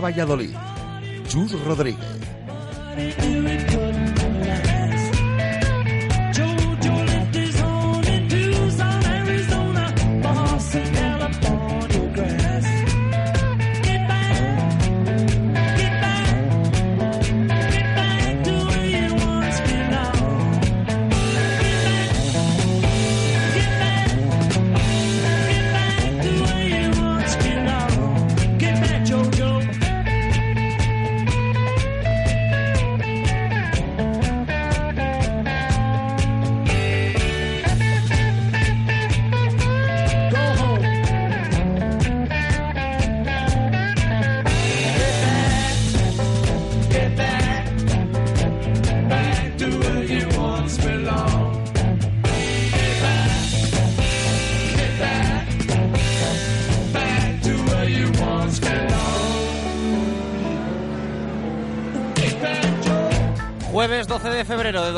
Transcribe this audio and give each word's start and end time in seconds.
Valladolid. 0.00 0.54
Chus 1.28 1.52
Rodríguez. 1.64 2.18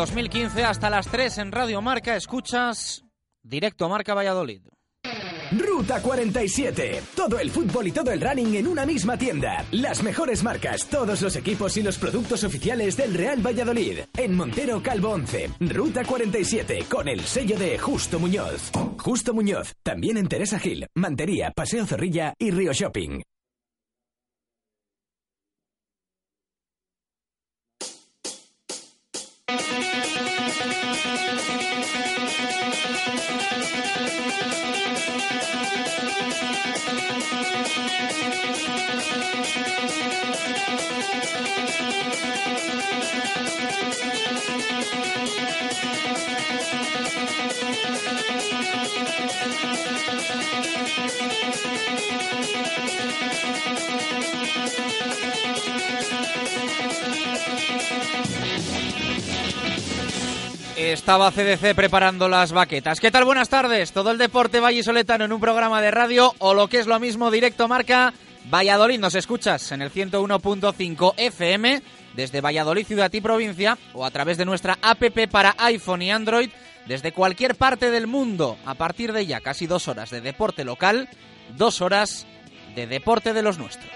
2015 0.01 0.65
hasta 0.65 0.89
las 0.89 1.09
3 1.09 1.37
en 1.39 1.53
Radio 1.53 1.83
Marca 1.83 2.17
escuchas 2.17 3.05
Directo 3.43 3.87
Marca 3.87 4.15
Valladolid. 4.15 4.62
Ruta 5.53 6.01
47. 6.01 7.03
Todo 7.15 7.39
el 7.39 7.51
fútbol 7.51 7.89
y 7.89 7.93
todo 7.93 8.11
el 8.11 8.19
running 8.23 8.55
en 8.55 8.67
una 8.67 8.87
misma 8.87 9.19
tienda. 9.19 9.62
Las 9.73 10.03
mejores 10.03 10.43
marcas, 10.43 10.87
todos 10.87 11.21
los 11.21 11.37
equipos 11.37 11.77
y 11.77 11.83
los 11.83 11.98
productos 11.98 12.45
oficiales 12.45 12.97
del 12.97 13.12
Real 13.12 13.45
Valladolid. 13.47 13.98
En 14.17 14.34
Montero 14.34 14.83
Calvo 14.83 15.11
11. 15.11 15.51
Ruta 15.61 16.03
47 16.03 16.87
con 16.91 17.06
el 17.06 17.21
sello 17.21 17.59
de 17.59 17.77
Justo 17.78 18.19
Muñoz. 18.19 18.71
Justo 18.97 19.34
Muñoz. 19.34 19.75
También 19.83 20.17
en 20.17 20.28
Teresa 20.28 20.59
Gil, 20.59 20.87
Mantería, 20.95 21.53
Paseo 21.55 21.84
Zorrilla 21.84 22.33
y 22.39 22.53
Río 22.53 22.73
Shopping. 22.73 23.21
Estaba 60.77 61.31
CDC 61.31 61.75
preparando 61.75 62.28
las 62.28 62.53
baquetas. 62.53 63.01
¿Qué 63.01 63.11
tal? 63.11 63.25
Buenas 63.25 63.51
tardes. 63.51 63.93
Todo 63.93 64.11
el 64.11 64.19
deporte 64.19 64.61
vallisoletano 64.61 65.27
en 65.27 65.33
un 65.33 65.41
programa 65.41 65.83
de 65.83 65.91
radio 65.91 66.34
o 66.39 66.55
lo 66.55 66.69
que 66.69 66.79
es 66.79 66.87
lo 66.87 66.99
mismo 66.99 67.31
directo 67.31 67.69
marca 67.69 68.15
Valladolid. 68.50 68.99
Nos 68.99 69.15
escuchas 69.15 69.73
en 69.73 69.83
el 69.83 69.93
101.5 69.93 71.15
FM 71.19 71.83
desde 72.15 72.41
Valladolid, 72.41 72.87
ciudad 72.87 73.12
y 73.12 73.21
provincia 73.21 73.77
o 73.93 74.05
a 74.05 74.11
través 74.11 74.39
de 74.39 74.47
nuestra 74.47 74.79
app 74.81 75.03
para 75.31 75.55
iPhone 75.59 76.03
y 76.03 76.11
Android 76.11 76.50
desde 76.87 77.12
cualquier 77.12 77.56
parte 77.56 77.91
del 77.91 78.06
mundo. 78.06 78.56
A 78.65 78.75
partir 78.75 79.12
de 79.12 79.27
ya 79.27 79.41
casi 79.41 79.67
dos 79.67 79.87
horas 79.87 80.11
de 80.11 80.21
deporte 80.21 80.65
local, 80.65 81.09
dos 81.56 81.83
horas 81.83 82.27
de 82.75 82.87
deporte 82.87 83.33
de 83.33 83.43
los 83.43 83.59
nuestros. 83.59 83.91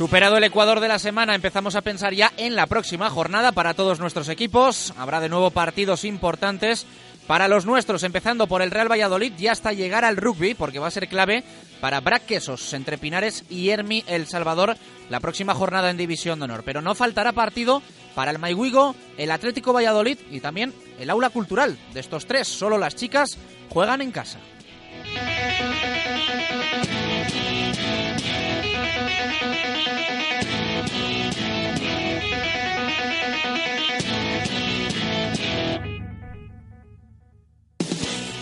Superado 0.00 0.38
el 0.38 0.44
Ecuador 0.44 0.80
de 0.80 0.88
la 0.88 0.98
semana, 0.98 1.34
empezamos 1.34 1.74
a 1.74 1.82
pensar 1.82 2.14
ya 2.14 2.32
en 2.38 2.56
la 2.56 2.66
próxima 2.66 3.10
jornada 3.10 3.52
para 3.52 3.74
todos 3.74 4.00
nuestros 4.00 4.30
equipos. 4.30 4.94
Habrá 4.96 5.20
de 5.20 5.28
nuevo 5.28 5.50
partidos 5.50 6.06
importantes 6.06 6.86
para 7.26 7.48
los 7.48 7.66
nuestros, 7.66 8.02
empezando 8.02 8.46
por 8.46 8.62
el 8.62 8.70
Real 8.70 8.90
Valladolid 8.90 9.34
y 9.38 9.48
hasta 9.48 9.74
llegar 9.74 10.06
al 10.06 10.16
rugby, 10.16 10.54
porque 10.54 10.78
va 10.78 10.86
a 10.86 10.90
ser 10.90 11.06
clave 11.06 11.44
para 11.82 12.00
Brac 12.00 12.24
Quesos 12.24 12.72
entre 12.72 12.96
Pinares 12.96 13.44
y 13.50 13.68
Hermi 13.68 14.02
El 14.06 14.26
Salvador 14.26 14.78
la 15.10 15.20
próxima 15.20 15.54
jornada 15.54 15.90
en 15.90 15.98
División 15.98 16.38
de 16.38 16.46
Honor. 16.46 16.62
Pero 16.64 16.80
no 16.80 16.94
faltará 16.94 17.32
partido 17.32 17.82
para 18.14 18.30
el 18.30 18.38
Maihuigo, 18.38 18.96
el 19.18 19.30
Atlético 19.30 19.74
Valladolid 19.74 20.16
y 20.30 20.40
también 20.40 20.72
el 20.98 21.10
Aula 21.10 21.28
Cultural. 21.28 21.76
De 21.92 22.00
estos 22.00 22.24
tres, 22.24 22.48
solo 22.48 22.78
las 22.78 22.96
chicas 22.96 23.36
juegan 23.68 24.00
en 24.00 24.12
casa. 24.12 24.38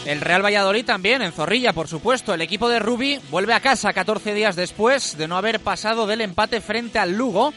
El 0.09 0.23
Real 0.23 0.43
Valladolid 0.43 0.87
también, 0.87 1.21
en 1.21 1.33
Zorrilla, 1.33 1.75
por 1.75 1.87
supuesto. 1.87 2.33
El 2.33 2.41
equipo 2.41 2.71
de 2.71 2.79
Rubi 2.79 3.21
vuelve 3.31 3.53
a 3.53 3.61
casa 3.61 3.93
14 3.93 4.33
días 4.33 4.57
después 4.57 5.19
de 5.19 5.29
no 5.29 5.37
haber 5.37 5.61
pasado 5.61 6.07
del 6.07 6.23
empate 6.23 6.63
frente 6.63 6.99
al 6.99 7.13
Lugo, 7.13 7.53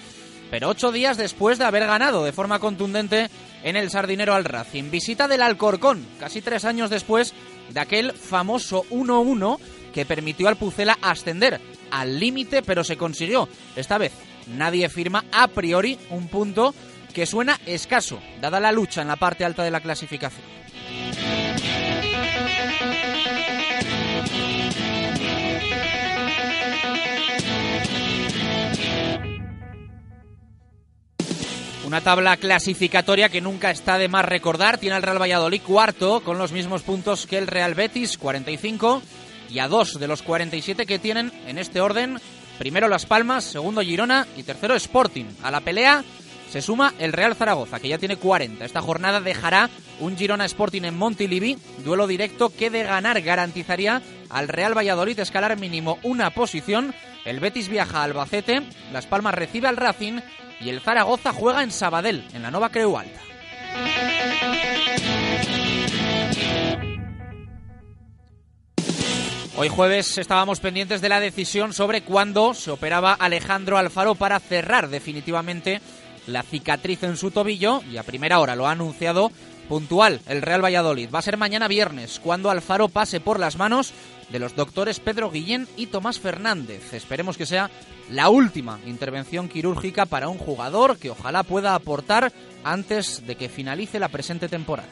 pero 0.50 0.68
8 0.68 0.92
días 0.92 1.16
después 1.16 1.58
de 1.58 1.64
haber 1.64 1.88
ganado 1.88 2.26
de 2.26 2.34
forma 2.34 2.60
contundente 2.60 3.30
en 3.64 3.78
el 3.78 3.90
Sardinero 3.90 4.34
al 4.34 4.44
Racing. 4.44 4.92
Visita 4.92 5.30
del 5.30 5.44
Alcorcón, 5.44 6.06
casi 6.20 6.42
tres 6.42 6.66
años 6.66 6.90
después 6.90 7.34
de 7.70 7.80
aquel 7.80 8.12
famoso 8.12 8.84
1-1 8.90 9.58
que 9.94 10.06
permitió 10.06 10.50
al 10.50 10.58
Pucela 10.58 10.98
ascender 11.02 11.62
al 11.90 12.20
límite, 12.20 12.64
pero 12.64 12.84
se 12.84 12.98
consiguió. 12.98 13.48
Esta 13.78 13.98
vez 13.98 14.12
nadie 14.58 14.90
firma 14.90 15.24
a 15.32 15.48
priori 15.48 15.98
un 16.10 16.28
punto 16.28 16.76
que 17.14 17.26
suena 17.26 17.62
escaso, 17.66 18.20
dada 18.42 18.60
la 18.60 18.74
lucha 18.74 19.04
en 19.04 19.08
la 19.08 19.16
parte 19.16 19.46
alta 19.46 19.64
de 19.64 19.72
la 19.72 19.80
clasificación. 19.80 20.44
Una 31.92 32.00
tabla 32.00 32.38
clasificatoria 32.38 33.28
que 33.28 33.42
nunca 33.42 33.70
está 33.70 33.98
de 33.98 34.08
más 34.08 34.24
recordar. 34.24 34.78
Tiene 34.78 34.96
al 34.96 35.04
Real 35.04 35.22
Valladolid 35.22 35.62
cuarto 35.62 36.22
con 36.22 36.38
los 36.38 36.54
mismos 36.54 36.84
puntos 36.84 37.28
que 37.28 37.38
el 37.38 37.48
Real 37.48 37.76
Betis, 37.76 38.18
45, 38.18 39.02
y 39.50 39.60
a 39.60 39.68
dos 39.68 40.00
de 40.00 40.08
los 40.08 40.22
47 40.22 40.86
que 40.86 41.00
tienen 41.00 41.34
en 41.48 41.58
este 41.58 41.82
orden. 41.82 42.18
Primero 42.58 42.88
Las 42.88 43.06
Palmas, 43.06 43.44
segundo 43.44 43.82
Girona 43.82 44.26
y 44.38 44.44
tercero 44.44 44.74
Sporting. 44.76 45.26
A 45.44 45.52
la 45.52 45.60
pelea 45.60 46.02
se 46.50 46.62
suma 46.62 46.94
el 46.98 47.12
Real 47.12 47.36
Zaragoza, 47.36 47.82
que 47.82 47.90
ya 47.90 47.98
tiene 47.98 48.16
40. 48.16 48.64
Esta 48.64 48.82
jornada 48.82 49.20
dejará 49.20 49.70
un 50.00 50.16
Girona 50.16 50.46
Sporting 50.46 50.84
en 50.84 50.98
Montilivi, 50.98 51.58
duelo 51.84 52.08
directo 52.08 52.54
que 52.58 52.70
de 52.70 52.84
ganar 52.84 53.22
garantizaría 53.22 54.02
al 54.30 54.48
Real 54.48 54.78
Valladolid 54.78 55.20
escalar 55.20 55.60
mínimo 55.60 56.00
una 56.04 56.30
posición. 56.30 56.96
El 57.26 57.42
Betis 57.42 57.68
viaja 57.68 58.00
a 58.00 58.04
Albacete, 58.06 58.62
Las 58.94 59.08
Palmas 59.08 59.36
recibe 59.36 59.68
al 59.68 59.76
Racing 59.76 60.22
y 60.64 60.70
el 60.70 60.82
Zaragoza 60.82 61.34
juega 61.34 61.64
en 61.64 61.72
Sabadell, 61.72 62.26
en 62.34 62.44
la 62.44 62.52
Nova 62.52 62.70
Creu 62.70 62.98
Alta. 62.98 63.20
Hoy 69.58 69.70
jueves 69.70 70.18
estábamos 70.18 70.60
pendientes 70.60 71.02
de 71.02 71.10
la 71.10 71.20
decisión 71.20 71.74
sobre 71.74 72.02
cuándo 72.02 72.54
se 72.54 72.72
operaba 72.72 73.14
Alejandro 73.14 73.78
Alfaro 73.78 74.16
para 74.16 74.40
cerrar 74.40 74.90
definitivamente 74.90 75.82
la 76.26 76.42
cicatriz 76.44 77.04
en 77.04 77.18
su 77.18 77.32
tobillo 77.32 77.82
y 77.92 77.98
a 77.98 78.04
primera 78.04 78.40
hora 78.40 78.56
lo 78.56 78.68
ha 78.68 78.72
anunciado 78.72 79.32
puntual 79.70 80.20
el 80.28 80.42
Real 80.42 80.64
Valladolid. 80.64 81.10
Va 81.14 81.20
a 81.20 81.24
ser 81.24 81.38
mañana 81.38 81.68
viernes 81.68 82.20
cuando 82.24 82.50
Alfaro 82.50 82.90
pase 82.90 83.20
por 83.20 83.40
las 83.40 83.58
manos 83.58 83.94
de 84.32 84.40
los 84.40 84.56
doctores 84.56 85.00
Pedro 85.00 85.30
Guillén 85.30 85.68
y 85.78 85.88
Tomás 85.88 86.20
Fernández. 86.20 86.94
Esperemos 86.94 87.38
que 87.38 87.46
sea 87.46 87.70
la 88.10 88.30
última 88.30 88.80
intervención 88.86 89.50
quirúrgica 89.50 90.06
para 90.06 90.30
un 90.30 90.38
jugador 90.38 90.98
que 90.98 91.10
ojalá 91.10 91.44
pueda 91.44 91.76
aportar 91.76 92.32
antes 92.64 93.26
de 93.26 93.36
que 93.36 93.50
finalice 93.50 94.00
la 94.00 94.10
presente 94.10 94.48
temporada. 94.48 94.92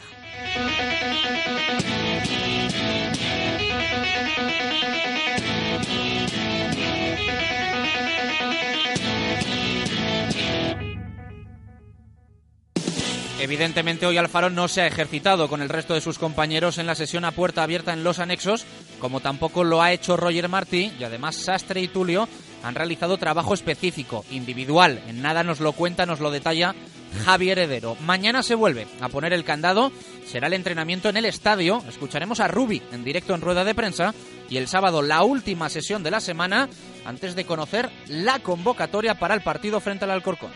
Evidentemente 13.42 14.06
hoy 14.06 14.18
Alfaro 14.18 14.50
no 14.50 14.68
se 14.68 14.82
ha 14.82 14.88
ejercitado 14.88 15.48
con 15.48 15.62
el 15.62 15.70
resto 15.70 15.94
de 15.94 16.02
sus 16.02 16.20
compañeros 16.20 16.78
en 16.78 16.86
la 16.86 16.96
sesión 16.96 17.24
a 17.24 17.32
puerta 17.32 17.64
abierta 17.64 17.94
en 17.94 18.04
los 18.04 18.20
anexos, 18.20 18.66
como 19.00 19.22
tampoco 19.22 19.64
lo 19.64 19.82
ha 19.82 19.94
hecho 19.94 20.18
Roger 20.18 20.50
Martí 20.50 20.92
y 21.00 21.06
además 21.06 21.38
Sastre 21.38 21.82
y 21.82 21.88
Tulio 21.88 22.28
han 22.64 22.76
realizado 22.76 23.18
trabajo 23.18 23.54
específico, 23.54 24.26
individual. 24.30 25.02
En 25.08 25.22
nada 25.22 25.44
nos 25.44 25.62
lo 25.62 25.72
cuenta, 25.72 26.06
nos 26.06 26.20
lo 26.20 26.32
detalla 26.32 26.76
Javier 27.24 27.60
Heredero. 27.60 27.96
Mañana 28.02 28.44
se 28.44 28.56
vuelve 28.56 28.88
a 29.00 29.08
poner 29.08 29.32
el 29.32 29.46
candado, 29.46 29.94
será 30.26 30.48
el 30.48 30.54
entrenamiento 30.54 31.08
en 31.08 31.16
el 31.16 31.24
estadio, 31.24 31.82
escucharemos 31.88 32.42
a 32.42 32.50
Rubi 32.50 32.82
en 32.92 33.06
directo 33.06 33.34
en 33.34 33.42
rueda 33.42 33.64
de 33.64 33.74
prensa 33.74 34.14
y 34.50 34.58
el 34.58 34.68
sábado 34.68 35.02
la 35.02 35.24
última 35.24 35.70
sesión 35.70 36.04
de 36.04 36.12
la 36.12 36.20
semana 36.20 36.68
antes 37.06 37.36
de 37.36 37.46
conocer 37.46 37.90
la 38.08 38.40
convocatoria 38.40 39.18
para 39.18 39.34
el 39.34 39.42
partido 39.42 39.80
frente 39.80 40.04
al 40.04 40.12
Alcorcón. 40.12 40.52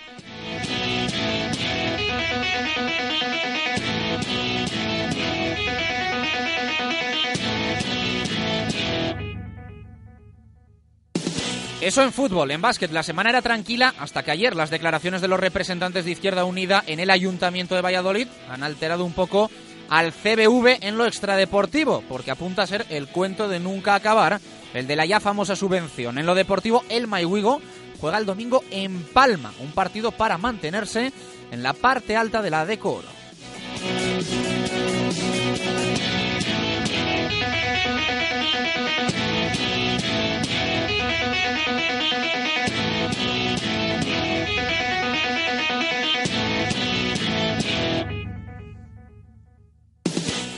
Eso 11.84 12.02
en 12.02 12.14
fútbol, 12.14 12.50
en 12.52 12.62
básquet 12.62 12.94
la 12.94 13.04
semana 13.04 13.30
era 13.30 13.42
tranquila 13.42 13.94
hasta 14.00 14.24
que 14.24 14.32
ayer 14.32 14.56
las 14.56 14.70
declaraciones 14.70 15.20
de 15.20 15.28
los 15.28 15.38
representantes 15.38 16.06
de 16.06 16.12
Izquierda 16.12 16.46
Unida 16.46 16.82
en 16.88 17.02
el 17.02 17.10
Ayuntamiento 17.10 17.76
de 17.76 17.82
Valladolid 17.82 18.30
han 18.50 18.64
alterado 18.64 19.04
un 19.04 19.12
poco 19.12 19.52
al 19.90 20.14
CBV 20.14 20.78
en 20.80 20.98
lo 20.98 21.06
extradeportivo, 21.06 22.02
porque 22.08 22.32
apunta 22.32 22.62
a 22.62 22.68
ser 22.68 22.86
el 22.90 23.10
cuento 23.10 23.50
de 23.50 23.60
nunca 23.60 23.96
acabar, 23.96 24.40
el 24.74 24.88
de 24.88 24.96
la 24.96 25.06
ya 25.06 25.20
famosa 25.20 25.58
subvención. 25.58 26.18
En 26.18 26.26
lo 26.26 26.36
deportivo, 26.36 26.86
el 26.88 27.06
Maiwigo 27.06 27.60
juega 28.00 28.18
el 28.18 28.26
domingo 28.26 28.64
en 28.72 29.04
Palma, 29.04 29.52
un 29.60 29.74
partido 29.74 30.12
para 30.12 30.38
mantenerse 30.38 31.12
en 31.52 31.64
la 31.64 31.74
parte 31.74 32.16
alta 32.16 32.42
de 32.42 32.50
la 32.50 32.66
Decoro. 32.66 33.23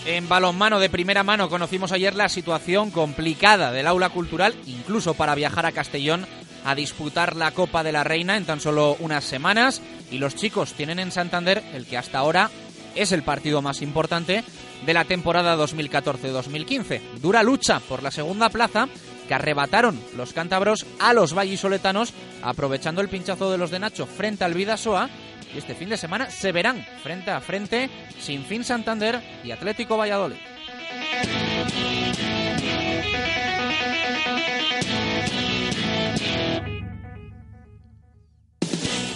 En 0.05 0.29
balonmano 0.29 0.79
de 0.79 0.91
primera 0.91 1.23
mano 1.23 1.49
conocimos 1.49 1.91
ayer 1.91 2.13
la 2.13 2.29
situación 2.29 2.91
complicada 2.91 3.71
del 3.71 3.87
aula 3.87 4.09
cultural, 4.09 4.53
incluso 4.67 5.15
para 5.15 5.33
viajar 5.33 5.65
a 5.65 5.71
Castellón 5.71 6.27
a 6.63 6.75
disputar 6.75 7.35
la 7.35 7.49
Copa 7.51 7.83
de 7.83 7.91
la 7.91 8.03
Reina 8.03 8.37
en 8.37 8.45
tan 8.45 8.59
solo 8.59 8.97
unas 8.99 9.23
semanas. 9.23 9.81
Y 10.11 10.19
los 10.19 10.35
chicos 10.35 10.73
tienen 10.73 10.99
en 10.99 11.11
Santander 11.11 11.63
el 11.73 11.87
que 11.87 11.97
hasta 11.97 12.19
ahora 12.19 12.51
es 12.93 13.11
el 13.13 13.23
partido 13.23 13.63
más 13.63 13.81
importante 13.81 14.43
de 14.85 14.93
la 14.93 15.05
temporada 15.05 15.57
2014-2015. 15.57 17.01
Dura 17.19 17.41
lucha 17.41 17.79
por 17.79 18.03
la 18.03 18.11
segunda 18.11 18.49
plaza 18.49 18.87
que 19.27 19.33
arrebataron 19.33 19.99
los 20.15 20.33
cántabros 20.33 20.85
a 20.99 21.13
los 21.13 21.33
vallisoletanos 21.33 22.13
aprovechando 22.43 23.01
el 23.01 23.09
pinchazo 23.09 23.51
de 23.51 23.57
los 23.57 23.71
de 23.71 23.79
Nacho 23.79 24.05
frente 24.05 24.43
al 24.43 24.53
Vidasoa 24.53 25.09
y 25.53 25.57
este 25.57 25.75
fin 25.75 25.89
de 25.89 25.97
semana 25.97 26.29
se 26.29 26.51
verán 26.51 26.85
frente 27.03 27.31
a 27.31 27.41
frente 27.41 27.89
Sinfín 28.19 28.63
Santander 28.63 29.21
y 29.43 29.51
Atlético 29.51 29.97
Valladolid. 29.97 30.37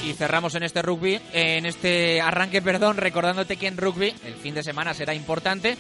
Y 0.05 0.13
cerramos 0.13 0.55
en 0.55 0.63
este 0.63 0.81
rugby, 0.81 1.19
en 1.33 1.65
este 1.65 2.19
arranque, 2.21 2.61
perdón, 2.61 2.97
recordándote 2.97 3.57
que 3.57 3.67
en 3.67 3.77
rugby 3.77 4.13
el 4.25 4.33
fin 4.35 4.55
de 4.55 4.63
semana 4.63 4.93
será 4.93 5.13
importante, 5.13 5.77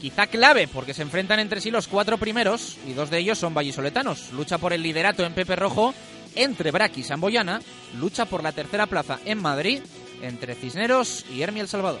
quizá 0.00 0.26
clave, 0.26 0.68
porque 0.68 0.94
se 0.94 1.02
enfrentan 1.02 1.40
entre 1.40 1.60
sí 1.60 1.70
los 1.70 1.88
cuatro 1.88 2.16
primeros 2.16 2.78
y 2.86 2.94
dos 2.94 3.10
de 3.10 3.18
ellos 3.18 3.38
son 3.38 3.54
vallisoletanos. 3.54 4.32
Lucha 4.32 4.58
por 4.58 4.72
el 4.72 4.82
liderato 4.82 5.24
en 5.24 5.34
Pepe 5.34 5.56
Rojo 5.56 5.92
entre 6.34 6.70
Braqui 6.70 7.00
y 7.00 7.04
Samboyana, 7.04 7.60
lucha 7.98 8.24
por 8.26 8.42
la 8.42 8.52
tercera 8.52 8.86
plaza 8.86 9.18
en 9.24 9.40
Madrid 9.40 9.80
entre 10.22 10.54
Cisneros 10.54 11.24
y 11.32 11.42
Hermi 11.42 11.60
El 11.60 11.68
Salvador. 11.68 12.00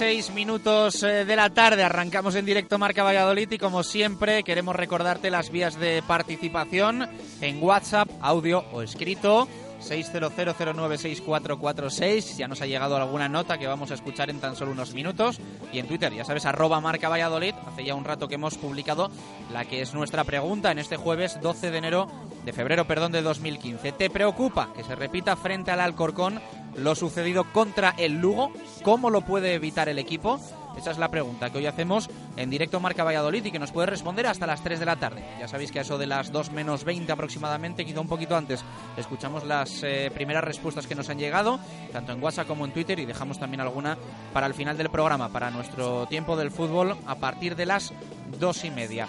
Una 0.00 0.12
y 0.12 0.14
16 0.14 0.34
minutos 0.34 1.02
eh, 1.02 1.26
de 1.26 1.36
la 1.36 1.50
tarde, 1.50 1.82
arrancamos 1.82 2.34
en 2.34 2.46
directo 2.46 2.78
Marca 2.78 3.02
Valladolid 3.02 3.52
y 3.52 3.58
como 3.58 3.82
siempre 3.82 4.42
queremos 4.44 4.74
recordarte 4.74 5.30
las 5.30 5.50
vías 5.50 5.78
de 5.78 6.02
participación 6.06 7.06
en 7.42 7.62
WhatsApp, 7.62 8.08
audio 8.22 8.64
o 8.72 8.80
escrito. 8.80 9.46
600096446, 9.80 12.36
ya 12.36 12.48
nos 12.48 12.62
ha 12.62 12.66
llegado 12.66 12.96
alguna 12.96 13.28
nota 13.28 13.58
que 13.58 13.66
vamos 13.66 13.90
a 13.90 13.94
escuchar 13.94 14.30
en 14.30 14.40
tan 14.40 14.56
solo 14.56 14.72
unos 14.72 14.94
minutos. 14.94 15.38
Y 15.72 15.78
en 15.78 15.86
Twitter, 15.86 16.14
ya 16.14 16.24
sabes, 16.24 16.46
arroba 16.46 16.80
marca 16.80 17.10
Valladolid. 17.10 17.54
Hace 17.66 17.84
ya 17.84 17.94
un 17.94 18.04
rato 18.04 18.28
que 18.28 18.36
hemos 18.36 18.56
publicado 18.56 19.10
la 19.52 19.66
que 19.66 19.82
es 19.82 19.92
nuestra 19.92 20.24
pregunta 20.24 20.70
en 20.70 20.78
este 20.78 20.96
jueves 20.96 21.38
12 21.42 21.70
de 21.70 21.78
enero, 21.78 22.08
de 22.44 22.54
febrero, 22.54 22.86
perdón, 22.86 23.12
de 23.12 23.20
2015. 23.22 23.92
¿Te 23.92 24.10
preocupa 24.10 24.72
que 24.74 24.84
se 24.84 24.94
repita 24.94 25.36
frente 25.36 25.70
al 25.70 25.80
Alcorcón 25.80 26.40
lo 26.76 26.94
sucedido 26.94 27.44
contra 27.52 27.94
el 27.98 28.20
Lugo? 28.20 28.52
¿Cómo 28.82 29.10
lo 29.10 29.22
puede 29.22 29.54
evitar 29.54 29.88
el 29.88 29.98
equipo? 29.98 30.40
Esa 30.76 30.92
es 30.92 30.98
la 30.98 31.10
pregunta 31.10 31.50
que 31.50 31.58
hoy 31.58 31.66
hacemos 31.66 32.08
en 32.36 32.48
directo 32.48 32.80
Marca 32.80 33.04
Valladolid 33.04 33.44
y 33.44 33.50
que 33.50 33.58
nos 33.58 33.72
puede 33.72 33.86
responder 33.86 34.26
hasta 34.26 34.46
las 34.46 34.62
3 34.62 34.78
de 34.78 34.86
la 34.86 34.96
tarde. 34.96 35.24
Ya 35.38 35.48
sabéis 35.48 35.72
que 35.72 35.80
a 35.80 35.82
eso 35.82 35.98
de 35.98 36.06
las 36.06 36.32
2 36.32 36.52
menos 36.52 36.84
20 36.84 37.10
aproximadamente, 37.12 37.84
quizá 37.84 38.00
un 38.00 38.08
poquito 38.08 38.36
antes, 38.36 38.64
escuchamos 38.96 39.44
las 39.44 39.82
eh, 39.82 40.10
primeras 40.14 40.44
respuestas 40.44 40.86
que 40.86 40.94
nos 40.94 41.08
han 41.10 41.18
llegado, 41.18 41.58
tanto 41.92 42.12
en 42.12 42.22
WhatsApp 42.22 42.46
como 42.46 42.64
en 42.64 42.72
Twitter, 42.72 42.98
y 42.98 43.04
dejamos 43.04 43.38
también 43.38 43.60
alguna 43.60 43.98
para 44.32 44.46
el 44.46 44.54
final 44.54 44.78
del 44.78 44.90
programa, 44.90 45.28
para 45.28 45.50
nuestro 45.50 46.06
tiempo 46.06 46.36
del 46.36 46.50
fútbol, 46.50 46.96
a 47.06 47.16
partir 47.16 47.56
de 47.56 47.66
las 47.66 47.92
2 48.38 48.64
y 48.64 48.70
media. 48.70 49.08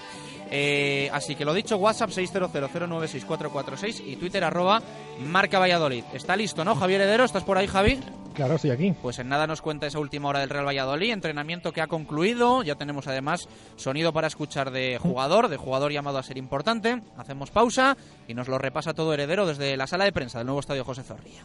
Eh, 0.51 1.09
así 1.13 1.35
que 1.35 1.45
lo 1.45 1.53
dicho, 1.53 1.77
WhatsApp 1.77 2.09
600096446 2.09 4.03
y 4.05 4.17
Twitter 4.17 4.43
arroba 4.43 4.81
marca 5.25 5.59
Valladolid. 5.59 6.03
Está 6.13 6.35
listo, 6.35 6.65
¿no, 6.65 6.75
Javier 6.75 7.01
Heredero? 7.01 7.23
¿Estás 7.23 7.43
por 7.43 7.57
ahí, 7.57 7.67
Javi? 7.67 7.97
Claro, 8.33 8.55
estoy 8.55 8.71
aquí. 8.71 8.93
Pues 9.01 9.19
en 9.19 9.29
nada 9.29 9.47
nos 9.47 9.61
cuenta 9.61 9.87
esa 9.87 9.99
última 9.99 10.29
hora 10.29 10.39
del 10.39 10.49
Real 10.49 10.65
Valladolid, 10.65 11.11
entrenamiento 11.11 11.71
que 11.71 11.81
ha 11.81 11.87
concluido, 11.87 12.63
ya 12.63 12.75
tenemos 12.75 13.07
además 13.07 13.47
sonido 13.75 14.13
para 14.13 14.27
escuchar 14.27 14.71
de 14.71 14.97
jugador, 14.99 15.47
de 15.47 15.57
jugador 15.57 15.91
llamado 15.91 16.17
a 16.17 16.23
ser 16.23 16.37
importante. 16.37 17.01
Hacemos 17.17 17.49
pausa 17.51 17.97
y 18.27 18.33
nos 18.33 18.47
lo 18.47 18.57
repasa 18.57 18.93
todo 18.93 19.13
Heredero 19.13 19.45
desde 19.45 19.77
la 19.77 19.87
sala 19.87 20.05
de 20.05 20.11
prensa 20.11 20.39
del 20.39 20.47
nuevo 20.47 20.59
estadio 20.59 20.83
José 20.83 21.03
Zorrilla. 21.03 21.43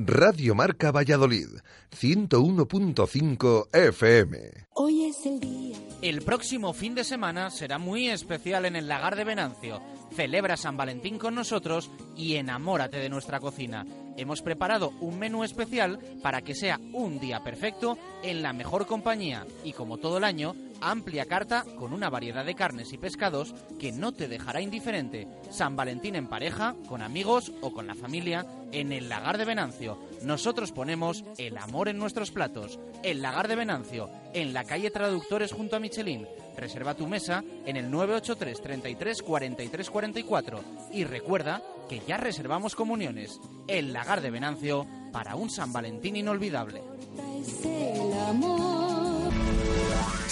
Radio 0.00 0.54
Marca 0.54 0.92
Valladolid, 0.92 1.48
101.5 1.90 3.66
FM. 3.72 4.38
Hoy 4.74 5.06
es 5.06 5.26
el 5.26 5.40
día. 5.40 5.76
El 6.02 6.22
próximo 6.22 6.72
fin 6.72 6.94
de 6.94 7.02
semana 7.02 7.50
será 7.50 7.78
muy 7.78 8.08
especial 8.08 8.64
en 8.66 8.76
el 8.76 8.86
Lagar 8.86 9.16
de 9.16 9.24
Venancio. 9.24 9.82
Celebra 10.14 10.56
San 10.56 10.76
Valentín 10.76 11.18
con 11.18 11.34
nosotros 11.34 11.90
y 12.16 12.36
enamórate 12.36 12.98
de 12.98 13.08
nuestra 13.08 13.40
cocina. 13.40 13.84
Hemos 14.16 14.40
preparado 14.40 14.90
un 15.00 15.18
menú 15.18 15.42
especial 15.42 15.98
para 16.22 16.42
que 16.42 16.54
sea 16.54 16.78
un 16.92 17.18
día 17.18 17.42
perfecto 17.42 17.98
en 18.22 18.40
la 18.40 18.52
mejor 18.52 18.86
compañía 18.86 19.46
y 19.64 19.72
como 19.72 19.98
todo 19.98 20.18
el 20.18 20.24
año, 20.24 20.54
amplia 20.80 21.24
carta 21.24 21.64
con 21.76 21.92
una 21.92 22.08
variedad 22.08 22.44
de 22.44 22.54
carnes 22.54 22.92
y 22.92 22.98
pescados 22.98 23.52
que 23.80 23.90
no 23.90 24.12
te 24.12 24.28
dejará 24.28 24.60
indiferente. 24.60 25.26
San 25.50 25.74
Valentín 25.74 26.14
en 26.14 26.28
pareja, 26.28 26.76
con 26.88 27.02
amigos 27.02 27.52
o 27.60 27.72
con 27.72 27.88
la 27.88 27.96
familia 27.96 28.46
en 28.72 28.92
el 28.92 29.08
Lagar 29.08 29.38
de 29.38 29.44
Venancio. 29.44 29.98
Nosotros 30.22 30.72
ponemos 30.72 31.24
el 31.38 31.56
amor 31.58 31.88
en 31.88 31.98
nuestros 31.98 32.30
platos. 32.30 32.78
El 33.02 33.22
Lagar 33.22 33.48
de 33.48 33.56
Venancio, 33.56 34.10
en 34.34 34.52
la 34.52 34.64
calle 34.64 34.90
Traductores 34.90 35.52
junto 35.52 35.76
a 35.76 35.80
Michelin. 35.80 36.26
Reserva 36.56 36.94
tu 36.94 37.06
mesa 37.06 37.44
en 37.66 37.76
el 37.76 37.90
983 37.90 38.60
33 38.60 39.22
43 39.22 39.90
44 39.90 40.60
y 40.92 41.04
recuerda 41.04 41.62
que 41.88 42.00
ya 42.06 42.16
reservamos 42.16 42.74
comuniones. 42.74 43.40
El 43.66 43.92
Lagar 43.92 44.20
de 44.20 44.30
Venancio 44.30 44.86
para 45.12 45.36
un 45.36 45.50
San 45.50 45.72
Valentín 45.72 46.16
inolvidable. 46.16 46.82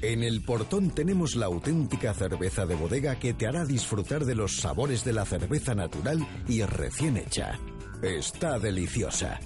En 0.00 0.22
el 0.22 0.42
portón 0.42 0.90
tenemos 0.90 1.34
la 1.34 1.46
auténtica 1.46 2.14
cerveza 2.14 2.66
de 2.66 2.76
bodega 2.76 3.18
que 3.18 3.34
te 3.34 3.48
hará 3.48 3.64
disfrutar 3.64 4.24
de 4.24 4.36
los 4.36 4.56
sabores 4.56 5.04
de 5.04 5.12
la 5.12 5.24
cerveza 5.24 5.74
natural 5.74 6.26
y 6.46 6.62
recién 6.62 7.16
hecha. 7.16 7.58
Está 8.00 8.60
deliciosa. 8.60 9.40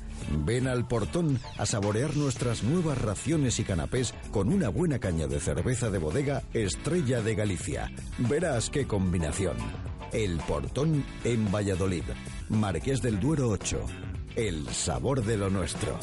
Ven 0.45 0.69
al 0.69 0.87
portón 0.87 1.41
a 1.57 1.65
saborear 1.65 2.15
nuestras 2.17 2.63
nuevas 2.63 3.01
raciones 3.01 3.59
y 3.61 3.65
canapés 3.65 4.15
con 4.31 4.53
una 4.53 4.69
buena 4.69 4.99
caña 4.99 5.27
de 5.27 5.41
cerveza 5.41 5.91
de 5.91 5.99
bodega 5.99 6.43
Estrella 6.53 7.23
de 7.23 7.35
Galicia. 7.35 7.91
Verás 8.19 8.69
qué 8.69 8.87
combinación. 8.87 9.57
El 10.13 10.37
portón 10.37 11.03
en 11.25 11.51
Valladolid. 11.51 12.05
Marqués 12.51 13.01
del 13.01 13.19
Duero 13.19 13.49
8. 13.49 13.81
El 14.37 14.69
sabor 14.69 15.25
de 15.25 15.39
lo 15.39 15.49
nuestro. 15.49 15.99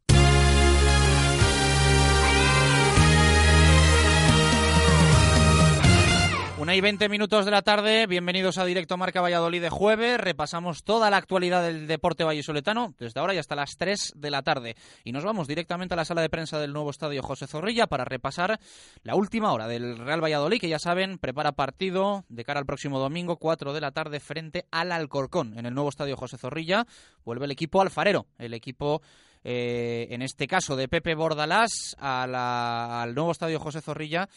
Una 6.61 6.75
y 6.75 6.81
20 6.81 7.09
minutos 7.09 7.45
de 7.45 7.49
la 7.49 7.63
tarde, 7.63 8.05
bienvenidos 8.05 8.59
a 8.59 8.65
Directo 8.65 8.95
Marca 8.95 9.19
Valladolid 9.19 9.63
de 9.63 9.71
jueves. 9.71 10.19
Repasamos 10.19 10.83
toda 10.83 11.09
la 11.09 11.17
actualidad 11.17 11.63
del 11.63 11.87
deporte 11.87 12.23
vallisoletano 12.23 12.93
desde 12.99 13.19
ahora 13.19 13.33
y 13.33 13.39
hasta 13.39 13.55
las 13.55 13.77
3 13.77 14.13
de 14.15 14.29
la 14.29 14.43
tarde. 14.43 14.75
Y 15.03 15.11
nos 15.11 15.23
vamos 15.23 15.47
directamente 15.47 15.95
a 15.95 15.97
la 15.97 16.05
sala 16.05 16.21
de 16.21 16.29
prensa 16.29 16.59
del 16.59 16.71
nuevo 16.71 16.91
estadio 16.91 17.23
José 17.23 17.47
Zorrilla 17.47 17.87
para 17.87 18.05
repasar 18.05 18.59
la 19.01 19.15
última 19.15 19.51
hora 19.53 19.67
del 19.67 19.97
Real 19.97 20.23
Valladolid, 20.23 20.61
que 20.61 20.69
ya 20.69 20.77
saben, 20.77 21.17
prepara 21.17 21.53
partido 21.53 22.25
de 22.29 22.43
cara 22.43 22.59
al 22.59 22.67
próximo 22.67 22.99
domingo, 22.99 23.37
4 23.37 23.73
de 23.73 23.81
la 23.81 23.89
tarde, 23.91 24.19
frente 24.19 24.65
al 24.69 24.91
Alcorcón. 24.91 25.57
En 25.57 25.65
el 25.65 25.73
nuevo 25.73 25.89
estadio 25.89 26.15
José 26.15 26.37
Zorrilla 26.37 26.85
vuelve 27.25 27.45
el 27.45 27.51
equipo 27.51 27.81
alfarero, 27.81 28.27
el 28.37 28.53
equipo. 28.53 29.01
eh, 29.43 30.05
en 30.11 30.21
este 30.21 30.45
caso 30.45 30.75
de 30.75 30.87
Pepe 30.87 31.15
Bordalás 31.15 31.95
a 31.97 32.27
la- 32.27 33.01
al 33.01 33.15
nuevo 33.15 33.31
estadio 33.31 33.59
José 33.59 33.81
Zorrilla 33.81 34.29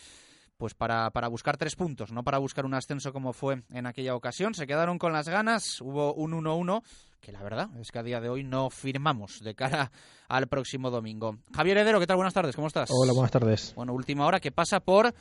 pues 0.64 0.72
para, 0.72 1.10
para 1.10 1.28
buscar 1.28 1.58
tres 1.58 1.76
puntos, 1.76 2.10
no 2.10 2.22
para 2.24 2.38
buscar 2.38 2.64
un 2.64 2.72
ascenso 2.72 3.12
como 3.12 3.34
fue 3.34 3.62
en 3.70 3.84
aquella 3.84 4.14
ocasión. 4.14 4.54
Se 4.54 4.66
quedaron 4.66 4.98
con 4.98 5.12
las 5.12 5.28
ganas, 5.28 5.78
hubo 5.82 6.14
un 6.14 6.32
1-1 6.32 6.82
que 7.20 7.32
la 7.32 7.42
verdad 7.42 7.68
es 7.80 7.90
que 7.90 7.98
a 7.98 8.02
día 8.02 8.20
de 8.20 8.28
hoy 8.30 8.44
no 8.44 8.68
firmamos 8.70 9.40
de 9.40 9.54
cara 9.54 9.90
al 10.28 10.46
próximo 10.46 10.90
domingo. 10.90 11.36
Javier 11.54 11.76
Heredero, 11.78 12.00
¿qué 12.00 12.06
tal? 12.06 12.16
Buenas 12.16 12.32
tardes, 12.34 12.54
¿cómo 12.54 12.68
estás? 12.68 12.88
Hola, 12.90 13.12
buenas 13.12 13.30
tardes. 13.30 13.72
Bueno, 13.74 13.92
última 13.94 14.26
hora 14.26 14.40
que 14.40 14.52
pasa 14.52 14.80
por 14.80 15.14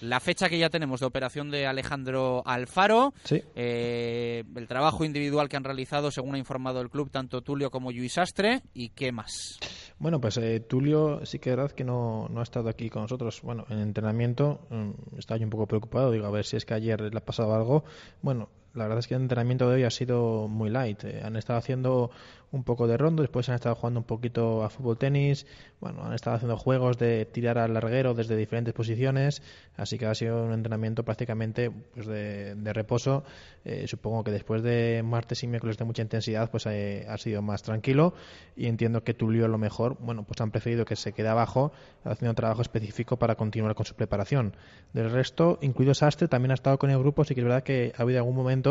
la 0.00 0.20
fecha 0.20 0.48
que 0.48 0.58
ya 0.58 0.70
tenemos 0.70 1.00
de 1.00 1.06
operación 1.06 1.50
de 1.50 1.66
Alejandro 1.66 2.42
Alfaro, 2.46 3.12
Sí. 3.24 3.42
eh, 3.54 4.44
el 4.54 4.66
trabajo 4.68 5.04
individual 5.04 5.48
que 5.50 5.56
han 5.58 5.64
realizado, 5.64 6.10
según 6.10 6.34
ha 6.34 6.38
informado 6.38 6.80
el 6.80 6.88
club, 6.90 7.10
tanto 7.10 7.42
Tulio 7.42 7.70
como 7.70 7.90
Luis 7.92 8.16
Astre, 8.18 8.62
y 8.74 8.90
qué 8.90 9.12
más. 9.12 9.58
Bueno, 9.98 10.20
pues 10.20 10.36
eh, 10.36 10.60
Tulio 10.60 11.24
sí 11.24 11.38
que 11.38 11.50
es 11.50 11.56
verdad 11.56 11.72
que 11.72 11.84
no, 11.84 12.28
no 12.28 12.40
ha 12.40 12.42
estado 12.42 12.68
aquí 12.68 12.90
con 12.90 13.02
nosotros. 13.02 13.40
Bueno, 13.42 13.64
en 13.70 13.78
entrenamiento 13.78 14.60
mm, 14.70 15.18
estaba 15.18 15.38
yo 15.38 15.44
un 15.44 15.50
poco 15.50 15.66
preocupado. 15.66 16.10
Digo, 16.10 16.26
a 16.26 16.30
ver 16.30 16.44
si 16.44 16.56
es 16.56 16.66
que 16.66 16.74
ayer 16.74 17.00
le 17.00 17.16
ha 17.16 17.24
pasado 17.24 17.54
algo. 17.54 17.84
Bueno, 18.20 18.48
la 18.76 18.84
verdad 18.84 18.98
es 18.98 19.06
que 19.06 19.14
el 19.14 19.22
entrenamiento 19.22 19.68
de 19.68 19.76
hoy 19.76 19.84
ha 19.84 19.90
sido 19.90 20.48
muy 20.48 20.70
light. 20.70 21.02
Eh, 21.04 21.22
han 21.24 21.36
estado 21.36 21.58
haciendo 21.58 22.10
un 22.52 22.64
poco 22.64 22.86
de 22.86 22.96
rondo, 22.96 23.22
después 23.22 23.48
han 23.48 23.56
estado 23.56 23.74
jugando 23.74 24.00
un 24.00 24.06
poquito 24.06 24.62
a 24.62 24.70
fútbol 24.70 24.96
tenis, 24.96 25.46
bueno, 25.80 26.04
han 26.04 26.12
estado 26.12 26.36
haciendo 26.36 26.56
juegos 26.56 26.96
de 26.96 27.26
tirar 27.26 27.58
al 27.58 27.74
larguero 27.74 28.14
desde 28.14 28.36
diferentes 28.36 28.72
posiciones, 28.72 29.42
así 29.76 29.98
que 29.98 30.06
ha 30.06 30.14
sido 30.14 30.44
un 30.44 30.52
entrenamiento 30.52 31.04
prácticamente 31.04 31.70
pues 31.70 32.06
de, 32.06 32.72
reposo. 32.72 33.24
Eh, 33.64 33.86
supongo 33.88 34.22
que 34.22 34.30
después 34.30 34.62
de 34.62 35.02
martes 35.04 35.42
y 35.42 35.48
miércoles 35.48 35.76
de 35.76 35.84
mucha 35.84 36.02
intensidad, 36.02 36.50
pues 36.50 36.66
eh, 36.66 37.04
ha 37.08 37.18
sido 37.18 37.42
más 37.42 37.62
tranquilo 37.62 38.14
y 38.56 38.66
entiendo 38.66 39.02
que 39.02 39.12
Tulio 39.12 39.44
a 39.44 39.48
lo 39.48 39.58
mejor, 39.58 39.96
bueno, 40.00 40.24
pues 40.24 40.40
han 40.40 40.50
preferido 40.50 40.84
que 40.84 40.96
se 40.96 41.12
quede 41.12 41.28
abajo 41.28 41.72
haciendo 42.04 42.30
un 42.30 42.36
trabajo 42.36 42.62
específico 42.62 43.18
para 43.18 43.34
continuar 43.34 43.74
con 43.74 43.84
su 43.84 43.94
preparación. 43.94 44.54
Del 44.92 45.10
resto, 45.10 45.58
incluido 45.60 45.94
Sastre, 45.94 46.28
también 46.28 46.52
ha 46.52 46.54
estado 46.54 46.78
con 46.78 46.90
el 46.90 46.98
grupo, 46.98 47.24
sí 47.24 47.34
que 47.34 47.40
es 47.40 47.44
verdad 47.46 47.62
que 47.62 47.92
ha 47.96 48.02
habido 48.02 48.20
algún 48.20 48.36
momento 48.36 48.65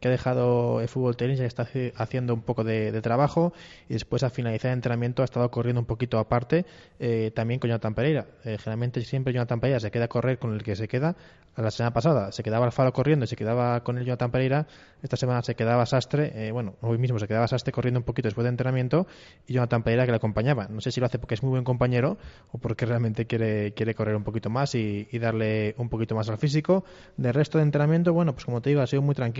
que 0.00 0.08
ha 0.08 0.10
dejado 0.10 0.80
el 0.80 0.88
fútbol 0.88 1.16
tenis 1.16 1.40
y 1.40 1.44
está 1.44 1.64
haci- 1.64 1.92
haciendo 1.96 2.32
un 2.34 2.42
poco 2.42 2.62
de, 2.64 2.92
de 2.92 3.00
trabajo 3.02 3.52
y 3.88 3.94
después 3.94 4.22
al 4.22 4.30
finalizar 4.30 4.70
el 4.70 4.74
entrenamiento 4.78 5.22
ha 5.22 5.24
estado 5.24 5.50
corriendo 5.50 5.80
un 5.80 5.86
poquito 5.86 6.18
aparte 6.18 6.64
eh, 7.00 7.32
también 7.34 7.58
con 7.58 7.68
Jonathan 7.68 7.94
Pereira. 7.94 8.26
Eh, 8.44 8.56
generalmente 8.58 9.00
siempre 9.02 9.32
Jonathan 9.32 9.60
Pereira 9.60 9.80
se 9.80 9.90
queda 9.90 10.04
a 10.04 10.08
correr 10.08 10.38
con 10.38 10.54
el 10.54 10.62
que 10.62 10.76
se 10.76 10.86
queda. 10.86 11.16
A 11.56 11.62
la 11.62 11.72
semana 11.72 11.92
pasada 11.92 12.30
se 12.30 12.44
quedaba 12.44 12.66
Alfaro 12.66 12.92
corriendo 12.92 13.24
y 13.24 13.28
se 13.28 13.34
quedaba 13.34 13.82
con 13.82 13.98
el 13.98 14.04
Jonathan 14.04 14.30
Pereira. 14.30 14.66
Esta 15.02 15.16
semana 15.16 15.42
se 15.42 15.56
quedaba 15.56 15.84
Sastre, 15.86 16.30
eh, 16.34 16.52
bueno, 16.52 16.74
hoy 16.82 16.98
mismo 16.98 17.18
se 17.18 17.26
quedaba 17.26 17.48
Sastre 17.48 17.72
corriendo 17.72 17.98
un 17.98 18.04
poquito 18.04 18.28
después 18.28 18.44
de 18.44 18.50
entrenamiento 18.50 19.08
y 19.48 19.54
Jonathan 19.54 19.82
Pereira 19.82 20.04
que 20.06 20.12
le 20.12 20.16
acompañaba. 20.18 20.68
No 20.68 20.80
sé 20.80 20.92
si 20.92 21.00
lo 21.00 21.06
hace 21.06 21.18
porque 21.18 21.34
es 21.34 21.42
muy 21.42 21.50
buen 21.50 21.64
compañero 21.64 22.16
o 22.52 22.58
porque 22.58 22.86
realmente 22.86 23.26
quiere, 23.26 23.72
quiere 23.74 23.94
correr 23.96 24.14
un 24.14 24.22
poquito 24.22 24.50
más 24.50 24.76
y, 24.76 25.08
y 25.10 25.18
darle 25.18 25.74
un 25.78 25.88
poquito 25.88 26.14
más 26.14 26.28
al 26.28 26.38
físico. 26.38 26.84
De 27.16 27.32
resto 27.32 27.58
de 27.58 27.64
entrenamiento, 27.64 28.12
bueno, 28.12 28.34
pues 28.34 28.44
como 28.44 28.60
te 28.62 28.70
digo, 28.70 28.80
ha 28.80 28.86
sido 28.86 29.02
muy 29.02 29.16
tranquilo. 29.16 29.37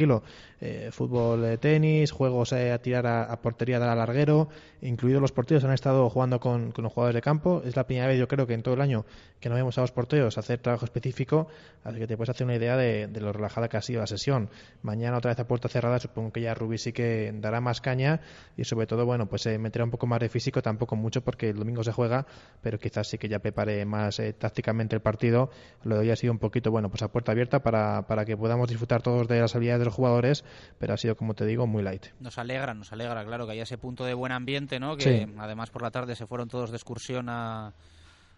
Eh, 0.61 0.89
fútbol, 0.91 1.45
eh, 1.45 1.57
tenis, 1.57 2.11
juegos 2.11 2.53
eh, 2.53 2.73
a 2.73 2.79
tirar 2.79 3.07
a, 3.07 3.23
a 3.23 3.41
portería, 3.41 3.79
dar 3.79 3.91
al 3.91 3.99
larguero, 3.99 4.49
incluidos 4.83 5.23
los 5.23 5.31
porteros 5.31 5.63
han 5.63 5.73
estado 5.73 6.11
jugando 6.11 6.41
con, 6.41 6.73
con 6.73 6.83
los 6.83 6.93
jugadores 6.93 7.15
de 7.15 7.23
campo. 7.23 7.63
Es 7.65 7.77
la 7.77 7.87
primera 7.87 8.09
vez, 8.09 8.19
yo 8.19 8.27
creo 8.27 8.45
que 8.47 8.55
en 8.55 8.63
todo 8.65 8.75
el 8.75 8.81
año 8.81 9.05
que 9.39 9.49
no 9.49 9.55
vemos 9.55 9.79
a 9.79 9.83
los 9.83 9.93
porteros 9.93 10.37
hacer 10.37 10.59
trabajo 10.59 10.85
específico, 10.85 11.47
así 11.85 12.01
que 12.01 12.09
te 12.09 12.17
puedes 12.17 12.31
hacer 12.31 12.45
una 12.45 12.57
idea 12.57 12.77
de, 12.77 13.07
de 13.07 13.21
lo 13.21 13.33
relajada 13.33 13.69
que 13.69 13.77
ha 13.77 13.83
sido 13.83 14.01
la 14.01 14.09
sesión. 14.09 14.51
Mañana 14.83 15.19
otra 15.19 15.31
vez 15.31 15.39
a 15.39 15.47
puerta 15.47 15.69
cerrada, 15.69 16.01
supongo 16.01 16.33
que 16.33 16.41
ya 16.41 16.55
Rubí 16.55 16.77
sí 16.79 16.93
que 16.93 17.33
dará 17.37 17.61
más 17.61 17.81
caña 17.81 18.21
y 18.57 18.65
sobre 18.65 18.89
todo, 18.89 19.07
bueno, 19.07 19.27
pues 19.29 19.47
eh, 19.47 19.59
meterá 19.59 19.85
un 19.85 19.93
poco 19.93 20.09
más 20.09 20.19
de 20.19 20.29
físico, 20.29 20.61
tampoco 20.61 20.97
mucho 20.97 21.23
porque 21.23 21.51
el 21.51 21.57
domingo 21.57 21.85
se 21.85 21.93
juega, 21.93 22.27
pero 22.63 22.81
quizás 22.81 23.07
sí 23.07 23.17
que 23.17 23.29
ya 23.29 23.39
prepare 23.39 23.85
más 23.85 24.19
eh, 24.19 24.33
tácticamente 24.33 24.97
el 24.97 25.03
partido. 25.03 25.51
Lo 25.85 25.95
de 25.95 26.01
hoy 26.01 26.11
ha 26.11 26.17
sido 26.17 26.33
un 26.33 26.41
poquito, 26.41 26.73
bueno, 26.73 26.91
pues 26.91 27.03
a 27.03 27.09
puerta 27.13 27.31
abierta 27.31 27.61
para, 27.61 28.09
para 28.09 28.25
que 28.25 28.37
podamos 28.37 28.69
disfrutar 28.69 29.03
todos 29.03 29.29
de 29.29 29.41
las 29.41 29.55
habilidades 29.55 29.79
de 29.79 29.85
los 29.89 29.95
jugadores, 29.95 30.45
pero 30.79 30.95
ha 30.95 30.97
sido, 30.97 31.17
como 31.17 31.35
te 31.35 31.45
digo, 31.45 31.67
muy 31.67 31.83
light. 31.83 32.07
Nos 32.21 32.39
alegra, 32.39 32.75
nos 32.75 32.93
alegra, 32.93 33.25
claro, 33.25 33.47
que 33.47 33.53
haya 33.53 33.65
ese 33.65 33.79
punto 33.79 34.05
de 34.05 34.15
buen 34.15 34.33
ambiente, 34.33 34.79
¿no? 34.79 34.97
Que 34.97 35.27
Sí. 35.27 35.35
además 35.39 35.71
por 35.71 35.83
la 35.83 35.91
tarde 35.91 36.15
se 36.15 36.27
fueron 36.27 36.49
todos 36.49 36.71
de 36.71 36.77
excursión 36.77 37.29
a, 37.29 37.73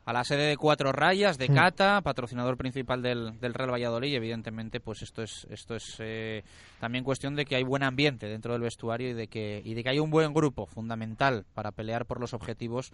a 0.06 0.12
la 0.14 0.24
sede 0.24 0.46
de 0.46 0.56
Cuatro 0.56 0.92
Rayas, 0.92 1.36
de 1.38 1.48
Mm. 1.50 1.54
Cata, 1.54 2.00
patrocinador 2.00 2.56
principal 2.56 3.02
del, 3.02 3.38
del 3.38 3.52
Real 3.54 3.70
Valladolid, 3.72 4.08
y 4.12 4.16
evidentemente, 4.16 4.80
pues 4.80 5.02
esto 5.02 5.22
es, 5.22 5.46
esto 5.50 5.76
es 5.76 5.96
eh, 5.98 6.42
también 6.80 7.04
cuestión 7.04 7.36
de 7.36 7.44
que 7.44 7.54
hay 7.56 7.62
buen 7.64 7.82
ambiente 7.82 8.26
dentro 8.26 8.52
del 8.54 8.62
vestuario 8.62 9.10
y 9.10 9.12
de 9.12 9.28
que, 9.28 9.60
y 9.64 9.74
de 9.74 9.82
que 9.84 9.90
hay 9.90 9.98
un 9.98 10.10
buen 10.10 10.32
grupo 10.32 10.66
fundamental 10.66 11.44
para 11.54 11.70
pelear 11.70 12.06
por 12.06 12.18
los 12.18 12.32
objetivos 12.32 12.92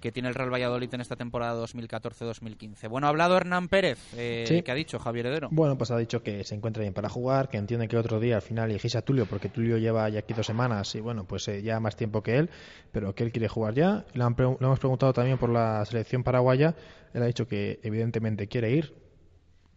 que 0.00 0.12
tiene 0.12 0.28
el 0.28 0.34
Real 0.34 0.52
Valladolid 0.52 0.92
en 0.94 1.00
esta 1.00 1.16
temporada 1.16 1.60
2014-2015. 1.64 2.88
Bueno, 2.88 3.06
ha 3.06 3.10
hablado 3.10 3.36
Hernán 3.36 3.68
Pérez, 3.68 3.98
eh, 4.16 4.44
Sí. 4.46 4.62
que 4.62 4.70
ha 4.70 4.74
dicho 4.74 4.98
Javier 4.98 5.26
Heredero. 5.26 5.48
Bueno, 5.50 5.76
pues 5.76 5.90
ha 5.90 5.96
dicho 5.98 6.22
que 6.22 6.44
se 6.44 6.54
encuentra 6.54 6.82
bien 6.82 6.94
para 6.94 7.08
jugar, 7.08 7.48
que 7.48 7.56
entiende 7.56 7.88
que 7.88 7.96
otro 7.96 8.20
día 8.20 8.36
al 8.36 8.42
final 8.42 8.70
elegís 8.70 8.96
a 8.96 9.02
Tulio 9.02 9.26
porque 9.26 9.48
Tulio 9.48 9.78
lleva 9.78 10.08
ya 10.08 10.20
aquí 10.20 10.34
dos 10.34 10.46
semanas 10.46 10.94
y 10.94 11.00
bueno, 11.00 11.24
pues 11.24 11.48
eh, 11.48 11.62
ya 11.62 11.80
más 11.80 11.96
tiempo 11.96 12.22
que 12.22 12.36
él, 12.38 12.50
pero 12.92 13.14
que 13.14 13.24
él 13.24 13.32
quiere 13.32 13.48
jugar 13.48 13.74
ya. 13.74 14.04
Le, 14.14 14.22
han 14.24 14.34
pre- 14.34 14.46
le 14.46 14.56
hemos 14.66 14.78
preguntado 14.78 15.12
también 15.12 15.38
por 15.38 15.50
la 15.50 15.84
selección 15.84 16.22
paraguaya, 16.22 16.74
él 17.14 17.22
ha 17.22 17.26
dicho 17.26 17.46
que 17.48 17.80
evidentemente 17.82 18.46
quiere 18.48 18.70
ir, 18.70 18.94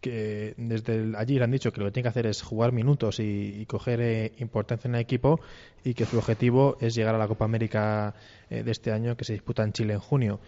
que 0.02 0.56
desde 0.58 1.16
allí 1.16 1.38
le 1.38 1.44
han 1.44 1.52
dicho 1.52 1.72
que 1.72 1.80
lo 1.80 1.86
que 1.86 1.92
tiene 1.92 2.04
que 2.06 2.10
hacer 2.10 2.26
es 2.26 2.42
jugar 2.42 2.72
minutos 2.72 3.20
y, 3.20 3.62
y 3.62 3.66
coger 3.68 4.02
eh, 4.02 4.32
importancia 4.40 4.88
en 4.88 4.96
el 4.96 5.02
equipo 5.02 5.40
y 5.84 5.94
que 5.94 6.06
su 6.06 6.18
objetivo 6.18 6.78
es 6.82 6.96
llegar 6.96 7.16
a 7.16 7.18
la 7.18 7.28
Copa 7.28 7.46
América 7.46 8.16
eh, 8.50 8.64
de 8.64 8.72
este 8.72 8.92
año 8.92 9.16
que 9.16 9.24
se 9.24 9.34
disputa 9.34 9.64
en 9.64 9.74
Chile 9.74 9.94
en 9.94 10.00
junio. 10.00 10.40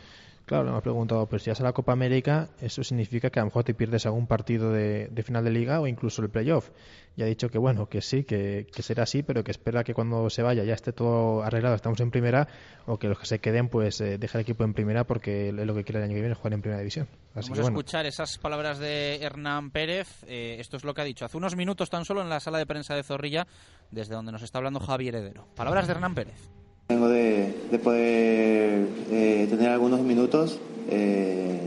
Claro, 0.46 0.66
le 0.66 0.72
hemos 0.72 0.84
preguntado, 0.84 1.26
pues 1.26 1.44
si 1.44 1.50
vas 1.50 1.62
a 1.62 1.64
la 1.64 1.72
Copa 1.72 1.94
América, 1.94 2.50
eso 2.60 2.84
significa 2.84 3.30
que 3.30 3.40
a 3.40 3.44
lo 3.44 3.48
mejor 3.48 3.64
te 3.64 3.74
pierdes 3.74 4.06
algún 4.06 4.28
partido 4.28 4.72
de, 4.72 5.08
de 5.08 5.24
final 5.24 5.46
de 5.46 5.52
liga 5.52 5.80
o 5.80 5.88
incluso 5.88 6.22
el 6.22 6.30
playoff. 6.30 6.70
Y 7.16 7.22
ha 7.22 7.26
dicho 7.26 7.48
que 7.48 7.58
bueno, 7.58 7.88
que 7.88 8.02
sí, 8.02 8.26
que, 8.26 8.68
que 8.74 8.82
será 8.82 9.04
así, 9.04 9.24
pero 9.24 9.44
que 9.44 9.52
espera 9.52 9.86
que 9.86 9.94
cuando 9.94 10.30
se 10.30 10.42
vaya 10.42 10.64
ya 10.66 10.74
esté 10.74 10.92
todo 10.92 11.44
arreglado, 11.44 11.76
estamos 11.76 12.00
en 12.02 12.12
primera, 12.12 12.48
o 12.88 12.98
que 13.00 13.08
los 13.08 13.20
que 13.20 13.26
se 13.26 13.40
queden 13.40 13.70
pues 13.70 14.02
eh, 14.02 14.18
deje 14.18 14.38
el 14.38 14.42
equipo 14.42 14.66
en 14.66 14.74
primera 14.74 15.06
porque 15.06 15.50
es 15.50 15.56
lo 15.56 15.76
que 15.76 15.86
quiere 15.86 16.00
el 16.00 16.06
año 16.06 16.16
que 16.16 16.22
viene, 16.22 16.36
jugar 16.36 16.54
en 16.54 16.62
primera 16.62 16.80
división. 16.80 17.08
Así 17.36 17.50
Vamos 17.50 17.60
que 17.60 17.66
a 17.66 17.70
escuchar 17.70 18.06
esas 18.06 18.38
palabras 18.38 18.80
de 18.80 19.20
Hernán 19.22 19.72
Pérez. 19.72 20.24
Eh, 20.28 20.58
esto 20.60 20.76
es 20.76 20.84
lo 20.84 20.94
que 20.94 21.02
ha 21.02 21.06
dicho 21.06 21.24
hace 21.24 21.38
unos 21.38 21.56
minutos 21.56 21.90
tan 21.90 22.04
solo 22.04 22.22
en 22.22 22.30
la 22.30 22.42
sala 22.42 22.58
de 22.58 22.66
prensa 22.66 22.96
de 22.96 23.04
Zorrilla, 23.04 23.48
desde 23.92 24.16
donde 24.16 24.34
nos 24.34 24.42
está 24.42 24.58
hablando 24.58 24.82
Javier 24.82 25.16
Heredero. 25.16 25.48
Palabras 25.56 25.88
de 25.88 25.94
Hernán 25.94 26.16
Pérez. 26.16 26.63
Vengo 26.90 27.08
de, 27.08 27.54
de 27.72 27.80
poder 27.80 28.88
eh, 29.12 29.48
tener 29.50 29.70
algunos 29.70 30.02
minutos. 30.02 30.60
Eh, 30.90 31.60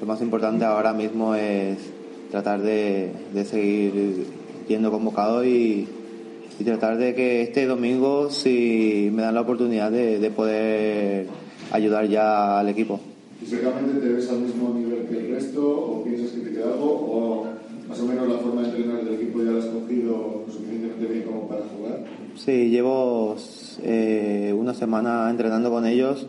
lo 0.00 0.06
más 0.06 0.20
importante 0.22 0.64
ahora 0.64 0.92
mismo 0.92 1.34
es 1.34 1.78
tratar 2.30 2.62
de, 2.62 3.12
de 3.32 3.44
seguir 3.44 4.26
yendo 4.66 4.90
convocado 4.90 5.44
y, 5.44 5.86
y 6.58 6.64
tratar 6.64 6.96
de 6.96 7.14
que 7.14 7.42
este 7.42 7.66
domingo, 7.66 8.30
si 8.30 9.10
me 9.12 9.22
dan 9.22 9.34
la 9.34 9.42
oportunidad 9.42 9.90
de, 9.90 10.18
de 10.18 10.30
poder 10.30 11.26
ayudar 11.70 12.08
ya 12.08 12.58
al 12.58 12.68
equipo. 12.68 12.98
¿Físicamente 13.38 14.00
te 14.00 14.08
ves 14.08 14.30
al 14.30 14.40
mismo 14.40 14.74
nivel 14.74 15.06
que 15.06 15.18
el 15.18 15.34
resto 15.34 15.62
o 15.62 16.02
piensas 16.02 16.30
que 16.30 16.40
te 16.40 16.50
queda 16.52 16.72
algo 16.72 16.86
o 16.86 17.46
más 17.86 18.00
o 18.00 18.06
menos 18.06 18.26
la 18.26 18.38
forma 18.38 18.62
de 18.62 18.68
entrenar 18.68 19.04
del 19.04 19.14
equipo 19.14 19.42
ya 19.44 19.50
la 19.52 19.58
has 19.58 19.66
cogido 19.66 20.42
lo 20.46 20.52
suficientemente 20.52 21.06
bien 21.06 21.24
como 21.24 21.46
para 21.46 21.60
jugar? 21.62 22.04
Sí, 22.36 22.70
llevo 22.70 23.36
eh, 23.82 24.54
una 24.56 24.74
semana 24.74 25.28
entrenando 25.30 25.70
con 25.70 25.86
ellos. 25.86 26.26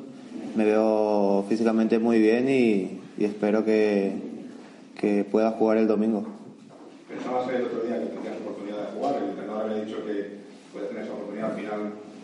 Me 0.55 0.65
veo 0.65 1.45
físicamente 1.47 1.99
muy 1.99 2.19
bien 2.19 2.49
y, 2.49 2.99
y 3.17 3.25
espero 3.25 3.63
que, 3.63 4.13
que 4.99 5.23
pueda 5.23 5.51
jugar 5.51 5.77
el 5.77 5.87
domingo. 5.87 6.25
Pensabas 7.07 7.49
el 7.49 7.63
otro 7.65 7.81
día 7.81 7.99
que 7.99 8.07
tenías 8.07 8.41
oportunidad 8.41 8.77
de 8.77 8.97
jugar, 8.97 9.15
el 9.23 9.29
entrenador 9.29 9.69
había 9.69 9.83
dicho 9.85 9.97
que 10.05 10.37
puedes 10.73 10.89
tener 10.89 11.03
esa 11.03 11.13
oportunidad 11.13 11.51
al 11.51 11.57
final 11.57 11.79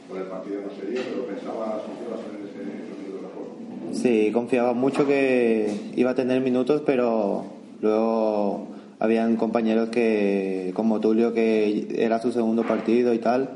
por 0.09 0.17
el 0.17 0.23
partido 0.25 0.61
no 0.61 0.69
sería, 0.75 1.01
pero 1.09 1.25
pensabas, 1.25 1.81
confiabas 1.83 2.19
en 2.29 2.47
ese, 2.47 2.83
esos 2.83 2.97
minutos 2.99 3.21
de 3.21 3.27
juego. 3.27 3.93
Sí, 3.93 4.31
confiaba 4.33 4.73
mucho 4.73 5.07
que 5.07 5.73
iba 5.95 6.11
a 6.11 6.15
tener 6.15 6.41
minutos, 6.41 6.81
pero 6.85 7.45
luego 7.81 8.67
habían 8.99 9.35
compañeros 9.37 9.89
que, 9.89 10.71
como 10.75 10.99
Tulio, 10.99 11.33
que 11.33 11.87
era 11.97 12.19
su 12.19 12.31
segundo 12.31 12.63
partido 12.63 13.13
y 13.13 13.19
tal, 13.19 13.49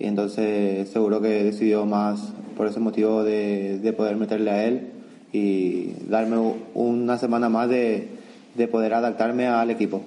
y 0.00 0.06
entonces 0.06 0.88
seguro 0.88 1.20
que 1.20 1.44
decidió 1.44 1.84
más 1.84 2.32
por 2.56 2.66
ese 2.66 2.80
motivo 2.80 3.22
de, 3.22 3.78
de 3.78 3.92
poder 3.92 4.16
meterle 4.16 4.50
a 4.50 4.64
él 4.64 4.88
y 5.30 5.92
darme 6.08 6.38
una 6.74 7.18
semana 7.18 7.50
más 7.50 7.68
de, 7.68 8.08
de 8.54 8.66
poder 8.66 8.94
adaptarme 8.94 9.46
al 9.46 9.70
equipo. 9.70 10.02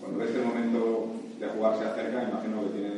Cuando 0.00 0.24
este 0.24 0.40
momento 0.40 1.08
de 1.40 1.46
jugar 1.48 1.76
se 1.76 1.84
acerca, 1.84 2.22
imagino 2.22 2.62
que 2.62 2.68
tiene 2.70 2.88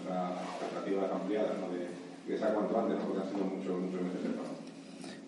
esas 0.00 0.30
expectativas 0.52 1.12
ampliadas, 1.12 1.50
¿no? 1.60 1.76
de 1.76 2.32
que 2.32 2.38
sea 2.38 2.54
cuanto 2.54 2.78
antes, 2.78 2.96
¿no? 2.98 3.04
porque 3.04 3.20
han 3.20 3.34
sido 3.34 3.44
muchos, 3.44 3.80
muchos 3.80 4.02
meses 4.02 4.22
de 4.22 4.28
paro. 4.30 4.48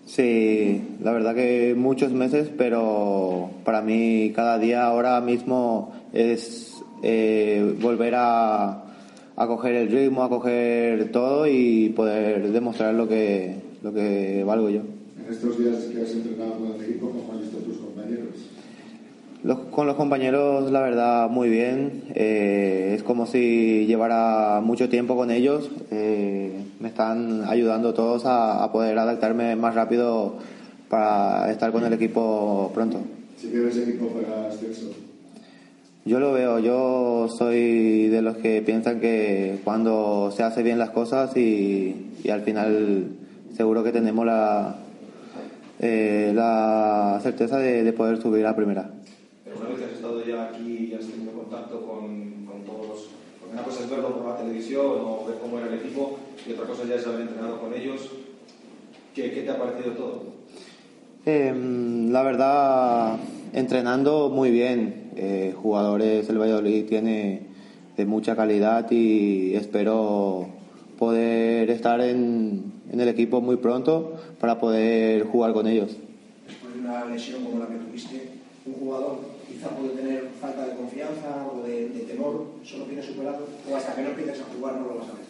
Sí, 0.07 0.97
la 1.03 1.11
verdad 1.11 1.35
que 1.35 1.75
muchos 1.77 2.13
meses, 2.13 2.49
pero 2.57 3.51
para 3.65 3.83
mí 3.83 4.33
cada 4.37 4.59
día 4.59 4.87
ahora 4.87 5.21
mismo 5.21 5.93
es 6.13 6.81
eh, 7.03 7.77
volver 7.81 8.15
a, 8.17 8.84
a 9.37 9.47
coger 9.47 9.75
el 9.75 9.89
ritmo, 9.91 10.23
a 10.23 10.29
coger 10.29 11.11
todo 11.13 11.47
y 11.47 11.89
poder 11.91 12.53
demostrar 12.53 12.95
lo 12.95 13.09
que, 13.09 13.57
lo 13.83 13.93
que 13.93 14.45
valgo 14.45 14.71
yo. 14.71 14.81
En 15.27 15.33
estos 15.33 15.59
días 15.59 15.77
que 15.85 16.03
has 16.03 16.11
entrenado 16.13 16.53
con 16.55 16.75
el 16.75 16.83
equipo, 16.83 17.11
¿cómo 17.11 17.33
han 17.33 17.41
visto 17.41 17.59
tus 17.59 17.79
compañeros? 17.79 18.29
Los- 19.43 19.59
con 19.71 19.87
los 19.87 19.97
compañeros, 19.97 20.71
la 20.71 20.81
verdad, 20.81 21.29
muy 21.31 21.49
bien. 21.49 22.05
Eh, 22.15 22.93
es 22.97 23.03
como 23.03 23.27
si 23.27 23.85
llevara 23.87 24.61
mucho 24.63 24.89
tiempo 24.89 25.17
con 25.17 25.31
ellos. 25.31 25.71
Eh, 25.91 26.53
me 26.81 26.89
están 26.89 27.43
ayudando 27.47 27.93
todos 27.93 28.25
a, 28.27 28.63
a 28.65 28.73
poder 28.73 28.99
adaptarme 28.99 29.57
más 29.57 29.75
rápido 29.75 30.37
para 30.89 31.51
estar 31.51 31.73
con 31.73 31.85
el 31.85 31.93
equipo 31.93 32.71
pronto. 32.73 33.01
Si 33.39 33.49
quieres 33.49 33.77
equipo 33.77 34.07
para 34.09 34.49
ascenso. 34.49 34.93
Yo 36.07 36.21
lo 36.21 36.33
veo, 36.33 36.59
yo 36.59 37.29
soy 37.31 38.09
de 38.09 38.21
los 38.21 38.37
que 38.37 38.61
piensan 38.61 39.01
que 39.01 39.61
cuando 39.65 40.31
se 40.37 40.43
hace 40.43 40.63
bien 40.63 40.79
las 40.79 40.91
cosas 40.91 41.35
y, 41.35 42.11
y 42.23 42.29
al 42.29 42.43
final 42.43 43.07
seguro 43.57 43.83
que 43.83 43.91
tenemos 43.91 44.27
la, 44.27 44.77
eh, 45.81 46.33
la 46.35 47.19
certeza 47.23 47.59
de, 47.59 47.85
de 47.85 47.93
poder 47.95 48.21
subir 48.21 48.45
a 48.45 48.55
primera. 48.55 48.91
Pero 49.45 49.57
una 49.57 49.71
vez 49.71 49.79
que 49.79 49.85
has 49.87 49.93
estado 49.93 50.23
ya 50.27 50.51
aquí 50.51 50.91
y 50.91 50.95
has 50.95 51.07
tenido 51.07 51.33
contacto 51.33 51.81
con, 51.81 52.45
con 52.45 52.65
todos, 52.65 53.09
porque 53.41 53.55
una 53.55 53.63
cosa 53.63 53.85
es 53.85 53.91
verlo 53.91 54.15
por 54.15 54.29
la 54.29 54.37
televisión 54.37 54.85
o 54.85 55.25
ver 55.27 55.39
cómo 55.41 55.59
era 55.59 55.69
el 55.69 55.75
equipo 55.75 56.19
y 56.47 56.53
otra 56.53 56.67
cosa 56.67 56.83
ya 56.87 56.97
es 56.97 57.07
haber 57.07 57.23
entrenado 57.23 57.59
con 57.61 57.73
ellos, 57.73 58.11
¿qué, 59.15 59.33
qué 59.33 59.41
te 59.41 59.51
ha 59.51 59.57
parecido 59.57 59.93
todo? 59.93 60.23
Eh, 61.25 61.55
la 62.11 62.23
verdad, 62.23 63.17
entrenando 63.55 64.29
muy 64.29 64.51
bien. 64.51 65.04
Eh, 65.17 65.55
jugadores 65.57 66.29
el 66.29 66.39
Valladolid 66.39 66.87
tiene 66.87 67.43
de 67.97 68.07
mucha 68.07 68.35
calidad 68.35 68.91
y 68.91 69.55
espero 69.55 70.49
poder 70.99 71.71
estar 71.71 72.01
en, 72.01 72.73
en 72.93 73.01
el 73.01 73.09
equipo 73.09 73.41
muy 73.41 73.57
pronto 73.57 74.15
para 74.41 74.59
poder 74.59 75.25
jugar 75.25 75.53
con 75.53 75.67
ellos. 75.67 75.97
después 76.47 76.75
de 76.75 76.81
una 76.81 77.05
lesión 77.05 77.45
como 77.45 77.59
la 77.61 77.67
que 77.67 77.77
tuviste, 77.77 78.29
un 78.67 78.75
jugador 78.75 79.19
quizá 79.49 79.69
puede 79.69 79.91
tener 79.91 80.29
falta 80.41 80.67
de 80.67 80.75
confianza 80.75 81.47
o 81.53 81.67
de, 81.67 81.89
de 81.91 82.01
temor, 82.01 82.47
¿eso 82.65 82.79
lo 82.79 82.85
tienes 82.85 83.05
superado? 83.05 83.47
¿O 83.71 83.77
hasta 83.77 83.95
que 83.95 84.03
no 84.03 84.09
empieces 84.11 84.41
a 84.41 84.45
jugar 84.57 84.77
no 84.77 84.89
lo 84.89 84.95
vas 84.99 85.09
a 85.09 85.13
ver? 85.13 85.25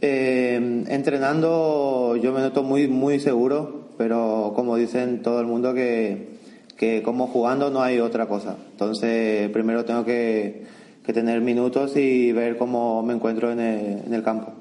Eh, 0.00 0.84
entrenando 0.88 2.16
yo 2.16 2.32
me 2.32 2.40
noto 2.40 2.62
muy 2.62 2.88
muy 2.88 3.20
seguro, 3.20 3.86
pero 3.98 4.52
como 4.54 4.76
dicen 4.76 5.22
todo 5.22 5.40
el 5.40 5.46
mundo 5.46 5.74
que, 5.74 6.35
que 6.76 7.02
como 7.02 7.26
jugando 7.26 7.70
no 7.70 7.82
hay 7.82 8.00
otra 8.00 8.26
cosa. 8.26 8.56
Entonces 8.72 9.50
primero 9.50 9.84
tengo 9.84 10.04
que, 10.04 10.64
que 11.04 11.12
tener 11.12 11.40
minutos 11.40 11.96
y 11.96 12.32
ver 12.32 12.56
cómo 12.56 13.02
me 13.02 13.14
encuentro 13.14 13.50
en 13.50 13.60
el, 13.60 14.06
en 14.06 14.14
el 14.14 14.22
campo. 14.22 14.52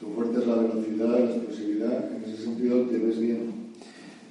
Tu 0.00 0.06
fuerte 0.08 0.40
es 0.40 0.46
la 0.46 0.56
velocidad, 0.56 1.08
la 1.08 1.18
explosividad. 1.18 2.04
En 2.16 2.24
ese 2.24 2.42
sentido, 2.44 2.82
¿te 2.82 2.98
ves 2.98 3.20
bien? 3.20 3.60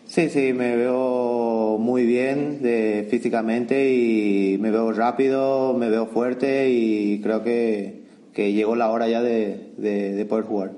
Sí, 0.07 0.27
sí, 0.29 0.53
me 0.53 0.75
veo 0.75 1.77
muy 1.79 2.03
bien 2.05 2.63
de, 2.63 3.07
físicamente 3.11 3.93
y 3.93 4.57
me 4.59 4.71
veo 4.71 4.91
rápido, 4.91 5.75
me 5.77 5.89
veo 5.89 6.07
fuerte 6.07 6.71
y 6.71 7.21
creo 7.21 7.43
que, 7.43 8.01
que 8.33 8.51
llegó 8.51 8.75
la 8.75 8.89
hora 8.89 9.07
ya 9.07 9.21
de, 9.21 9.69
de, 9.77 10.13
de 10.13 10.25
poder 10.25 10.45
jugar. 10.45 10.71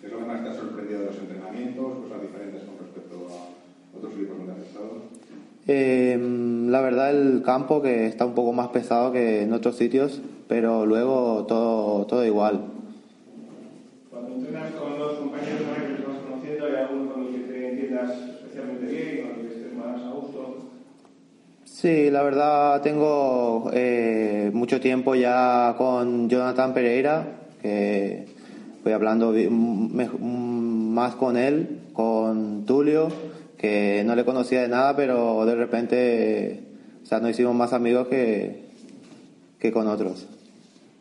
¿Qué 0.00 0.06
es 0.06 0.12
lo 0.14 0.20
que 0.20 0.24
más 0.24 0.42
te 0.42 0.48
ha 0.48 0.54
sorprendido 0.54 1.00
de 1.00 1.06
los 1.06 1.18
entrenamientos? 1.18 1.84
Cosas 1.98 2.22
diferentes 2.22 2.62
con 2.62 2.78
respecto 2.78 3.26
a 3.28 3.98
otros 3.98 4.14
equipos 4.14 4.38
donde 4.38 4.52
has 4.54 4.66
estado. 4.66 5.02
Eh, 5.70 6.18
la 6.18 6.80
verdad 6.80 7.10
el 7.10 7.42
campo 7.42 7.82
que 7.82 8.06
está 8.06 8.24
un 8.24 8.34
poco 8.34 8.54
más 8.54 8.68
pesado 8.68 9.12
que 9.12 9.42
en 9.42 9.52
otros 9.52 9.76
sitios, 9.76 10.22
pero 10.48 10.86
luego 10.86 11.44
todo, 11.46 12.06
todo 12.06 12.24
igual. 12.24 12.62
Cuando 14.10 14.34
entrenas 14.34 14.72
con 14.72 14.98
los 14.98 15.18
compañeros 15.18 15.60
que 15.60 16.02
los 16.02 16.08
vas 16.08 16.24
conociendo, 16.26 16.64
¿hay 16.64 16.74
alguno 16.74 17.12
con 17.12 17.26
el 17.26 17.32
que 17.32 17.52
te 17.52 17.68
entiendas 17.68 18.10
especialmente 18.10 18.86
bien, 18.86 19.26
con 19.26 19.40
el 19.40 19.46
que 19.46 19.54
estés 19.56 19.74
más 19.74 20.00
a 20.00 20.10
gusto? 20.10 20.56
Sí, 21.66 22.10
la 22.10 22.22
verdad 22.22 22.80
tengo 22.80 23.70
eh, 23.74 24.50
mucho 24.54 24.80
tiempo 24.80 25.14
ya 25.16 25.74
con 25.76 26.30
Jonathan 26.30 26.72
Pereira, 26.72 27.26
que 27.60 28.24
voy 28.82 28.94
hablando 28.94 29.34
más 29.90 31.14
con 31.16 31.36
él, 31.36 31.80
con 31.92 32.64
Tulio, 32.64 33.08
que 33.58 34.02
no 34.06 34.14
le 34.14 34.24
conocía 34.24 34.62
de 34.62 34.68
nada, 34.68 34.96
pero 34.96 35.44
de 35.44 35.54
repente 35.54 36.68
o 37.08 37.10
sea, 37.10 37.20
nos 37.20 37.30
hicimos 37.30 37.54
más 37.54 37.72
amigos 37.72 38.08
que, 38.08 38.64
que 39.58 39.72
con 39.72 39.88
otros. 39.88 40.26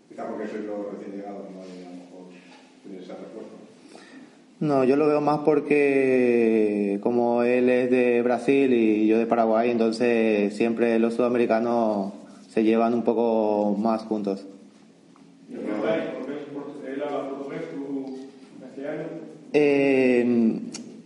Quizá 0.07 0.25
porque 0.25 0.45
recién 0.45 0.65
¿no? 0.65 0.73
Y 0.73 1.25
a 1.25 1.31
lo 1.31 1.95
mejor 1.97 2.27
tienes 2.81 3.03
ese 3.03 3.11
refuerzo. 3.11 3.49
No, 4.61 4.85
yo 4.85 4.95
lo 4.95 5.07
veo 5.07 5.19
más 5.19 5.39
porque 5.39 6.99
como 7.03 7.43
él 7.43 7.69
es 7.69 7.91
de 7.91 8.21
Brasil 8.21 8.73
y 8.73 9.05
yo 9.05 9.17
de 9.17 9.25
Paraguay, 9.25 9.69
entonces 9.69 10.55
siempre 10.55 10.97
los 10.97 11.15
sudamericanos 11.15 12.13
se 12.47 12.63
llevan 12.63 12.93
un 12.93 13.03
poco 13.03 13.75
más 13.77 14.03
juntos. 14.03 14.45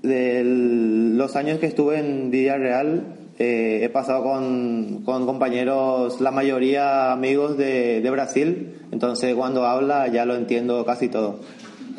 De 0.02 0.44
los 0.44 1.36
años 1.36 1.60
que 1.60 1.68
estuve 1.68 2.00
en 2.00 2.32
Villarreal 2.32 3.18
eh, 3.44 3.84
he 3.84 3.90
pasado 3.90 4.24
con, 4.24 5.02
con 5.04 5.26
compañeros, 5.26 6.22
la 6.22 6.30
mayoría 6.30 7.12
amigos 7.12 7.58
de, 7.58 8.00
de 8.02 8.10
Brasil, 8.12 8.76
entonces 8.92 9.34
cuando 9.34 9.66
habla 9.66 10.08
ya 10.10 10.26
lo 10.26 10.36
entiendo 10.36 10.86
casi 10.86 11.08
todo. 11.08 11.40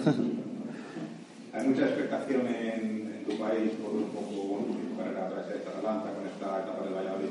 Hay 1.52 1.66
mucha 1.66 1.82
expectación 1.82 2.42
en, 2.46 3.12
en 3.12 3.24
tu 3.24 3.36
país 3.38 3.70
por 3.82 3.92
un 3.92 4.04
poco, 4.04 4.66
carrera 4.96 5.28
tras 5.30 5.50
esta 5.56 5.70
Atalanta 5.70 6.12
con 6.12 6.26
esta 6.26 6.62
etapa 6.62 6.84
del 6.84 6.94
Valladolid. 6.94 7.28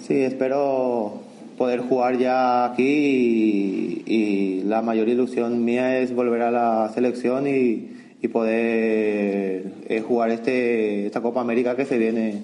Sí, 0.00 0.22
espero 0.22 1.20
poder 1.58 1.80
jugar 1.80 2.16
ya 2.16 2.64
aquí 2.64 2.84
y, 2.84 4.04
y 4.06 4.62
la 4.62 4.82
mayor 4.82 5.08
ilusión 5.08 5.64
mía 5.64 5.98
es 5.98 6.14
volver 6.14 6.42
a 6.42 6.50
la 6.50 6.90
selección 6.94 7.48
y, 7.48 7.99
y 8.22 8.28
poder 8.28 9.72
eh, 9.88 10.02
jugar 10.06 10.30
este, 10.30 11.06
esta 11.06 11.20
Copa 11.22 11.40
América 11.40 11.74
que 11.76 11.84
se 11.86 11.98
viene 11.98 12.42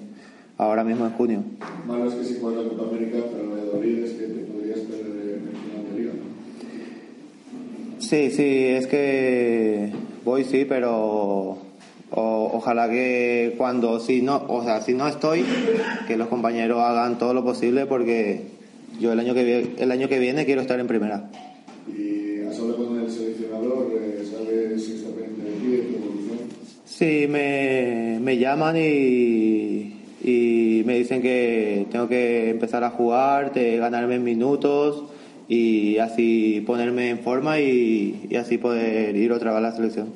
ahora 0.57 0.83
mismo 0.83 1.05
en 1.05 1.11
junio. 1.13 1.43
Malo 1.87 2.07
es 2.07 2.15
que 2.15 2.23
si 2.23 2.39
juegas 2.39 2.63
la 2.63 2.69
Copa 2.69 2.89
América, 2.89 3.17
el 3.17 3.47
Valladolid 3.49 4.03
es 4.03 4.11
que 4.13 4.23
te 4.27 4.39
podrías 4.45 4.79
perder 4.79 5.35
en 5.37 5.47
el 5.47 5.55
final 5.55 5.85
de 5.93 5.99
liga. 5.99 6.13
¿no? 6.13 8.01
Sí, 8.01 8.31
sí, 8.31 8.65
es 8.65 8.87
que 8.87 9.91
voy 10.25 10.43
sí, 10.45 10.65
pero 10.67 11.57
o- 12.09 12.49
ojalá 12.53 12.89
que 12.89 13.53
cuando 13.57 13.99
si 13.99 14.21
no, 14.21 14.43
o 14.47 14.63
sea, 14.63 14.81
si 14.81 14.93
no 14.93 15.07
estoy, 15.07 15.43
que 16.07 16.17
los 16.17 16.27
compañeros 16.27 16.79
hagan 16.79 17.17
todo 17.17 17.33
lo 17.33 17.43
posible 17.43 17.85
porque 17.85 18.43
yo 18.99 19.11
el 19.13 19.19
año 19.19 19.33
que 19.35 19.43
viene, 19.43 19.69
el 19.77 19.91
año 19.91 20.07
que 20.09 20.17
viene 20.19 20.45
quiero 20.45 20.61
estar 20.61 20.79
en 20.79 20.87
primera. 20.87 21.29
Y 21.87 22.41
has 22.47 22.57
hablado 22.59 22.87
con 22.87 22.99
el 22.99 23.11
seleccionador, 23.11 23.91
eh, 24.01 24.23
sabes 24.29 24.83
si 24.85 24.93
está 24.95 25.09
pendiente 25.09 25.43
de 25.43 25.51
ti, 25.57 25.67
de 25.67 25.77
tu 25.83 25.95
evolución. 25.97 26.37
Sí, 26.97 27.27
me, 27.29 28.17
me 28.19 28.39
llaman 28.39 28.75
y, 28.75 30.01
y 30.23 30.81
me 30.83 30.95
dicen 30.95 31.21
que 31.21 31.85
tengo 31.91 32.07
que 32.07 32.49
empezar 32.49 32.83
a 32.83 32.89
jugar, 32.89 33.53
de 33.53 33.77
ganarme 33.77 34.17
minutos 34.17 35.03
y 35.47 35.99
así 35.99 36.63
ponerme 36.65 37.11
en 37.11 37.19
forma 37.19 37.59
y, 37.59 38.25
y 38.27 38.35
así 38.35 38.57
poder 38.57 39.15
ir 39.15 39.31
otra 39.31 39.51
vez 39.51 39.59
a 39.59 39.61
la 39.61 39.71
selección. 39.73 40.11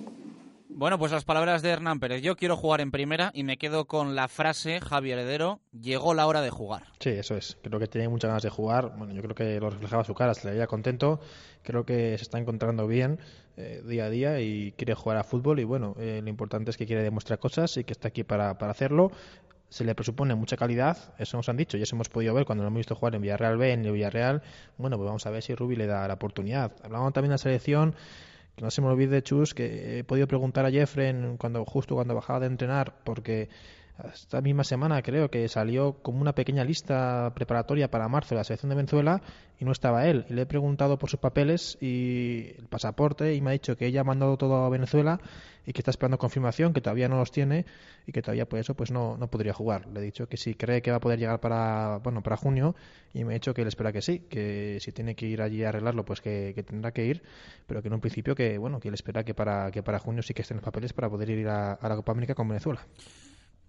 Bueno, 0.69 0.97
pues 0.97 1.11
las 1.11 1.23
palabras 1.23 1.61
de 1.61 1.69
Hernán 1.69 1.99
Pérez. 1.99 2.23
Yo 2.23 2.35
quiero 2.35 2.57
jugar 2.57 2.81
en 2.81 2.89
primera 2.89 3.29
y 3.35 3.43
me 3.43 3.57
quedo 3.57 3.85
con 3.85 4.15
la 4.15 4.27
frase, 4.27 4.81
Javier 4.81 5.19
Heredero, 5.19 5.59
llegó 5.79 6.15
la 6.15 6.25
hora 6.25 6.41
de 6.41 6.49
jugar. 6.49 6.85
Sí, 6.99 7.09
eso 7.09 7.37
es. 7.37 7.59
Creo 7.61 7.79
que 7.79 7.85
tenía 7.85 8.09
muchas 8.09 8.29
ganas 8.29 8.41
de 8.41 8.49
jugar. 8.49 8.93
Bueno, 8.97 9.13
yo 9.13 9.21
creo 9.21 9.35
que 9.35 9.59
lo 9.59 9.69
reflejaba 9.69 10.03
su 10.03 10.15
cara, 10.15 10.33
se 10.33 10.47
le 10.47 10.53
veía 10.53 10.65
contento. 10.65 11.19
Creo 11.61 11.85
que 11.85 12.17
se 12.17 12.23
está 12.23 12.39
encontrando 12.39 12.87
bien 12.87 13.19
eh, 13.57 13.81
día 13.85 14.05
a 14.05 14.09
día 14.09 14.39
y 14.41 14.73
quiere 14.73 14.93
jugar 14.93 15.17
a 15.17 15.23
fútbol. 15.23 15.59
Y 15.59 15.63
bueno, 15.63 15.95
eh, 15.99 16.21
lo 16.23 16.29
importante 16.29 16.71
es 16.71 16.77
que 16.77 16.85
quiere 16.85 17.03
demostrar 17.03 17.39
cosas 17.39 17.77
y 17.77 17.83
que 17.83 17.93
está 17.93 18.09
aquí 18.09 18.23
para, 18.23 18.57
para 18.57 18.71
hacerlo. 18.71 19.11
Se 19.69 19.85
le 19.85 19.95
presupone 19.95 20.35
mucha 20.35 20.57
calidad, 20.57 20.97
eso 21.17 21.37
nos 21.37 21.47
han 21.47 21.55
dicho, 21.55 21.77
ya 21.77 21.83
eso 21.83 21.95
hemos 21.95 22.09
podido 22.09 22.33
ver 22.33 22.43
cuando 22.43 22.63
lo 22.63 22.67
hemos 22.67 22.79
visto 22.79 22.93
jugar 22.93 23.15
en 23.15 23.21
Villarreal 23.21 23.57
B, 23.57 23.71
en 23.71 23.85
el 23.85 23.93
Villarreal. 23.93 24.41
Bueno, 24.77 24.97
pues 24.97 25.05
vamos 25.05 25.25
a 25.25 25.29
ver 25.29 25.41
si 25.43 25.55
Rubi 25.55 25.77
le 25.77 25.87
da 25.87 26.05
la 26.09 26.15
oportunidad. 26.15 26.73
Hablábamos 26.83 27.13
también 27.13 27.29
de 27.29 27.35
la 27.35 27.37
selección 27.37 27.95
que 28.55 28.63
no 28.63 28.71
se 28.71 28.81
me 28.81 28.87
olvide, 28.87 29.23
Chus, 29.23 29.53
que 29.53 29.99
he 29.99 30.03
podido 30.03 30.27
preguntar 30.27 30.65
a 30.65 30.71
Jeffren 30.71 31.37
cuando, 31.37 31.63
justo 31.65 31.95
cuando 31.95 32.15
bajaba 32.15 32.41
de 32.41 32.47
entrenar, 32.47 32.95
porque 33.03 33.49
esta 34.13 34.41
misma 34.41 34.63
semana 34.63 35.01
creo 35.01 35.29
que 35.29 35.47
salió 35.47 35.93
como 36.01 36.21
una 36.21 36.33
pequeña 36.33 36.63
lista 36.63 37.31
preparatoria 37.35 37.89
para 37.89 38.07
marzo 38.07 38.35
de 38.35 38.39
la 38.39 38.43
selección 38.43 38.69
de 38.69 38.75
Venezuela 38.75 39.21
y 39.59 39.65
no 39.65 39.71
estaba 39.71 40.07
él. 40.07 40.25
Y 40.29 40.33
le 40.33 40.43
he 40.43 40.45
preguntado 40.45 40.97
por 40.97 41.09
sus 41.09 41.19
papeles 41.19 41.77
y 41.81 42.53
el 42.57 42.67
pasaporte 42.67 43.35
y 43.35 43.41
me 43.41 43.51
ha 43.51 43.53
dicho 43.53 43.77
que 43.77 43.85
ella 43.85 44.01
ha 44.01 44.03
mandado 44.03 44.37
todo 44.37 44.65
a 44.65 44.69
Venezuela 44.69 45.19
y 45.65 45.73
que 45.73 45.81
está 45.81 45.91
esperando 45.91 46.17
confirmación, 46.17 46.73
que 46.73 46.81
todavía 46.81 47.07
no 47.07 47.17
los 47.17 47.31
tiene 47.31 47.65
y 48.07 48.11
que 48.11 48.21
todavía 48.21 48.47
por 48.47 48.59
eso 48.59 48.73
pues 48.73 48.91
no, 48.91 49.17
no 49.17 49.27
podría 49.29 49.53
jugar. 49.53 49.87
Le 49.87 49.99
he 49.99 50.03
dicho 50.03 50.27
que 50.27 50.37
si 50.37 50.55
cree 50.55 50.81
que 50.81 50.91
va 50.91 50.97
a 50.97 50.99
poder 50.99 51.19
llegar 51.19 51.39
para 51.39 51.97
bueno 51.97 52.23
para 52.23 52.37
junio 52.37 52.75
y 53.13 53.23
me 53.23 53.33
ha 53.33 53.35
dicho 53.35 53.53
que 53.53 53.61
él 53.61 53.67
espera 53.67 53.91
que 53.91 54.01
sí, 54.01 54.19
que 54.19 54.79
si 54.79 54.91
tiene 54.91 55.15
que 55.15 55.27
ir 55.27 55.41
allí 55.41 55.63
a 55.63 55.69
arreglarlo 55.69 56.05
pues 56.05 56.21
que, 56.21 56.53
tendrá 56.67 56.91
que 56.91 57.05
ir, 57.05 57.23
pero 57.67 57.81
que 57.81 57.87
en 57.89 57.93
un 57.93 58.01
principio 58.01 58.35
que 58.35 58.57
bueno 58.57 58.79
que 58.79 58.87
él 58.87 58.93
espera 58.93 59.23
que 59.23 59.33
para 59.33 59.71
que 59.71 59.83
para 59.83 59.99
junio 59.99 60.23
sí 60.23 60.33
que 60.33 60.41
estén 60.41 60.57
los 60.57 60.63
papeles 60.63 60.93
para 60.93 61.09
poder 61.09 61.29
ir 61.29 61.47
a 61.47 61.77
la 61.81 61.95
Copa 61.95 62.11
América 62.11 62.35
con 62.35 62.47
Venezuela. 62.47 62.85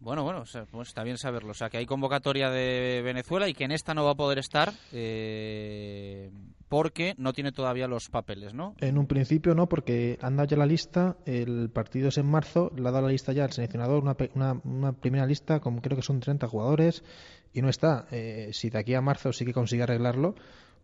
Bueno, 0.03 0.25
bueno, 0.25 0.41
o 0.41 0.47
sea, 0.47 0.65
pues 0.65 0.89
está 0.89 1.05
bien 1.05 1.17
saberlo. 1.17 1.53
O 1.53 1.55
sea, 1.55 1.71
que 1.71 1.79
hay 1.79 1.87
convocatoria 1.87 2.51
de 2.51 3.03
Venezuela 3.05 3.49
y 3.49 3.55
que 3.55 3.63
en 3.63 3.71
esta 3.71 3.95
no 3.95 4.05
va 4.05 4.11
a 4.11 4.17
poder 4.17 4.39
estar 4.39 4.73
eh, 4.93 6.29
porque 6.69 7.15
no 7.19 7.33
tiene 7.33 7.53
todavía 7.53 7.87
los 7.87 8.09
papeles, 8.09 8.53
¿no? 8.53 8.75
En 8.81 8.99
un 8.99 9.07
principio 9.07 9.55
no, 9.55 9.69
porque 9.69 10.19
han 10.21 10.37
dado 10.37 10.49
ya 10.49 10.57
la 10.57 10.67
lista, 10.67 11.17
el 11.25 11.71
partido 11.71 12.09
es 12.09 12.19
en 12.19 12.27
marzo, 12.27 12.73
le 12.75 12.89
ha 12.89 12.91
dado 12.91 13.07
la 13.07 13.13
lista 13.13 13.33
ya 13.33 13.45
al 13.45 13.53
seleccionador, 13.53 14.03
una, 14.03 14.17
una, 14.35 14.61
una 14.65 14.93
primera 14.93 15.25
lista, 15.25 15.61
con 15.61 15.79
creo 15.79 15.97
que 15.97 16.03
son 16.03 16.19
30 16.19 16.49
jugadores, 16.49 17.05
y 17.53 17.63
no 17.63 17.69
está. 17.69 18.09
Eh, 18.11 18.51
si 18.53 18.71
de 18.71 18.79
aquí 18.79 18.95
a 18.95 19.01
marzo 19.01 19.33
sí 19.33 19.45
que 19.45 19.53
consigue 19.53 19.85
arreglarlo, 19.85 20.35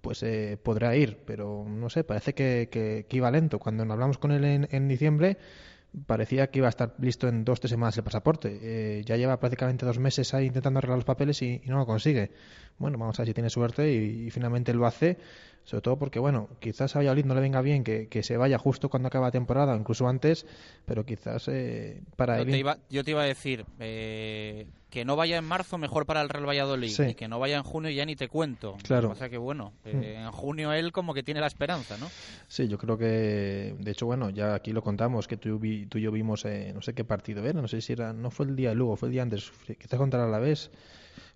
pues 0.00 0.22
eh, 0.22 0.56
podrá 0.62 0.94
ir, 0.94 1.24
pero 1.26 1.64
no 1.66 1.90
sé, 1.90 2.04
parece 2.04 2.34
que, 2.34 2.68
que, 2.70 3.06
que 3.08 3.16
iba 3.16 3.32
lento. 3.32 3.58
Cuando 3.58 3.82
hablamos 3.82 4.18
con 4.18 4.30
él 4.30 4.44
en, 4.44 4.68
en 4.70 4.86
diciembre, 4.86 5.38
parecía 6.06 6.50
que 6.50 6.58
iba 6.58 6.68
a 6.68 6.70
estar 6.70 6.94
listo 6.98 7.28
en 7.28 7.44
dos 7.44 7.60
tres 7.60 7.70
semanas 7.70 7.96
el 7.96 8.04
pasaporte. 8.04 8.58
Eh, 8.62 9.02
ya 9.04 9.16
lleva 9.16 9.38
prácticamente 9.40 9.86
dos 9.86 9.98
meses 9.98 10.34
ahí 10.34 10.46
intentando 10.46 10.78
arreglar 10.78 10.98
los 10.98 11.04
papeles 11.04 11.40
y, 11.42 11.60
no 11.66 11.78
lo 11.78 11.86
consigue. 11.86 12.30
Bueno, 12.78 12.98
vamos 12.98 13.18
a 13.18 13.22
ver 13.22 13.28
si 13.28 13.34
tiene 13.34 13.50
suerte 13.50 13.92
y 13.92 14.30
finalmente 14.30 14.72
lo 14.74 14.86
hace, 14.86 15.18
sobre 15.68 15.82
todo 15.82 15.98
porque, 15.98 16.18
bueno, 16.18 16.48
quizás 16.60 16.96
a 16.96 17.00
Valladolid 17.00 17.26
no 17.26 17.34
le 17.34 17.42
venga 17.42 17.60
bien 17.60 17.84
que, 17.84 18.08
que 18.08 18.22
se 18.22 18.38
vaya 18.38 18.56
justo 18.56 18.88
cuando 18.88 19.08
acaba 19.08 19.26
la 19.26 19.32
temporada, 19.32 19.76
incluso 19.76 20.08
antes, 20.08 20.46
pero 20.86 21.04
quizás 21.04 21.46
eh, 21.48 22.00
para 22.16 22.36
Yo 22.38 22.44
él... 22.44 22.50
te, 22.52 22.58
iba, 22.58 22.78
yo 22.88 23.04
te 23.04 23.10
iba 23.10 23.20
a 23.20 23.26
decir 23.26 23.66
eh, 23.78 24.66
que 24.88 25.04
no 25.04 25.14
vaya 25.14 25.36
en 25.36 25.44
marzo 25.44 25.76
mejor 25.76 26.06
para 26.06 26.22
el 26.22 26.30
Real 26.30 26.48
Valladolid 26.48 26.88
Sí. 26.88 27.02
y 27.10 27.14
que 27.14 27.28
no 27.28 27.38
vaya 27.38 27.58
en 27.58 27.64
junio 27.64 27.90
ya 27.90 28.06
ni 28.06 28.16
te 28.16 28.28
cuento. 28.28 28.78
Claro. 28.82 29.10
O 29.10 29.14
sea 29.14 29.28
que 29.28 29.36
bueno, 29.36 29.74
eh, 29.84 30.16
Mm. 30.16 30.24
en 30.26 30.32
junio 30.32 30.72
él 30.72 30.90
como 30.90 31.12
que 31.12 31.22
tiene 31.22 31.40
la 31.40 31.48
esperanza, 31.48 31.98
¿no? 31.98 32.06
Sí, 32.46 32.66
yo 32.66 32.78
creo 32.78 32.96
que, 32.96 33.76
de 33.78 33.90
hecho, 33.90 34.06
bueno, 34.06 34.30
ya 34.30 34.54
aquí 34.54 34.72
lo 34.72 34.80
contamos, 34.82 35.28
que 35.28 35.36
tú, 35.36 35.58
vi- 35.58 35.84
tú 35.84 35.98
y 35.98 36.00
yo 36.00 36.10
vimos, 36.10 36.46
eh, 36.46 36.72
no 36.74 36.80
sé 36.80 36.94
qué 36.94 37.04
partido 37.04 37.44
era, 37.44 37.60
no 37.60 37.68
sé 37.68 37.82
si 37.82 37.92
era, 37.92 38.14
no 38.14 38.30
fue 38.30 38.46
el 38.46 38.56
día 38.56 38.70
de 38.70 38.74
Lugo, 38.76 38.96
fue 38.96 39.08
el 39.08 39.12
día 39.12 39.20
antes, 39.22 39.52
quizás 39.78 39.98
contra 39.98 40.26
la 40.26 40.38
vez 40.38 40.70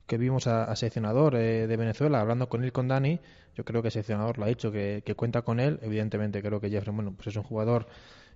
que 0.07 0.17
vimos 0.19 0.47
a, 0.47 0.75
seleccionador 0.75 1.37
eh, 1.37 1.67
de 1.67 1.77
Venezuela 1.77 2.21
hablando 2.21 2.49
con 2.49 2.65
él 2.65 2.73
con 2.73 2.89
Dani, 2.89 3.21
yo 3.55 3.65
creo 3.65 3.83
que 3.83 3.89
el 3.89 3.93
seleccionador 3.93 4.39
lo 4.39 4.45
ha 4.45 4.49
dicho, 4.49 4.73
que, 4.73 5.03
que 5.05 5.15
cuenta 5.15 5.43
con 5.43 5.61
él. 5.61 5.79
Evidentemente 5.83 6.43
creo 6.43 6.61
que 6.61 6.71
Jeffrey, 6.71 6.95
bueno, 6.95 7.13
pues 7.15 7.29
es 7.29 7.37
un 7.37 7.43
jugador 7.43 7.87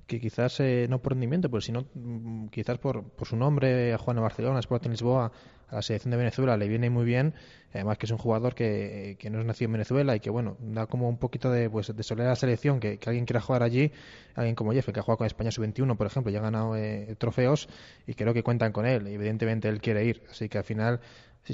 que 0.06 0.20
quizás 0.20 0.60
eh, 0.60 0.86
no 0.88 1.00
por 1.02 1.12
rendimiento, 1.12 1.50
pero 1.50 1.60
sino 1.60 1.86
mm, 1.94 2.46
quizás 2.48 2.78
por, 2.78 3.04
por 3.04 3.26
su 3.26 3.36
nombre 3.36 3.92
a 3.92 3.98
Juan 3.98 4.16
de 4.16 4.22
Barcelona, 4.22 4.60
Sporting 4.60 4.90
Lisboa, 4.90 5.32
a 5.68 5.74
la 5.74 5.82
selección 5.82 6.12
de 6.12 6.16
Venezuela 6.16 6.56
le 6.56 6.68
viene 6.68 6.90
muy 6.90 7.04
bien. 7.04 7.34
Además 7.74 7.98
que 7.98 8.06
es 8.06 8.12
un 8.12 8.18
jugador 8.18 8.54
que, 8.54 9.16
que 9.18 9.28
no 9.28 9.40
es 9.40 9.44
nacido 9.44 9.66
en 9.66 9.72
Venezuela 9.72 10.16
y 10.16 10.20
que 10.20 10.30
bueno 10.30 10.56
da 10.60 10.86
como 10.86 11.08
un 11.08 11.18
poquito 11.18 11.50
de 11.50 11.68
pues 11.68 11.94
de 11.94 12.02
soledad 12.02 12.28
a 12.28 12.30
la 12.30 12.36
selección 12.36 12.80
que, 12.80 12.98
alguien 13.04 13.26
quiera 13.26 13.40
jugar 13.40 13.62
allí, 13.62 13.92
alguien 14.34 14.54
como 14.54 14.72
Jeff 14.72 14.86
que 14.92 15.00
ha 15.00 15.02
jugado 15.02 15.18
con 15.18 15.26
España 15.26 15.50
sub-21 15.50 15.96
por 15.96 16.06
ejemplo, 16.06 16.32
ya 16.32 16.38
ha 16.38 16.42
ganado 16.42 16.76
eh, 16.76 17.16
trofeos 17.18 17.68
y 18.06 18.14
creo 18.14 18.32
que 18.32 18.42
cuentan 18.42 18.72
con 18.72 18.86
él. 18.86 19.06
Evidentemente 19.08 19.68
él 19.68 19.80
quiere 19.80 20.04
ir, 20.04 20.22
así 20.30 20.48
que 20.48 20.58
al 20.58 20.64
final 20.64 21.00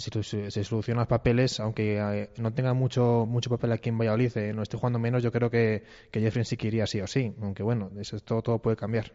si 0.01 0.51
se, 0.51 0.65
solucionan 0.65 1.03
los 1.03 1.09
papeles, 1.09 1.61
aunque 1.61 1.99
eh, 1.99 2.31
no 2.39 2.53
tenga 2.53 2.75
mucho 2.75 3.27
mucho 3.29 3.51
papel 3.51 3.73
aquí 3.73 3.91
en 3.91 3.99
Valladolid, 3.99 4.37
eh, 4.37 4.53
no 4.53 4.63
esté 4.63 4.77
jugando 4.77 4.99
menos, 4.99 5.23
yo 5.23 5.33
creo 5.33 5.51
que, 5.51 5.85
que 6.11 6.21
Jeffrey 6.21 6.45
sí 6.45 6.57
que 6.57 6.69
iría 6.69 6.87
sí 6.87 7.01
o 7.01 7.07
sí, 7.07 7.35
aunque 7.41 7.63
bueno, 7.63 7.91
eso 7.99 8.19
todo, 8.21 8.43
todo 8.43 8.59
puede 8.59 8.77
cambiar. 8.77 9.13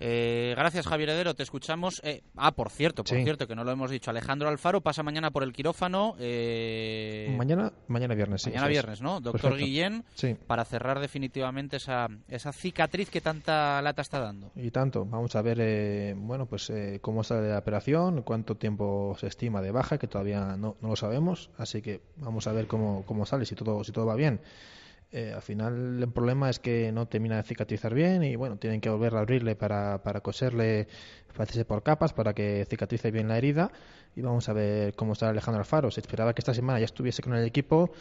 Eh, 0.00 0.54
gracias, 0.56 0.86
Javier 0.86 1.10
Heredero. 1.10 1.34
Te 1.34 1.42
escuchamos. 1.42 2.00
Eh, 2.04 2.22
ah, 2.36 2.52
por 2.52 2.70
cierto, 2.70 3.04
por 3.04 3.16
cierto, 3.22 3.46
que 3.46 3.54
no 3.54 3.64
lo 3.64 3.70
hemos 3.70 3.90
dicho. 3.90 4.10
Alejandro 4.10 4.48
Alfaro 4.48 4.80
pasa 4.80 5.02
mañana 5.02 5.30
por 5.30 5.42
el 5.42 5.52
quirófano. 5.52 6.16
Eh... 6.18 7.34
Mañana, 7.36 7.72
mañana 7.88 8.14
viernes, 8.14 8.42
sí. 8.42 8.50
Mañana 8.50 8.68
viernes, 8.68 9.00
¿no? 9.00 9.20
Doctor 9.20 9.56
Guillén, 9.56 10.04
para 10.46 10.64
cerrar 10.64 11.00
definitivamente 11.00 11.76
esa, 11.76 12.08
esa 12.28 12.52
cicatriz 12.52 13.10
que 13.10 13.20
tanta 13.20 13.80
lata 13.82 14.02
está 14.02 14.20
dando. 14.20 14.50
Y 14.56 14.70
tanto. 14.70 15.04
Vamos 15.04 15.36
a 15.36 15.42
ver, 15.42 15.58
eh, 15.60 16.14
bueno, 16.16 16.46
pues 16.46 16.70
eh, 16.70 16.98
cómo 17.00 17.22
sale 17.22 17.48
la 17.48 17.58
operación, 17.58 18.22
cuánto 18.22 18.56
tiempo 18.56 19.16
se 19.18 19.28
estima 19.28 19.62
de 19.62 19.70
baja, 19.70 19.98
que 19.98 20.08
todavía 20.08 20.56
no, 20.56 20.76
no 20.80 20.88
lo 20.88 20.96
sabemos. 20.96 21.50
Así 21.56 21.82
que 21.82 22.00
vamos 22.16 22.46
a 22.46 22.52
ver 22.52 22.66
cómo, 22.66 23.04
cómo 23.06 23.26
sale, 23.26 23.46
si 23.46 23.54
todo, 23.54 23.84
si 23.84 23.92
todo 23.92 24.06
va 24.06 24.16
bien. 24.16 24.40
Eh, 25.16 25.32
al 25.32 25.42
final 25.42 26.02
el 26.02 26.10
problema 26.10 26.50
es 26.50 26.58
que 26.58 26.90
no 26.90 27.06
termina 27.06 27.36
de 27.36 27.44
cicatrizar 27.44 27.94
bien 27.94 28.24
y 28.24 28.34
bueno, 28.34 28.56
tienen 28.56 28.80
que 28.80 28.90
volver 28.90 29.14
a 29.14 29.20
abrirle 29.20 29.54
para, 29.54 30.02
para 30.02 30.20
coserle, 30.20 30.88
parece 31.36 31.64
por 31.64 31.84
capas 31.84 32.12
para 32.12 32.34
que 32.34 32.66
cicatrice 32.68 33.12
bien 33.12 33.28
la 33.28 33.38
herida 33.38 33.70
y 34.16 34.22
vamos 34.22 34.48
a 34.48 34.52
ver 34.52 34.96
cómo 34.96 35.12
está 35.12 35.28
Alejandro 35.28 35.60
Alfaro. 35.60 35.92
Se 35.92 36.00
esperaba 36.00 36.34
que 36.34 36.40
esta 36.40 36.52
semana 36.52 36.80
ya 36.80 36.86
estuviese 36.86 37.22
con 37.22 37.32
el 37.36 37.44
equipo, 37.44 37.92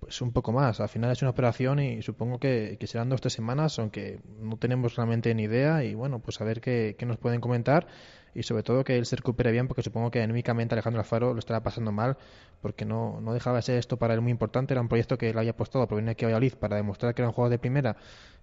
pues 0.00 0.22
un 0.22 0.32
poco 0.32 0.50
más. 0.50 0.80
Al 0.80 0.88
final 0.88 1.10
es 1.10 1.20
una 1.20 1.30
operación 1.32 1.78
y 1.78 2.00
supongo 2.00 2.38
que, 2.38 2.78
serán 2.86 3.10
dos 3.10 3.18
o 3.18 3.20
tres 3.20 3.34
semanas, 3.34 3.78
aunque 3.78 4.20
no 4.40 4.56
tenemos 4.56 4.96
realmente 4.96 5.34
ni 5.34 5.42
idea 5.42 5.84
y 5.84 5.94
bueno, 5.94 6.20
pues 6.20 6.40
a 6.40 6.44
ver 6.44 6.62
qué, 6.62 6.96
qué 6.98 7.04
nos 7.04 7.18
pueden 7.18 7.42
comentar 7.42 7.86
y 8.36 8.42
sobre 8.42 8.62
todo 8.62 8.84
que 8.84 8.98
él 8.98 9.06
se 9.06 9.16
recupere 9.16 9.50
bien 9.50 9.66
porque 9.66 9.82
supongo 9.82 10.10
que 10.10 10.20
anímicamente 10.20 10.74
Alejandro 10.74 11.00
Alfaro 11.00 11.32
lo 11.32 11.38
estará 11.38 11.62
pasando 11.62 11.90
mal 11.90 12.18
porque 12.60 12.84
no, 12.84 13.20
no 13.22 13.32
dejaba 13.32 13.56
de 13.56 13.62
ser 13.62 13.78
esto 13.78 13.96
para 13.96 14.12
él 14.12 14.20
muy 14.20 14.30
importante, 14.30 14.74
era 14.74 14.82
un 14.82 14.88
proyecto 14.88 15.16
que 15.16 15.30
él 15.30 15.38
había 15.38 15.52
apostado 15.52 15.88
por 15.88 15.96
venir 15.96 16.10
aquí 16.10 16.24
a 16.24 16.28
Valladolid 16.28 16.54
para 16.54 16.76
demostrar 16.76 17.14
que 17.14 17.22
era 17.22 17.28
un 17.28 17.34
juego 17.34 17.48
de 17.48 17.58
primera 17.58 17.96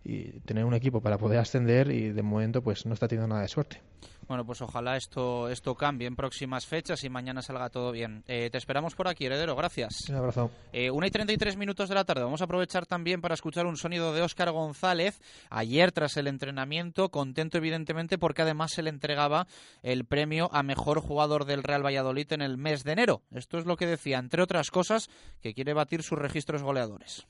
y 0.04 0.40
tener 0.42 0.66
un 0.66 0.74
equipo 0.74 1.02
para 1.02 1.18
poder 1.18 1.40
ascender 1.40 1.92
y 1.92 2.10
de 2.10 2.24
momento 2.24 2.64
pues 2.64 2.86
no 2.86 2.94
está 2.94 3.08
teniendo 3.08 3.28
nada 3.28 3.42
de 3.42 3.48
suerte. 3.48 3.82
Bueno, 4.28 4.46
pues 4.46 4.62
ojalá 4.62 4.98
esto, 4.98 5.50
esto 5.50 5.76
cambie 5.76 6.08
en 6.08 6.16
próximas 6.16 6.66
fechas 6.66 7.04
y 7.04 7.10
mañana 7.10 7.42
salga 7.42 7.70
todo 7.70 7.92
bien. 7.92 8.24
Eh, 8.28 8.50
te 8.52 8.58
esperamos 8.58 8.96
por 8.96 9.08
aquí, 9.08 9.26
Heredero, 9.26 9.56
gracias. 9.56 10.10
Un 10.10 10.16
abrazo. 10.16 10.52
Eh, 10.72 10.90
una 10.92 11.08
y 11.08 11.12
33 11.12 11.58
minutos 11.58 11.90
de 11.90 11.96
la 11.96 12.06
tarde. 12.06 12.24
Vamos 12.24 12.42
a 12.42 12.46
aprovechar 12.46 12.86
también 12.86 13.22
para 13.22 13.34
escuchar 13.34 13.66
un 13.66 13.78
sonido 13.78 14.14
de 14.14 14.22
Óscar 14.22 14.52
González. 14.52 15.20
Ayer, 15.50 15.92
tras 15.92 16.18
el 16.18 16.28
entrenamiento, 16.28 17.10
contento 17.10 17.58
evidentemente 17.58 18.18
porque 18.18 18.42
además 18.42 18.72
se 18.72 18.84
le 18.84 18.90
entregaba 18.90 19.48
el 19.82 20.06
premio 20.06 20.50
a 20.54 20.64
mejor 20.64 21.02
jugador 21.02 21.46
del 21.46 21.64
Real 21.64 21.86
Valladolid 21.86 22.32
en 22.32 22.42
el 22.42 22.58
mes 22.58 22.84
de 22.84 22.94
enero. 22.94 23.22
Esto 23.32 23.58
es 23.58 23.66
lo 23.66 23.76
que 23.76 23.88
decía, 23.88 24.20
entre 24.20 24.42
otras 24.42 24.72
cosas, 24.72 25.10
que 25.42 25.54
quiere 25.54 25.74
batir 25.74 26.04
sus 26.04 26.18
registros 26.18 26.64
goleadores. 26.64 27.28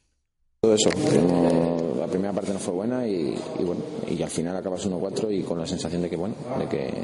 Todo 0.63 0.75
eso, 0.75 0.89
la 1.99 2.07
primera 2.07 2.31
parte 2.31 2.53
no 2.53 2.59
fue 2.59 2.73
buena 2.73 3.05
y, 3.05 3.35
bueno, 3.65 3.81
y 4.07 4.23
al 4.23 4.29
final 4.29 4.55
acabas 4.55 4.89
1-4 4.89 5.37
y 5.37 5.43
con 5.43 5.59
la 5.59 5.65
sensación 5.65 6.01
de 6.01 6.09
que, 6.09 6.15
bueno, 6.15 6.35
de 6.57 6.67
que 6.69 7.03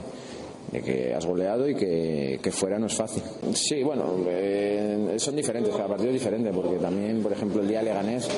de 0.71 0.81
que 0.81 1.13
has 1.13 1.25
goleado 1.25 1.67
y 1.67 1.75
que, 1.75 2.39
que, 2.41 2.51
fuera 2.51 2.77
no 2.77 2.85
es 2.85 2.95
fácil. 2.95 3.23
Sí, 3.53 3.81
bueno, 3.83 4.15
eh, 4.27 5.15
son 5.17 5.35
diferentes, 5.35 5.73
cada 5.73 5.87
partido 5.87 6.09
es 6.09 6.19
diferente, 6.19 6.51
porque 6.51 6.77
también, 6.77 7.21
por 7.21 7.31
ejemplo, 7.31 7.61
el 7.61 7.67
día 7.67 7.81
Leganés, 7.81 8.29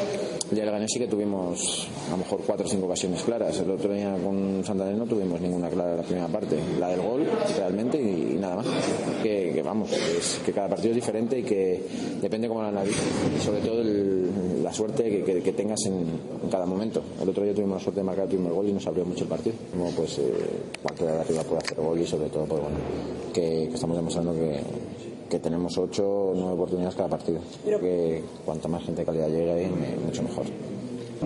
el 0.49 0.55
día 0.55 0.65
Leganés 0.65 0.91
sí 0.93 0.99
que 0.99 1.07
tuvimos 1.07 1.87
a 2.07 2.11
lo 2.11 2.17
mejor 2.17 2.41
cuatro 2.45 2.65
o 2.65 2.69
cinco 2.69 2.85
ocasiones 2.85 3.21
claras. 3.23 3.59
El 3.59 3.71
otro 3.71 3.93
día 3.93 4.15
con 4.23 4.63
Santander 4.63 4.95
no 4.95 5.05
tuvimos 5.05 5.41
ninguna 5.41 5.69
clara 5.69 5.95
la 5.95 6.03
primera 6.03 6.27
parte. 6.27 6.57
La 6.79 6.89
del 6.89 7.01
gol, 7.01 7.27
realmente, 7.57 8.01
y, 8.01 8.37
nada 8.39 8.57
más. 8.57 8.67
Que, 9.21 9.61
vamos, 9.63 9.91
es, 9.91 10.41
que 10.45 10.51
cada 10.53 10.69
partido 10.69 10.91
es 10.91 10.95
diferente 10.95 11.39
y 11.39 11.43
que 11.43 11.81
depende 12.21 12.47
cómo 12.47 12.61
la 12.61 12.69
analices. 12.69 13.03
Sobre 13.43 13.59
todo 13.59 13.81
la 14.61 14.73
suerte 14.73 15.23
que, 15.23 15.41
que 15.41 15.53
tengas 15.53 15.79
en, 15.85 16.05
cada 16.49 16.65
momento. 16.65 17.01
El 17.21 17.29
otro 17.29 17.43
día 17.43 17.53
tuvimos 17.53 17.77
la 17.77 17.83
suerte 17.83 18.01
de 18.01 18.05
marcar 18.05 18.25
el 18.25 18.29
primer 18.29 18.51
gol 18.51 18.67
y 18.67 18.73
nos 18.73 18.85
abrió 18.87 19.05
mucho 19.05 19.23
el 19.23 19.29
partido. 19.29 19.55
Como 19.71 19.91
pues 19.91 20.19
eh, 20.19 20.31
cualquiera 20.81 21.13
de 21.13 21.19
arriba 21.21 21.43
puede 21.43 21.57
hacer 21.59 21.77
gol 21.77 21.99
y 21.99 22.05
sobre 22.05 22.29
todo 22.29 22.45
pues, 22.45 22.61
bueno, 22.61 22.77
que, 23.33 23.63
estamos 23.65 23.95
demostrando 23.95 24.33
que, 24.33 24.59
que 25.29 25.39
tenemos 25.39 25.77
8 25.77 26.03
o 26.03 26.33
9 26.35 26.51
oportunidades 26.53 26.95
cada 26.95 27.09
partido. 27.09 27.39
Que 27.63 28.23
cuanto 28.45 28.67
más 28.67 28.83
gente 28.83 29.01
de 29.01 29.05
calidad 29.05 29.27
llegue 29.27 29.51
ahí, 29.51 29.71
mucho 30.05 30.23
mejor. 30.23 30.45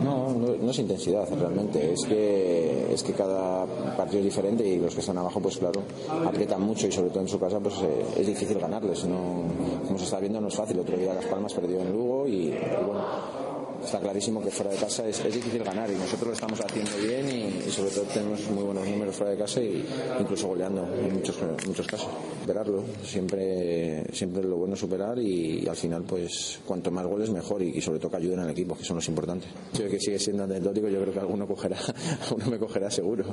No, 0.04 0.34
no, 0.34 0.72
es 0.72 0.80
intensidad 0.80 1.28
realmente, 1.40 1.94
es 1.94 2.06
que 2.06 2.94
es 2.94 3.04
que 3.04 3.14
cada 3.14 3.66
partido 3.96 4.20
es 4.20 4.26
diferente 4.26 4.66
y 4.66 4.78
los 4.78 4.94
que 4.94 5.00
están 5.00 5.18
abajo, 5.18 5.40
pues 5.40 5.58
claro, 5.58 5.82
aprietan 6.26 6.62
mucho 6.62 6.88
y 6.88 6.92
sobre 6.92 7.10
todo 7.10 7.22
en 7.22 7.30
su 7.30 7.40
casa, 7.40 7.60
pues 7.60 7.76
eh, 7.82 8.06
es 8.18 8.28
difícil 8.28 8.60
ganarles. 8.60 9.06
No, 9.06 9.44
como 9.86 9.98
se 9.98 10.06
está 10.06 10.20
viendo, 10.20 10.42
no 10.42 10.48
es 10.50 10.56
fácil. 10.56 10.80
Otro 10.80 10.98
día 10.98 11.14
Las 11.14 11.26
Palmas 11.26 11.54
perdió 11.54 11.80
en 11.80 11.94
Lugo 11.94 12.28
y 12.28 12.50
bueno, 12.86 13.45
está 13.86 14.00
clarísimo 14.00 14.42
que 14.42 14.52
fuera 14.52 14.72
de 14.72 14.78
casa 14.78 15.08
es, 15.08 15.24
difícil 15.24 15.64
ganar 15.64 15.90
y 15.90 15.96
nosotros 15.96 16.28
lo 16.28 16.34
estamos 16.34 16.60
haciendo 16.60 16.92
bien 16.98 17.30
y, 17.30 17.70
sobre 17.70 17.92
todo 17.92 18.06
tenemos 18.06 18.42
muy 18.50 18.64
buenos 18.64 18.88
números 18.88 19.16
fuera 19.16 19.32
de 19.32 19.38
casa 19.38 19.62
y 19.62 19.86
incluso 20.20 20.48
goleando 20.48 20.88
en 20.96 21.14
muchos, 21.14 21.36
muchos 21.68 21.88
casos. 21.88 22.10
Superarlo, 22.42 22.84
siempre, 23.04 24.06
siempre 24.14 24.44
lo 24.44 24.58
bueno 24.58 24.74
es 24.74 24.80
superar 24.80 25.20
y, 25.20 25.68
al 25.68 25.76
final 25.76 26.04
pues 26.04 26.60
cuanto 26.66 26.92
más 26.92 27.06
goles 27.06 27.30
mejor 27.30 27.62
y, 27.62 27.80
sobre 27.82 28.00
todo 28.00 28.12
que 28.12 28.18
ayuden 28.18 28.40
al 28.40 28.50
equipo, 28.50 28.76
que 28.76 28.84
son 28.84 28.98
los 28.98 29.08
importantes. 29.08 29.50
Yo 29.74 29.90
que 29.90 30.00
sigue 30.00 30.20
siendo 30.20 30.44
anecdótico, 30.44 30.88
yo 30.90 31.00
creo 31.02 31.14
que 31.14 31.20
alguno 31.20 31.48
me 32.50 32.60
cogerá 32.60 32.90
seguro. 32.90 33.26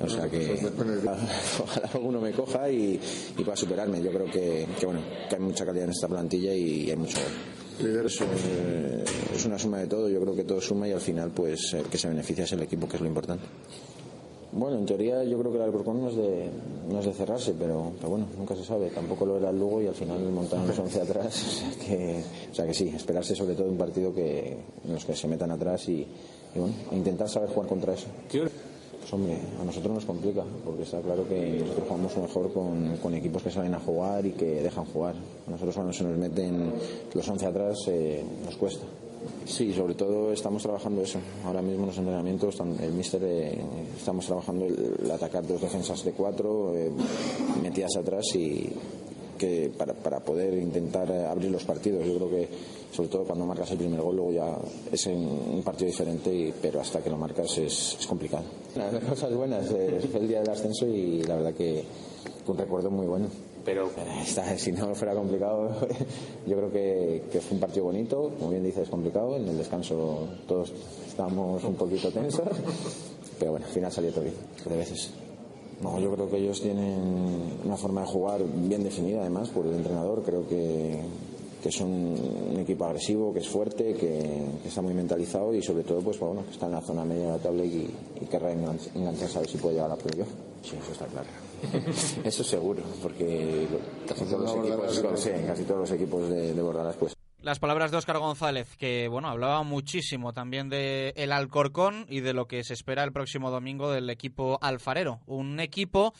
O 0.00 0.08
sea 0.08 0.28
que 0.30 0.54
ojalá 1.62 1.90
alguno 1.92 2.20
me 2.20 2.32
coja 2.32 2.70
y, 2.70 3.00
pueda 3.36 3.56
superarme. 3.56 4.00
Yo 4.00 4.12
creo 4.12 4.26
que, 4.26 4.66
bueno, 4.84 5.00
que 5.28 5.34
hay 5.34 5.42
mucha 5.42 5.66
calidad 5.66 5.84
en 5.86 5.90
esta 5.90 6.06
plantilla 6.06 6.54
y 6.54 6.90
hay 6.90 6.96
mucho 6.96 7.18
es, 7.80 8.20
eh, 8.20 9.04
es, 9.34 9.46
una 9.46 9.58
suma 9.58 9.78
de 9.78 9.86
todo, 9.86 10.08
yo 10.08 10.20
creo 10.20 10.34
que 10.34 10.44
todo 10.44 10.60
suma 10.60 10.88
y 10.88 10.92
al 10.92 11.00
final 11.00 11.30
pues 11.30 11.74
el 11.74 11.84
que 11.84 11.98
se 11.98 12.08
beneficia 12.08 12.44
es 12.44 12.52
el 12.52 12.62
equipo, 12.62 12.88
que 12.88 12.96
es 12.96 13.02
lo 13.02 13.08
importante. 13.08 13.44
Bueno, 14.50 14.78
en 14.78 14.86
teoría 14.86 15.22
yo 15.24 15.38
creo 15.38 15.52
que 15.52 15.58
el 15.58 15.64
Alcorcón 15.64 16.00
no 16.00 16.08
es 16.08 16.16
de, 16.16 16.48
no 16.90 17.00
es 17.00 17.04
de 17.04 17.12
cerrarse, 17.12 17.54
pero, 17.58 17.92
bueno, 18.02 18.26
nunca 18.36 18.56
se 18.56 18.64
sabe. 18.64 18.88
Tampoco 18.88 19.26
lo 19.26 19.36
era 19.36 19.50
el 19.50 19.58
Lugo 19.58 19.82
y 19.82 19.86
al 19.86 19.94
final 19.94 20.20
montaron 20.30 20.66
los 20.66 20.78
11 20.78 21.00
atrás. 21.02 21.62
O 21.78 21.84
sea, 21.88 21.96
que, 21.96 22.22
o 22.50 22.54
sea 22.54 22.66
que 22.66 22.74
sí, 22.74 22.88
esperarse 22.88 23.34
sobre 23.34 23.54
todo 23.54 23.68
un 23.68 23.76
partido 23.76 24.14
que, 24.14 24.56
en 24.84 24.92
los 24.92 25.04
que 25.04 25.14
se 25.14 25.28
metan 25.28 25.50
atrás 25.50 25.88
y, 25.88 26.06
y 26.54 26.58
bueno, 26.58 26.74
intentar 26.92 27.28
saber 27.28 27.50
jugar 27.50 27.68
contra 27.68 27.94
eso. 27.94 28.06
Hombre, 29.10 29.38
a 29.58 29.64
nosotros 29.64 29.94
nos 29.94 30.04
complica, 30.04 30.44
porque 30.64 30.82
está 30.82 31.00
claro 31.00 31.26
que 31.26 31.60
nosotros 31.60 31.88
jugamos 31.88 32.16
mejor 32.18 32.52
con, 32.52 33.14
equipos 33.14 33.42
que 33.42 33.50
salen 33.50 33.74
a 33.74 33.80
jugar 33.80 34.26
y 34.26 34.32
que 34.32 34.62
dejan 34.62 34.84
jugar. 34.84 35.14
A 35.46 35.50
nosotros 35.50 35.74
cuando 35.74 35.92
se 35.92 36.04
nos 36.04 36.18
meten 36.18 36.72
los 37.14 37.26
11 37.26 37.46
atrás 37.46 37.76
eh, 37.88 38.22
nos 38.44 38.56
cuesta. 38.56 38.84
Sí, 39.46 39.72
sobre 39.72 39.94
todo 39.94 40.30
estamos 40.32 40.62
trabajando 40.62 41.00
eso. 41.02 41.18
Ahora 41.44 41.62
mismo 41.62 41.82
en 41.82 41.86
los 41.86 41.98
entrenamientos, 41.98 42.60
el 42.80 42.92
míster 42.92 43.22
eh, 43.24 43.58
estamos 43.96 44.26
trabajando 44.26 44.66
el, 44.66 45.10
atacar 45.10 45.46
dos 45.46 45.60
defensas 45.60 46.04
de 46.04 46.12
cuatro, 46.12 46.74
eh, 46.76 46.90
metidas 47.62 47.96
atrás 47.96 48.26
y, 48.34 48.70
que 49.38 49.70
para, 49.76 49.94
para 49.94 50.20
poder 50.20 50.54
intentar 50.54 51.10
abrir 51.10 51.50
los 51.50 51.64
partidos. 51.64 52.04
Yo 52.06 52.16
creo 52.16 52.30
que 52.30 52.48
sobre 52.92 53.08
todo 53.08 53.24
cuando 53.24 53.46
marcas 53.46 53.70
el 53.70 53.78
primer 53.78 54.00
gol 54.00 54.16
luego 54.16 54.32
ya 54.32 54.56
es 54.90 55.06
un 55.06 55.62
partido 55.64 55.86
diferente, 55.90 56.52
pero 56.60 56.80
hasta 56.80 57.00
que 57.00 57.10
lo 57.10 57.16
marcas 57.16 57.56
es, 57.58 57.98
complicado. 58.08 58.44
Las 58.74 59.04
cosas 59.04 59.34
buenas, 59.34 59.70
eh, 59.70 60.00
fue 60.10 60.20
el 60.20 60.28
día 60.28 60.40
del 60.40 60.50
ascenso 60.50 60.86
y 60.86 61.22
la 61.22 61.36
verdad 61.36 61.54
que 61.54 61.84
un 62.46 62.56
recuerdo 62.56 62.90
muy 62.90 63.06
bueno. 63.06 63.26
Pero 63.64 63.90
eh, 63.96 64.24
si 64.56 64.72
no 64.72 64.94
fuera 64.94 65.14
complicado, 65.14 65.70
yo 66.46 66.56
creo 66.56 66.72
que, 66.72 67.24
que, 67.30 67.40
fue 67.40 67.54
un 67.56 67.60
partido 67.60 67.84
bonito, 67.84 68.32
como 68.38 68.50
bien 68.50 68.64
dices, 68.64 68.88
complicado. 68.88 69.36
En 69.36 69.46
el 69.46 69.58
descanso 69.58 70.26
todos 70.46 70.72
estábamos 71.06 71.62
un 71.64 71.74
poquito 71.74 72.10
tensos, 72.10 72.48
pero 73.38 73.52
bueno, 73.52 73.66
al 73.66 73.72
final 73.72 73.92
salió 73.92 74.10
todo 74.10 74.24
bien, 74.24 74.34
de 74.64 74.76
veces. 74.76 75.12
No, 75.82 75.98
yo 76.00 76.12
creo 76.12 76.28
que 76.28 76.38
ellos 76.38 76.60
tienen 76.60 77.60
una 77.64 77.76
forma 77.76 78.00
de 78.00 78.08
jugar 78.08 78.42
bien 78.44 78.82
definida, 78.82 79.20
además, 79.20 79.48
por 79.50 79.66
el 79.66 79.74
entrenador. 79.74 80.22
Creo 80.24 80.46
que, 80.48 81.00
que 81.62 81.68
es 81.68 81.80
un, 81.80 82.56
equipo 82.58 82.84
agresivo, 82.84 83.32
que 83.32 83.38
es 83.40 83.48
fuerte, 83.48 83.94
que, 83.94 84.42
está 84.66 84.82
muy 84.82 84.94
mentalizado 84.94 85.54
y 85.54 85.62
sobre 85.62 85.84
todo, 85.84 86.00
pues 86.00 86.18
bueno, 86.18 86.44
que 86.44 86.50
está 86.50 86.66
en 86.66 86.72
la 86.72 86.80
zona 86.80 87.04
media 87.04 87.26
de 87.26 87.30
la 87.30 87.38
tabla 87.38 87.64
y, 87.64 87.88
y 88.20 88.26
querrá 88.26 88.52
engancharse 88.52 89.38
a 89.38 89.40
ver 89.40 89.50
si 89.50 89.58
puede 89.58 89.76
llegar 89.76 89.92
a 89.92 89.96
playoff. 89.96 90.28
Sí, 90.62 90.76
eso 90.80 90.92
está 90.92 91.06
claro. 91.06 91.28
Eso 92.24 92.44
seguro, 92.44 92.82
porque 93.02 93.66
casi 94.06 94.24
todos 94.26 94.42
los 94.42 94.64
equipos, 94.64 95.20
sí, 95.20 95.30
casi 95.44 95.64
todos 95.64 95.80
los 95.80 95.90
equipos 95.90 96.28
de, 96.28 96.54
de 96.54 96.62
Bordalás, 96.62 96.94
pues 96.96 97.16
Las 97.40 97.60
palabras 97.60 97.92
de 97.92 97.98
Óscar 97.98 98.18
González, 98.18 98.76
que 98.76 99.06
bueno, 99.06 99.28
hablaba 99.28 99.62
muchísimo 99.62 100.32
también 100.32 100.68
de 100.68 101.14
el 101.16 101.30
Alcorcón 101.30 102.04
y 102.08 102.18
de 102.18 102.34
lo 102.34 102.48
que 102.48 102.64
se 102.64 102.74
espera 102.74 103.04
el 103.04 103.12
próximo 103.12 103.52
domingo 103.52 103.92
del 103.92 104.10
equipo 104.10 104.58
alfarero. 104.60 105.20
Un 105.26 105.60
equipo 105.60 106.14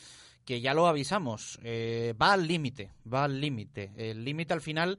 que 0.45 0.61
ya 0.61 0.73
lo 0.73 0.87
avisamos, 0.87 1.59
eh, 1.61 2.13
va 2.19 2.31
al 2.31 2.47
límite, 2.47 2.91
va 3.11 3.25
al 3.25 3.41
límite. 3.41 3.91
El 3.97 4.23
límite 4.23 4.53
al 4.53 4.61
final 4.61 4.97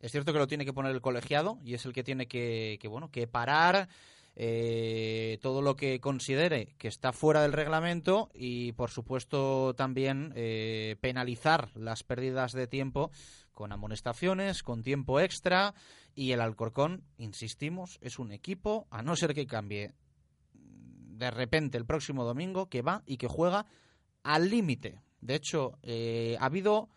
es 0.00 0.10
cierto 0.10 0.32
que 0.32 0.40
lo 0.40 0.48
tiene 0.48 0.64
que 0.64 0.72
poner 0.72 0.90
el 0.92 1.00
colegiado 1.00 1.58
y 1.64 1.74
es 1.74 1.86
el 1.86 1.92
que 1.92 2.02
tiene 2.02 2.26
que, 2.26 2.78
que 2.80 2.88
bueno, 2.88 3.12
que 3.12 3.28
parar 3.28 3.88
eh, 4.36 5.38
todo 5.42 5.60
lo 5.60 5.76
que 5.76 6.00
considere 6.00 6.74
que 6.78 6.88
está 6.88 7.12
fuera 7.12 7.42
del 7.42 7.52
reglamento 7.52 8.30
y, 8.32 8.72
por 8.72 8.90
supuesto, 8.90 9.74
también 9.74 10.32
eh, 10.34 10.96
penalizar 11.00 11.68
las 11.74 12.04
pérdidas 12.04 12.52
de 12.52 12.66
tiempo 12.66 13.10
con 13.60 13.72
amonestaciones, 13.72 14.62
con 14.62 14.82
tiempo 14.82 15.20
extra 15.20 15.74
y 16.14 16.32
el 16.32 16.40
Alcorcón, 16.40 17.04
insistimos, 17.18 17.98
es 18.00 18.18
un 18.18 18.32
equipo, 18.32 18.86
a 18.90 19.02
no 19.02 19.16
ser 19.16 19.34
que 19.34 19.46
cambie 19.46 19.92
de 20.54 21.30
repente 21.30 21.76
el 21.76 21.84
próximo 21.84 22.24
domingo, 22.24 22.70
que 22.70 22.80
va 22.80 23.02
y 23.04 23.18
que 23.18 23.28
juega 23.28 23.66
al 24.22 24.48
límite. 24.48 25.02
De 25.20 25.34
hecho, 25.34 25.78
eh, 25.82 26.38
ha 26.40 26.46
habido 26.46 26.88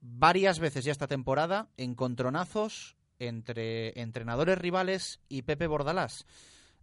varias 0.00 0.60
veces 0.60 0.84
ya 0.84 0.92
esta 0.92 1.08
temporada 1.08 1.68
encontronazos 1.76 2.96
entre 3.18 4.00
entrenadores 4.00 4.58
rivales 4.58 5.18
y 5.28 5.42
Pepe 5.42 5.66
Bordalás, 5.66 6.26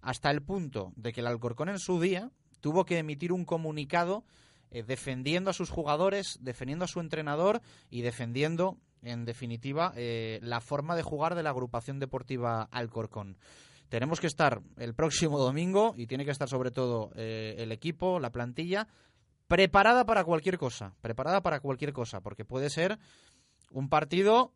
hasta 0.02 0.30
el 0.30 0.41
punto 0.41 0.91
de 0.98 1.13
que 1.13 1.22
el 1.22 1.28
Alcorcón 1.28 1.69
en 1.69 1.80
su 1.80 2.02
día 2.02 2.32
tuvo 2.60 2.84
que 2.84 2.98
emitir 2.98 3.32
un 3.32 3.46
comunicado 3.46 4.26
eh, 4.74 4.82
defendiendo 4.82 5.52
a 5.52 5.54
sus 5.54 5.70
jugadores, 5.70 6.40
defendiendo 6.42 6.86
a 6.86 6.88
su 6.88 7.00
entrenador 7.00 7.62
y 7.92 8.02
defendiendo, 8.02 8.80
en 9.04 9.24
definitiva, 9.24 9.94
eh, 9.96 10.40
la 10.42 10.62
forma 10.62 10.96
de 10.96 11.04
jugar 11.04 11.36
de 11.36 11.44
la 11.44 11.52
agrupación 11.52 12.00
deportiva 12.00 12.64
Alcorcón. 12.72 13.38
Tenemos 13.90 14.20
que 14.20 14.26
estar 14.26 14.62
el 14.78 14.96
próximo 14.96 15.38
domingo 15.38 15.94
y 15.96 16.08
tiene 16.08 16.26
que 16.26 16.32
estar 16.32 16.50
sobre 16.50 16.72
todo 16.72 17.12
eh, 17.16 17.54
el 17.60 17.72
equipo, 17.72 18.20
la 18.20 18.32
plantilla, 18.32 18.88
preparada 19.48 20.06
para 20.08 20.24
cualquier 20.24 20.58
cosa, 20.58 20.96
preparada 21.02 21.42
para 21.42 21.60
cualquier 21.60 21.94
cosa, 21.94 22.22
porque 22.22 22.44
puede 22.44 22.72
ser 22.72 22.98
un 23.70 23.90
partido 23.90 24.54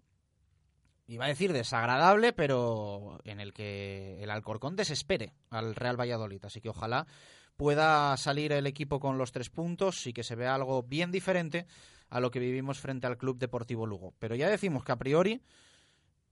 iba 1.07 1.25
a 1.25 1.29
decir 1.29 1.53
desagradable, 1.53 2.33
pero 2.33 3.19
en 3.23 3.39
el 3.39 3.53
que 3.53 4.21
el 4.21 4.29
Alcorcón 4.29 4.75
desespere 4.75 5.33
al 5.49 5.75
Real 5.75 5.99
Valladolid. 5.99 6.43
Así 6.43 6.59
que 6.59 6.69
ojalá 6.69 7.07
pueda 7.57 8.15
salir 8.17 8.51
el 8.53 8.67
equipo 8.67 8.99
con 8.99 9.17
los 9.17 9.31
tres 9.31 9.49
puntos 9.49 10.05
y 10.07 10.13
que 10.13 10.23
se 10.23 10.35
vea 10.35 10.55
algo 10.55 10.83
bien 10.83 11.11
diferente 11.11 11.65
a 12.09 12.19
lo 12.19 12.31
que 12.31 12.39
vivimos 12.39 12.79
frente 12.79 13.07
al 13.07 13.17
Club 13.17 13.37
Deportivo 13.37 13.85
Lugo. 13.85 14.13
Pero 14.19 14.35
ya 14.35 14.47
decimos 14.47 14.83
que 14.83 14.91
a 14.91 14.97
priori 14.97 15.41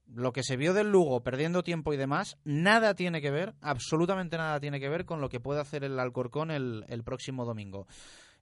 lo 0.06 0.32
que 0.32 0.44
se 0.44 0.56
vio 0.56 0.72
del 0.72 0.90
Lugo 0.90 1.22
perdiendo 1.22 1.64
tiempo 1.64 1.92
y 1.92 1.96
demás, 1.96 2.38
nada 2.44 2.94
tiene 2.94 3.20
que 3.20 3.32
ver, 3.32 3.54
absolutamente 3.60 4.36
nada 4.36 4.60
tiene 4.60 4.78
que 4.78 4.88
ver 4.88 5.04
con 5.04 5.20
lo 5.20 5.28
que 5.28 5.40
puede 5.40 5.60
hacer 5.60 5.82
el 5.82 5.98
Alcorcón 5.98 6.52
el, 6.52 6.84
el 6.88 7.02
próximo 7.02 7.44
domingo 7.44 7.86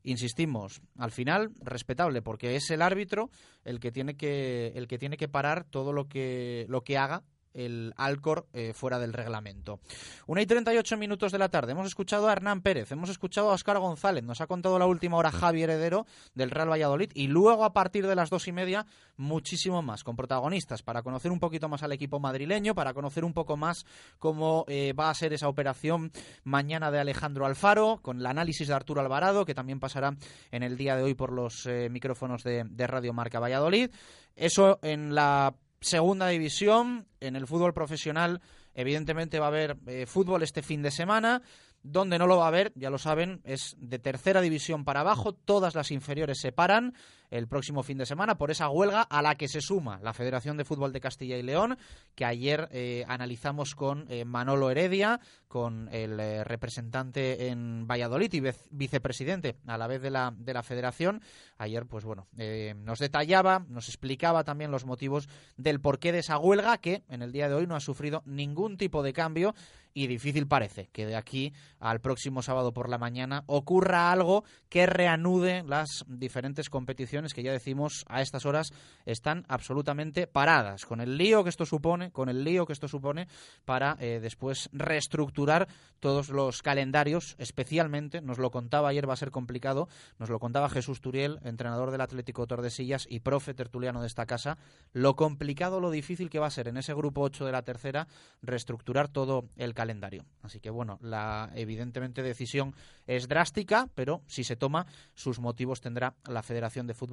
insistimos, 0.05 0.83
al 0.99 1.11
final 1.11 1.53
respetable 1.61 2.23
porque 2.23 2.57
es 2.57 2.71
el 2.71 2.83
árbitro 2.83 3.31
el 3.65 3.81
que 3.81 3.91
tiene 3.91 4.17
que 4.17 4.73
el 4.77 4.87
que 4.87 4.99
tiene 4.99 5.17
que 5.17 5.29
parar 5.29 5.65
todo 5.65 5.93
lo 5.93 6.09
que 6.09 6.67
lo 6.69 6.83
que 6.83 6.99
haga 6.99 7.25
el 7.55 7.95
Alcor 7.97 8.47
eh, 8.53 8.73
fuera 8.75 8.99
del 8.99 9.13
reglamento. 9.13 9.81
Una 10.27 10.43
y 10.43 10.47
38 10.47 10.97
minutos 10.97 11.33
de 11.33 11.39
la 11.39 11.49
tarde. 11.49 11.73
Hemos 11.73 11.87
escuchado 11.87 12.29
a 12.29 12.33
Hernán 12.33 12.61
Pérez, 12.61 12.93
hemos 12.93 13.09
escuchado 13.09 13.51
a 13.51 13.55
Oscar 13.55 13.79
González, 13.79 14.25
nos 14.25 14.41
ha 14.41 14.47
contado 14.47 14.79
la 14.79 14.87
última 14.87 15.17
hora 15.17 15.31
Javi 15.31 15.63
Heredero 15.63 16.07
del 16.35 16.51
Real 16.51 16.71
Valladolid 16.71 17.11
y 17.15 17.29
luego 17.29 17.65
a 17.65 17.73
partir 17.73 18.07
de 18.07 18.15
las 18.15 18.31
dos 18.31 18.49
y 18.49 18.53
media 18.53 18.87
muchísimo 19.17 19.83
más 19.83 20.05
con 20.05 20.17
protagonistas 20.17 20.83
para 20.83 21.03
conocer 21.03 21.31
un 21.31 21.41
poquito 21.41 21.69
más 21.69 21.83
al 21.83 21.93
equipo 21.93 22.21
madrileño, 22.21 22.75
para 22.75 22.93
conocer 22.95 23.25
un 23.25 23.33
poco 23.33 23.57
más 23.57 23.87
cómo 24.19 24.65
eh, 24.69 24.93
va 24.93 25.11
a 25.11 25.15
ser 25.15 25.33
esa 25.33 25.49
operación 25.49 26.13
mañana 26.43 26.91
de 26.91 26.99
Alejandro 26.99 27.47
Alfaro, 27.47 28.01
con 28.03 28.19
el 28.19 28.27
análisis 28.27 28.69
de 28.69 28.75
Arturo 28.75 29.01
Alvarado, 29.01 29.45
que 29.45 29.55
también 29.55 29.81
pasará 29.81 30.17
en 30.51 30.63
el 30.63 30.77
día 30.77 30.97
de 30.97 31.03
hoy 31.03 31.15
por 31.15 31.33
los 31.33 31.67
eh, 31.67 31.89
micrófonos 31.91 32.43
de, 32.43 32.65
de 32.69 32.87
Radio 32.87 33.13
Marca 33.13 33.41
Valladolid. 33.41 33.91
Eso 34.37 34.81
en 34.83 35.15
la 35.15 35.55
segunda 35.85 36.29
división, 36.29 37.07
en 37.21 37.37
el 37.37 37.47
fútbol 37.47 37.75
profesional, 37.75 38.41
evidentemente 38.75 39.39
va 39.39 39.47
a 39.47 39.49
haber 39.49 39.77
eh, 39.87 40.07
fútbol 40.07 40.43
este 40.43 40.63
fin 40.63 40.83
de 40.83 40.91
semana. 40.91 41.43
Donde 41.87 42.19
no 42.19 42.27
lo 42.27 42.39
va 42.39 42.47
a 42.47 42.49
haber, 42.49 42.73
ya 42.77 42.89
lo 42.89 42.97
saben, 42.97 43.43
es 43.45 43.77
de 43.79 43.99
tercera 43.99 44.41
división 44.41 44.87
para 44.87 45.01
abajo. 45.01 45.35
Todas 45.35 45.75
las 45.75 45.91
inferiores 45.91 46.41
se 46.41 46.51
paran 46.51 46.95
el 47.35 47.49
próximo 47.49 47.83
fin 47.83 47.99
de 47.99 48.07
semana 48.07 48.37
por 48.37 48.53
esa 48.53 48.69
huelga 48.69 49.03
a 49.03 49.21
la 49.21 49.35
que 49.35 49.49
se 49.49 49.61
suma 49.61 49.99
la 50.01 50.13
Federación 50.13 50.57
de 50.57 50.65
Fútbol 50.65 50.93
de 50.93 51.01
Castilla 51.01 51.37
y 51.37 51.43
León, 51.43 51.77
que 52.15 52.25
ayer 52.25 52.69
eh, 52.71 53.05
analizamos 53.09 53.75
con 53.75 54.07
eh, 54.09 54.25
Manolo 54.25 54.71
Heredia, 54.71 55.19
con 55.49 55.89
el 55.93 56.21
eh, 56.21 56.45
representante 56.45 57.49
en 57.49 57.89
Valladolid 57.89 58.33
y 58.33 58.43
vicepresidente 58.71 59.57
a 59.67 59.77
la 59.77 59.89
vez 59.89 60.01
de 60.01 60.11
la, 60.11 60.33
de 60.37 60.55
la 60.55 60.63
Federación. 60.63 61.23
Ayer, 61.59 61.87
pues 61.87 62.05
bueno, 62.05 62.29
nos 62.77 62.99
detallaba, 62.99 63.65
nos 63.69 63.89
explicaba 63.89 64.45
también 64.45 64.71
los 64.71 64.85
motivos 64.85 65.29
del 65.57 65.81
porqué 65.81 66.13
de 66.13 66.21
esa 66.21 66.39
huelga 66.39 66.79
que 66.79 67.03
en 67.09 67.23
el 67.23 67.33
día 67.33 67.49
de 67.49 67.55
hoy 67.55 67.67
no 67.67 67.75
ha 67.75 67.81
sufrido 67.81 68.23
ningún 68.27 68.77
tipo 68.77 69.03
de 69.03 69.13
cambio 69.13 69.55
y 69.95 70.09
difícil 70.09 70.49
parece 70.49 70.89
que 70.93 71.07
de 71.07 71.17
aquí 71.17 71.55
al 71.79 72.01
próximo 72.01 72.43
sábado 72.43 72.75
por 72.75 72.91
la 72.91 72.99
mañana 72.99 73.45
ocurra 73.47 74.11
algo 74.11 74.45
que 74.69 74.87
reanude 74.87 75.63
las 75.63 76.05
diferentes 76.09 76.69
competiciones 76.69 77.24
que 77.33 77.43
ya 77.43 77.53
decimos 77.53 78.05
a 78.09 78.21
estas 78.21 78.45
horas 78.45 78.73
están 79.07 79.45
absolutamente 79.49 80.27
paradas 80.27 80.85
con 80.85 81.01
el 81.01 81.17
lío 81.17 81.45
que 81.45 81.51
esto 81.51 81.65
supone, 81.65 82.11
con 82.11 82.29
el 82.29 82.45
lío 82.45 82.67
que 82.67 82.73
esto 82.73 82.89
supone 82.89 83.29
para 83.65 83.97
eh, 84.01 84.19
después 84.21 84.69
reestructurar 84.73 85.69
todos 86.01 86.29
los 86.29 86.61
calendarios, 86.63 87.37
especialmente 87.39 88.21
nos 88.21 88.39
lo 88.39 88.51
contaba 88.51 88.89
ayer 88.89 89.09
va 89.09 89.15
a 89.15 89.17
ser 89.17 89.31
complicado, 89.31 89.89
nos 90.19 90.29
lo 90.29 90.39
contaba 90.39 90.69
Jesús 90.69 91.01
Turiel, 91.01 91.39
entrenador 91.45 91.91
del 91.91 92.01
Atlético 92.01 92.47
Tordesillas 92.47 93.07
y 93.09 93.21
profe 93.21 93.55
tertuliano 93.55 94.01
de 94.01 94.09
esta 94.09 94.27
casa, 94.27 94.59
lo 94.93 95.17
complicado, 95.17 95.81
lo 95.81 95.91
difícil 95.91 96.29
que 96.29 96.39
va 96.39 96.49
a 96.49 96.51
ser 96.51 96.69
en 96.69 96.77
ese 96.77 96.93
grupo 96.93 97.23
8 97.23 97.47
de 97.47 97.53
la 97.53 97.63
tercera 97.63 98.09
reestructurar 98.43 99.09
todo 99.09 99.45
el 99.57 99.75
calendario. 99.75 100.25
Así 100.43 100.61
que 100.61 100.71
bueno, 100.71 100.99
la 101.01 101.51
evidentemente 101.55 102.23
decisión 102.23 102.75
es 103.07 103.29
drástica, 103.29 103.89
pero 103.95 104.23
si 104.27 104.45
se 104.45 104.57
toma, 104.57 104.87
sus 105.15 105.39
motivos 105.39 105.81
tendrá 105.81 106.15
la 106.27 106.43
Federación 106.43 106.87
de 106.87 106.95
Fútbol 106.95 107.04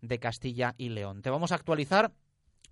de 0.00 0.18
Castilla 0.18 0.74
y 0.78 0.90
León. 0.90 1.22
Te 1.22 1.30
vamos 1.30 1.52
a 1.52 1.56
actualizar 1.56 2.12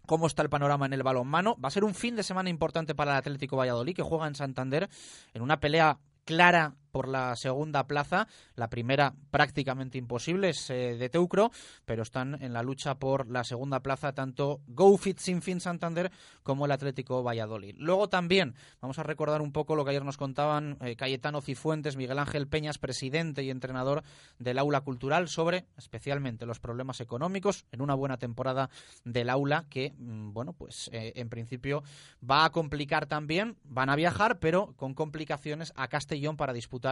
cómo 0.06 0.26
está 0.26 0.42
el 0.42 0.50
panorama 0.50 0.86
en 0.86 0.92
el 0.92 1.02
balonmano. 1.02 1.56
Va 1.62 1.68
a 1.68 1.72
ser 1.72 1.84
un 1.84 1.94
fin 1.94 2.16
de 2.16 2.22
semana 2.22 2.50
importante 2.50 2.94
para 2.94 3.12
el 3.12 3.18
Atlético 3.18 3.56
Valladolid, 3.56 3.94
que 3.94 4.02
juega 4.02 4.26
en 4.26 4.34
Santander 4.34 4.88
en 5.32 5.42
una 5.42 5.60
pelea 5.60 5.98
clara 6.24 6.74
por 6.94 7.08
la 7.08 7.34
segunda 7.34 7.88
plaza. 7.88 8.28
La 8.54 8.70
primera 8.70 9.14
prácticamente 9.32 9.98
imposible 9.98 10.50
es 10.50 10.70
eh, 10.70 10.96
de 10.96 11.08
Teucro, 11.08 11.50
pero 11.84 12.04
están 12.04 12.40
en 12.40 12.52
la 12.52 12.62
lucha 12.62 13.00
por 13.00 13.28
la 13.28 13.42
segunda 13.42 13.80
plaza 13.80 14.12
tanto 14.12 14.60
GoFit 14.68 15.18
Fin 15.18 15.60
Santander 15.60 16.12
como 16.44 16.66
el 16.66 16.70
Atlético 16.70 17.24
Valladolid. 17.24 17.74
Luego 17.78 18.08
también 18.08 18.54
vamos 18.80 19.00
a 19.00 19.02
recordar 19.02 19.42
un 19.42 19.50
poco 19.50 19.74
lo 19.74 19.84
que 19.84 19.90
ayer 19.90 20.04
nos 20.04 20.16
contaban 20.16 20.78
eh, 20.82 20.94
Cayetano 20.94 21.40
Cifuentes, 21.40 21.96
Miguel 21.96 22.20
Ángel 22.20 22.46
Peñas, 22.46 22.78
presidente 22.78 23.42
y 23.42 23.50
entrenador 23.50 24.04
del 24.38 24.60
Aula 24.60 24.82
Cultural, 24.82 25.26
sobre 25.26 25.66
especialmente 25.76 26.46
los 26.46 26.60
problemas 26.60 27.00
económicos 27.00 27.64
en 27.72 27.82
una 27.82 27.96
buena 27.96 28.18
temporada 28.18 28.70
del 29.04 29.30
Aula 29.30 29.66
que, 29.68 29.94
mm, 29.98 30.32
bueno, 30.32 30.52
pues 30.52 30.90
eh, 30.92 31.14
en 31.16 31.28
principio 31.28 31.82
va 32.22 32.44
a 32.44 32.50
complicar 32.50 33.06
también, 33.06 33.56
van 33.64 33.90
a 33.90 33.96
viajar, 33.96 34.38
pero 34.38 34.74
con 34.76 34.94
complicaciones 34.94 35.72
a 35.74 35.88
Castellón 35.88 36.36
para 36.36 36.52
disputar 36.52 36.83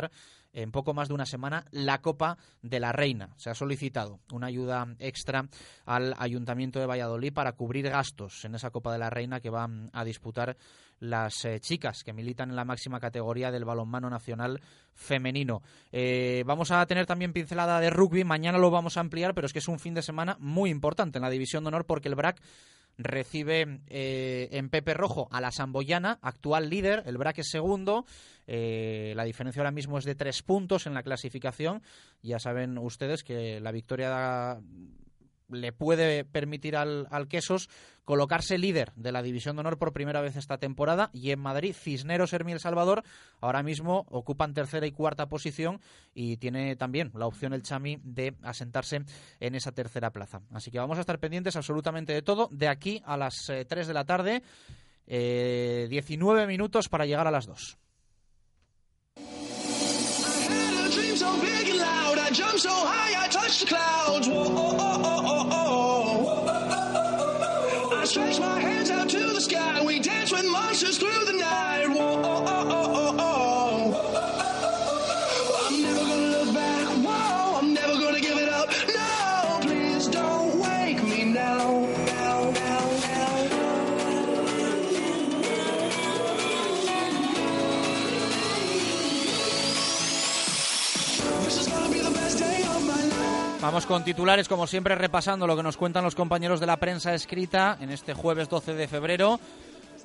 en 0.53 0.71
poco 0.71 0.95
más 0.95 1.09
de 1.09 1.15
una 1.15 1.27
semana 1.27 1.65
la 1.71 2.01
Copa 2.01 2.37
de 2.63 2.81
la 2.81 2.93
Reina. 2.93 3.31
Se 3.37 3.51
ha 3.51 3.55
solicitado 3.55 4.21
una 4.33 4.49
ayuda 4.49 4.87
extra 4.99 5.49
al 5.85 6.15
Ayuntamiento 6.19 6.79
de 6.79 6.87
Valladolid 6.87 7.33
para 7.33 7.53
cubrir 7.53 7.89
gastos 7.89 8.45
en 8.45 8.55
esa 8.55 8.71
Copa 8.71 8.93
de 8.93 8.99
la 8.99 9.11
Reina 9.11 9.41
que 9.41 9.51
van 9.51 9.91
a 9.93 10.05
disputar 10.05 10.57
las 11.01 11.45
eh, 11.45 11.59
chicas 11.59 12.05
que 12.05 12.13
militan 12.13 12.51
en 12.51 12.57
la 12.57 12.65
máxima 12.65 13.01
categoría 13.01 13.51
del 13.51 13.65
balonmano 13.65 14.09
nacional 14.09 14.61
femenino. 14.95 15.63
Eh, 15.91 16.45
vamos 16.47 16.71
a 16.71 16.85
tener 16.87 17.07
también 17.07 17.33
pincelada 17.33 17.81
de 17.81 17.91
rugby, 17.91 18.23
mañana 18.23 18.59
lo 18.59 18.71
vamos 18.71 18.97
a 18.97 19.01
ampliar, 19.01 19.35
pero 19.35 19.47
es 19.47 19.53
que 19.53 19.59
es 19.59 19.69
un 19.69 19.81
fin 19.81 19.95
de 19.95 20.03
semana 20.03 20.37
muy 20.39 20.71
importante 20.71 21.19
en 21.19 21.23
la 21.23 21.31
División 21.31 21.65
de 21.65 21.69
Honor 21.69 21.87
porque 21.87 22.09
el 22.09 22.15
BRAC 22.15 22.41
recibe 22.99 23.81
eh, 23.89 24.49
en 24.53 24.69
Pepe 24.69 24.95
Rojo 24.95 25.29
a 25.31 25.41
la 25.41 25.51
Samboyana, 25.51 26.19
actual 26.23 26.71
líder, 26.71 27.03
el 27.07 27.19
BRAC 27.19 27.39
es 27.39 27.51
segundo, 27.51 28.05
eh, 28.47 29.13
la 29.17 29.25
diferencia 29.25 29.61
ahora 29.61 29.71
mismo 29.71 29.99
es 29.99 30.05
de 30.05 30.15
tres 30.15 30.43
puntos 30.43 30.87
en 30.87 30.95
la 30.95 31.03
clasificación, 31.03 31.83
ya 32.23 32.39
saben 32.39 32.79
ustedes 32.79 33.23
que 33.23 33.61
la 33.61 33.73
victoria 33.73 34.61
le 35.53 35.73
puede 35.73 36.25
permitir 36.25 36.77
al, 36.77 37.07
al, 37.11 37.29
Quesos 37.29 37.69
colocarse 38.05 38.59
líder 38.59 38.93
de 38.97 39.13
la 39.13 39.23
División 39.23 39.57
de 39.57 39.61
Honor 39.61 39.79
por 39.79 39.93
primera 39.93 40.21
vez 40.21 40.37
esta 40.37 40.59
temporada 40.59 41.11
y 41.13 41.31
en 41.31 41.39
Madrid 41.39 41.75
Cisneros, 41.75 42.33
Hermi 42.33 42.53
El 42.53 42.61
Salvador 42.61 43.03
ahora 43.41 43.63
mismo 43.63 44.07
ocupan 44.11 44.55
tercera 44.55 44.87
y 44.87 44.93
cuarta 44.93 45.29
posición 45.29 45.81
y 46.15 46.37
tiene 46.37 46.77
también 46.77 47.11
la 47.15 47.27
opción 47.27 47.53
el 47.53 47.63
Chami 47.63 48.01
de 48.03 48.35
asentarse 48.43 49.03
en 49.41 49.55
esa 49.55 49.73
tercera 49.73 50.11
plaza. 50.11 50.41
Así 50.53 50.71
que 50.71 50.79
vamos 50.79 50.99
a 50.99 51.01
estar 51.01 51.19
pendientes 51.19 51.57
absolutamente 51.57 52.13
de 52.13 52.23
todo 52.23 52.49
de 52.51 52.69
aquí 52.69 53.03
a 53.05 53.17
las 53.17 53.47
3 53.47 53.71
eh, 53.71 53.87
de 53.87 53.95
la 53.95 54.05
tarde, 54.05 54.43
eh, 55.07 55.87
19 55.89 56.47
minutos 56.47 56.89
para 56.89 57.07
llegar 57.07 57.27
a 57.27 57.31
las 57.31 57.47
2. 57.47 57.79
dream 60.93 61.17
so 61.17 61.41
big 61.41 61.69
and 61.69 61.79
loud. 61.79 62.19
I 62.19 62.31
jumped 62.31 62.61
so 62.61 62.71
high, 62.71 63.25
I 63.25 63.29
touched 63.29 63.61
the 63.61 63.67
clouds. 63.67 64.29
Whoa, 64.29 64.45
oh, 64.47 64.77
oh, 64.79 65.03
oh, 65.05 65.12
I 68.13 68.15
stretched 68.15 68.41
my 68.41 68.61
hands 68.61 68.91
out 68.91 69.09
to 69.09 69.33
the 69.33 69.41
sky. 69.41 69.81
We 69.83 69.99
dance 69.99 70.31
with 70.31 70.45
monsters 70.45 70.99
through 70.99 71.25
the 71.25 71.33
night. 71.33 71.72
Vamos 93.63 93.87
con 93.87 94.03
titulares, 94.03 94.49
como 94.49 94.67
siempre, 94.67 94.97
repasando 94.97 95.47
lo 95.47 95.57
que 95.57 95.63
nos 95.63 95.77
cuentan 95.77 96.03
los 96.03 96.17
compañeros 96.17 96.59
de 96.59 96.67
la 96.67 96.79
prensa 96.79 97.15
escrita 97.15 97.79
en 97.81 97.91
este 97.91 98.13
jueves 98.13 98.49
12 98.49 98.75
de 98.75 98.89
febrero. 98.89 99.39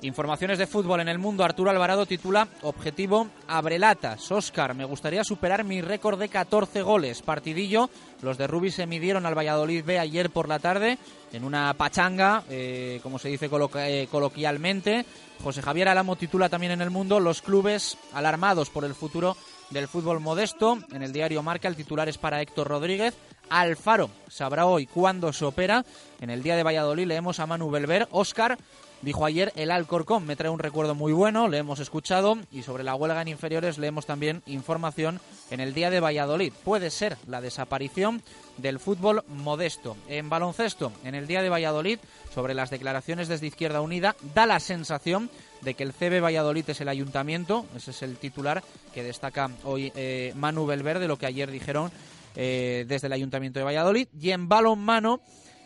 Informaciones 0.02 0.58
de 0.58 0.68
fútbol 0.68 1.00
en 1.00 1.08
el 1.08 1.18
mundo. 1.18 1.42
Arturo 1.42 1.70
Alvarado 1.70 2.06
titula 2.06 2.46
Objetivo 2.62 3.28
Abrelatas. 3.48 4.30
Oscar, 4.30 4.72
me 4.74 4.84
gustaría 4.84 5.24
superar 5.24 5.64
mi 5.64 5.80
récord 5.80 6.18
de 6.20 6.28
14 6.28 6.82
goles. 6.82 7.22
Partidillo. 7.22 7.90
Los 8.22 8.38
de 8.38 8.46
Rubí 8.46 8.70
se 8.70 8.86
midieron 8.86 9.26
al 9.26 9.36
Valladolid 9.36 9.84
B 9.84 9.98
ayer 9.98 10.30
por 10.30 10.48
la 10.48 10.60
tarde 10.60 10.98
en 11.32 11.42
una 11.42 11.74
pachanga, 11.74 12.44
eh, 12.48 13.00
como 13.02 13.18
se 13.18 13.28
dice 13.28 13.50
eh, 13.76 14.08
coloquialmente. 14.10 15.04
José 15.42 15.62
Javier 15.62 15.88
Alamo 15.88 16.14
titula 16.14 16.48
también 16.48 16.72
en 16.72 16.80
el 16.80 16.90
mundo 16.90 17.18
Los 17.20 17.42
clubes 17.42 17.96
alarmados 18.12 18.70
por 18.70 18.84
el 18.84 18.94
futuro 18.94 19.36
del 19.70 19.88
fútbol 19.88 20.20
modesto. 20.20 20.78
En 20.92 21.02
el 21.02 21.12
diario 21.12 21.42
Marca 21.42 21.66
el 21.66 21.76
titular 21.76 22.08
es 22.08 22.18
para 22.18 22.40
Héctor 22.40 22.68
Rodríguez. 22.68 23.14
Alfaro 23.50 24.10
sabrá 24.28 24.66
hoy 24.66 24.86
cuándo 24.86 25.32
se 25.32 25.44
opera. 25.44 25.84
En 26.20 26.30
el 26.30 26.42
día 26.44 26.54
de 26.54 26.62
Valladolid 26.62 27.06
leemos 27.06 27.40
a 27.40 27.46
Manu 27.46 27.70
Belver. 27.70 28.06
Oscar 28.12 28.58
dijo 29.02 29.24
ayer 29.24 29.52
el 29.56 29.70
Alcorcón. 29.70 30.26
Me 30.26 30.36
trae 30.36 30.50
un 30.50 30.58
recuerdo 30.58 30.94
muy 30.94 31.12
bueno, 31.12 31.48
le 31.48 31.58
hemos 31.58 31.80
escuchado. 31.80 32.38
Y 32.52 32.62
sobre 32.62 32.84
la 32.84 32.94
huelga 32.94 33.22
en 33.22 33.28
inferiores 33.28 33.78
leemos 33.78 34.06
también 34.06 34.42
información 34.46 35.20
en 35.50 35.60
el 35.60 35.74
día 35.74 35.90
de 35.90 36.00
Valladolid. 36.00 36.52
Puede 36.64 36.90
ser 36.90 37.16
la 37.26 37.40
desaparición 37.40 38.22
del 38.56 38.78
fútbol 38.78 39.24
modesto. 39.28 39.96
En 40.08 40.28
baloncesto, 40.28 40.92
en 41.04 41.14
el 41.14 41.26
día 41.26 41.42
de 41.42 41.48
Valladolid, 41.48 41.98
sobre 42.34 42.54
las 42.54 42.70
declaraciones 42.70 43.28
desde 43.28 43.46
Izquierda 43.46 43.80
Unida, 43.80 44.16
da 44.34 44.46
la 44.46 44.60
sensación 44.60 45.30
de 45.62 45.74
que 45.74 45.82
el 45.82 45.92
CB 45.92 46.22
Valladolid 46.22 46.68
es 46.68 46.80
el 46.80 46.88
ayuntamiento. 46.88 47.66
Ese 47.76 47.90
es 47.90 48.02
el 48.02 48.16
titular 48.16 48.62
que 48.94 49.02
destaca 49.02 49.50
hoy 49.64 49.92
eh, 49.94 50.32
Manu 50.36 50.66
Belver 50.66 50.98
de 50.98 51.08
lo 51.08 51.18
que 51.18 51.26
ayer 51.26 51.50
dijeron 51.50 51.90
eh, 52.36 52.84
desde 52.86 53.08
el 53.08 53.12
Ayuntamiento 53.12 53.58
de 53.58 53.64
Valladolid. 53.64 54.08
Y 54.20 54.30
en 54.30 54.48
balonmano, 54.48 55.20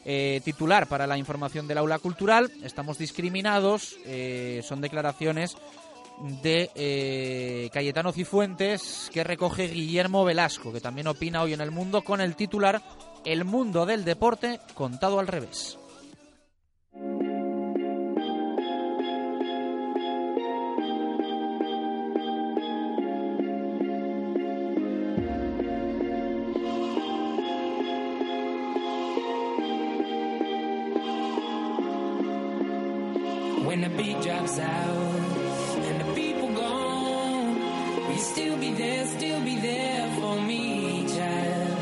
eh, 0.05 0.40
titular 0.44 0.86
para 0.86 1.07
la 1.07 1.18
información 1.18 1.66
del 1.68 1.78
aula 1.78 1.98
cultural, 1.98 2.50
estamos 2.62 2.98
discriminados, 2.98 3.96
eh, 4.05 4.61
son 4.64 4.80
declaraciones 4.80 5.57
de 6.42 7.70
Cayetano 7.72 8.12
Cifuentes 8.12 9.11
que 9.12 9.24
recoge 9.24 9.66
Guillermo 9.68 10.24
Velasco, 10.24 10.72
que 10.72 10.80
también 10.80 11.09
opina 11.09 11.42
hoy 11.42 11.53
en 11.53 11.61
el 11.61 11.70
mundo 11.70 12.03
con 12.03 12.20
el 12.20 12.36
titular 12.36 12.82
El 13.24 13.44
mundo 13.44 13.86
del 13.86 14.05
deporte 14.05 14.61
contado 14.74 15.18
al 15.18 15.26
revés. 15.26 15.78
was 34.53 34.61
out 34.61 35.86
and 35.88 36.00
the 36.00 36.14
people 36.14 36.48
gone. 36.53 37.55
Will 37.96 38.12
you 38.12 38.18
still 38.18 38.57
be 38.59 38.72
there, 38.72 39.07
still 39.07 39.40
be 39.44 39.57
there 39.57 40.11
for 40.20 40.40
me, 40.42 41.07
child? 41.09 41.78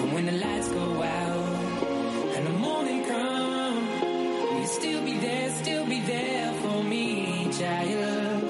And 0.00 0.12
when 0.14 0.26
the 0.26 0.32
lights 0.32 0.68
go 0.68 1.02
out 1.02 2.34
and 2.36 2.46
the 2.46 2.56
morning 2.58 3.04
comes, 3.04 4.02
will 4.02 4.60
you 4.60 4.66
still 4.66 5.04
be 5.04 5.16
there, 5.18 5.50
still 5.62 5.86
be 5.86 6.00
there 6.00 6.52
for 6.62 6.82
me, 6.82 7.52
child? 7.52 8.42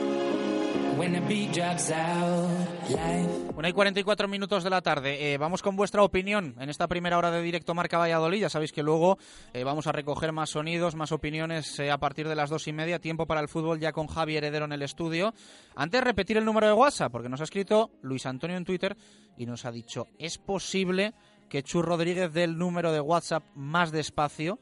When 0.99 1.12
the 1.12 1.21
beat 1.21 1.53
drops 1.53 1.91
out, 1.91 2.49
life 2.89 3.47
Una 3.59 3.71
y 3.71 3.73
44 3.73 4.29
minutos 4.29 4.63
de 4.63 4.71
la 4.71 4.83
tarde. 4.83 5.33
Eh, 5.33 5.37
vamos 5.37 5.63
con 5.63 5.75
vuestra 5.75 6.05
opinión 6.05 6.55
en 6.61 6.71
esta 6.71 6.87
primera 6.87 7.19
hora 7.19 7.33
de 7.33 7.43
directo 7.43 7.75
Marca 7.75 7.99
Valladolid. 7.99 8.43
Ya 8.43 8.49
sabéis 8.49 8.71
que 8.71 8.85
luego 8.85 9.19
eh, 9.53 9.65
vamos 9.65 9.89
a 9.89 9.91
recoger 9.91 10.31
más 10.31 10.51
sonidos, 10.51 10.95
más 10.95 11.11
opiniones 11.11 11.77
eh, 11.81 11.91
a 11.91 11.99
partir 11.99 12.29
de 12.29 12.37
las 12.37 12.51
dos 12.51 12.69
y 12.69 12.73
media. 12.73 13.01
Tiempo 13.01 13.27
para 13.27 13.41
el 13.41 13.49
fútbol 13.49 13.81
ya 13.81 13.91
con 13.91 14.07
Javi 14.07 14.37
Heredero 14.37 14.67
en 14.67 14.75
el 14.75 14.83
estudio. 14.83 15.35
Antes 15.75 16.05
repetir 16.05 16.37
el 16.37 16.45
número 16.45 16.69
de 16.69 16.73
WhatsApp, 16.73 17.11
porque 17.11 17.29
nos 17.29 17.41
ha 17.41 17.45
escrito 17.45 17.91
Luis 18.01 18.27
Antonio 18.27 18.57
en 18.57 18.65
Twitter 18.65 18.97
y 19.37 19.45
nos 19.47 19.65
ha 19.65 19.73
dicho: 19.73 20.07
¿es 20.21 20.39
posible 20.39 21.13
que 21.49 21.65
Chur 21.65 21.85
Rodríguez 21.85 22.33
dé 22.33 22.45
el 22.45 22.59
número 22.59 22.93
de 22.93 23.01
WhatsApp 23.01 23.43
más 23.57 23.91
despacio? 23.91 24.61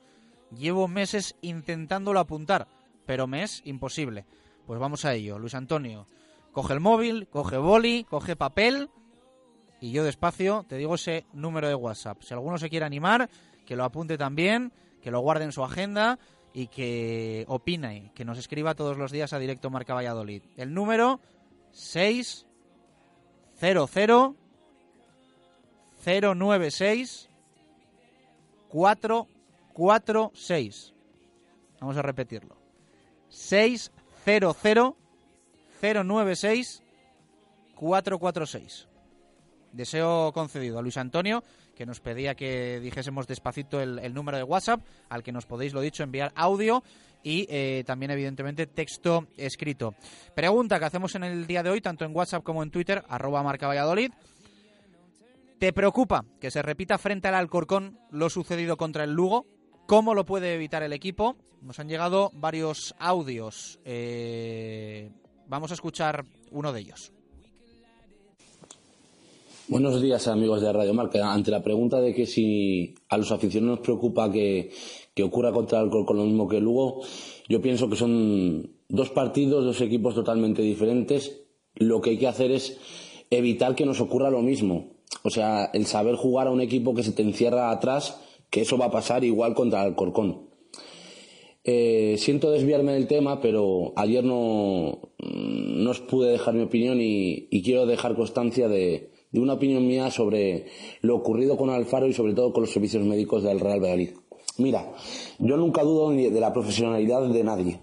Llevo 0.53 0.89
meses 0.89 1.37
intentándolo 1.43 2.19
apuntar, 2.19 2.67
pero 3.05 3.27
me 3.27 3.43
es 3.43 3.61
imposible. 3.67 4.25
Pues 4.67 4.81
vamos 4.81 5.05
a 5.05 5.13
ello. 5.13 5.39
Luis 5.39 5.55
Antonio. 5.55 6.07
Coge 6.57 6.73
el 6.73 6.81
móvil, 6.81 7.29
coge 7.29 7.59
boli, 7.59 8.05
coge 8.05 8.35
papel 8.35 8.89
y 9.79 9.93
yo 9.93 10.05
despacio 10.05 10.65
te 10.67 10.79
digo 10.79 10.95
ese 10.95 11.27
número 11.35 11.69
de 11.69 11.75
WhatsApp. 11.75 12.23
Si 12.23 12.33
alguno 12.33 12.57
se 12.57 12.71
quiere 12.71 12.87
animar, 12.87 13.29
que 13.67 13.77
lo 13.77 13.85
apunte 13.85 14.17
también, 14.17 14.73
que 15.03 15.11
lo 15.11 15.21
guarde 15.21 15.45
en 15.45 15.53
su 15.53 15.63
agenda 15.63 16.19
y 16.55 16.69
que 16.69 17.45
opine, 17.49 18.11
que 18.15 18.25
nos 18.25 18.39
escriba 18.39 18.75
todos 18.75 18.97
los 18.97 19.13
días 19.13 19.35
a 19.35 19.39
Directo 19.39 19.69
Marca 19.69 19.93
Valladolid. 19.93 20.45
El 20.57 20.73
número 20.73 21.21
600 21.73 22.47
096 26.07 27.29
446. 28.71 30.95
Vamos 31.83 31.99
a 31.99 32.03
repetirlo. 32.03 32.57
600 33.29 34.57
096 35.81 36.83
446. 37.77 38.89
Deseo 39.73 40.33
concedido 40.33 40.79
a 40.79 40.83
Luis 40.83 40.97
Antonio, 40.97 41.43
que 41.75 41.85
nos 41.85 42.01
pedía 42.01 42.35
que 42.35 42.81
dijésemos 42.81 43.27
despacito 43.27 43.81
el, 43.81 44.15
número 44.15 44.39
de 44.39 44.43
WhatsApp, 44.43 44.81
al 45.11 45.23
que 45.23 45.33
nos 45.33 45.45
podéis, 45.45 45.75
lo 45.75 45.83
dicho, 45.83 46.03
enviar 46.03 46.33
audio 46.35 46.83
y 47.23 47.47
eh, 47.51 47.85
también, 47.87 48.11
evidentemente, 48.11 48.67
texto 48.67 49.27
escrito. 49.37 49.95
Pregunta 50.35 50.79
que 50.79 50.87
hacemos 50.87 51.15
en 51.15 51.25
el 51.25 51.47
día 51.47 51.63
de 51.63 51.71
hoy, 51.71 51.81
tanto 51.83 52.05
en 52.05 52.17
WhatsApp 52.17 52.43
como 52.43 52.63
en 52.63 52.71
Twitter, 52.71 53.05
arroba 53.09 53.43
marca 53.43 53.67
Valladolid. 53.67 54.13
¿Te 55.59 55.73
preocupa 55.73 56.25
que 56.41 56.51
se 56.51 56.63
repita 56.63 56.99
frente 56.99 57.29
al 57.29 57.35
Alcorcón 57.35 57.99
lo 58.11 58.31
sucedido 58.31 58.77
contra 58.77 59.05
el 59.05 59.13
Lugo? 59.13 59.47
¿Cómo 59.87 60.15
lo 60.15 60.25
puede 60.25 60.55
evitar 60.55 60.83
el 60.83 60.93
equipo? 60.93 61.37
Nos 61.61 61.79
han 61.79 61.89
llegado 61.89 62.31
varios 62.35 62.95
audios. 62.99 63.79
Eh, 63.85 65.11
Vamos 65.49 65.71
a 65.71 65.75
escuchar 65.75 66.25
uno 66.51 66.73
de 66.73 66.81
ellos. 66.81 67.13
Buenos 69.69 70.01
días 70.01 70.27
amigos 70.29 70.61
de 70.61 70.73
Radio 70.73 70.95
Marca. 70.95 71.33
Ante 71.33 71.51
la 71.51 71.63
pregunta 71.63 72.01
de 72.01 72.15
que 72.15 72.27
si 72.27 72.95
a 73.09 73.17
los 73.17 73.31
aficionados 73.33 73.79
nos 73.79 73.85
preocupa 73.85 74.31
que, 74.31 74.71
ocurra 75.23 75.53
contra 75.53 75.81
el 75.81 75.91
con 75.91 76.17
lo 76.17 76.25
mismo 76.25 76.49
que 76.49 76.61
Lugo, 76.61 77.03
yo 77.49 77.61
pienso 77.61 77.89
que 77.89 77.97
son 77.97 78.71
dos 78.89 79.11
partidos, 79.11 79.65
dos 79.65 79.81
equipos 79.81 80.15
totalmente 80.15 80.63
diferentes. 80.63 81.41
Lo 81.75 82.01
que 82.01 82.11
hay 82.11 82.19
que 82.19 82.29
hacer 82.29 82.51
es 82.51 82.79
evitar 83.31 83.75
que 83.75 83.87
nos 83.87 84.01
ocurra 84.01 84.31
lo 84.31 84.43
mismo. 84.43 84.89
O 85.23 85.31
sea, 85.31 85.67
el 85.73 85.87
saber 85.87 86.17
jugar 86.17 86.49
a 86.49 86.53
un 86.53 86.61
equipo 86.61 86.95
que 86.95 87.03
se 87.03 87.13
te 87.13 87.23
encierra 87.23 87.71
atrás, 87.71 88.21
que 88.51 88.63
eso 88.63 88.79
va 88.79 88.87
a 88.87 88.91
pasar 88.91 89.25
igual 89.25 89.55
contra 89.55 89.85
el 89.85 89.95
Corcón. 89.95 90.47
Eh, 91.69 92.15
siento 92.19 92.53
desviarme 92.53 92.93
del 92.93 93.09
tema, 93.09 93.41
pero 93.41 93.93
ayer 93.97 94.23
no, 94.23 95.01
no 95.19 95.91
os 95.91 95.99
pude 95.99 96.31
dejar 96.31 96.55
mi 96.55 96.63
opinión 96.63 96.99
y, 97.01 97.49
quiero 97.65 97.87
dejar 97.87 98.15
constancia 98.15 98.69
de, 98.69 99.11
una 99.33 99.55
opinión 99.55 99.85
mía 99.85 100.13
sobre 100.13 100.67
lo 101.01 101.17
ocurrido 101.17 101.57
con 101.57 101.69
Alfaro 101.69 102.07
y 102.07 102.13
sobre 102.13 102.35
todo 102.35 102.53
con 102.53 102.63
los 102.63 102.73
servicios 102.73 103.05
médicos 103.05 103.43
del 103.43 103.59
Real 103.59 103.81
Valladolid. 103.81 104.11
Mira, 104.59 104.93
yo 105.41 105.57
nunca 105.57 105.83
dudo 105.83 106.11
de 106.11 106.41
la 106.41 106.53
profesionalidad 106.53 107.29
de 107.29 107.43
nadie. 107.43 107.81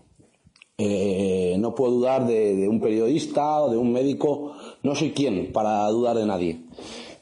Eh, 0.77 1.57
no 1.59 1.75
puedo 1.75 1.91
dudar 1.91 2.25
de, 2.25 2.55
de 2.55 2.69
un 2.69 2.79
periodista 2.79 3.63
o 3.63 3.69
de 3.69 3.77
un 3.77 3.91
médico, 3.91 4.53
no 4.81 4.95
soy 4.95 5.11
quien 5.11 5.51
para 5.51 5.85
dudar 5.89 6.15
de 6.15 6.25
nadie. 6.25 6.61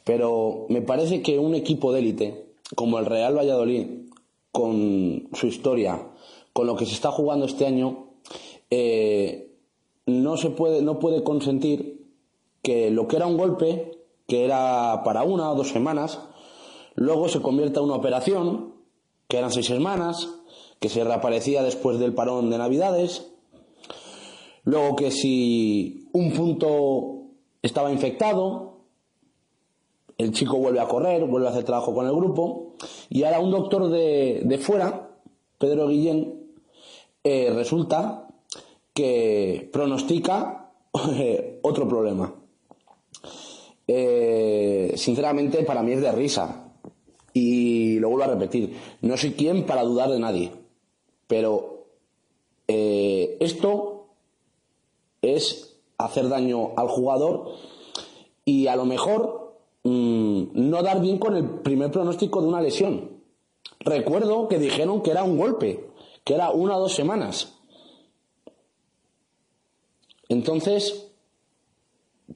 Pero 0.04 0.68
me 0.70 0.84
parece 0.84 1.24
que 1.24 1.40
un 1.40 1.56
equipo 1.56 1.92
de 1.92 2.00
élite, 2.00 2.54
como 2.76 3.00
el 3.00 3.08
Real 3.08 3.36
Valladolid, 3.36 3.88
con 4.52 5.28
su 5.34 5.48
historia, 5.48 6.11
con 6.54 6.68
lo 6.68 6.76
que 6.76 6.86
se 6.86 6.94
está 6.94 7.12
jugando 7.12 7.46
este 7.46 7.66
año, 7.66 8.08
eh, 8.70 9.52
no 10.06 10.38
se 10.38 10.50
puede, 10.50 10.82
no 10.82 11.00
puede 11.00 11.24
consentir 11.24 12.08
que 12.62 12.92
lo 12.92 13.08
que 13.08 13.16
era 13.18 13.28
un 13.28 13.38
golpe, 13.38 14.00
que 14.28 14.46
era 14.46 15.02
para 15.04 15.24
una 15.24 15.52
o 15.52 15.56
dos 15.56 15.70
semanas, 15.70 16.20
luego 16.96 17.30
se 17.30 17.42
convierta 17.42 17.80
en 17.80 17.88
una 17.88 17.96
operación, 17.96 18.76
que 19.28 19.38
eran 19.38 19.52
seis 19.52 19.68
semanas, 19.68 20.30
que 20.80 20.90
se 20.90 21.04
reaparecía 21.04 21.64
después 21.64 22.00
del 22.00 22.14
parón 22.14 22.50
de 22.50 22.58
Navidades, 22.58 23.32
luego 24.64 24.96
que 24.96 25.12
si 25.12 26.10
un 26.12 26.34
punto 26.34 27.24
estaba 27.62 27.92
infectado, 27.92 28.80
el 30.18 30.32
chico 30.32 30.58
vuelve 30.58 30.80
a 30.80 30.88
correr, 30.88 31.26
vuelve 31.26 31.48
a 31.48 31.52
hacer 31.52 31.64
trabajo 31.64 31.94
con 31.94 32.06
el 32.06 32.14
grupo, 32.14 32.76
y 33.10 33.24
ahora 33.24 33.40
un 33.40 33.52
doctor 33.52 33.90
de, 33.90 34.42
de 34.44 34.58
fuera, 34.58 35.10
Pedro 35.58 35.88
Guillén, 35.88 36.41
eh, 37.24 37.52
resulta 37.54 38.28
que 38.94 39.70
pronostica 39.72 40.72
otro 41.62 41.88
problema. 41.88 42.34
Eh, 43.88 44.94
sinceramente, 44.96 45.64
para 45.64 45.84
mí 45.84 45.94
es 45.94 46.02
de 46.02 46.12
risa. 46.12 46.74
Y 47.34 48.00
lo 48.00 48.10
vuelvo 48.10 48.26
a 48.26 48.36
repetir, 48.36 48.76
no 49.02 49.16
soy 49.16 49.32
quien 49.32 49.66
para 49.66 49.84
dudar 49.84 50.10
de 50.10 50.20
nadie. 50.20 50.52
Pero 51.28 51.88
eh, 52.68 53.38
esto 53.40 54.08
es 55.22 55.78
hacer 55.98 56.30
daño 56.30 56.72
al 56.76 56.88
jugador 56.88 57.52
y 58.44 58.68
a 58.68 58.76
lo 58.76 58.86
mejor 58.86 59.56
mmm, 59.84 60.44
no 60.54 60.84
dar 60.84 61.02
bien 61.02 61.20
con 61.20 61.36
el 61.36 61.46
primer 61.62 61.92
pronóstico 61.92 62.42
de 62.42 62.48
una 62.48 62.62
lesión. 62.62 63.22
Recuerdo 63.80 64.48
que 64.48 64.60
dijeron 64.60 65.02
que 65.02 65.12
era 65.12 65.24
un 65.24 65.38
golpe, 65.38 65.91
que 66.24 66.36
era 66.36 66.52
una 66.52 66.78
o 66.78 66.82
dos 66.82 66.94
semanas. 66.94 67.54
Entonces, 70.30 71.08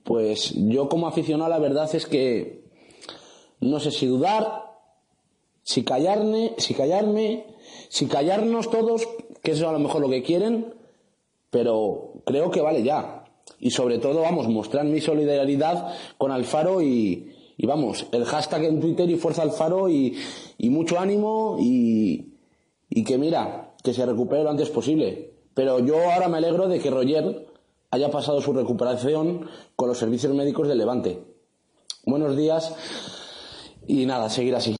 pues 0.04 0.54
yo 0.56 0.90
como 0.90 1.08
aficionado 1.08 1.50
la 1.50 1.60
verdad 1.60 1.94
es 1.96 2.06
que 2.06 2.66
no 3.60 3.80
sé 3.80 3.92
si 3.92 4.06
dudar, 4.06 4.66
si 5.64 5.84
callarme, 5.84 6.54
si 6.58 6.74
callarme, 6.74 7.46
si 7.90 8.08
callarnos 8.08 8.70
todos, 8.70 9.08
que 9.42 9.52
eso 9.52 9.64
es 9.64 9.70
a 9.70 9.72
lo 9.72 9.80
mejor 9.80 10.02
lo 10.02 10.10
que 10.10 10.24
quieren, 10.24 10.74
pero 11.50 12.22
creo 12.26 12.52
que 12.52 12.62
vale 12.62 12.84
ya. 12.84 13.24
Y 13.60 13.72
sobre 13.72 14.00
todo, 14.00 14.22
vamos, 14.22 14.48
mostrar 14.48 14.86
mi 14.86 15.00
solidaridad 15.00 15.96
con 16.18 16.32
Alfaro 16.32 16.82
y, 16.82 17.34
y 17.58 17.66
vamos, 17.66 18.06
el 18.12 18.26
hashtag 18.26 18.66
en 18.66 18.82
Twitter 18.82 19.10
y 19.10 19.16
fuerza 19.16 19.44
Alfaro 19.44 19.88
y, 19.90 20.18
y 20.58 20.70
mucho 20.70 21.00
ánimo 21.00 21.58
y, 21.60 22.34
y 22.90 23.04
que 23.04 23.18
mira, 23.18 23.65
que 23.86 23.94
se 23.94 24.06
recupere 24.06 24.44
lo 24.44 24.50
antes 24.50 24.70
posible. 24.70 25.32
Pero 25.54 25.80
yo 25.80 25.96
ahora 26.12 26.28
me 26.28 26.38
alegro 26.38 26.68
de 26.68 26.80
que 26.80 26.90
Roger 26.90 27.48
haya 27.92 28.12
pasado 28.12 28.42
su 28.42 28.52
recuperación 28.52 29.48
con 29.78 29.88
los 29.88 30.00
servicios 30.00 30.34
médicos 30.34 30.68
del 30.68 30.80
Levante. 30.80 31.24
Buenos 32.06 32.36
días 32.36 32.76
y 33.88 34.06
nada, 34.06 34.30
seguir 34.30 34.56
así. 34.56 34.76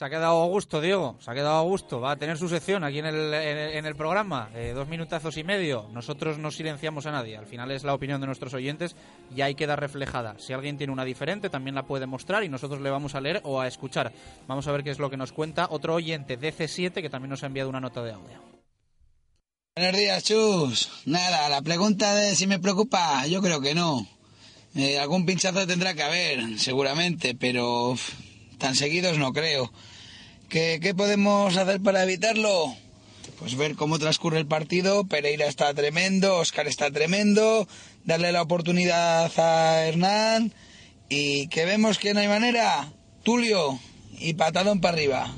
Se 0.00 0.06
ha 0.06 0.08
quedado 0.08 0.42
a 0.42 0.46
gusto, 0.46 0.80
Diego. 0.80 1.18
Se 1.20 1.30
ha 1.30 1.34
quedado 1.34 1.58
a 1.58 1.62
gusto. 1.62 2.00
Va 2.00 2.12
a 2.12 2.16
tener 2.16 2.38
su 2.38 2.48
sección 2.48 2.84
aquí 2.84 3.00
en 3.00 3.04
el, 3.04 3.34
en 3.34 3.84
el, 3.84 3.94
programa. 3.94 4.48
Eh, 4.54 4.72
dos 4.74 4.88
minutazos 4.88 5.36
y 5.36 5.44
medio. 5.44 5.90
Nosotros 5.92 6.38
no 6.38 6.50
silenciamos 6.50 7.04
a 7.04 7.10
nadie. 7.10 7.36
Al 7.36 7.44
final 7.44 7.70
es 7.70 7.84
la 7.84 7.92
opinión 7.92 8.18
de 8.18 8.26
nuestros 8.26 8.54
oyentes 8.54 8.96
y 9.36 9.42
ahí 9.42 9.54
queda 9.54 9.76
reflejada. 9.76 10.36
Si 10.38 10.54
alguien 10.54 10.78
tiene 10.78 10.90
una 10.90 11.04
diferente, 11.04 11.50
también 11.50 11.74
la 11.74 11.82
puede 11.82 12.06
mostrar 12.06 12.44
y 12.44 12.48
nosotros 12.48 12.80
le 12.80 12.88
vamos 12.88 13.14
a 13.14 13.20
leer 13.20 13.42
o 13.44 13.60
a 13.60 13.66
escuchar. 13.66 14.10
Vamos 14.48 14.66
a 14.66 14.72
ver 14.72 14.84
qué 14.84 14.90
es 14.90 14.98
lo 14.98 15.10
que 15.10 15.18
nos 15.18 15.32
cuenta 15.32 15.68
otro 15.70 15.96
oyente, 15.96 16.38
DC7, 16.38 17.02
que 17.02 17.10
también 17.10 17.28
nos 17.28 17.42
ha 17.42 17.48
enviado 17.48 17.68
una 17.68 17.80
nota 17.80 18.02
de 18.02 18.12
audio. 18.12 18.42
Buenos 19.76 19.98
días, 19.98 20.24
Chus. 20.24 20.90
Nada, 21.04 21.50
la 21.50 21.60
pregunta 21.60 22.14
de 22.14 22.36
si 22.36 22.46
me 22.46 22.58
preocupa, 22.58 23.26
yo 23.26 23.42
creo 23.42 23.60
que 23.60 23.74
no. 23.74 24.08
Eh, 24.74 24.98
algún 24.98 25.26
pinchazo 25.26 25.66
tendrá 25.66 25.92
que 25.92 26.04
haber, 26.04 26.58
seguramente, 26.58 27.34
pero 27.34 27.96
tan 28.56 28.74
seguidos 28.74 29.18
no 29.18 29.34
creo. 29.34 29.70
¿Qué, 30.50 30.80
¿Qué 30.82 30.94
podemos 30.94 31.56
hacer 31.56 31.80
para 31.80 32.02
evitarlo? 32.02 32.74
Pues 33.38 33.56
ver 33.56 33.76
cómo 33.76 34.00
transcurre 34.00 34.38
el 34.38 34.46
partido. 34.46 35.04
Pereira 35.04 35.46
está 35.46 35.72
tremendo, 35.74 36.38
Oscar 36.38 36.66
está 36.66 36.90
tremendo. 36.90 37.68
Darle 38.04 38.32
la 38.32 38.42
oportunidad 38.42 39.30
a 39.38 39.86
Hernán. 39.86 40.52
Y 41.08 41.46
que 41.48 41.64
vemos 41.66 41.98
que 41.98 42.14
no 42.14 42.20
hay 42.20 42.26
manera. 42.26 42.92
Tulio 43.22 43.78
y 44.18 44.34
patadón 44.34 44.80
para 44.80 44.94
arriba. 44.94 45.32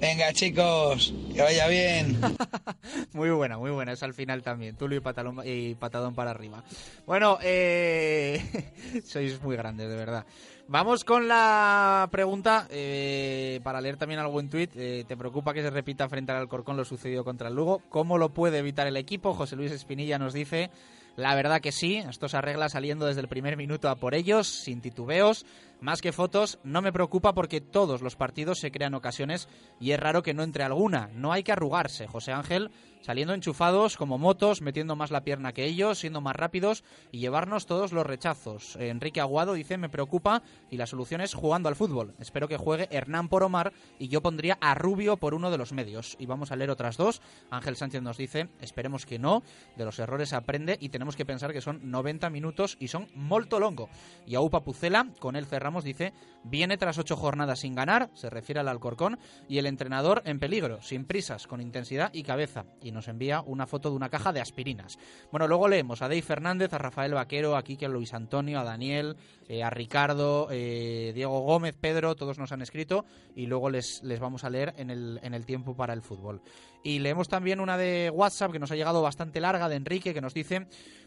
Venga, 0.00 0.32
chicos, 0.32 1.12
que 1.34 1.42
vaya 1.42 1.68
bien. 1.68 2.18
muy 3.12 3.28
buena, 3.28 3.58
muy 3.58 3.70
buena. 3.72 3.92
Es 3.92 4.02
al 4.02 4.14
final 4.14 4.42
también. 4.42 4.74
Tulio 4.74 5.02
y, 5.44 5.50
y 5.50 5.74
patadón 5.74 6.14
para 6.14 6.30
arriba. 6.30 6.64
Bueno, 7.04 7.38
eh... 7.42 8.72
sois 9.04 9.38
muy 9.42 9.54
grandes, 9.54 9.90
de 9.90 9.96
verdad. 9.96 10.24
Vamos 10.68 11.04
con 11.04 11.28
la 11.28 12.08
pregunta 12.10 12.66
eh, 12.70 13.60
para 13.62 13.80
leer 13.80 13.96
también 13.96 14.18
algo 14.18 14.32
en. 14.32 14.70
Eh, 14.74 15.04
¿Te 15.06 15.16
preocupa 15.16 15.54
que 15.54 15.62
se 15.62 15.70
repita 15.70 16.08
frente 16.08 16.32
al 16.32 16.38
Alcorcón 16.38 16.76
lo 16.76 16.84
sucedido 16.84 17.22
contra 17.22 17.48
el 17.48 17.54
Lugo? 17.54 17.82
¿Cómo 17.88 18.18
lo 18.18 18.30
puede 18.30 18.58
evitar 18.58 18.88
el 18.88 18.96
equipo? 18.96 19.32
José 19.32 19.54
Luis 19.54 19.70
Espinilla 19.70 20.18
nos 20.18 20.32
dice... 20.32 20.70
La 21.16 21.34
verdad 21.34 21.62
que 21.62 21.72
sí, 21.72 21.96
esto 21.96 22.28
se 22.28 22.36
arregla 22.36 22.68
saliendo 22.68 23.06
desde 23.06 23.22
el 23.22 23.28
primer 23.28 23.56
minuto 23.56 23.88
a 23.88 23.96
por 23.96 24.14
ellos, 24.14 24.46
sin 24.46 24.82
titubeos. 24.82 25.46
Más 25.80 26.00
que 26.00 26.12
fotos, 26.12 26.58
no 26.64 26.80
me 26.80 26.92
preocupa 26.92 27.34
porque 27.34 27.60
todos 27.60 28.00
los 28.00 28.16
partidos 28.16 28.58
se 28.58 28.70
crean 28.70 28.94
ocasiones 28.94 29.46
y 29.78 29.90
es 29.90 30.00
raro 30.00 30.22
que 30.22 30.32
no 30.32 30.42
entre 30.42 30.64
alguna. 30.64 31.10
No 31.12 31.32
hay 31.32 31.42
que 31.42 31.52
arrugarse, 31.52 32.06
José 32.06 32.32
Ángel, 32.32 32.70
saliendo 33.02 33.34
enchufados 33.34 33.98
como 33.98 34.16
motos, 34.16 34.62
metiendo 34.62 34.96
más 34.96 35.10
la 35.10 35.22
pierna 35.22 35.52
que 35.52 35.66
ellos, 35.66 35.98
siendo 35.98 36.22
más 36.22 36.34
rápidos 36.34 36.82
y 37.12 37.18
llevarnos 37.18 37.66
todos 37.66 37.92
los 37.92 38.06
rechazos. 38.06 38.76
Enrique 38.76 39.20
Aguado 39.20 39.52
dice, 39.52 39.76
me 39.76 39.90
preocupa 39.90 40.42
y 40.70 40.78
la 40.78 40.86
solución 40.86 41.20
es 41.20 41.34
jugando 41.34 41.68
al 41.68 41.76
fútbol. 41.76 42.14
Espero 42.18 42.48
que 42.48 42.56
juegue 42.56 42.88
Hernán 42.90 43.28
por 43.28 43.42
Omar 43.42 43.74
y 43.98 44.08
yo 44.08 44.22
pondría 44.22 44.56
a 44.62 44.74
Rubio 44.74 45.18
por 45.18 45.34
uno 45.34 45.50
de 45.50 45.58
los 45.58 45.72
medios. 45.72 46.16
Y 46.18 46.24
vamos 46.24 46.52
a 46.52 46.56
leer 46.56 46.70
otras 46.70 46.96
dos. 46.96 47.20
Ángel 47.50 47.76
Sánchez 47.76 48.02
nos 48.02 48.16
dice, 48.16 48.48
esperemos 48.62 49.04
que 49.04 49.18
no, 49.18 49.42
de 49.76 49.84
los 49.84 49.98
errores 49.98 50.32
aprende 50.32 50.78
y 50.80 50.88
tenemos 50.88 51.16
que 51.16 51.26
pensar 51.26 51.52
que 51.52 51.60
son 51.60 51.90
90 51.90 52.30
minutos 52.30 52.78
y 52.80 52.88
son 52.88 53.08
molto 53.14 53.60
longo. 53.60 53.90
Y 54.26 54.36
a 54.36 54.40
Upa 54.40 54.64
Pucela, 54.64 55.06
con 55.20 55.36
él 55.36 55.46
cerramos 55.46 55.65
Dice, 55.84 56.12
viene 56.44 56.76
tras 56.76 56.98
ocho 56.98 57.16
jornadas 57.16 57.60
sin 57.60 57.74
ganar, 57.74 58.10
se 58.14 58.30
refiere 58.30 58.60
al 58.60 58.68
Alcorcón, 58.68 59.18
y 59.48 59.58
el 59.58 59.66
entrenador 59.66 60.22
en 60.24 60.38
peligro, 60.38 60.80
sin 60.82 61.04
prisas, 61.04 61.46
con 61.46 61.60
intensidad 61.60 62.10
y 62.12 62.22
cabeza. 62.22 62.64
Y 62.80 62.92
nos 62.92 63.08
envía 63.08 63.40
una 63.40 63.66
foto 63.66 63.90
de 63.90 63.96
una 63.96 64.08
caja 64.08 64.32
de 64.32 64.40
aspirinas. 64.40 64.98
Bueno, 65.30 65.48
luego 65.48 65.68
leemos 65.68 66.02
a 66.02 66.08
Dave 66.08 66.22
Fernández, 66.22 66.72
a 66.72 66.78
Rafael 66.78 67.14
Vaquero, 67.14 67.56
a 67.56 67.62
Quique 67.62 67.88
Luis 67.88 68.14
Antonio, 68.14 68.60
a 68.60 68.64
Daniel, 68.64 69.16
eh, 69.48 69.62
a 69.62 69.70
Ricardo, 69.70 70.48
eh, 70.50 71.12
Diego 71.14 71.40
Gómez, 71.40 71.76
Pedro, 71.80 72.16
todos 72.16 72.38
nos 72.38 72.52
han 72.52 72.62
escrito 72.62 73.04
y 73.34 73.46
luego 73.46 73.70
les, 73.70 74.02
les 74.02 74.18
vamos 74.18 74.44
a 74.44 74.50
leer 74.50 74.74
en 74.76 74.90
el, 74.90 75.20
en 75.22 75.34
el 75.34 75.46
tiempo 75.46 75.76
para 75.76 75.92
el 75.92 76.02
fútbol. 76.02 76.42
Y 76.82 77.00
leemos 77.00 77.28
también 77.28 77.60
una 77.60 77.76
de 77.76 78.10
WhatsApp 78.10 78.52
que 78.52 78.58
nos 78.58 78.70
ha 78.70 78.76
llegado 78.76 79.02
bastante 79.02 79.40
larga 79.40 79.68
de 79.68 79.76
Enrique 79.76 80.14
que 80.14 80.20
nos 80.20 80.34
dice 80.34 80.66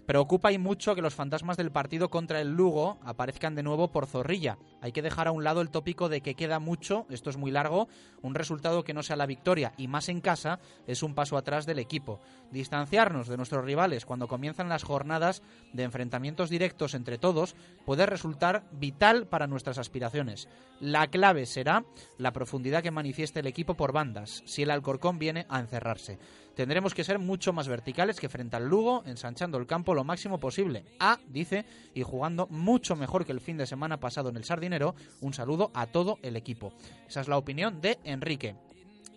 preocupa 0.10 0.52
y 0.52 0.58
mucho 0.58 0.96
que 0.96 1.04
los 1.04 1.14
fantasmas 1.14 1.56
del 1.56 1.70
partido 1.70 2.10
contra 2.10 2.42
el 2.42 2.56
Lugo 2.56 2.98
aparezcan 3.04 3.54
de 3.54 3.62
nuevo 3.62 3.90
por 3.90 4.08
Zorrilla. 4.08 4.58
Hay 4.82 4.92
que 4.92 5.04
dejar 5.04 5.28
a 5.28 5.32
un 5.32 5.44
lado 5.44 5.62
el 5.62 5.70
tópico 5.70 6.10
de 6.10 6.22
que 6.22 6.34
queda 6.34 6.58
mucho, 6.58 7.06
esto 7.12 7.30
es 7.30 7.38
muy 7.38 7.52
largo, 7.52 7.88
un 8.24 8.34
resultado 8.34 8.84
que 8.84 8.96
no 8.96 9.04
sea 9.04 9.18
la 9.18 9.28
victoria 9.28 9.72
y 9.78 9.88
más 9.88 10.10
en 10.10 10.20
casa 10.20 10.58
es 10.88 11.04
un 11.04 11.14
paso 11.14 11.38
atrás 11.38 11.68
del 11.68 11.78
equipo. 11.78 12.20
Distanciarnos 12.50 13.28
de 13.28 13.38
nuestros 13.38 13.64
rivales 13.64 14.08
cuando 14.08 14.28
comienzan 14.28 14.68
las 14.68 14.82
jornadas 14.82 15.44
de 15.74 15.84
enfrentamientos 15.84 16.50
directos 16.50 16.96
entre 16.96 17.20
todos 17.20 17.56
puede 17.86 18.08
resultar 18.08 18.64
vital 18.72 19.28
para 19.28 19.46
nuestras 19.46 19.78
aspiraciones. 19.78 20.48
La 20.80 21.06
clave 21.06 21.46
será 21.46 21.86
la 22.18 22.34
profundidad 22.34 22.82
que 22.82 22.90
manifieste 22.90 23.42
el 23.42 23.48
equipo 23.48 23.76
por 23.76 23.92
bandas, 23.92 24.42
si 24.48 24.64
el 24.64 24.72
Alcorcón 24.72 25.20
viene 25.20 25.46
a 25.50 25.60
encerrarse. 25.60 26.18
Tendremos 26.60 26.94
que 26.94 27.06
ser 27.06 27.20
mucho 27.20 27.54
más 27.54 27.70
verticales 27.70 28.20
que 28.20 28.28
frente 28.28 28.58
al 28.58 28.68
Lugo, 28.68 29.02
ensanchando 29.06 29.58
el 29.58 29.66
campo 29.66 29.94
lo 29.94 30.04
máximo 30.04 30.42
posible. 30.42 30.84
A, 31.00 31.18
dice, 31.26 31.64
y 31.94 32.04
jugando 32.04 32.48
mucho 32.48 32.98
mejor 32.98 33.26
que 33.26 33.32
el 33.32 33.40
fin 33.40 33.56
de 33.56 33.66
semana 33.66 34.02
pasado 34.02 34.28
en 34.28 34.36
el 34.36 34.44
Sardinero. 34.44 34.94
Un 35.22 35.34
saludo 35.34 35.72
a 35.74 35.88
todo 35.88 36.20
el 36.22 36.36
equipo. 36.36 36.74
Esa 37.08 37.22
es 37.22 37.30
la 37.30 37.38
opinión 37.38 37.80
de 37.80 37.98
Enrique. 38.04 38.58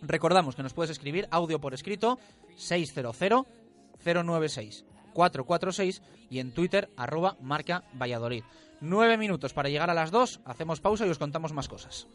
Recordamos 0.02 0.54
que 0.54 0.62
nos 0.62 0.72
puedes 0.72 0.92
escribir 0.92 1.26
audio 1.32 1.60
por 1.60 1.74
escrito 1.74 2.20
600 2.54 3.16
096 4.04 4.84
446 5.12 6.00
y 6.30 6.38
en 6.38 6.52
Twitter 6.52 6.90
arroba 6.96 7.36
marca 7.40 7.82
Valladolid. 7.92 8.44
Nueve 8.80 9.16
minutos 9.16 9.52
para 9.52 9.68
llegar 9.68 9.90
a 9.90 9.94
las 9.94 10.12
dos, 10.12 10.38
hacemos 10.44 10.80
pausa 10.80 11.08
y 11.08 11.10
os 11.10 11.18
contamos 11.18 11.52
más 11.52 11.66
cosas. 11.66 12.06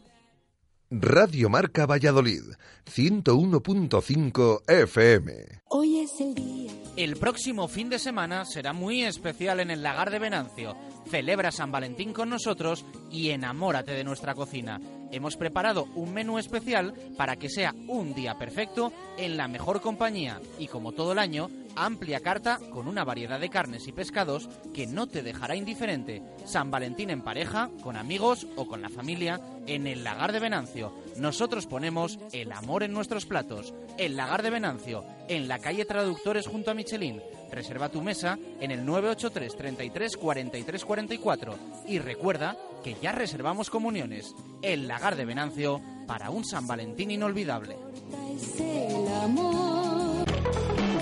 Radio 0.90 1.50
Marca 1.50 1.84
Valladolid, 1.84 2.44
101.5 2.86 4.62
FM. 4.66 5.60
Hoy 5.68 5.98
es 5.98 6.18
el 6.18 6.34
día. 6.34 6.77
El 6.98 7.14
próximo 7.14 7.68
fin 7.68 7.88
de 7.88 8.00
semana 8.00 8.44
será 8.44 8.72
muy 8.72 9.04
especial 9.04 9.60
en 9.60 9.70
el 9.70 9.84
Lagar 9.84 10.10
de 10.10 10.18
Venancio. 10.18 10.76
Celebra 11.08 11.52
San 11.52 11.70
Valentín 11.70 12.12
con 12.12 12.28
nosotros 12.28 12.84
y 13.08 13.30
enamórate 13.30 13.92
de 13.92 14.02
nuestra 14.02 14.34
cocina. 14.34 14.80
Hemos 15.12 15.36
preparado 15.36 15.84
un 15.94 16.12
menú 16.12 16.40
especial 16.40 16.92
para 17.16 17.36
que 17.36 17.50
sea 17.50 17.72
un 17.86 18.14
día 18.14 18.36
perfecto 18.36 18.92
en 19.16 19.36
la 19.36 19.46
mejor 19.46 19.80
compañía 19.80 20.40
y 20.58 20.66
como 20.66 20.90
todo 20.90 21.12
el 21.12 21.20
año, 21.20 21.48
amplia 21.76 22.18
carta 22.18 22.58
con 22.72 22.88
una 22.88 23.04
variedad 23.04 23.38
de 23.38 23.48
carnes 23.48 23.86
y 23.86 23.92
pescados 23.92 24.48
que 24.74 24.88
no 24.88 25.06
te 25.06 25.22
dejará 25.22 25.54
indiferente. 25.54 26.20
San 26.46 26.72
Valentín 26.72 27.10
en 27.10 27.22
pareja, 27.22 27.70
con 27.80 27.96
amigos 27.96 28.48
o 28.56 28.66
con 28.66 28.82
la 28.82 28.88
familia 28.88 29.40
en 29.68 29.86
el 29.86 30.02
Lagar 30.02 30.32
de 30.32 30.40
Venancio. 30.40 30.92
Nosotros 31.18 31.66
ponemos 31.66 32.18
el 32.32 32.52
amor 32.52 32.82
en 32.82 32.92
nuestros 32.92 33.26
platos. 33.26 33.74
El 33.98 34.16
Lagar 34.16 34.42
de 34.42 34.50
Venancio, 34.50 35.04
en 35.28 35.48
la 35.48 35.58
calle 35.58 35.84
Traductores 35.84 36.46
junto 36.46 36.70
a 36.70 36.74
Michelin. 36.74 37.20
Reserva 37.50 37.88
tu 37.88 38.02
mesa 38.02 38.38
en 38.60 38.70
el 38.70 38.84
983 38.84 39.56
33 39.56 40.16
43 40.16 40.84
44 40.84 41.54
y 41.86 41.98
recuerda 41.98 42.56
que 42.84 42.96
ya 43.02 43.12
reservamos 43.12 43.70
comuniones. 43.70 44.34
El 44.62 44.86
Lagar 44.86 45.16
de 45.16 45.24
Venancio 45.24 45.80
para 46.06 46.30
un 46.30 46.44
San 46.44 46.66
Valentín 46.66 47.10
inolvidable. 47.10 47.76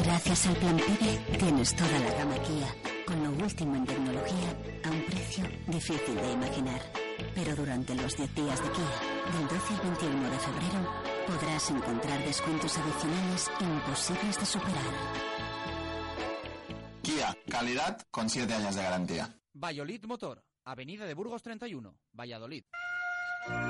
Gracias 0.05 0.47
al 0.47 0.57
Plan 0.57 0.77
PIBE 0.77 1.39
tienes 1.39 1.77
toda 1.77 1.99
la 1.99 2.15
gama 2.15 2.37
con 3.07 3.23
lo 3.23 3.45
último 3.45 3.77
en 3.77 3.87
tecnología, 3.87 4.57
a 4.85 4.91
un 4.91 5.03
precio 5.03 5.45
difícil 5.69 6.17
de 6.17 6.33
imaginar. 6.33 7.06
Pero 7.37 7.55
durante 7.55 7.95
los 7.95 8.17
10 8.17 8.35
días 8.35 8.63
de 8.63 8.71
Kia, 8.73 9.39
del 9.39 9.47
12 9.47 9.75
al 9.75 9.81
21 9.83 10.31
de 10.31 10.39
febrero, 10.39 10.91
podrás 11.27 11.71
encontrar 11.71 12.25
descuentos 12.25 12.79
adicionales 12.79 13.51
imposibles 13.61 14.41
de 14.41 14.47
superar. 14.47 14.95
Kia, 17.03 17.37
calidad 17.51 18.01
con 18.11 18.31
7 18.31 18.53
años 18.55 18.75
de 18.75 18.83
garantía. 18.83 19.39
Valladolid 19.53 20.03
Motor, 20.07 20.43
Avenida 20.65 21.05
de 21.05 21.13
Burgos 21.13 21.43
31, 21.43 21.95
Valladolid. 22.13 22.65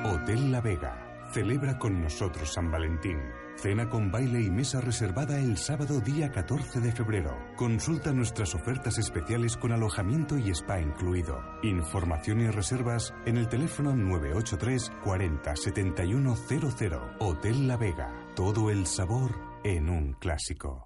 Hotel 0.05 0.53
La 0.53 0.61
Vega. 0.61 1.29
Celebra 1.35 1.77
con 1.77 2.01
nosotros 2.01 2.53
San 2.53 2.71
Valentín. 2.71 3.19
Cena 3.57 3.89
con 3.89 4.11
baile 4.11 4.43
y 4.43 4.51
mesa 4.51 4.81
reservada 4.81 5.39
el 5.39 5.57
sábado 5.57 6.01
día 6.01 6.31
14 6.31 6.81
de 6.81 6.93
febrero. 6.93 7.37
Consulta 7.57 8.13
nuestras 8.13 8.55
ofertas 8.55 8.99
especiales 8.99 9.57
con 9.57 9.73
alojamiento 9.73 10.37
y 10.37 10.51
spa 10.51 10.81
incluido. 10.81 11.41
Información 11.63 12.41
y 12.41 12.49
reservas 12.49 13.15
en 13.25 13.39
el 13.39 13.49
teléfono 13.49 13.97
983 13.97 14.93
40 15.03 15.57
7100. 15.57 17.01
Hotel 17.19 17.67
La 17.67 17.77
Vega. 17.77 18.13
Todo 18.35 18.71
el 18.71 18.87
sabor 18.87 19.35
en 19.65 19.89
un 19.89 20.13
clásico. 20.15 20.86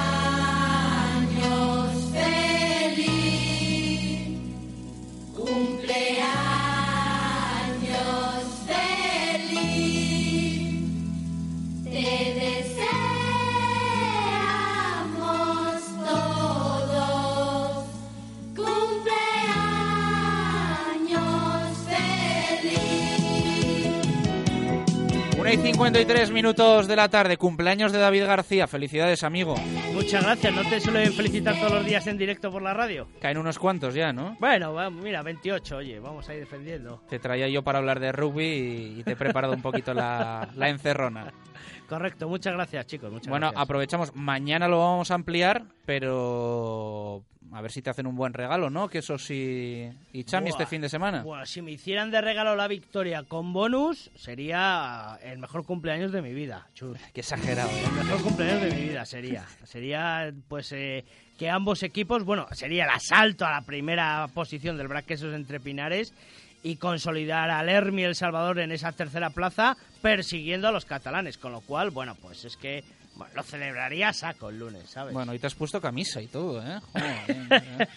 53 25.81 26.29
minutos 26.29 26.87
de 26.87 26.95
la 26.95 27.09
tarde, 27.09 27.37
cumpleaños 27.37 27.91
de 27.91 27.97
David 27.97 28.25
García. 28.27 28.67
Felicidades, 28.67 29.23
amigo. 29.23 29.55
Muchas 29.95 30.23
gracias, 30.23 30.53
no 30.53 30.63
te 30.69 30.79
suelen 30.79 31.11
felicitar 31.11 31.55
todos 31.59 31.71
los 31.71 31.85
días 31.85 32.05
en 32.05 32.19
directo 32.19 32.51
por 32.51 32.61
la 32.61 32.71
radio. 32.71 33.07
Caen 33.19 33.39
unos 33.39 33.57
cuantos 33.57 33.95
ya, 33.95 34.13
¿no? 34.13 34.37
Bueno, 34.39 34.91
mira, 34.91 35.23
28, 35.23 35.77
oye, 35.77 35.99
vamos 35.99 36.29
a 36.29 36.35
ir 36.35 36.41
defendiendo. 36.41 37.01
Te 37.09 37.17
traía 37.17 37.47
yo 37.47 37.63
para 37.63 37.79
hablar 37.79 37.99
de 37.99 38.11
rugby 38.11 38.43
y, 38.45 38.99
y 38.99 39.03
te 39.03 39.13
he 39.13 39.15
preparado 39.15 39.53
un 39.55 39.63
poquito 39.63 39.91
la, 39.95 40.49
la 40.55 40.69
encerrona. 40.69 41.33
Correcto, 41.89 42.29
muchas 42.29 42.53
gracias, 42.53 42.85
chicos. 42.85 43.11
Muchas 43.11 43.29
Bueno, 43.29 43.47
gracias. 43.47 43.63
aprovechamos. 43.63 44.15
Mañana 44.15 44.67
lo 44.67 44.77
vamos 44.77 45.09
a 45.09 45.15
ampliar, 45.15 45.63
pero 45.87 47.23
a 47.53 47.61
ver 47.61 47.71
si 47.71 47.81
te 47.81 47.89
hacen 47.89 48.07
un 48.07 48.15
buen 48.15 48.33
regalo, 48.33 48.69
¿no? 48.69 48.87
Que 48.87 48.99
eso 48.99 49.17
sí. 49.17 49.89
Y 50.13 50.23
Chami 50.23 50.49
Buah, 50.49 50.51
este 50.51 50.65
fin 50.65 50.81
de 50.81 50.89
semana. 50.89 51.23
Bueno, 51.23 51.45
si 51.45 51.61
me 51.61 51.71
hicieran 51.71 52.09
de 52.09 52.21
regalo 52.21 52.55
la 52.55 52.67
victoria 52.67 53.23
con 53.23 53.51
bonus, 53.51 54.09
sería 54.15 55.19
el 55.21 55.37
mejor 55.37 55.65
cumpleaños 55.65 56.11
de 56.11 56.21
mi 56.21 56.33
vida. 56.33 56.67
Chus. 56.73 56.97
Qué 57.13 57.21
exagerado. 57.21 57.69
¿eh? 57.69 57.83
El 57.85 58.05
mejor 58.05 58.23
cumpleaños 58.23 58.61
de 58.61 58.71
mi 58.71 58.89
vida 58.89 59.05
sería. 59.05 59.45
Sería, 59.63 60.31
pues, 60.47 60.71
eh, 60.71 61.03
que 61.37 61.49
ambos 61.49 61.83
equipos, 61.83 62.23
bueno, 62.23 62.47
sería 62.51 62.85
el 62.85 62.91
asalto 62.91 63.45
a 63.45 63.51
la 63.51 63.61
primera 63.61 64.27
posición 64.33 64.77
del 64.77 64.87
Braquesos 64.87 65.33
entre 65.33 65.59
Pinares 65.59 66.13
y 66.63 66.77
consolidar 66.77 67.49
al 67.49 67.67
Hermi 67.67 68.03
El 68.03 68.15
Salvador 68.15 68.59
en 68.59 68.71
esa 68.71 68.91
tercera 68.91 69.31
plaza 69.31 69.75
persiguiendo 70.01 70.67
a 70.67 70.71
los 70.71 70.85
catalanes. 70.85 71.37
Con 71.37 71.51
lo 71.51 71.61
cual, 71.61 71.89
bueno, 71.89 72.15
pues 72.21 72.45
es 72.45 72.55
que 72.55 72.83
bueno, 73.15 73.33
lo 73.35 73.43
celebraría 73.43 74.09
a 74.09 74.13
saco 74.13 74.49
el 74.49 74.59
lunes, 74.59 74.89
¿sabes? 74.89 75.13
Bueno, 75.13 75.33
y 75.33 75.39
te 75.39 75.47
has 75.47 75.55
puesto 75.55 75.79
camisa 75.81 76.21
y 76.21 76.27
todo, 76.27 76.61
¿eh? 76.65 76.79
Joder, 76.93 77.87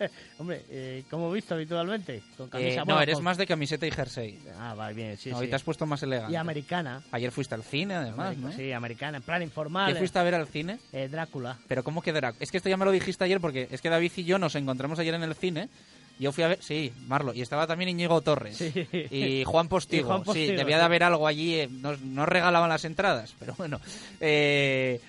¿eh? 0.00 0.08
Hombre, 0.38 0.64
eh, 0.70 1.04
¿cómo 1.10 1.30
he 1.30 1.34
visto 1.34 1.54
habitualmente? 1.54 2.22
Con 2.36 2.46
Eh, 2.46 2.50
camisa 2.50 2.78
no, 2.80 2.84
bueno, 2.86 3.00
eres 3.02 3.14
con- 3.16 3.24
más 3.24 3.36
de 3.36 3.46
camiseta 3.46 3.86
y 3.86 3.90
jersey. 3.90 4.38
Ah, 4.58 4.74
vale, 4.74 4.94
bien, 4.94 5.16
sí, 5.16 5.30
No, 5.30 5.36
sí. 5.38 5.42
Hoy 5.44 5.48
te 5.50 5.56
has 5.56 5.62
puesto 5.62 5.86
más 5.86 6.02
elegante. 6.02 6.32
Y 6.32 6.36
americana. 6.36 7.02
Ayer 7.10 7.30
fuiste 7.30 7.54
al 7.54 7.62
cine, 7.62 7.94
además, 7.94 8.28
América- 8.28 8.48
¿no? 8.48 8.52
Sí, 8.52 8.72
americana, 8.72 9.16
en 9.18 9.22
plan 9.22 9.42
informal. 9.42 9.92
¿Qué 9.92 9.98
fuiste 9.98 10.18
a 10.18 10.22
ver 10.22 10.34
al 10.34 10.46
cine? 10.48 10.78
Eh, 10.92 11.08
Drácula. 11.08 11.58
Pero 11.68 11.82
¿cómo 11.84 12.00
que 12.02 12.12
Drácula? 12.12 12.42
Es 12.42 12.50
que 12.50 12.56
esto 12.58 12.68
ya 12.68 12.76
me 12.76 12.84
lo 12.84 12.92
dijiste 12.92 13.24
ayer 13.24 13.40
porque 13.40 13.68
es 13.70 13.80
que 13.80 13.88
David 13.90 14.12
y 14.16 14.24
yo 14.24 14.38
nos 14.38 14.54
encontramos 14.54 14.98
ayer 14.98 15.14
en 15.14 15.22
el 15.22 15.34
cine. 15.34 15.68
Yo 16.18 16.30
fui 16.32 16.44
a 16.44 16.48
ver, 16.48 16.58
sí, 16.62 16.92
Marlo, 17.08 17.34
y 17.34 17.42
estaba 17.42 17.66
también 17.66 17.90
Íñigo 17.90 18.20
Torres 18.20 18.56
Sí. 18.56 18.72
y 19.10 19.42
Juan 19.44 19.68
Postigo. 19.68 20.02
Y 20.02 20.06
Juan 20.06 20.22
Postigo, 20.22 20.50
sí, 20.52 20.56
debía 20.56 20.78
de 20.78 20.84
haber 20.84 21.02
algo 21.02 21.26
allí, 21.26 21.54
eh, 21.54 21.68
no, 21.68 21.96
no 21.96 22.24
regalaban 22.24 22.68
las 22.70 22.84
entradas, 22.84 23.34
pero 23.40 23.54
bueno. 23.58 23.80
Eh, 24.20 25.00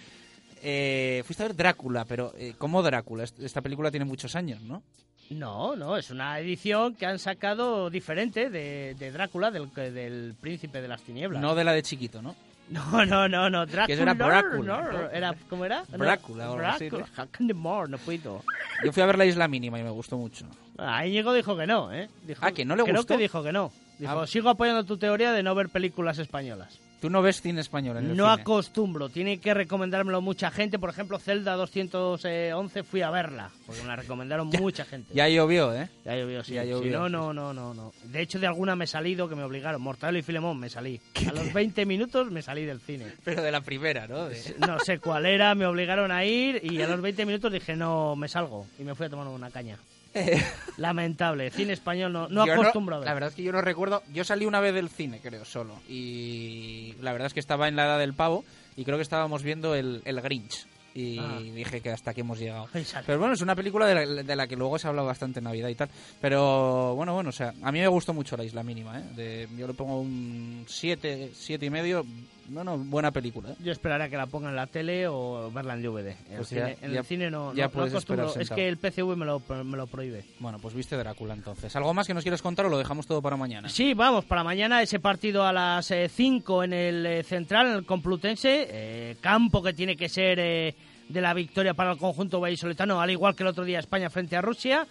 eh, 0.63 1.21
fuiste 1.25 1.43
a 1.43 1.47
ver 1.47 1.55
Drácula, 1.55 2.05
pero 2.05 2.33
eh, 2.37 2.55
¿cómo 2.57 2.81
Drácula? 2.81 3.23
Est- 3.23 3.39
Esta 3.39 3.61
película 3.61 3.91
tiene 3.91 4.05
muchos 4.05 4.35
años, 4.35 4.61
¿no? 4.61 4.81
No, 5.29 5.75
no, 5.75 5.97
es 5.97 6.11
una 6.11 6.39
edición 6.39 6.95
que 6.95 7.05
han 7.07 7.17
sacado 7.19 7.89
diferente 7.89 8.49
de, 8.49 8.95
de 8.97 9.11
Drácula, 9.11 9.49
del, 9.51 9.71
del 9.73 10.35
príncipe 10.39 10.81
de 10.81 10.87
las 10.87 11.01
tinieblas. 11.01 11.41
No 11.41 11.55
de 11.55 11.63
la 11.63 11.73
de 11.73 11.81
chiquito, 11.83 12.21
¿no? 12.21 12.35
No, 12.69 13.05
no, 13.05 13.27
no, 13.29 13.49
no, 13.49 13.65
Drácula. 13.65 13.85
Que 13.87 13.93
eso 13.93 14.01
era 14.01 14.13
Brácula, 14.15 14.81
no, 14.81 14.91
¿no? 14.91 15.09
era, 15.11 15.35
¿Cómo 15.49 15.65
era? 15.65 15.83
No, 15.91 15.97
Brácula 15.99 16.49
o 16.49 16.53
algo 16.55 16.65
así, 16.67 16.89
Brácula, 16.89 17.07
¿no? 17.07 17.15
Hack 17.15 17.41
and 17.41 17.47
the 17.49 17.53
More, 17.53 17.89
no 17.89 17.97
puedo. 17.99 18.41
Yo 18.83 18.91
fui 18.91 19.03
a 19.03 19.05
ver 19.05 19.17
La 19.19 19.25
Isla 19.25 19.47
Mínima 19.47 19.79
y 19.79 19.83
me 19.83 19.89
gustó 19.91 20.17
mucho. 20.17 20.45
Ah, 20.77 21.05
Íñigo 21.05 21.33
dijo 21.33 21.55
que 21.55 21.67
no, 21.67 21.93
¿eh? 21.93 22.09
Dijo, 22.23 22.41
Ah, 22.43 22.51
¿que 22.51 22.65
no 22.65 22.75
le 22.75 22.83
creo 22.83 22.95
gustó? 22.97 23.15
que 23.15 23.21
dijo 23.21 23.43
que 23.43 23.51
no. 23.51 23.71
Dijo, 23.99 24.21
Ah. 24.21 24.27
sigo 24.27 24.49
apoyando 24.49 24.83
tu 24.83 24.97
teoría 24.97 25.31
de 25.31 25.43
no 25.43 25.53
ver 25.55 25.69
películas 25.69 26.17
españolas. 26.17 26.79
Tú 27.01 27.09
no 27.09 27.21
ves 27.21 27.41
cine 27.41 27.61
español 27.61 27.97
en 27.97 28.11
el 28.11 28.17
No 28.17 28.29
cine. 28.31 28.41
acostumbro, 28.41 29.09
tiene 29.09 29.39
que 29.39 29.53
recomendármelo 29.53 30.21
mucha 30.21 30.49
gente. 30.49 30.79
Por 30.79 30.89
ejemplo, 30.89 31.19
Zelda 31.19 31.53
211 31.55 32.83
fui 32.83 33.01
a 33.01 33.09
verla, 33.11 33.49
porque 33.65 33.81
me 33.81 33.87
la 33.89 33.95
recomendaron 33.97 34.47
mucha 34.59 34.85
gente. 34.85 35.13
Ya 35.13 35.27
llovió, 35.27 35.73
¿eh? 35.73 35.89
Ya 36.03 36.15
llovió, 36.15 36.43
sí. 36.43 36.53
Ya 36.53 36.63
Sí, 36.63 36.69
llovió, 36.69 36.97
no, 36.99 37.05
sí. 37.07 37.11
no, 37.11 37.33
no, 37.33 37.53
no, 37.53 37.73
no. 37.73 37.93
De 38.05 38.21
hecho, 38.21 38.39
de 38.39 38.47
alguna 38.47 38.75
me 38.75 38.85
he 38.85 38.87
salido 38.87 39.29
que 39.29 39.35
me 39.35 39.43
obligaron. 39.43 39.81
Mortadelo 39.81 40.17
y 40.17 40.23
Filemón 40.23 40.59
me 40.59 40.69
salí. 40.69 40.99
A 41.27 41.33
los 41.33 41.53
20 41.53 41.85
minutos 41.85 42.31
me 42.31 42.41
salí 42.41 42.65
del 42.65 42.79
cine. 42.79 43.05
Pero 43.23 43.41
de 43.41 43.51
la 43.51 43.61
primera, 43.61 44.07
¿no? 44.07 44.25
De- 44.29 44.55
No 44.59 44.79
sé 44.79 44.99
cuál 44.99 45.25
era, 45.25 45.53
me 45.55 45.65
obligaron 45.65 46.11
a 46.11 46.25
ir 46.25 46.59
y 46.63 46.81
a 46.81 46.87
los 46.87 47.01
20 47.01 47.25
minutos 47.25 47.51
dije, 47.51 47.75
no, 47.75 48.15
me 48.15 48.27
salgo. 48.27 48.65
Y 48.79 48.83
me 48.83 48.95
fui 48.95 49.05
a 49.05 49.09
tomar 49.09 49.27
una 49.27 49.51
caña. 49.51 49.77
Lamentable, 50.77 51.49
cine 51.51 51.73
español 51.73 52.11
no, 52.13 52.27
no 52.27 52.45
Yo 52.45 52.53
acostumbro 52.53 52.95
a 52.95 52.99
ver. 52.99 53.07
La 53.07 53.13
verdad 53.13 53.29
es 53.29 53.35
que 53.35 53.43
yo 53.43 53.51
no 53.51 53.61
recuerdo. 53.61 54.03
Yo 54.13 54.23
salí 54.23 54.45
una 54.45 54.59
vez 54.59 54.73
del 54.73 54.89
cine, 54.89 55.19
creo, 55.21 55.45
solo. 55.45 55.75
Y 55.89 56.93
la 57.01 57.11
verdad 57.11 57.27
es 57.27 57.33
que 57.33 57.39
estaba 57.39 57.67
en 57.67 57.75
la 57.75 57.85
edad 57.85 57.99
del 57.99 58.13
pavo 58.13 58.43
y 58.75 58.83
creo 58.85 58.97
que 58.97 59.03
estábamos 59.03 59.43
viendo 59.43 59.75
el, 59.75 60.01
el 60.05 60.21
Grinch. 60.21 60.65
Y 60.97 61.17
Ah. 61.19 61.39
dije 61.41 61.81
que 61.81 61.89
hasta 61.91 62.11
aquí 62.11 62.21
hemos 62.21 62.39
llegado. 62.39 62.69
Pero 63.05 63.19
bueno, 63.19 63.33
es 63.33 63.41
una 63.41 63.53
película 63.53 63.85
de 63.85 63.95
la, 64.05 64.23
de 64.23 64.35
la 64.35 64.47
que 64.47 64.55
luego 64.55 64.79
se 64.79 64.87
ha 64.87 64.91
hablado 64.91 65.07
bastante 65.07 65.39
en 65.39 65.43
Navidad 65.43 65.67
y 65.67 65.75
tal. 65.75 65.89
Pero 66.21 66.95
bueno, 66.95 67.13
bueno, 67.13 67.29
o 67.31 67.33
sea, 67.33 67.53
a 67.63 67.71
mí 67.73 67.79
me 67.81 67.87
gustó 67.89 68.13
mucho 68.13 68.37
La 68.37 68.45
Isla 68.45 68.63
Mínima, 68.63 68.99
¿eh? 68.99 69.03
De- 69.13 69.47
yo 69.57 69.67
le 69.67 69.73
pongo 69.73 69.99
un 69.99 70.63
7, 70.69 71.31
siete 71.33 71.65
y 71.65 71.69
medio. 71.69 72.05
Bueno, 72.47 72.77
buena 72.77 73.11
película. 73.11 73.49
¿eh? 73.51 73.55
Yo 73.63 73.71
esperaré 73.71 74.03
a 74.03 74.09
que 74.09 74.17
la 74.17 74.27
pongan 74.27 74.51
en 74.51 74.55
la 74.55 74.67
tele 74.67 75.07
o 75.07 75.51
verla 75.51 75.73
en 75.73 75.81
DVD. 75.81 76.09
En, 76.29 76.37
Pues 76.37 76.51
el, 76.51 76.57
ya- 76.59 76.65
cine, 76.67 76.77
en 76.81 76.91
ya- 76.93 76.99
el 76.99 77.05
cine 77.05 77.31
no, 77.31 77.53
ya 77.53 77.63
no- 77.63 77.67
no 77.69 77.73
puedes 77.73 77.93
acostumbro. 77.93 78.25
esperar 78.27 78.43
Es 78.43 78.49
que 78.51 78.67
el 78.67 78.77
PCV 78.77 79.15
me 79.15 79.25
lo, 79.25 79.41
me 79.63 79.77
lo 79.77 79.87
prohíbe. 79.87 80.25
Bueno, 80.39 80.59
pues 80.59 80.73
viste 80.75 80.95
Drácula 80.95 81.33
entonces. 81.33 81.75
¿Algo 81.75 81.93
más 81.93 82.05
que 82.07 82.13
nos 82.13 82.23
quieres 82.23 82.41
contar 82.41 82.65
o 82.65 82.69
lo 82.69 82.77
dejamos 82.77 83.07
todo 83.07 83.21
para 83.21 83.35
mañana? 83.35 83.67
Sí, 83.69 83.93
vamos, 83.93 84.25
para 84.25 84.43
mañana 84.43 84.81
ese 84.81 84.99
partido 84.99 85.43
a 85.45 85.51
las 85.51 85.91
5 86.09 86.63
en 86.63 86.73
el 86.73 87.05
eh, 87.05 87.23
Central, 87.23 87.67
en 87.67 87.73
el 87.73 87.85
Complutense. 87.85 88.67
eh, 88.69 89.17
campo 89.21 89.63
que 89.63 89.73
tiene 89.73 89.95
que 89.97 90.07
ser 90.09 90.39
eh, 90.39 90.75
de 91.09 91.21
la 91.21 91.33
victoria 91.33 91.73
para 91.73 91.91
el 91.93 91.97
conjunto 91.97 92.39
vallisoletano, 92.39 93.01
al 93.01 93.09
igual 93.11 93.35
que 93.35 93.43
el 93.43 93.47
otro 93.47 93.63
día 93.65 93.79
España 93.79 94.09
frente 94.09 94.35
a 94.35 94.41
Rusia. 94.41 94.85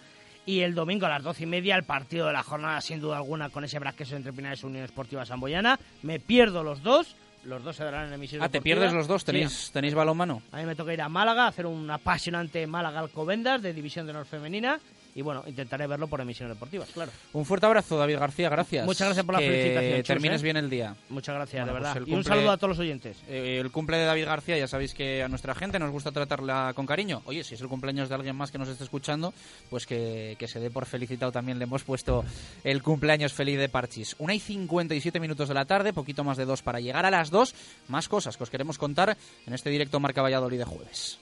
Y 0.47 0.59
el 0.59 0.75
domingo 0.75 1.07
a 1.07 1.09
las 1.09 1.23
doce 1.23 1.41
y 1.43 1.47
media, 1.47 1.75
el 1.75 1.85
partido 1.85 2.27
de 2.27 2.33
la 2.33 2.43
jornada, 2.43 2.79
sin 2.79 2.99
duda 3.01 3.17
alguna, 3.17 3.49
con 3.49 3.63
ese 3.63 3.79
brasqueso 3.79 4.15
entre 4.15 4.31
Pinares 4.31 4.61
y 4.61 4.67
Unión 4.67 4.83
Esportiva 4.85 5.25
Samboyana. 5.25 5.79
Me 6.03 6.19
pierdo 6.19 6.63
los 6.63 6.83
dos. 6.83 7.15
Los 7.45 7.63
dos 7.63 7.75
se 7.75 7.83
darán 7.83 8.07
en 8.07 8.13
emisión 8.13 8.41
Ah, 8.41 8.49
¿te 8.49 8.61
pierdes 8.61 8.91
los 8.91 9.07
dos? 9.07 9.21
Sí. 9.21 9.27
¿Tenéis, 9.27 9.69
¿tenéis 9.71 9.93
balonmano? 9.93 10.41
A 10.51 10.57
mí 10.57 10.65
me 10.65 10.75
toca 10.75 10.93
ir 10.93 11.01
a 11.01 11.09
Málaga, 11.09 11.45
a 11.45 11.47
hacer 11.47 11.65
un 11.65 11.89
apasionante 11.91 12.65
Málaga 12.65 12.99
Alcobendas 12.99 13.61
de 13.61 13.73
División 13.73 14.05
de 14.05 14.11
Honor 14.11 14.25
Femenina. 14.25 14.79
Y 15.17 15.21
bueno, 15.21 15.43
intentaré 15.47 15.87
verlo 15.87 16.07
por 16.07 16.19
emisiones 16.19 16.57
deportivas, 16.57 16.89
claro. 16.89 17.09
Un 17.31 17.45
fuerte 17.45 17.65
abrazo, 17.65 17.97
David 17.97 18.17
García, 18.19 18.49
gracias. 18.49 18.85
Muchas 18.85 19.07
gracias 19.07 19.25
por 19.25 19.35
la 19.35 19.39
Que 19.39 19.47
felicitación, 19.47 19.97
Chus, 19.99 20.07
termines 20.07 20.41
¿eh? 20.41 20.43
bien 20.43 20.57
el 20.57 20.69
día. 20.69 20.93
Muchas 21.07 21.35
gracias, 21.35 21.63
Bueno, 21.63 21.73
de 21.73 21.79
pues 21.79 21.93
verdad. 21.93 22.07
Y 22.07 22.13
un 22.13 22.23
saludo 22.25 22.51
a 22.51 22.57
todos 22.57 22.71
los 22.71 22.79
oyentes. 22.79 23.23
Eh, 23.29 23.59
el 23.61 23.71
cumple 23.71 23.95
de 23.95 24.03
David 24.03 24.25
García, 24.25 24.57
ya 24.57 24.67
sabéis 24.67 24.93
que 24.93 25.23
a 25.23 25.29
nuestra 25.29 25.55
gente 25.55 25.79
nos 25.79 25.89
gusta 25.89 26.11
tratarla 26.11 26.73
con 26.75 26.85
cariño. 26.85 27.21
Oye, 27.27 27.45
si 27.45 27.55
es 27.55 27.61
el 27.61 27.69
cumpleaños 27.69 28.09
de 28.09 28.15
alguien 28.15 28.35
más 28.35 28.51
que 28.51 28.57
nos 28.57 28.67
esté 28.67 28.83
escuchando, 28.83 29.33
pues 29.69 29.85
que, 29.85 30.35
que 30.37 30.49
se 30.49 30.59
dé 30.59 30.69
por 30.69 30.85
felicitado 30.85 31.31
también. 31.31 31.59
Le 31.59 31.63
hemos 31.63 31.85
puesto 31.85 32.25
el 32.65 32.83
cumpleaños 32.83 33.31
feliz 33.31 33.57
de 33.57 33.69
Parchis. 33.69 34.17
Una 34.19 34.33
y 34.33 34.41
57 34.41 35.17
minutos 35.21 35.47
de 35.47 35.53
la 35.53 35.63
tarde, 35.63 35.93
poquito 35.93 36.25
más 36.25 36.35
de 36.35 36.43
dos 36.43 36.61
para 36.61 36.81
llegar 36.81 37.05
a 37.05 37.11
las 37.11 37.29
dos. 37.29 37.55
Más 37.87 38.09
cosas 38.09 38.35
que 38.35 38.43
os 38.43 38.49
queremos 38.49 38.77
contar 38.77 39.15
en 39.47 39.53
este 39.53 39.69
directo 39.69 40.01
Marca 40.01 40.21
Valladolid 40.21 40.57
de 40.57 40.65
jueves. 40.65 41.19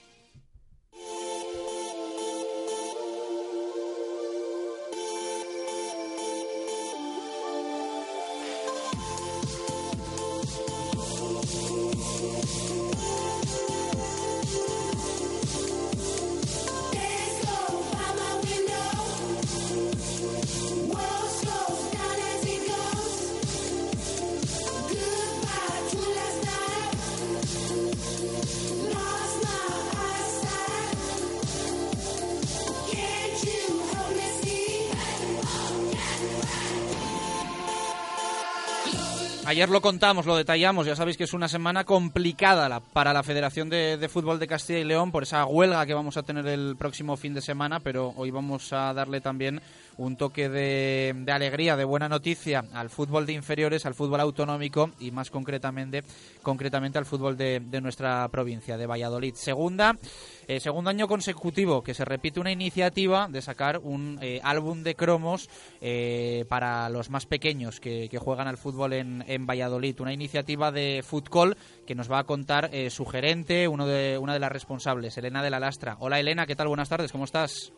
Ayer 39.54 39.68
lo 39.68 39.80
contamos, 39.80 40.26
lo 40.26 40.34
detallamos, 40.36 40.84
ya 40.84 40.96
sabéis 40.96 41.16
que 41.16 41.22
es 41.22 41.32
una 41.32 41.46
semana 41.46 41.84
complicada 41.84 42.68
la- 42.68 42.80
para 42.80 43.12
la 43.12 43.22
Federación 43.22 43.70
de, 43.70 43.96
de 43.96 44.08
Fútbol 44.08 44.40
de 44.40 44.48
Castilla 44.48 44.80
y 44.80 44.84
León 44.84 45.12
por 45.12 45.22
esa 45.22 45.44
huelga 45.46 45.86
que 45.86 45.94
vamos 45.94 46.16
a 46.16 46.24
tener 46.24 46.44
el 46.48 46.74
próximo 46.76 47.16
fin 47.16 47.34
de 47.34 47.40
semana, 47.40 47.78
pero 47.78 48.12
hoy 48.16 48.32
vamos 48.32 48.72
a 48.72 48.92
darle 48.92 49.20
también 49.20 49.60
un 49.96 50.16
toque 50.16 50.48
de, 50.48 51.12
de 51.16 51.32
alegría, 51.32 51.76
de 51.76 51.84
buena 51.84 52.08
noticia 52.08 52.64
al 52.72 52.90
fútbol 52.90 53.26
de 53.26 53.32
inferiores, 53.32 53.86
al 53.86 53.94
fútbol 53.94 54.20
autonómico 54.20 54.90
y 54.98 55.10
más 55.10 55.30
concretamente, 55.30 56.02
concretamente 56.42 56.98
al 56.98 57.06
fútbol 57.06 57.36
de, 57.36 57.60
de 57.60 57.80
nuestra 57.80 58.28
provincia, 58.28 58.76
de 58.76 58.86
Valladolid. 58.86 59.34
Segunda, 59.34 59.96
eh, 60.46 60.60
segundo 60.60 60.90
año 60.90 61.06
consecutivo 61.06 61.82
que 61.82 61.94
se 61.94 62.04
repite 62.04 62.40
una 62.40 62.52
iniciativa 62.52 63.28
de 63.28 63.42
sacar 63.42 63.78
un 63.78 64.18
eh, 64.20 64.40
álbum 64.42 64.82
de 64.82 64.94
cromos 64.94 65.48
eh, 65.80 66.44
para 66.48 66.88
los 66.88 67.10
más 67.10 67.26
pequeños 67.26 67.80
que, 67.80 68.08
que 68.08 68.18
juegan 68.18 68.48
al 68.48 68.58
fútbol 68.58 68.92
en, 68.92 69.24
en 69.26 69.46
Valladolid. 69.46 70.00
Una 70.00 70.12
iniciativa 70.12 70.72
de 70.72 71.02
Fútbol 71.04 71.56
que 71.86 71.94
nos 71.94 72.10
va 72.10 72.18
a 72.18 72.24
contar 72.24 72.70
eh, 72.72 72.90
su 72.90 73.06
gerente, 73.06 73.68
uno 73.68 73.86
de, 73.86 74.18
una 74.18 74.32
de 74.32 74.38
las 74.40 74.52
responsables, 74.52 75.16
Elena 75.16 75.42
de 75.42 75.50
la 75.50 75.60
Lastra. 75.60 75.96
Hola 76.00 76.20
Elena, 76.20 76.46
¿qué 76.46 76.56
tal? 76.56 76.68
Buenas 76.68 76.88
tardes, 76.88 77.12
¿cómo 77.12 77.24
estás? 77.24 77.72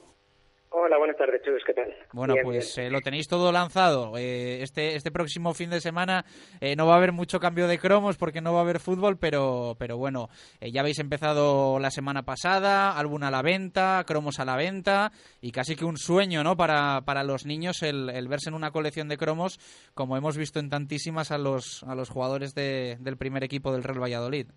Hola, 0.78 0.98
buenas 0.98 1.16
tardes, 1.16 1.40
Chus, 1.42 1.64
¿qué 1.64 1.72
tal? 1.72 1.94
Bueno, 2.12 2.34
Bien, 2.34 2.44
pues 2.44 2.76
eh, 2.76 2.90
lo 2.90 3.00
tenéis 3.00 3.26
todo 3.28 3.50
lanzado. 3.50 4.12
Eh, 4.18 4.62
este, 4.62 4.94
este 4.94 5.10
próximo 5.10 5.54
fin 5.54 5.70
de 5.70 5.80
semana 5.80 6.26
eh, 6.60 6.76
no 6.76 6.86
va 6.86 6.92
a 6.92 6.96
haber 6.98 7.12
mucho 7.12 7.40
cambio 7.40 7.66
de 7.66 7.78
cromos 7.78 8.18
porque 8.18 8.42
no 8.42 8.52
va 8.52 8.58
a 8.58 8.62
haber 8.62 8.78
fútbol, 8.78 9.16
pero, 9.18 9.74
pero 9.78 9.96
bueno, 9.96 10.28
eh, 10.60 10.70
ya 10.70 10.82
habéis 10.82 10.98
empezado 10.98 11.78
la 11.78 11.90
semana 11.90 12.24
pasada, 12.24 12.90
álbum 12.98 13.22
a 13.22 13.30
la 13.30 13.40
venta, 13.40 14.04
cromos 14.06 14.38
a 14.38 14.44
la 14.44 14.54
venta 14.56 15.12
y 15.40 15.50
casi 15.50 15.76
que 15.76 15.86
un 15.86 15.96
sueño 15.96 16.44
¿no? 16.44 16.58
para, 16.58 17.00
para 17.06 17.24
los 17.24 17.46
niños 17.46 17.82
el, 17.82 18.10
el 18.10 18.28
verse 18.28 18.50
en 18.50 18.54
una 18.54 18.70
colección 18.70 19.08
de 19.08 19.16
cromos 19.16 19.58
como 19.94 20.18
hemos 20.18 20.36
visto 20.36 20.60
en 20.60 20.68
tantísimas 20.68 21.30
a 21.32 21.38
los, 21.38 21.84
a 21.88 21.94
los 21.94 22.10
jugadores 22.10 22.54
de- 22.54 22.98
del 23.00 23.16
primer 23.16 23.42
equipo 23.44 23.72
del 23.72 23.82
Real 23.82 24.02
Valladolid. 24.02 24.48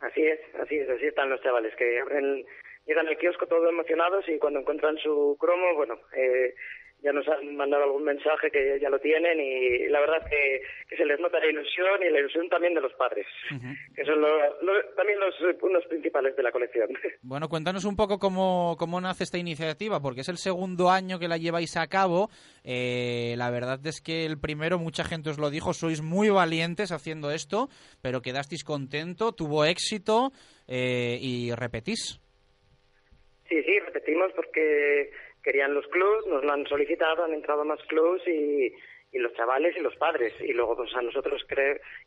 Así 0.00 0.20
es, 0.22 0.38
así 0.60 0.76
es, 0.76 0.88
así 0.90 1.06
están 1.06 1.28
los 1.30 1.40
chavales, 1.42 1.72
que 1.76 2.00
abren, 2.00 2.44
llegan 2.86 3.06
al 3.08 3.18
kiosco 3.18 3.46
todos 3.46 3.68
emocionados 3.68 4.24
y 4.28 4.38
cuando 4.38 4.60
encuentran 4.60 4.96
su 4.98 5.36
cromo, 5.38 5.74
bueno, 5.76 5.94
eh, 6.16 6.54
ya 7.04 7.12
nos 7.12 7.26
han 7.26 7.56
mandado 7.56 7.82
algún 7.82 8.04
mensaje 8.04 8.48
que 8.52 8.78
ya 8.80 8.88
lo 8.88 9.00
tienen 9.00 9.40
y 9.40 9.88
la 9.88 9.98
verdad 9.98 10.24
que, 10.30 10.62
que 10.88 10.96
se 10.96 11.04
les 11.04 11.18
nota 11.18 11.40
la 11.40 11.46
ilusión 11.50 12.00
y 12.00 12.10
la 12.10 12.20
ilusión 12.20 12.48
también 12.48 12.74
de 12.74 12.80
los 12.80 12.92
padres, 12.94 13.26
que 13.96 14.04
son 14.04 14.20
lo- 14.20 14.62
lo- 14.62 14.84
también 14.94 15.18
los 15.18 15.34
unos 15.62 15.84
principales 15.86 16.36
de 16.36 16.42
la 16.44 16.52
colección. 16.52 16.88
Bueno, 17.22 17.48
cuéntanos 17.48 17.84
un 17.86 17.96
poco 17.96 18.18
cómo, 18.20 18.76
cómo 18.78 19.00
nace 19.00 19.24
esta 19.24 19.38
iniciativa, 19.38 20.00
porque 20.00 20.20
es 20.20 20.28
el 20.28 20.36
segundo 20.38 20.90
año 20.90 21.18
que 21.18 21.26
la 21.28 21.38
lleváis 21.38 21.76
a 21.76 21.86
cabo. 21.88 22.30
Eh, 22.62 23.34
la 23.36 23.50
verdad 23.50 23.84
es 23.84 24.00
que 24.00 24.24
el 24.24 24.38
primero, 24.38 24.78
mucha 24.78 25.02
gente 25.02 25.30
os 25.30 25.38
lo 25.38 25.50
dijo, 25.50 25.72
sois 25.72 26.02
muy 26.02 26.30
valientes 26.30 26.92
haciendo 26.92 27.30
esto, 27.32 27.68
pero 28.00 28.22
quedasteis 28.22 28.62
contento, 28.64 29.32
tuvo 29.32 29.64
éxito 29.64 30.30
eh, 30.68 31.18
y 31.20 31.52
repetís. 31.52 32.20
Sí, 33.52 33.62
sí, 33.64 33.78
repetimos 33.80 34.32
porque 34.32 35.10
querían 35.42 35.74
los 35.74 35.86
clubs, 35.88 36.26
nos 36.26 36.42
lo 36.42 36.52
han 36.52 36.66
solicitado, 36.66 37.22
han 37.22 37.34
entrado 37.34 37.66
más 37.66 37.78
clubs 37.86 38.26
y, 38.26 38.72
los 39.12 39.34
chavales 39.34 39.76
y 39.76 39.80
los 39.80 39.94
padres. 39.96 40.32
Y 40.40 40.54
luego 40.54 40.74
pues 40.74 40.88
a 40.96 41.02
nosotros 41.02 41.44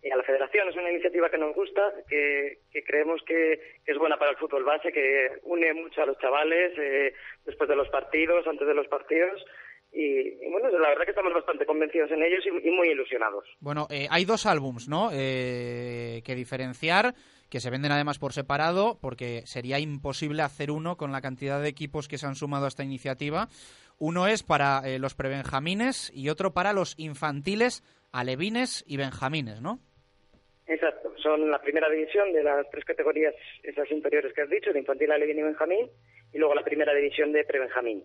y 0.01 0.09
a 0.09 0.17
la 0.17 0.23
federación 0.23 0.69
es 0.69 0.75
una 0.75 0.89
iniciativa 0.89 1.29
que 1.29 1.37
nos 1.37 1.53
gusta, 1.53 1.93
que, 2.09 2.61
que 2.71 2.83
creemos 2.83 3.21
que, 3.27 3.59
es 3.85 3.97
buena 3.99 4.17
para 4.17 4.31
el 4.31 4.37
fútbol 4.37 4.63
base, 4.63 4.91
que 4.91 5.33
une 5.43 5.71
mucho 5.75 6.01
a 6.01 6.07
los 6.07 6.17
chavales 6.17 6.73
eh, 6.79 7.13
después 7.45 7.69
de 7.69 7.75
los 7.75 7.89
partidos, 7.89 8.47
antes 8.47 8.65
de 8.67 8.73
los 8.73 8.87
partidos. 8.87 9.45
Y, 9.91 10.43
y 10.43 10.49
bueno, 10.51 10.67
la 10.79 10.89
verdad 10.89 11.05
que 11.05 11.11
estamos 11.11 11.31
bastante 11.31 11.67
convencidos 11.67 12.09
en 12.09 12.23
ellos 12.23 12.43
y, 12.43 12.67
y 12.67 12.71
muy 12.71 12.89
ilusionados. 12.89 13.45
Bueno, 13.59 13.85
eh, 13.91 14.07
hay 14.09 14.25
dos 14.25 14.47
álbums, 14.47 14.89
¿no? 14.89 15.11
Eh, 15.13 16.23
que 16.25 16.33
diferenciar, 16.33 17.13
que 17.49 17.59
se 17.59 17.69
venden 17.69 17.91
además 17.91 18.19
por 18.19 18.33
separado, 18.33 18.97
porque 19.01 19.43
sería 19.45 19.79
imposible 19.79 20.41
hacer 20.41 20.71
uno 20.71 20.97
con 20.97 21.11
la 21.11 21.21
cantidad 21.21 21.61
de 21.61 21.69
equipos 21.69 22.07
que 22.07 22.17
se 22.17 22.25
han 22.25 22.35
sumado 22.35 22.65
a 22.65 22.67
esta 22.67 22.83
iniciativa. 22.83 23.47
Uno 23.97 24.27
es 24.27 24.43
para 24.43 24.81
eh, 24.85 24.99
los 24.99 25.15
prebenjamines 25.15 26.11
y 26.13 26.29
otro 26.29 26.51
para 26.51 26.73
los 26.73 26.95
infantiles, 26.97 27.83
alevines 28.11 28.83
y 28.87 28.97
benjamines, 28.97 29.61
¿no? 29.61 29.79
Exacto, 30.67 31.13
son 31.21 31.51
la 31.51 31.61
primera 31.61 31.89
división 31.89 32.33
de 32.33 32.43
las 32.43 32.67
tres 32.71 32.83
categorías, 32.85 33.35
esas 33.61 33.89
inferiores 33.91 34.33
que 34.33 34.41
has 34.41 34.49
dicho, 34.49 34.73
de 34.73 34.79
infantil, 34.79 35.11
alevín 35.11 35.39
y 35.39 35.43
benjamín, 35.43 35.89
y 36.33 36.37
luego 36.39 36.55
la 36.55 36.63
primera 36.63 36.93
división 36.93 37.31
de 37.31 37.43
prebenjamín. 37.43 38.03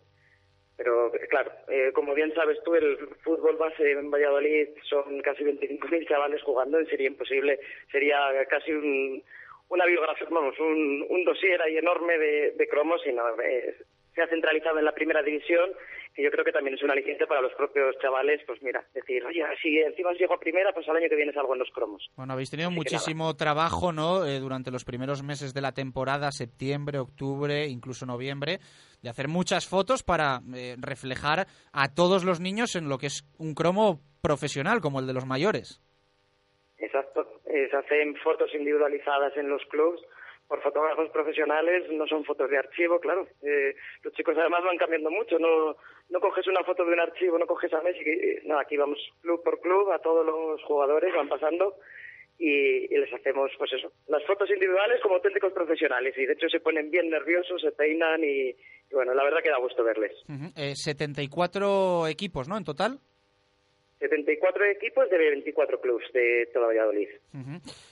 Pero 0.83 1.13
claro, 1.29 1.53
eh, 1.69 1.91
como 1.93 2.15
bien 2.15 2.33
sabes 2.33 2.57
tú, 2.65 2.75
el 2.75 2.97
fútbol 3.23 3.59
base 3.59 3.91
en 3.93 4.11
Valladolid 4.11 4.69
son 4.89 5.21
casi 5.21 5.45
25.000 5.45 6.09
chavales 6.09 6.43
jugando 6.43 6.81
y 6.81 6.87
sería 6.87 7.09
imposible, 7.09 7.61
sería 7.93 8.17
casi 8.49 8.73
un, 8.73 9.23
una 9.69 9.85
biografía, 9.85 10.27
vamos, 10.31 10.59
un, 10.59 11.05
un 11.07 11.25
dossier 11.25 11.61
ahí 11.61 11.77
enorme 11.77 12.17
de, 12.17 12.53
de 12.53 12.67
cromos 12.67 13.07
y 13.07 13.13
no, 13.13 13.23
eh, 13.43 13.77
se 14.15 14.23
ha 14.23 14.29
centralizado 14.29 14.79
en 14.79 14.87
la 14.87 14.95
primera 14.95 15.23
división, 15.23 15.71
que 16.15 16.23
yo 16.23 16.31
creo 16.31 16.45
que 16.45 16.53
también 16.53 16.75
es 16.75 16.83
un 16.83 16.91
aliciente 16.91 17.27
para 17.27 17.41
los 17.41 17.53
propios 17.55 17.97
chavales, 18.01 18.41
pues 18.47 18.63
mira, 18.63 18.85
decir, 18.95 19.25
oye, 19.25 19.45
si 19.63 19.79
encima 19.79 20.13
llego 20.13 20.35
a 20.35 20.41
primera, 20.41 20.73
pues 20.73 20.89
al 20.89 20.97
año 20.97 21.09
que 21.09 21.17
viene 21.17 21.33
salgo 21.33 21.53
en 21.53 21.61
los 21.61 21.71
cromos. 21.71 22.11
Bueno, 22.17 22.33
habéis 22.33 22.51
tenido 22.51 22.69
Así 22.69 22.77
muchísimo 22.77 23.37
trabajo, 23.37 23.93
¿no? 23.93 24.27
Eh, 24.27 24.41
durante 24.41 24.71
los 24.71 24.85
primeros 24.85 25.23
meses 25.23 25.55
de 25.55 25.61
la 25.61 25.73
temporada, 25.73 26.31
septiembre, 26.33 26.99
octubre, 26.99 27.67
incluso 27.67 28.07
noviembre, 28.07 28.59
de 29.03 29.09
hacer 29.09 29.29
muchas 29.29 29.69
fotos 29.69 30.03
para 30.03 30.41
eh, 30.55 30.77
reflejar 30.79 31.47
a 31.73 31.95
todos 31.95 32.25
los 32.25 32.41
niños 32.41 32.75
en 32.75 32.89
lo 32.89 32.99
que 32.99 33.07
es 33.07 33.25
un 33.39 33.55
cromo 33.55 34.01
profesional, 34.21 34.81
como 34.81 35.01
el 35.01 35.07
de 35.07 35.15
los 35.15 35.27
mayores. 35.27 35.81
Exacto. 36.79 37.41
Eh, 37.47 37.69
se 37.71 37.77
hacen 37.77 38.17
fotos 38.17 38.53
individualizadas 38.55 39.37
en 39.37 39.49
los 39.49 39.63
clubs 39.67 40.01
por 40.51 40.61
fotógrafos 40.63 41.09
profesionales, 41.11 41.85
no 41.93 42.09
son 42.09 42.25
fotos 42.25 42.51
de 42.51 42.59
archivo, 42.59 42.99
claro. 42.99 43.25
Eh, 43.41 43.73
los 44.03 44.13
chicos 44.15 44.37
además 44.37 44.65
van 44.65 44.79
cambiando 44.79 45.09
mucho, 45.09 45.39
no, 45.39 45.77
no 46.09 46.21
coges 46.21 46.45
una 46.49 46.65
foto 46.65 46.85
de 46.85 46.93
un 46.93 46.99
archivo, 46.99 47.39
no 47.39 47.47
coges 47.47 47.73
a 47.73 47.81
Messi, 47.83 48.03
que- 48.03 48.41
no, 48.47 48.59
aquí 48.59 48.77
vamos 48.77 48.99
club 49.23 49.41
por 49.45 49.61
club, 49.61 49.93
a 49.93 50.01
todos 50.01 50.27
los 50.27 50.61
jugadores 50.65 51.15
van 51.15 51.29
pasando 51.29 51.77
y, 52.37 52.89
les 52.89 53.13
hacemos, 53.15 53.53
pues 53.59 53.73
eso, 53.75 53.93
las 54.09 54.25
fotos 54.25 54.51
individuales 54.51 55.01
como 55.03 55.15
auténticos 55.15 55.53
profesionales 55.53 56.15
y 56.19 56.27
de 56.27 56.33
hecho 56.33 56.49
se 56.49 56.59
ponen 56.59 56.91
bien 56.91 57.09
nerviosos, 57.11 57.63
se 57.63 57.71
peinan 57.71 58.25
y, 58.25 58.53
bueno, 58.91 59.15
la 59.15 59.23
verdad 59.23 59.43
que 59.45 59.51
da 59.51 59.59
gusto 59.59 59.85
verles. 59.85 60.13
Ujú. 60.29 60.51
Eh, 60.57 60.75
74 60.75 62.09
equipos, 62.09 62.49
¿no? 62.49 62.57
En 62.57 62.65
total. 62.65 62.99
74 64.01 64.65
equipos 64.65 65.11
de 65.11 65.19
24 65.19 65.79
clubes 65.79 66.07
de 66.15 66.49
toda 66.55 66.69
Valladolid. 66.69 67.09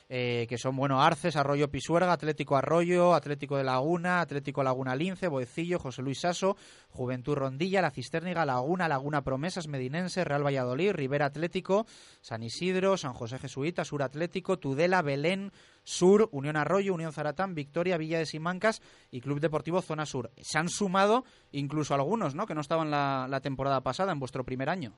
Eh, 0.09 0.47
que 0.49 0.57
son, 0.57 0.75
bueno, 0.75 1.03
Arces, 1.03 1.37
Arroyo 1.37 1.69
Pisuerga, 1.71 2.13
Atlético 2.13 2.57
Arroyo, 2.57 3.13
Atlético 3.13 3.59
de 3.59 3.65
Laguna, 3.65 4.23
Atlético 4.23 4.63
Laguna 4.63 4.97
Lince, 4.97 5.29
Boecillo, 5.29 5.79
José 5.79 6.01
Luis 6.01 6.21
Saso, 6.21 6.57
Juventud 6.89 7.35
Rondilla, 7.35 7.83
La 7.83 7.91
Cisterniga, 7.91 8.47
Laguna, 8.47 8.89
Laguna 8.89 9.23
Promesas, 9.23 9.69
Medinense, 9.69 10.25
Real 10.25 10.47
Valladolid, 10.47 10.93
Rivera 10.93 11.27
Atlético, 11.27 11.85
San 12.23 12.43
Isidro, 12.43 12.97
San 12.97 13.13
José 13.13 13.39
Jesuita, 13.39 13.85
Sur 13.85 14.03
Atlético, 14.03 14.59
Tudela, 14.59 15.03
Belén, 15.03 15.53
Sur, 15.85 16.31
Unión 16.33 16.57
Arroyo, 16.57 16.95
Unión 16.95 17.13
Zaratán, 17.13 17.55
Victoria, 17.55 17.99
Villa 17.99 18.19
de 18.19 18.25
Simancas 18.25 18.81
y 19.11 19.21
Club 19.21 19.41
Deportivo 19.41 19.83
Zona 19.83 20.07
Sur. 20.07 20.31
Se 20.41 20.59
han 20.59 20.71
sumado 20.71 21.25
incluso 21.53 21.93
algunos, 21.93 22.35
¿no? 22.35 22.47
Que 22.47 22.55
no 22.55 22.63
estaban 22.63 22.91
la 22.91 23.41
temporada 23.43 23.83
pasada 23.83 24.11
en 24.13 24.21
vuestro 24.21 24.43
primer 24.45 24.71
año. 24.71 24.97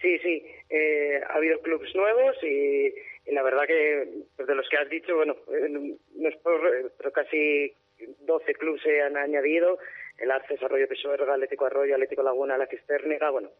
Sí, 0.00 0.18
sí, 0.20 0.42
eh, 0.70 1.20
ha 1.28 1.34
habido 1.34 1.60
clubes 1.60 1.94
nuevos 1.94 2.36
y, 2.42 2.94
la 3.32 3.42
verdad 3.42 3.66
que 3.66 4.08
pues, 4.36 4.48
de 4.48 4.54
los 4.54 4.68
que 4.68 4.78
has 4.78 4.88
dicho, 4.88 5.14
bueno, 5.14 5.36
eh, 5.52 5.68
no 5.68 6.28
es 6.28 6.36
por, 6.38 6.66
eh, 6.66 6.86
pero 6.96 7.12
casi 7.12 7.72
12 8.20 8.54
clubes 8.54 8.82
se 8.82 9.02
han 9.02 9.16
añadido, 9.16 9.78
el 10.18 10.30
Arces, 10.30 10.62
Arroyo 10.62 10.88
Pisuerga, 10.88 11.34
Atlético 11.34 11.66
Arroyo, 11.66 11.94
Atlético 11.94 12.22
Laguna, 12.22 12.56
La 12.56 12.66
Cisterniga, 12.66 13.30
bueno, 13.30 13.50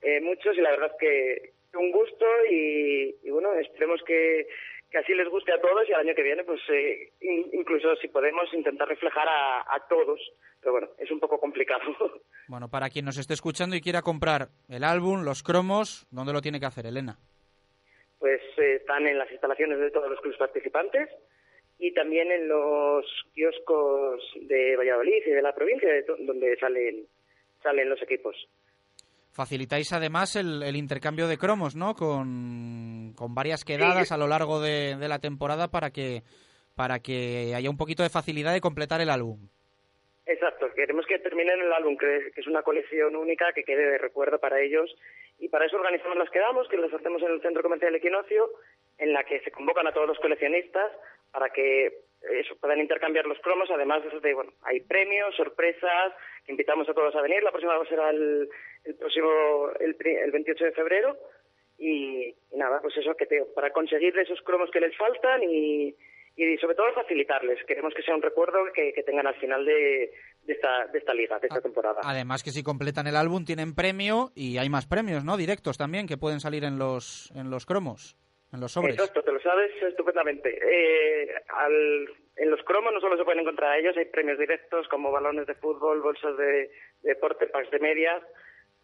eh, 0.00 0.20
muchos 0.20 0.56
y 0.56 0.60
la 0.62 0.70
verdad 0.70 0.96
que 0.98 1.52
un 1.74 1.92
gusto 1.92 2.26
y, 2.50 3.16
y 3.22 3.30
bueno, 3.30 3.52
esperemos 3.54 4.02
que, 4.04 4.48
que 4.90 4.98
así 4.98 5.14
les 5.14 5.28
guste 5.28 5.52
a 5.52 5.60
todos 5.60 5.88
y 5.88 5.92
al 5.92 6.00
año 6.00 6.14
que 6.14 6.22
viene, 6.22 6.42
pues 6.44 6.60
eh, 6.68 7.12
in- 7.20 7.50
incluso 7.52 7.94
si 7.96 8.08
podemos 8.08 8.52
intentar 8.54 8.88
reflejar 8.88 9.28
a, 9.28 9.60
a 9.74 9.86
todos, 9.88 10.20
pero 10.60 10.72
bueno, 10.72 10.88
es 10.98 11.10
un 11.10 11.20
poco 11.20 11.38
complicado. 11.38 11.82
Bueno, 12.48 12.68
para 12.68 12.90
quien 12.90 13.04
nos 13.04 13.16
esté 13.16 13.34
escuchando 13.34 13.76
y 13.76 13.80
quiera 13.80 14.02
comprar 14.02 14.48
el 14.68 14.82
álbum, 14.82 15.22
los 15.22 15.44
cromos, 15.44 16.08
¿dónde 16.10 16.32
lo 16.32 16.40
tiene 16.40 16.58
que 16.58 16.66
hacer, 16.66 16.84
Elena? 16.86 17.16
pues 18.18 18.40
eh, 18.58 18.74
están 18.80 19.06
en 19.06 19.16
las 19.16 19.30
instalaciones 19.30 19.78
de 19.78 19.90
todos 19.92 20.10
los 20.10 20.20
clubes 20.20 20.36
participantes 20.38 21.08
y 21.78 21.94
también 21.94 22.30
en 22.30 22.48
los 22.48 23.06
kioscos 23.34 24.20
de 24.42 24.76
Valladolid 24.76 25.22
y 25.24 25.30
de 25.30 25.40
la 25.40 25.54
provincia 25.54 25.88
de 25.90 26.02
donde 26.02 26.56
salen 26.58 27.06
salen 27.62 27.88
los 27.88 28.02
equipos. 28.02 28.36
Facilitáis 29.40 29.90
además 29.94 30.36
el, 30.36 30.62
el 30.62 30.76
intercambio 30.76 31.26
de 31.26 31.38
cromos, 31.38 31.74
¿no? 31.74 31.94
Con, 31.94 33.14
con 33.16 33.34
varias 33.34 33.64
quedadas 33.64 34.12
a 34.12 34.18
lo 34.18 34.26
largo 34.28 34.60
de, 34.60 34.96
de 34.96 35.08
la 35.08 35.18
temporada 35.18 35.68
para 35.68 35.88
que, 35.88 36.20
para 36.76 36.98
que 36.98 37.54
haya 37.56 37.70
un 37.70 37.78
poquito 37.78 38.02
de 38.02 38.10
facilidad 38.10 38.52
de 38.52 38.60
completar 38.60 39.00
el 39.00 39.08
álbum. 39.08 39.48
Exacto, 40.26 40.70
queremos 40.76 41.06
que 41.06 41.18
terminen 41.20 41.58
el 41.58 41.72
álbum, 41.72 41.96
que, 41.96 42.32
es 42.36 42.46
una 42.46 42.62
colección 42.62 43.16
única 43.16 43.54
que 43.54 43.64
quede 43.64 43.92
de 43.92 43.96
recuerdo 43.96 44.38
para 44.38 44.60
ellos 44.60 44.94
y 45.38 45.48
para 45.48 45.64
eso 45.64 45.78
organizamos 45.78 46.18
las 46.18 46.28
quedamos, 46.28 46.68
que 46.68 46.76
las 46.76 46.92
hacemos 46.92 47.22
en 47.22 47.32
el 47.32 47.40
Centro 47.40 47.62
Comercial 47.62 47.94
Equinoccio, 47.94 48.50
en 48.98 49.14
la 49.14 49.24
que 49.24 49.40
se 49.40 49.50
convocan 49.50 49.86
a 49.86 49.92
todos 49.94 50.06
los 50.06 50.18
coleccionistas 50.18 50.92
para 51.32 51.48
que 51.48 52.02
eso, 52.40 52.54
puedan 52.60 52.80
intercambiar 52.80 53.24
los 53.24 53.38
cromos, 53.38 53.70
además 53.70 54.02
de, 54.20 54.34
bueno, 54.34 54.52
hay 54.64 54.80
premios, 54.80 55.34
sorpresas, 55.34 56.12
que 56.44 56.52
invitamos 56.52 56.86
a 56.90 56.92
todos 56.92 57.16
a 57.16 57.22
venir, 57.22 57.42
la 57.42 57.50
próxima 57.50 57.72
será 57.88 58.10
el, 58.10 58.50
el 58.84 58.94
próximo, 58.94 59.30
el, 59.80 59.96
el 60.04 60.30
28 60.30 60.64
de 60.64 60.72
febrero 60.72 61.16
y, 61.78 62.34
y 62.52 62.56
nada, 62.56 62.80
pues 62.82 62.96
eso, 62.96 63.14
que 63.16 63.26
te, 63.26 63.42
para 63.54 63.70
conseguir 63.72 64.18
esos 64.18 64.40
cromos 64.42 64.70
que 64.70 64.80
les 64.80 64.96
faltan 64.96 65.42
y, 65.42 65.94
y 66.36 66.56
sobre 66.58 66.74
todo 66.74 66.92
facilitarles. 66.94 67.64
Queremos 67.64 67.94
que 67.94 68.02
sea 68.02 68.14
un 68.14 68.22
recuerdo 68.22 68.58
que, 68.74 68.92
que 68.92 69.02
tengan 69.02 69.26
al 69.26 69.34
final 69.36 69.64
de, 69.64 70.12
de 70.44 70.52
esta, 70.52 70.86
de 70.86 70.98
esta 70.98 71.14
liga, 71.14 71.38
de 71.38 71.46
esta 71.48 71.60
temporada. 71.60 72.00
Además 72.04 72.42
que 72.42 72.50
si 72.50 72.62
completan 72.62 73.06
el 73.06 73.16
álbum 73.16 73.44
tienen 73.44 73.74
premio 73.74 74.30
y 74.34 74.58
hay 74.58 74.68
más 74.68 74.86
premios, 74.86 75.24
¿no? 75.24 75.36
Directos 75.36 75.78
también 75.78 76.06
que 76.06 76.16
pueden 76.18 76.40
salir 76.40 76.64
en 76.64 76.78
los, 76.78 77.30
en 77.34 77.50
los 77.50 77.64
cromos, 77.66 78.16
en 78.52 78.60
los 78.60 78.72
sobres. 78.72 78.94
Exacto, 78.94 79.22
te 79.22 79.32
lo 79.32 79.40
sabes 79.40 79.70
estupendamente. 79.82 80.50
Eh, 80.62 81.28
al- 81.48 82.08
en 82.36 82.50
los 82.50 82.62
cromos 82.64 82.92
no 82.94 83.00
solo 83.00 83.18
se 83.18 83.24
pueden 83.24 83.40
encontrar 83.40 83.72
a 83.72 83.78
ellos, 83.78 83.94
hay 83.98 84.06
premios 84.06 84.38
directos 84.38 84.88
como 84.88 85.10
balones 85.12 85.46
de 85.46 85.54
fútbol, 85.56 86.00
bolsas 86.00 86.36
de, 86.38 86.44
de 86.46 86.70
deporte, 87.02 87.46
packs 87.48 87.70
de 87.70 87.78
medias, 87.80 88.22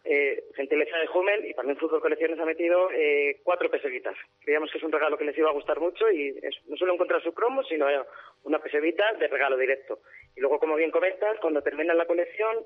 eh, 0.03 0.45
gentileza 0.55 0.97
de 0.97 1.09
Hummel 1.13 1.45
y 1.45 1.53
también 1.53 1.77
Fútbol 1.77 2.01
Colecciones 2.01 2.39
ha 2.39 2.45
metido 2.45 2.89
eh, 2.91 3.41
cuatro 3.43 3.69
peseditas. 3.69 4.15
Creíamos 4.41 4.71
que 4.71 4.77
es 4.77 4.83
un 4.83 4.91
regalo 4.91 5.17
que 5.17 5.25
les 5.25 5.37
iba 5.37 5.49
a 5.49 5.53
gustar 5.53 5.79
mucho 5.79 6.09
y 6.09 6.29
es 6.41 6.55
no 6.67 6.77
solo 6.77 6.93
encontrar 6.93 7.21
su 7.21 7.33
cromo, 7.33 7.63
sino 7.63 7.89
eh, 7.89 7.99
una 8.43 8.59
pesevita 8.59 9.13
de 9.13 9.27
regalo 9.27 9.57
directo. 9.57 9.99
Y 10.35 10.39
luego, 10.39 10.59
como 10.59 10.75
bien 10.75 10.91
comentas, 10.91 11.37
cuando 11.39 11.61
terminan 11.61 11.97
la 11.97 12.05
colección, 12.05 12.65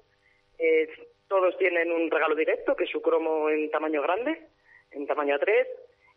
eh, 0.60 0.88
todos 1.28 1.58
tienen 1.58 1.92
un 1.92 2.12
regalo 2.12 2.36
directo, 2.36 2.76
que 2.76 2.84
es 2.84 2.90
su 2.90 3.02
cromo 3.02 3.50
en 3.50 3.72
tamaño 3.72 4.02
grande, 4.02 4.38
en 4.92 5.08
tamaño 5.08 5.36
A3, 5.40 5.66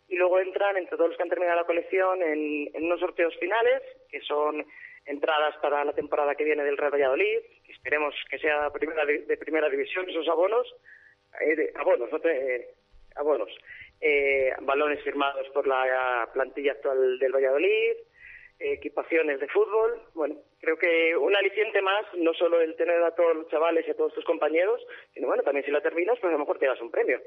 y 0.08 0.16
luego 0.16 0.40
entran 0.40 0.76
entre 0.76 0.96
todos 0.96 1.10
los 1.10 1.16
que 1.16 1.22
han 1.22 1.30
terminado 1.30 1.60
la 1.60 1.66
colección 1.66 2.20
en, 2.22 2.70
unos 2.84 3.00
sorteos 3.00 3.34
finales, 3.38 3.80
que 4.10 4.20
son 4.20 4.66
entradas 5.06 5.56
para 5.62 5.84
la 5.84 5.92
temporada 5.92 6.34
que 6.34 6.44
viene 6.44 6.64
del 6.64 6.76
Real 6.76 6.92
Valladolid, 6.92 7.38
esperemos 7.68 8.14
que 8.28 8.38
sea 8.38 8.70
primera 8.70 9.04
de 9.04 9.36
primera 9.36 9.68
división, 9.68 10.08
esos 10.08 10.28
abonos, 10.28 10.66
eh, 11.41 11.57
de- 11.57 11.72
abonos, 11.76 12.09
eh, 12.24 12.74
abonos, 13.16 13.49
eh, 14.01 14.51
balones 14.62 15.03
firmados 15.03 15.49
por 15.55 15.66
la 15.66 16.28
plantilla 16.32 16.72
actual 16.72 17.18
del 17.18 17.32
Valladolid, 17.32 17.93
eh, 18.61 18.74
equipaciones 18.74 19.41
de 19.41 19.49
fútbol. 19.49 20.01
Bueno, 20.14 20.37
creo 20.61 20.76
que 20.78 21.16
un 21.16 21.35
aliciente 21.35 21.82
más, 21.82 22.05
no 22.18 22.32
solo 22.35 22.61
el 22.61 22.76
tener 22.76 23.03
a 23.03 23.14
todos 23.14 23.35
los 23.37 23.49
chavales 23.49 23.85
y 23.87 23.91
a 23.91 23.97
todos 23.97 24.14
tus 24.14 24.24
compañeros, 24.24 24.80
sino 25.12 25.26
bueno, 25.26 25.43
también 25.43 25.64
si 25.64 25.72
la 25.72 25.80
terminas, 25.80 26.16
pues 26.20 26.30
a 26.30 26.35
lo 26.35 26.39
mejor 26.39 26.59
te 26.59 26.66
das 26.66 26.80
un 26.80 26.91
premio. 26.91 27.18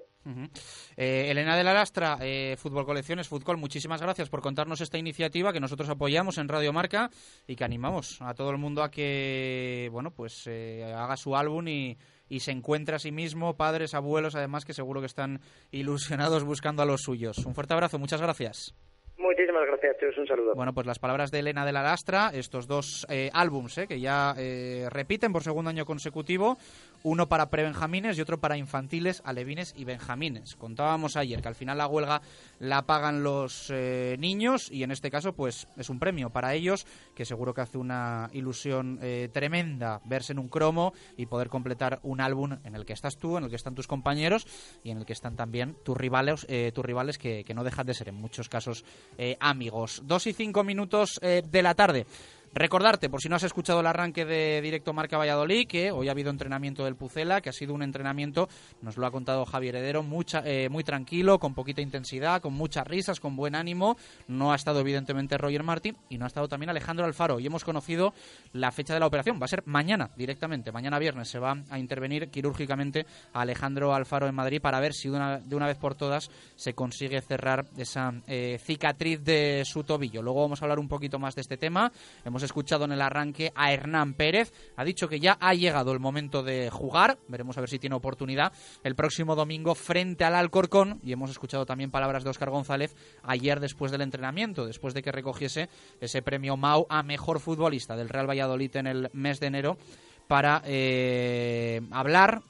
Eh, 0.95 1.27
Elena 1.29 1.57
de 1.57 1.63
la 1.63 1.73
Lastra, 1.73 2.17
eh, 2.21 2.55
Fútbol 2.57 2.85
Colecciones, 2.85 3.27
Fútbol, 3.27 3.57
muchísimas 3.57 4.01
gracias 4.01 4.29
por 4.29 4.41
contarnos 4.41 4.79
esta 4.81 4.97
iniciativa 4.97 5.51
que 5.53 5.59
nosotros 5.59 5.89
apoyamos 5.89 6.37
en 6.37 6.47
Radio 6.47 6.71
Marca 6.73 7.09
y 7.45 7.55
que 7.55 7.63
animamos 7.65 8.21
a 8.21 8.33
todo 8.33 8.51
el 8.51 8.57
mundo 8.57 8.81
a 8.81 8.89
que, 8.91 9.89
bueno, 9.91 10.11
pues 10.15 10.47
eh, 10.47 10.83
haga 10.95 11.17
su 11.17 11.35
álbum 11.35 11.67
y, 11.67 11.97
y 12.29 12.41
se 12.41 12.51
encuentre 12.51 12.95
a 12.95 12.99
sí 12.99 13.11
mismo, 13.11 13.55
padres, 13.57 13.93
abuelos, 13.93 14.35
además 14.35 14.65
que 14.65 14.73
seguro 14.73 15.01
que 15.01 15.07
están 15.07 15.41
ilusionados 15.71 16.43
buscando 16.43 16.81
a 16.81 16.85
los 16.85 17.01
suyos. 17.01 17.37
Un 17.39 17.55
fuerte 17.55 17.73
abrazo, 17.73 17.99
muchas 17.99 18.21
gracias. 18.21 18.73
Muchísimas 19.17 19.65
gracias, 19.65 19.97
Chus, 19.99 20.17
un 20.17 20.27
saludo. 20.27 20.53
Bueno, 20.53 20.73
pues 20.73 20.85
las 20.85 20.99
palabras 20.99 21.31
de 21.31 21.39
Elena 21.39 21.65
de 21.65 21.71
la 21.71 21.81
Lastra, 21.81 22.29
estos 22.33 22.67
dos 22.67 23.05
eh, 23.09 23.31
álbums 23.33 23.77
eh, 23.79 23.87
que 23.87 23.99
ya 23.99 24.35
eh, 24.37 24.87
repiten 24.91 25.33
por 25.33 25.43
segundo 25.43 25.71
año 25.71 25.85
consecutivo, 25.85 26.57
uno 27.03 27.27
para 27.27 27.49
prebenjamines 27.49 28.17
y 28.17 28.21
otro 28.21 28.39
para 28.39 28.57
infantiles, 28.57 29.21
alevines 29.25 29.73
y 29.77 29.85
benjamines. 29.85 30.55
Contábamos 30.55 31.15
ayer 31.15 31.41
que 31.41 31.47
al 31.47 31.55
final 31.55 31.77
la 31.77 31.87
huelga 31.87 32.21
la 32.59 32.85
pagan 32.85 33.23
los 33.23 33.71
eh, 33.73 34.17
niños 34.19 34.71
y 34.71 34.83
en 34.83 34.91
este 34.91 35.11
caso 35.11 35.33
pues 35.33 35.67
es 35.77 35.89
un 35.89 35.99
premio 35.99 36.29
para 36.29 36.53
ellos 36.53 36.85
que 37.15 37.25
seguro 37.25 37.53
que 37.53 37.61
hace 37.61 37.77
una 37.77 38.29
ilusión 38.33 38.99
eh, 39.01 39.29
tremenda 39.31 40.01
verse 40.05 40.33
en 40.33 40.39
un 40.39 40.49
cromo 40.49 40.93
y 41.15 41.27
poder 41.27 41.49
completar 41.49 41.99
un 42.03 42.21
álbum 42.21 42.57
en 42.63 42.75
el 42.75 42.85
que 42.85 42.93
estás 42.93 43.17
tú, 43.17 43.37
en 43.37 43.43
el 43.43 43.49
que 43.49 43.55
están 43.55 43.75
tus 43.75 43.87
compañeros 43.87 44.47
y 44.83 44.91
en 44.91 44.97
el 44.97 45.05
que 45.05 45.13
están 45.13 45.35
también 45.35 45.75
tus 45.83 45.97
rivales, 45.97 46.45
eh, 46.49 46.71
tus 46.73 46.85
rivales 46.85 47.17
que, 47.17 47.43
que 47.43 47.53
no 47.53 47.63
dejan 47.63 47.85
de 47.85 47.93
ser 47.93 48.09
en 48.09 48.15
muchos 48.15 48.49
casos 48.49 48.83
eh, 49.17 49.37
amigos. 49.39 50.01
Dos 50.05 50.27
y 50.27 50.33
cinco 50.33 50.63
minutos 50.63 51.19
eh, 51.21 51.43
de 51.49 51.61
la 51.61 51.75
tarde. 51.75 52.05
Recordarte, 52.53 53.09
por 53.09 53.21
si 53.21 53.29
no 53.29 53.35
has 53.35 53.43
escuchado 53.43 53.81
el 53.81 53.87
arranque 53.87 54.25
de 54.25 54.61
Directo 54.61 54.93
Marca 54.93 55.17
Valladolid, 55.17 55.67
que 55.67 55.91
hoy 55.91 56.07
ha 56.07 56.11
habido 56.11 56.31
entrenamiento 56.31 56.85
del 56.85 56.95
Pucela, 56.95 57.41
que 57.41 57.49
ha 57.49 57.53
sido 57.53 57.73
un 57.73 57.83
entrenamiento, 57.83 58.49
nos 58.81 58.97
lo 58.97 59.05
ha 59.05 59.11
contado 59.11 59.45
Javier 59.45 59.75
Heredero, 59.75 60.01
mucha, 60.03 60.41
eh, 60.45 60.69
muy 60.69 60.83
tranquilo, 60.83 61.39
con 61.39 61.53
poquita 61.53 61.81
intensidad, 61.81 62.41
con 62.41 62.53
muchas 62.53 62.87
risas, 62.87 63.19
con 63.19 63.35
buen 63.35 63.55
ánimo. 63.55 63.97
No 64.27 64.51
ha 64.51 64.55
estado 64.55 64.79
evidentemente 64.79 65.37
Roger 65.37 65.63
Martin 65.63 65.95
y 66.09 66.17
no 66.17 66.25
ha 66.25 66.27
estado 66.27 66.47
también 66.47 66.69
Alejandro 66.69 67.05
Alfaro. 67.05 67.39
Y 67.39 67.45
hemos 67.45 67.63
conocido 67.63 68.13
la 68.53 68.71
fecha 68.71 68.93
de 68.93 68.99
la 68.99 69.07
operación. 69.07 69.39
Va 69.39 69.45
a 69.45 69.49
ser 69.49 69.63
mañana 69.65 70.09
directamente, 70.15 70.71
mañana 70.71 70.99
viernes 70.99 71.29
se 71.29 71.39
va 71.39 71.57
a 71.69 71.79
intervenir 71.79 72.29
quirúrgicamente 72.29 73.05
a 73.33 73.41
Alejandro 73.41 73.93
Alfaro 73.93 74.27
en 74.27 74.35
Madrid 74.35 74.61
para 74.61 74.79
ver 74.79 74.93
si 74.93 75.09
de 75.09 75.15
una, 75.15 75.39
de 75.39 75.55
una 75.55 75.67
vez 75.67 75.77
por 75.77 75.95
todas 75.95 76.29
se 76.55 76.73
consigue 76.73 77.21
cerrar 77.21 77.65
esa 77.77 78.13
eh, 78.27 78.59
cicatriz 78.63 79.23
de 79.23 79.63
su 79.65 79.83
tobillo. 79.83 80.21
Luego 80.21 80.41
vamos 80.41 80.61
a 80.61 80.65
hablar 80.65 80.79
un 80.79 80.87
poquito 80.87 81.19
más 81.19 81.35
de 81.35 81.41
este 81.41 81.57
tema. 81.57 81.91
Escuchado 82.43 82.85
en 82.85 82.91
el 82.91 83.01
arranque 83.01 83.51
a 83.55 83.71
Hernán 83.71 84.13
Pérez. 84.13 84.53
Ha 84.75 84.83
dicho 84.83 85.07
que 85.07 85.19
ya 85.19 85.37
ha 85.39 85.53
llegado 85.53 85.91
el 85.91 85.99
momento 85.99 86.43
de 86.43 86.69
jugar. 86.69 87.17
Veremos 87.27 87.57
a 87.57 87.61
ver 87.61 87.69
si 87.69 87.79
tiene 87.79 87.95
oportunidad 87.95 88.53
el 88.83 88.95
próximo 88.95 89.35
domingo 89.35 89.75
frente 89.75 90.23
al 90.23 90.35
Alcorcón. 90.35 90.99
Y 91.03 91.11
hemos 91.11 91.29
escuchado 91.29 91.65
también 91.65 91.91
palabras 91.91 92.23
de 92.23 92.29
Óscar 92.29 92.49
González 92.49 92.95
ayer 93.23 93.59
después 93.59 93.91
del 93.91 94.01
entrenamiento, 94.01 94.65
después 94.65 94.93
de 94.93 95.01
que 95.01 95.11
recogiese 95.11 95.69
ese 95.99 96.21
premio 96.21 96.57
Mau 96.57 96.85
a 96.89 97.03
mejor 97.03 97.39
futbolista 97.39 97.95
del 97.95 98.09
Real 98.09 98.29
Valladolid 98.29 98.75
en 98.75 98.87
el 98.87 99.09
mes 99.13 99.39
de 99.39 99.47
enero 99.47 99.77
para 100.27 100.61
eh, 100.65 101.81
hablar 101.91 102.41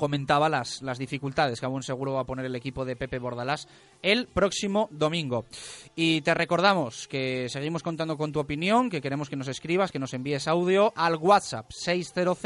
comentaba 0.00 0.48
las, 0.48 0.80
las 0.80 0.98
dificultades 0.98 1.60
que 1.60 1.66
aún 1.66 1.82
seguro 1.82 2.14
va 2.14 2.22
a 2.22 2.24
poner 2.24 2.46
el 2.46 2.56
equipo 2.56 2.86
de 2.86 2.96
Pepe 2.96 3.18
Bordalás 3.18 3.68
el 4.00 4.28
próximo 4.28 4.88
domingo. 4.90 5.44
Y 5.94 6.22
te 6.22 6.32
recordamos 6.32 7.06
que 7.06 7.50
seguimos 7.50 7.82
contando 7.82 8.16
con 8.16 8.32
tu 8.32 8.40
opinión, 8.40 8.88
que 8.88 9.02
queremos 9.02 9.28
que 9.28 9.36
nos 9.36 9.48
escribas, 9.48 9.92
que 9.92 9.98
nos 9.98 10.14
envíes 10.14 10.48
audio 10.48 10.94
al 10.96 11.16
WhatsApp 11.16 11.70
600 11.70 12.38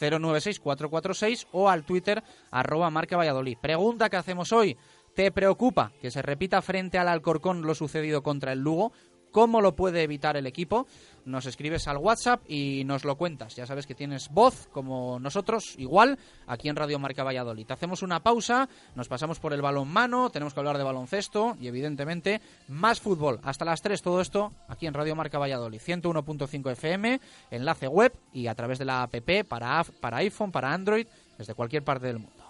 096 0.00 1.46
o 1.52 1.70
al 1.70 1.84
Twitter 1.84 2.24
arroba 2.50 2.90
marca 2.90 3.16
Valladolid. 3.16 3.56
Pregunta 3.62 4.10
que 4.10 4.16
hacemos 4.16 4.52
hoy. 4.52 4.76
¿Te 5.14 5.30
preocupa 5.30 5.92
que 6.00 6.10
se 6.10 6.22
repita 6.22 6.60
frente 6.60 6.98
al 6.98 7.06
Alcorcón 7.06 7.62
lo 7.62 7.76
sucedido 7.76 8.24
contra 8.24 8.52
el 8.52 8.58
Lugo? 8.58 8.90
¿Cómo 9.30 9.60
lo 9.60 9.76
puede 9.76 10.02
evitar 10.02 10.36
el 10.36 10.48
equipo? 10.48 10.88
Nos 11.24 11.46
escribes 11.46 11.88
al 11.88 11.96
WhatsApp 11.96 12.42
y 12.48 12.84
nos 12.84 13.04
lo 13.04 13.16
cuentas. 13.16 13.56
Ya 13.56 13.66
sabes 13.66 13.86
que 13.86 13.94
tienes 13.94 14.28
voz, 14.28 14.68
como 14.72 15.18
nosotros, 15.18 15.74
igual, 15.78 16.18
aquí 16.46 16.68
en 16.68 16.76
Radio 16.76 16.98
Marca 16.98 17.24
Valladolid. 17.24 17.70
Hacemos 17.70 18.02
una 18.02 18.22
pausa, 18.22 18.68
nos 18.94 19.08
pasamos 19.08 19.40
por 19.40 19.52
el 19.52 19.62
balón 19.62 19.88
mano, 19.88 20.30
tenemos 20.30 20.52
que 20.52 20.60
hablar 20.60 20.76
de 20.76 20.84
baloncesto 20.84 21.56
y, 21.60 21.68
evidentemente, 21.68 22.40
más 22.68 23.00
fútbol. 23.00 23.40
Hasta 23.42 23.64
las 23.64 23.80
3, 23.80 24.02
todo 24.02 24.20
esto 24.20 24.52
aquí 24.68 24.86
en 24.86 24.94
Radio 24.94 25.16
Marca 25.16 25.38
Valladolid. 25.38 25.80
101.5 25.80 26.72
FM, 26.72 27.20
enlace 27.50 27.88
web 27.88 28.12
y 28.32 28.46
a 28.46 28.54
través 28.54 28.78
de 28.78 28.84
la 28.84 29.02
app 29.02 29.14
para, 29.48 29.84
para 30.00 30.18
iPhone, 30.18 30.52
para 30.52 30.72
Android, 30.72 31.06
desde 31.38 31.54
cualquier 31.54 31.84
parte 31.84 32.06
del 32.06 32.18
mundo. 32.18 32.44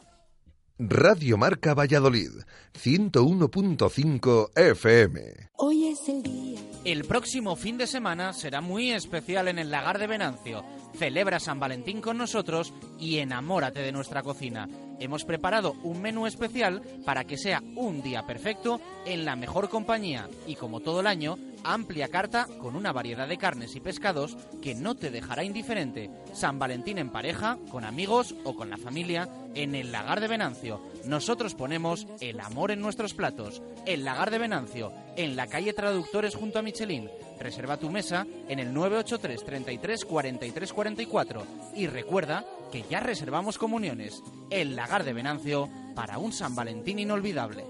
Radio 0.79 1.39
Marca 1.39 1.73
Valladolid, 1.73 2.33
101.5 2.75 4.51
FM. 4.57 5.51
Hoy 5.57 5.87
es 5.87 6.09
el 6.09 6.23
día. 6.23 6.74
El 6.85 7.05
próximo 7.05 7.57
fin 7.57 7.79
de 7.79 7.87
semana 7.87 8.35
será 8.35 8.61
muy 8.61 8.91
especial 8.91 9.49
en 9.49 9.59
el 9.59 9.71
Lagar 9.71 9.99
de 9.99 10.07
Venancio. 10.07 10.63
Celebra 10.99 11.41
San 11.41 11.59
Valentín 11.59 12.03
con 12.03 12.19
nosotros 12.19 12.75
y 13.01 13.21
enamórate 13.21 13.81
de 13.81 13.91
nuestra 13.91 14.23
cocina. 14.23 14.69
Hemos 15.01 15.25
preparado 15.25 15.77
un 15.83 16.03
menú 16.03 16.27
especial 16.27 16.83
para 17.07 17.25
que 17.25 17.39
sea 17.39 17.63
un 17.75 18.03
día 18.03 18.27
perfecto 18.27 18.83
en 19.07 19.25
la 19.25 19.35
mejor 19.35 19.71
compañía 19.71 20.29
y 20.47 20.57
como 20.57 20.81
todo 20.81 21.01
el 21.01 21.07
año, 21.07 21.39
amplia 21.65 22.09
carta 22.09 22.47
con 22.61 22.77
una 22.77 22.93
variedad 22.93 23.29
de 23.29 23.39
carnes 23.39 23.75
y 23.77 23.81
pescados 23.81 24.37
que 24.61 24.75
no 24.75 24.95
te 24.95 25.11
dejará 25.11 25.43
indiferente. 25.43 26.11
San 26.35 26.59
Valentín 26.59 26.99
en 26.99 27.09
pareja, 27.09 27.57
con 27.71 27.85
amigos 27.85 28.35
o 28.45 28.55
con 28.55 28.69
la 28.69 28.77
familia 28.77 29.27
en 29.55 29.75
el 29.75 29.91
Lagar 29.91 30.21
de 30.21 30.29
Venancio. 30.29 30.83
Nosotros 31.07 31.55
ponemos 31.55 32.07
el 32.21 32.41
amor 32.41 32.71
en 32.71 32.81
nuestros 32.81 33.15
platos. 33.15 33.63
El 33.87 34.05
Lagar 34.05 34.31
de 34.31 34.39
Venancio, 34.39 34.93
en 35.17 35.37
la 35.37 35.47
calle 35.47 35.73
Traductores 35.73 36.35
junto 36.35 36.59
a 36.59 36.63
Michelin. 36.63 37.11
Reserva 37.39 37.77
tu 37.77 37.91
mesa 37.91 38.27
en 38.49 38.59
el 38.59 38.73
983 38.73 39.45
33 39.45 40.05
43 40.05 40.73
44 40.73 41.47
y 41.75 41.87
recuerda 41.87 42.45
que 42.73 42.85
ya 42.89 43.01
reservamos 43.01 43.59
comuniones. 43.59 44.23
El 44.51 44.77
Lagar 44.77 45.05
de 45.05 45.13
Venancio 45.13 45.69
para 45.95 46.19
un 46.19 46.33
San 46.33 46.55
Valentín 46.55 46.99
inolvidable. 46.99 47.65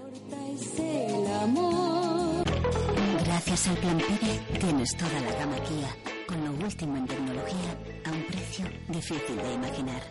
Gracias 3.25 3.67
al 3.67 3.77
Plan 3.77 3.97
PIDE 3.97 4.59
tienes 4.59 4.95
toda 4.95 5.19
la 5.19 5.31
gama 5.39 5.57
Kia, 5.57 5.95
con 6.27 6.45
lo 6.45 6.65
último 6.65 6.95
en 6.95 7.05
tecnología 7.05 7.77
a 8.05 8.11
un 8.11 8.23
precio 8.23 8.65
difícil 8.87 9.37
de 9.37 9.53
imaginar. 9.53 10.01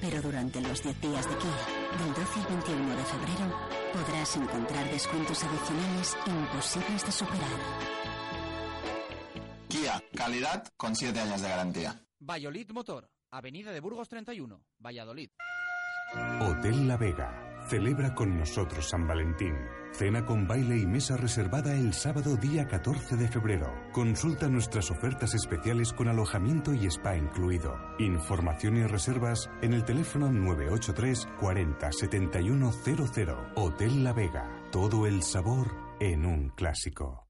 Pero 0.00 0.22
durante 0.22 0.60
los 0.60 0.82
10 0.82 1.00
días 1.00 1.28
de 1.28 1.36
Kia, 1.36 1.79
del 1.98 2.14
12 2.14 2.40
al 2.40 2.46
21 2.46 2.96
de 2.96 3.04
febrero, 3.04 3.56
podrás 3.92 4.36
encontrar 4.36 4.90
descuentos 4.90 5.42
adicionales 5.44 6.16
imposibles 6.26 7.04
de 7.04 7.12
superar. 7.12 7.50
Kia, 9.68 10.02
calidad 10.14 10.66
con 10.76 10.94
7 10.94 11.18
años 11.18 11.42
de 11.42 11.48
garantía. 11.48 12.02
Valladolid 12.18 12.70
Motor, 12.72 13.10
Avenida 13.30 13.72
de 13.72 13.80
Burgos 13.80 14.08
31, 14.08 14.62
Valladolid. 14.78 15.30
Hotel 16.40 16.88
La 16.88 16.96
Vega. 16.96 17.49
Celebra 17.70 18.16
con 18.16 18.36
nosotros 18.36 18.88
San 18.88 19.06
Valentín. 19.06 19.54
Cena 19.92 20.26
con 20.26 20.48
baile 20.48 20.76
y 20.76 20.86
mesa 20.86 21.16
reservada 21.16 21.72
el 21.76 21.94
sábado 21.94 22.34
día 22.34 22.66
14 22.66 23.14
de 23.14 23.28
febrero. 23.28 23.72
Consulta 23.92 24.48
nuestras 24.48 24.90
ofertas 24.90 25.34
especiales 25.34 25.92
con 25.92 26.08
alojamiento 26.08 26.74
y 26.74 26.86
spa 26.86 27.16
incluido. 27.16 27.76
Información 28.00 28.76
y 28.76 28.82
reservas 28.82 29.48
en 29.62 29.72
el 29.72 29.84
teléfono 29.84 30.32
983 30.32 31.28
40 31.38 31.92
7100. 31.92 33.36
Hotel 33.54 34.02
La 34.02 34.14
Vega. 34.14 34.50
Todo 34.72 35.06
el 35.06 35.22
sabor 35.22 35.68
en 36.00 36.26
un 36.26 36.48
clásico. 36.48 37.29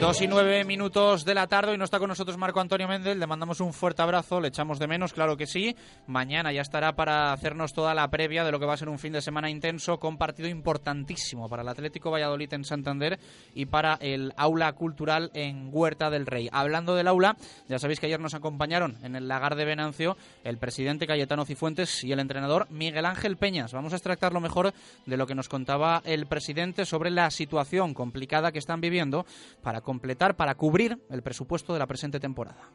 Dos 0.00 0.22
y 0.22 0.26
nueve 0.26 0.64
minutos 0.64 1.26
de 1.26 1.34
la 1.34 1.46
tarde 1.46 1.74
y 1.74 1.76
no 1.76 1.84
está 1.84 1.98
con 1.98 2.08
nosotros 2.08 2.38
Marco 2.38 2.58
Antonio 2.58 2.88
Méndez. 2.88 3.18
Le 3.18 3.26
mandamos 3.26 3.60
un 3.60 3.74
fuerte 3.74 4.00
abrazo, 4.00 4.40
le 4.40 4.48
echamos 4.48 4.78
de 4.78 4.86
menos, 4.86 5.12
claro 5.12 5.36
que 5.36 5.46
sí. 5.46 5.76
Mañana 6.06 6.52
ya 6.52 6.62
estará 6.62 6.96
para 6.96 7.34
hacernos 7.34 7.74
toda 7.74 7.92
la 7.92 8.08
previa 8.08 8.42
de 8.42 8.50
lo 8.50 8.58
que 8.58 8.64
va 8.64 8.72
a 8.72 8.78
ser 8.78 8.88
un 8.88 8.98
fin 8.98 9.12
de 9.12 9.20
semana 9.20 9.50
intenso 9.50 10.00
con 10.00 10.16
partido 10.16 10.48
importantísimo 10.48 11.50
para 11.50 11.60
el 11.60 11.68
Atlético 11.68 12.10
Valladolid 12.10 12.50
en 12.54 12.64
Santander 12.64 13.20
y 13.54 13.66
para 13.66 13.98
el 14.00 14.32
Aula 14.38 14.72
Cultural 14.72 15.30
en 15.34 15.68
Huerta 15.70 16.08
del 16.08 16.24
Rey. 16.24 16.48
Hablando 16.50 16.94
del 16.94 17.06
aula, 17.06 17.36
ya 17.68 17.78
sabéis 17.78 18.00
que 18.00 18.06
ayer 18.06 18.20
nos 18.20 18.32
acompañaron 18.32 18.96
en 19.02 19.16
el 19.16 19.28
lagar 19.28 19.54
de 19.54 19.66
Venancio 19.66 20.16
el 20.44 20.56
presidente 20.56 21.06
Cayetano 21.06 21.44
Cifuentes 21.44 22.02
y 22.04 22.12
el 22.12 22.20
entrenador 22.20 22.66
Miguel 22.70 23.04
Ángel 23.04 23.36
Peñas. 23.36 23.74
Vamos 23.74 23.92
a 23.92 23.96
extractar 23.96 24.32
lo 24.32 24.40
mejor 24.40 24.72
de 25.04 25.16
lo 25.18 25.26
que 25.26 25.34
nos 25.34 25.50
contaba 25.50 26.00
el 26.06 26.24
presidente 26.24 26.86
sobre 26.86 27.10
la 27.10 27.30
situación 27.30 27.92
complicada 27.92 28.50
que 28.50 28.58
están 28.58 28.80
viviendo 28.80 29.26
para 29.62 29.82
completar, 29.90 30.36
para 30.36 30.54
cubrir 30.54 30.98
el 31.10 31.22
presupuesto 31.22 31.72
de 31.72 31.80
la 31.80 31.88
presente 31.88 32.20
temporada. 32.20 32.70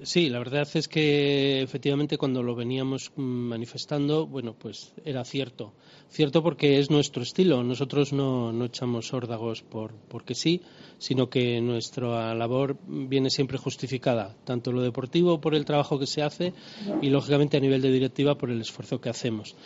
Sí, 0.00 0.28
la 0.28 0.38
verdad 0.38 0.68
es 0.74 0.86
que 0.86 1.60
efectivamente 1.60 2.18
cuando 2.18 2.40
lo 2.40 2.54
veníamos 2.54 3.10
mm, 3.16 3.20
manifestando, 3.20 4.28
bueno, 4.28 4.54
pues 4.56 4.92
era 5.04 5.24
cierto. 5.24 5.74
Cierto 6.08 6.40
porque 6.40 6.78
es 6.78 6.88
nuestro 6.88 7.22
estilo. 7.22 7.64
Nosotros 7.64 8.12
no, 8.12 8.52
no 8.52 8.66
echamos 8.66 9.12
órdagos 9.12 9.62
por, 9.62 9.94
porque 10.08 10.36
sí, 10.36 10.62
sino 10.98 11.28
que 11.28 11.60
nuestra 11.60 12.32
labor 12.34 12.76
viene 12.86 13.28
siempre 13.28 13.58
justificada, 13.58 14.36
tanto 14.44 14.70
lo 14.70 14.82
deportivo 14.82 15.40
por 15.40 15.56
el 15.56 15.64
trabajo 15.64 15.98
que 15.98 16.06
se 16.06 16.22
hace 16.22 16.54
y, 17.02 17.10
lógicamente, 17.10 17.56
a 17.56 17.60
nivel 17.60 17.82
de 17.82 17.90
directiva 17.90 18.36
por 18.36 18.50
el 18.50 18.60
esfuerzo 18.60 19.00
que 19.00 19.10
hacemos. 19.10 19.56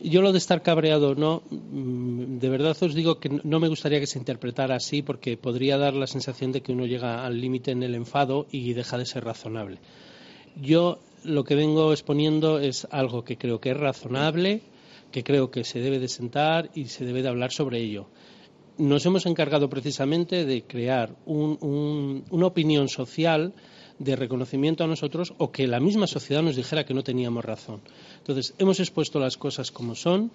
Yo 0.00 0.22
lo 0.22 0.30
de 0.32 0.38
estar 0.38 0.62
cabreado, 0.62 1.14
no, 1.16 1.42
mm, 1.50 2.38
de 2.38 2.48
verdad 2.48 2.76
os 2.80 2.94
digo 2.94 3.18
que 3.18 3.40
no 3.42 3.58
me 3.58 3.68
gustaría 3.68 3.98
que 3.98 4.06
se 4.06 4.18
interpretara 4.18 4.76
así 4.76 5.02
porque 5.02 5.36
podría 5.36 5.76
dar 5.76 5.94
la 5.94 6.06
sensación 6.06 6.52
de 6.52 6.60
que 6.62 6.72
uno 6.72 6.86
llega 6.86 7.24
al 7.26 7.40
límite 7.40 7.72
en 7.72 7.82
el 7.82 7.94
enfado 7.96 8.46
y 8.52 8.74
deja 8.74 8.96
de 8.96 9.06
ser 9.06 9.24
razonable. 9.24 9.78
Yo 10.54 10.98
lo 11.24 11.42
que 11.42 11.56
vengo 11.56 11.92
exponiendo 11.92 12.60
es 12.60 12.86
algo 12.92 13.24
que 13.24 13.36
creo 13.36 13.60
que 13.60 13.70
es 13.70 13.76
razonable, 13.76 14.62
que 15.10 15.24
creo 15.24 15.50
que 15.50 15.64
se 15.64 15.80
debe 15.80 15.98
de 15.98 16.08
sentar 16.08 16.70
y 16.74 16.84
se 16.86 17.04
debe 17.04 17.22
de 17.22 17.28
hablar 17.28 17.50
sobre 17.50 17.80
ello. 17.80 18.06
Nos 18.76 19.04
hemos 19.04 19.26
encargado 19.26 19.68
precisamente 19.68 20.44
de 20.44 20.62
crear 20.62 21.16
un- 21.26 21.58
un- 21.60 22.24
una 22.30 22.46
opinión 22.46 22.88
social 22.88 23.52
de 23.98 24.16
reconocimiento 24.16 24.84
a 24.84 24.86
nosotros 24.86 25.34
o 25.38 25.50
que 25.50 25.66
la 25.66 25.80
misma 25.80 26.06
sociedad 26.06 26.42
nos 26.42 26.56
dijera 26.56 26.84
que 26.84 26.94
no 26.94 27.02
teníamos 27.02 27.44
razón. 27.44 27.80
Entonces, 28.18 28.54
hemos 28.58 28.80
expuesto 28.80 29.18
las 29.18 29.36
cosas 29.36 29.70
como 29.70 29.94
son. 29.94 30.30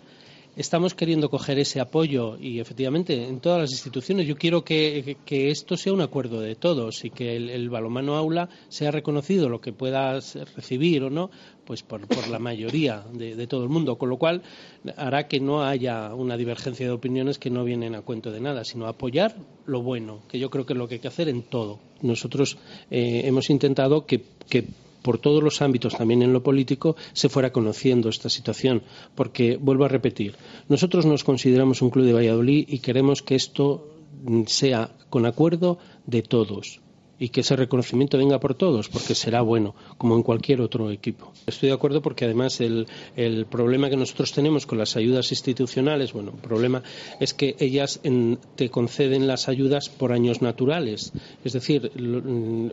Estamos 0.56 0.94
queriendo 0.94 1.30
coger 1.32 1.58
ese 1.58 1.80
apoyo 1.80 2.38
y 2.40 2.60
efectivamente 2.60 3.24
en 3.28 3.40
todas 3.40 3.62
las 3.62 3.72
instituciones. 3.72 4.28
Yo 4.28 4.36
quiero 4.36 4.64
que, 4.64 5.18
que 5.26 5.50
esto 5.50 5.76
sea 5.76 5.94
un 5.94 6.02
acuerdo 6.02 6.42
de 6.42 6.54
todos 6.56 7.04
y 7.06 7.10
que 7.10 7.36
el, 7.36 7.50
el 7.50 7.70
balonmano 7.72 8.16
aula 8.16 8.50
sea 8.70 8.92
reconocido 8.92 9.50
lo 9.50 9.60
que 9.62 9.74
pueda 9.74 10.22
ser- 10.22 10.48
recibir 10.56 11.02
o 11.04 11.10
no 11.10 11.32
pues 11.66 11.82
por, 11.82 12.06
por 12.08 12.28
la 12.28 12.38
mayoría 12.38 13.04
de, 13.14 13.36
de 13.36 13.48
todo 13.48 13.64
el 13.64 13.70
mundo 13.70 13.98
con 13.98 14.10
lo 14.10 14.18
cual 14.18 14.44
hará 14.96 15.28
que 15.28 15.40
no 15.40 15.64
haya 15.64 16.14
una 16.14 16.38
divergencia 16.38 16.86
de 16.86 16.92
opiniones 16.92 17.40
que 17.40 17.50
no 17.50 17.64
vienen 17.64 17.96
a 17.96 18.02
cuento 18.02 18.32
de 18.32 18.42
nada 18.42 18.64
sino 18.66 18.86
apoyar 18.86 19.36
lo 19.66 19.82
bueno 19.82 20.20
que 20.28 20.38
yo 20.40 20.50
creo 20.52 20.66
que 20.68 20.74
es 20.74 20.78
lo 20.78 20.88
que 20.88 20.96
hay 20.96 21.00
que 21.02 21.08
hacer 21.08 21.30
en 21.30 21.42
todo. 21.44 21.80
Nosotros 22.02 22.58
eh, 22.92 23.22
hemos 23.26 23.50
intentado 23.50 24.06
que, 24.06 24.22
que 24.50 24.66
por 25.04 25.20
todos 25.20 25.44
los 25.44 25.62
ámbitos, 25.62 25.96
también 25.96 26.24
en 26.24 26.34
lo 26.34 26.42
político, 26.42 26.96
se 27.14 27.30
fuera 27.30 27.52
conociendo 27.52 28.10
esta 28.10 28.30
situación. 28.30 28.82
Porque, 29.14 29.58
vuelvo 29.62 29.86
a 29.86 29.90
repetir, 29.90 30.36
nosotros 30.70 31.06
nos 31.06 31.24
consideramos 31.24 31.84
un 31.84 31.92
club 31.92 32.06
de 32.06 32.14
Valladolid 32.14 32.66
y 32.68 32.80
queremos 32.80 33.22
que 33.22 33.36
esto 33.36 33.94
sea 34.48 34.90
con 35.10 35.26
acuerdo 35.26 35.78
de 36.08 36.24
todos. 36.24 36.80
Y 37.24 37.30
que 37.30 37.40
ese 37.40 37.56
reconocimiento 37.56 38.18
venga 38.18 38.38
por 38.38 38.54
todos, 38.54 38.90
porque 38.90 39.16
será 39.16 39.42
bueno, 39.42 39.76
como 39.98 40.16
en 40.18 40.24
cualquier 40.24 40.60
otro 40.60 40.92
equipo. 40.92 41.32
Estoy 41.48 41.70
de 41.70 41.76
acuerdo 41.76 42.02
porque 42.02 42.26
además 42.26 42.60
el, 42.60 42.86
el 43.16 43.46
problema 43.46 43.90
que 43.90 43.96
nosotros 43.96 44.34
tenemos 44.34 44.66
con 44.66 44.78
las 44.78 44.98
ayudas 44.98 45.32
institucionales, 45.32 46.12
bueno, 46.12 46.32
el 46.36 46.42
problema 46.42 46.84
es 47.22 47.34
que 47.34 47.56
ellas 47.60 48.02
te 48.56 48.70
conceden 48.70 49.26
las 49.28 49.48
ayudas 49.48 49.88
por 49.88 50.12
años 50.12 50.42
naturales. 50.42 51.14
Es 51.46 51.54
decir, 51.54 51.92
lo, 51.96 52.20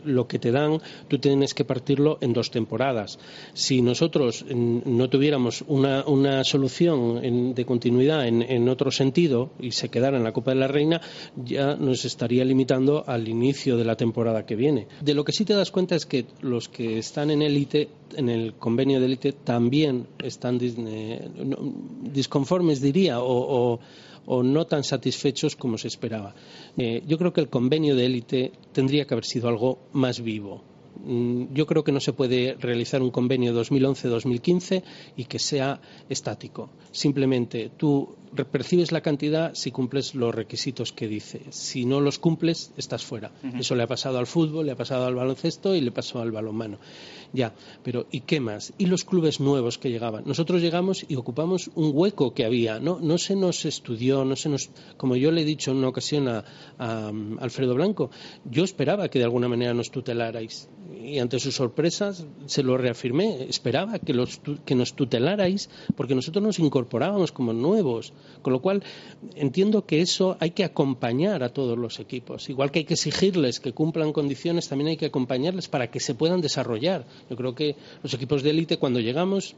lo 0.03 0.27
que 0.27 0.37
te 0.39 0.51
dan, 0.51 0.81
tú 1.07 1.17
tienes 1.17 1.53
que 1.53 1.63
partirlo 1.63 2.17
en 2.19 2.33
dos 2.33 2.51
temporadas. 2.51 3.19
Si 3.53 3.81
nosotros 3.81 4.43
mm, 4.53 4.79
no 4.85 5.09
tuviéramos 5.09 5.63
una, 5.67 6.03
una 6.05 6.43
solución 6.43 7.23
en- 7.23 7.53
de 7.55 7.63
continuidad 7.65 8.27
en, 8.27 8.41
en 8.41 8.67
otro 8.67 8.91
sentido 8.91 9.51
y 9.61 9.71
se 9.71 9.87
quedara 9.89 10.17
en 10.17 10.23
la 10.25 10.33
Copa 10.33 10.51
de 10.51 10.59
la 10.59 10.67
Reina, 10.67 10.99
ya 11.37 11.75
nos 11.77 12.03
estaría 12.03 12.43
limitando 12.43 13.05
al 13.07 13.27
inicio 13.29 13.77
de 13.77 13.85
la 13.85 13.95
temporada 13.95 14.40
que 14.45 14.55
viene. 14.55 14.87
De 15.01 15.13
lo 15.13 15.23
que 15.23 15.31
sí 15.31 15.45
te 15.45 15.53
das 15.53 15.71
cuenta 15.71 15.95
es 15.95 16.05
que 16.05 16.25
los 16.41 16.67
que 16.69 16.97
están 16.99 17.31
en 17.31 17.41
élite, 17.41 17.89
en 18.15 18.29
el 18.29 18.53
convenio 18.55 18.99
de 18.99 19.05
élite, 19.05 19.31
también 19.33 20.07
están 20.23 20.59
eh, 20.61 21.29
disconformes, 22.11 22.81
diría, 22.81 23.21
o, 23.21 23.79
o- 24.25 24.43
no 24.43 24.65
tan 24.65 24.83
satisfechos 24.83 25.55
como 25.55 25.77
se 25.77 25.87
esperaba. 25.87 26.33
Eh, 26.77 27.01
yo 27.07 27.17
creo 27.17 27.33
que 27.33 27.41
el 27.41 27.49
convenio 27.49 27.95
de 27.95 28.05
élite 28.05 28.51
tendría 28.71 29.05
que 29.05 29.13
haber 29.13 29.25
sido 29.25 29.47
algo 29.49 29.79
más 29.93 30.21
vivo. 30.21 30.61
Mm, 31.05 31.53
Yo 31.53 31.65
creo 31.65 31.83
que 31.83 31.91
no 31.91 31.99
se 31.99 32.13
puede 32.13 32.53
realizar 32.59 33.01
un 33.01 33.09
convenio 33.11 33.51
2011-2015 33.53 34.83
y 35.17 35.25
que 35.25 35.39
sea 35.39 35.81
estático. 36.09 36.69
Simplemente 36.91 37.71
tú 37.75 38.15
percibes 38.51 38.91
la 38.91 39.01
cantidad 39.01 39.53
si 39.53 39.71
cumples 39.71 40.15
los 40.15 40.33
requisitos 40.33 40.91
que 40.93 41.07
dice. 41.07 41.41
Si 41.49 41.85
no 41.85 41.99
los 41.99 42.17
cumples, 42.19 42.71
estás 42.77 43.03
fuera. 43.03 43.31
Eso 43.59 43.75
le 43.75 43.83
ha 43.83 43.87
pasado 43.87 44.17
al 44.17 44.27
fútbol, 44.27 44.65
le 44.65 44.71
ha 44.71 44.75
pasado 44.75 45.05
al 45.05 45.15
baloncesto 45.15 45.75
y 45.75 45.81
le 45.81 45.91
pasó 45.91 46.19
al 46.21 46.31
balonmano. 46.31 46.79
Ya, 47.33 47.53
pero 47.83 48.07
¿y 48.11 48.21
qué 48.21 48.39
más? 48.39 48.73
¿Y 48.77 48.87
los 48.87 49.03
clubes 49.05 49.39
nuevos 49.39 49.77
que 49.77 49.89
llegaban? 49.89 50.23
Nosotros 50.25 50.61
llegamos 50.61 51.05
y 51.07 51.15
ocupamos 51.15 51.69
un 51.75 51.91
hueco 51.93 52.33
que 52.33 52.43
había. 52.45 52.79
No, 52.79 52.99
no 53.01 53.17
se 53.17 53.35
nos 53.35 53.63
estudió, 53.65 54.25
no 54.25 54.35
se 54.35 54.49
nos. 54.49 54.69
Como 54.97 55.15
yo 55.15 55.31
le 55.31 55.41
he 55.41 55.45
dicho 55.45 55.71
en 55.71 55.77
una 55.77 55.87
ocasión 55.87 56.27
a, 56.27 56.43
a, 56.77 57.11
Alfredo 57.39 57.73
Blanco, 57.75 58.11
yo 58.45 58.63
esperaba 58.63 59.07
que 59.09 59.19
de 59.19 59.25
alguna 59.25 59.47
manera 59.47 59.73
nos 59.73 59.91
tutelarais. 59.91 60.69
Y 61.01 61.19
ante 61.19 61.39
sus 61.39 61.55
sorpresas 61.55 62.25
se 62.45 62.63
lo 62.63 62.77
reafirmé. 62.77 63.43
Esperaba 63.49 63.97
que, 63.99 64.13
los, 64.13 64.39
tu- 64.41 64.57
que 64.65 64.75
nos 64.75 64.93
tutelarais 64.93 65.69
porque 65.95 66.15
nosotros 66.15 66.43
nos 66.43 66.59
incorporábamos 66.59 67.31
como 67.31 67.53
nuevos. 67.53 68.13
Con 68.41 68.53
lo 68.53 68.61
cual, 68.61 68.83
entiendo 69.35 69.85
que 69.85 70.01
eso 70.01 70.37
hay 70.39 70.51
que 70.51 70.63
acompañar 70.63 71.43
a 71.43 71.49
todos 71.49 71.77
los 71.77 71.99
equipos. 71.99 72.49
Igual 72.49 72.71
que 72.71 72.79
hay 72.79 72.85
que 72.85 72.95
exigirles 72.95 73.59
que 73.59 73.73
cumplan 73.73 74.13
condiciones, 74.13 74.67
también 74.67 74.89
hay 74.89 74.97
que 74.97 75.07
acompañarles 75.07 75.67
para 75.67 75.89
que 75.89 75.99
se 75.99 76.15
puedan 76.15 76.41
desarrollar. 76.41 77.05
Yo 77.29 77.35
creo 77.35 77.55
que 77.55 77.75
los 78.03 78.13
equipos 78.13 78.43
de 78.43 78.51
élite, 78.51 78.77
cuando 78.77 78.99
llegamos, 78.99 79.55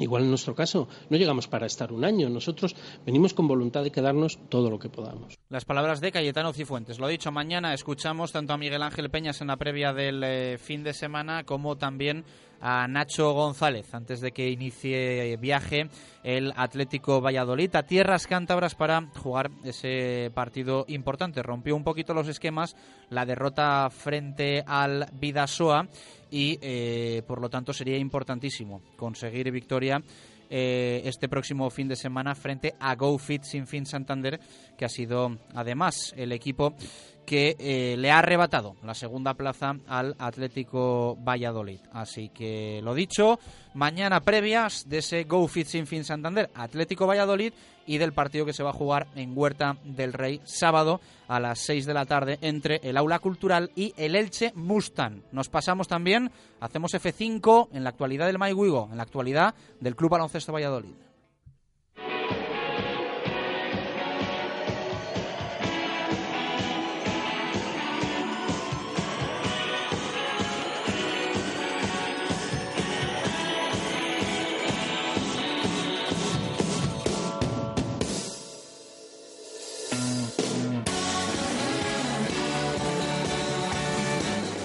igual 0.00 0.22
en 0.22 0.30
nuestro 0.30 0.54
caso, 0.54 0.88
no 1.10 1.16
llegamos 1.16 1.48
para 1.48 1.66
estar 1.66 1.92
un 1.92 2.04
año. 2.04 2.28
Nosotros 2.28 2.74
venimos 3.04 3.34
con 3.34 3.46
voluntad 3.46 3.82
de 3.82 3.90
quedarnos 3.90 4.38
todo 4.48 4.70
lo 4.70 4.78
que 4.78 4.88
podamos. 4.88 5.38
Las 5.48 5.64
palabras 5.64 6.00
de 6.00 6.12
Cayetano 6.12 6.52
Cifuentes. 6.52 6.98
Lo 6.98 7.08
dicho, 7.08 7.30
mañana 7.32 7.74
escuchamos 7.74 8.32
tanto 8.32 8.52
a 8.52 8.58
Miguel 8.58 8.82
Ángel 8.82 9.10
Peñas 9.10 9.40
en 9.40 9.48
la 9.48 9.56
previa 9.56 9.92
del 9.92 10.22
eh, 10.24 10.58
fin 10.58 10.82
de 10.82 10.94
semana 10.94 11.44
como 11.44 11.76
también 11.76 12.24
a 12.62 12.86
Nacho 12.86 13.32
González 13.32 13.92
antes 13.92 14.20
de 14.20 14.30
que 14.30 14.48
inicie 14.48 15.36
viaje 15.36 15.88
el 16.22 16.52
Atlético 16.56 17.20
Valladolid 17.20 17.74
a 17.74 17.82
tierras 17.82 18.26
cántabras 18.26 18.76
para 18.76 19.02
jugar 19.18 19.50
ese 19.64 20.30
partido 20.32 20.84
importante. 20.88 21.42
Rompió 21.42 21.74
un 21.74 21.84
poquito 21.84 22.14
los 22.14 22.28
esquemas 22.28 22.76
la 23.10 23.26
derrota 23.26 23.90
frente 23.90 24.62
al 24.66 25.08
Vidasoa 25.12 25.88
y 26.30 26.58
eh, 26.62 27.22
por 27.26 27.40
lo 27.40 27.50
tanto 27.50 27.72
sería 27.72 27.98
importantísimo 27.98 28.80
conseguir 28.96 29.50
victoria 29.50 30.00
eh, 30.54 31.00
este 31.06 31.30
próximo 31.30 31.70
fin 31.70 31.88
de 31.88 31.96
semana 31.96 32.34
frente 32.34 32.74
a 32.78 32.94
GoFit 32.94 33.42
Sin 33.42 33.66
Fin 33.66 33.86
Santander, 33.86 34.38
que 34.76 34.84
ha 34.84 34.88
sido 34.90 35.38
además 35.54 36.12
el 36.14 36.30
equipo 36.30 36.74
que 37.26 37.56
eh, 37.58 37.96
le 37.98 38.10
ha 38.10 38.18
arrebatado 38.18 38.76
la 38.84 38.94
segunda 38.94 39.34
plaza 39.34 39.76
al 39.86 40.14
Atlético 40.18 41.16
Valladolid. 41.16 41.80
Así 41.92 42.28
que 42.28 42.80
lo 42.82 42.94
dicho, 42.94 43.38
mañana 43.74 44.20
previas 44.20 44.88
de 44.88 44.98
ese 44.98 45.24
GoFit 45.24 45.66
Sin 45.66 45.86
Fin 45.86 46.04
Santander, 46.04 46.50
Atlético 46.54 47.06
Valladolid 47.06 47.52
y 47.86 47.98
del 47.98 48.12
partido 48.12 48.46
que 48.46 48.52
se 48.52 48.62
va 48.62 48.70
a 48.70 48.74
jugar 48.74 49.08
en 49.14 49.36
Huerta 49.36 49.76
del 49.84 50.12
Rey 50.12 50.40
sábado 50.44 51.00
a 51.28 51.40
las 51.40 51.58
6 51.60 51.86
de 51.86 51.94
la 51.94 52.06
tarde 52.06 52.38
entre 52.40 52.80
el 52.82 52.96
Aula 52.96 53.18
Cultural 53.18 53.70
y 53.74 53.94
el 53.96 54.14
Elche 54.14 54.52
Mustang. 54.54 55.22
Nos 55.32 55.48
pasamos 55.48 55.88
también, 55.88 56.30
hacemos 56.60 56.92
F5 56.92 57.68
en 57.72 57.84
la 57.84 57.90
actualidad 57.90 58.26
del 58.26 58.38
Maiguigo, 58.38 58.88
en 58.90 58.96
la 58.96 59.02
actualidad 59.04 59.54
del 59.80 59.96
Club 59.96 60.10
Baloncesto 60.10 60.52
Valladolid. 60.52 61.11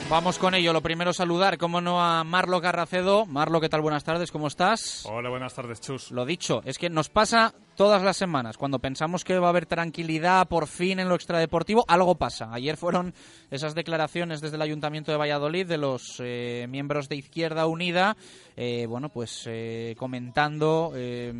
Vamos 0.09 0.39
con 0.39 0.55
ello. 0.55 0.71
Lo 0.71 0.81
primero 0.81 1.11
saludar, 1.11 1.57
como 1.57 1.81
no, 1.81 2.01
a 2.01 2.23
Marlo 2.23 2.61
Carracedo. 2.61 3.25
Marlo, 3.25 3.59
¿qué 3.59 3.67
tal? 3.67 3.81
Buenas 3.81 4.05
tardes, 4.05 4.31
¿cómo 4.31 4.47
estás? 4.47 5.05
Hola, 5.05 5.29
buenas 5.29 5.53
tardes, 5.53 5.81
Chus. 5.81 6.11
Lo 6.11 6.25
dicho, 6.25 6.61
es 6.63 6.77
que 6.77 6.89
nos 6.89 7.09
pasa 7.09 7.53
todas 7.75 8.01
las 8.01 8.15
semanas. 8.15 8.57
Cuando 8.57 8.79
pensamos 8.79 9.25
que 9.25 9.37
va 9.37 9.47
a 9.47 9.49
haber 9.49 9.65
tranquilidad 9.65 10.47
por 10.47 10.67
fin 10.67 11.01
en 11.01 11.09
lo 11.09 11.15
extradeportivo, 11.15 11.83
algo 11.89 12.15
pasa. 12.15 12.53
Ayer 12.53 12.77
fueron 12.77 13.13
esas 13.51 13.75
declaraciones 13.75 14.39
desde 14.39 14.55
el 14.55 14.61
Ayuntamiento 14.61 15.11
de 15.11 15.17
Valladolid 15.17 15.67
de 15.67 15.77
los 15.77 16.15
eh, 16.19 16.67
miembros 16.69 17.09
de 17.09 17.17
Izquierda 17.17 17.67
Unida, 17.67 18.15
eh, 18.55 18.85
bueno, 18.87 19.09
pues 19.09 19.43
eh, 19.45 19.93
comentando 19.97 20.93
eh, 20.95 21.33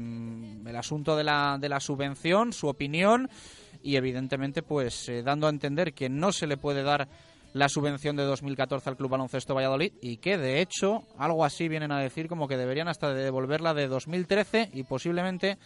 el 0.66 0.76
asunto 0.76 1.16
de 1.16 1.24
la, 1.24 1.58
de 1.58 1.70
la 1.70 1.80
subvención, 1.80 2.52
su 2.52 2.68
opinión 2.68 3.30
y 3.82 3.96
evidentemente 3.96 4.64
pues 4.64 5.08
eh, 5.08 5.24
dando 5.24 5.48
a 5.48 5.52
entender 5.52 5.94
que 5.94 6.10
no 6.10 6.34
se 6.34 6.48
le 6.48 6.58
puede 6.58 6.84
dar 6.84 7.08
la 7.58 7.70
subvención 7.70 8.16
de 8.16 8.24
2014 8.24 8.90
al 8.90 8.98
Club 8.98 9.12
Baloncesto 9.12 9.56
Valladolid 9.56 9.94
y 10.02 10.18
que 10.18 10.38
de 10.38 10.62
hecho 10.62 11.04
algo 11.18 11.44
así 11.44 11.68
vienen 11.68 11.92
a 11.92 12.00
decir 12.00 12.28
como 12.28 12.48
que 12.48 12.58
deberían 12.58 12.88
hasta 12.88 13.14
devolver 13.14 13.62
la 13.62 13.74
de 13.74 13.88
2013 13.88 14.70
y 14.74 14.84
posiblemente 14.84 15.58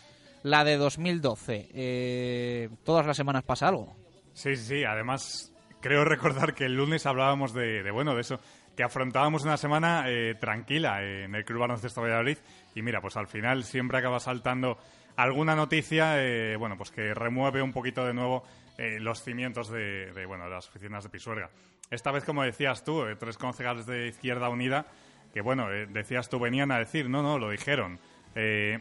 la 0.44 0.64
de 0.64 0.78
2012. 0.78 1.70
Eh, 1.74 2.70
todas 2.84 3.06
las 3.06 3.18
semanas 3.18 3.44
pasa 3.44 3.68
algo. 3.68 3.96
Sí, 4.34 4.56
sí. 4.56 4.84
Además, 4.84 5.54
creo 5.82 6.04
recordar 6.06 6.54
que 6.54 6.66
el 6.66 6.76
lunes 6.76 7.06
hablábamos 7.06 7.54
de, 7.54 7.84
de, 7.84 7.92
bueno, 7.92 8.16
de 8.16 8.22
eso, 8.22 8.40
que 8.76 8.84
afrontábamos 8.84 9.44
una 9.44 9.58
semana 9.58 10.06
eh, 10.08 10.36
tranquila 10.36 11.04
en 11.04 11.36
el 11.36 11.46
Club 11.46 11.62
Baloncesto 11.62 12.02
Valladolid 12.02 12.38
y 12.76 12.82
mira, 12.82 13.02
pues 13.02 13.18
al 13.18 13.28
final 13.28 13.64
siempre 13.64 13.98
acaba 13.98 14.20
saltando 14.20 14.78
alguna 15.16 15.56
noticia, 15.56 16.24
eh, 16.24 16.56
bueno, 16.56 16.78
pues 16.78 16.92
que 16.92 17.14
remueve 17.14 17.62
un 17.62 17.74
poquito 17.74 18.06
de 18.06 18.14
nuevo 18.14 18.44
eh, 18.78 19.00
los 19.00 19.24
cimientos 19.24 19.70
de, 19.70 20.12
de, 20.14 20.26
bueno, 20.26 20.46
de 20.46 20.52
las 20.52 20.68
oficinas 20.70 21.04
de 21.04 21.10
Pisuerga. 21.10 21.50
Esta 21.92 22.12
vez, 22.12 22.24
como 22.24 22.44
decías 22.44 22.84
tú, 22.84 23.06
eh, 23.06 23.16
tres 23.18 23.38
concejales 23.38 23.86
de 23.86 24.08
Izquierda 24.08 24.50
Unida, 24.50 24.86
que 25.34 25.42
bueno, 25.42 25.72
eh, 25.72 25.86
decías 25.88 26.30
tú, 26.30 26.40
venían 26.40 26.72
a 26.72 26.80
decir, 26.80 27.10
no, 27.10 27.22
no, 27.22 27.38
lo 27.38 27.50
dijeron, 27.52 28.00
eh, 28.36 28.80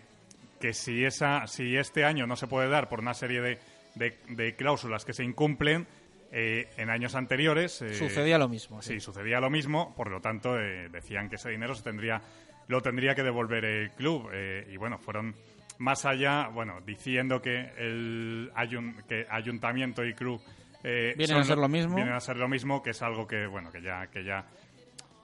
que 0.60 0.72
si, 0.72 1.04
esa, 1.04 1.46
si 1.46 1.76
este 1.76 2.04
año 2.04 2.26
no 2.26 2.36
se 2.36 2.46
puede 2.46 2.68
dar 2.68 2.88
por 2.88 3.00
una 3.00 3.14
serie 3.14 3.40
de, 3.40 3.58
de, 3.96 4.16
de 4.28 4.54
cláusulas 4.54 5.04
que 5.04 5.12
se 5.12 5.24
incumplen, 5.24 5.86
eh, 6.32 6.68
en 6.76 6.90
años 6.90 7.16
anteriores... 7.16 7.82
eh, 7.82 7.94
Sucedía 7.94 8.38
lo 8.38 8.48
mismo. 8.48 8.80
Sí, 8.82 9.00
sucedía 9.00 9.40
lo 9.40 9.50
mismo, 9.50 9.92
por 9.96 10.10
lo 10.10 10.20
tanto 10.20 10.54
decían 10.54 11.28
que 11.28 11.34
ese 11.36 11.50
dinero 11.50 11.74
se 11.74 11.82
tendría, 11.82 12.20
lo 12.68 12.80
tendría 12.80 13.16
que 13.16 13.24
devolver 13.24 13.64
el 13.64 13.90
club 13.90 14.30
y 14.70 14.76
bueno, 14.76 14.98
fueron 14.98 15.34
más 15.78 16.04
allá, 16.04 16.46
bueno, 16.48 16.80
diciendo 16.86 17.42
que 17.42 17.72
el 17.78 18.52
ayun- 18.54 19.02
que 19.08 19.26
ayuntamiento 19.28 20.04
y 20.04 20.14
club 20.14 20.40
eh, 20.84 21.14
Vienen 21.16 21.28
son 21.36 21.40
a 21.42 21.44
ser 21.44 21.58
lo 21.58 21.68
mismo. 21.68 21.94
Vienen 21.96 22.14
a 22.14 22.20
ser 22.20 22.36
lo 22.36 22.48
mismo, 22.48 22.82
que 22.82 22.90
es 22.90 23.02
algo 23.02 23.26
que 23.26 23.46
bueno, 23.46 23.70
que 23.70 23.82
ya 23.82 24.06
que 24.08 24.24
ya 24.24 24.46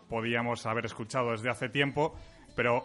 podíamos 0.09 0.65
haber 0.67 0.87
escuchado 0.87 1.33
desde 1.33 1.51
hace 1.51 1.69
tiempo, 1.69 2.15
pero 2.55 2.85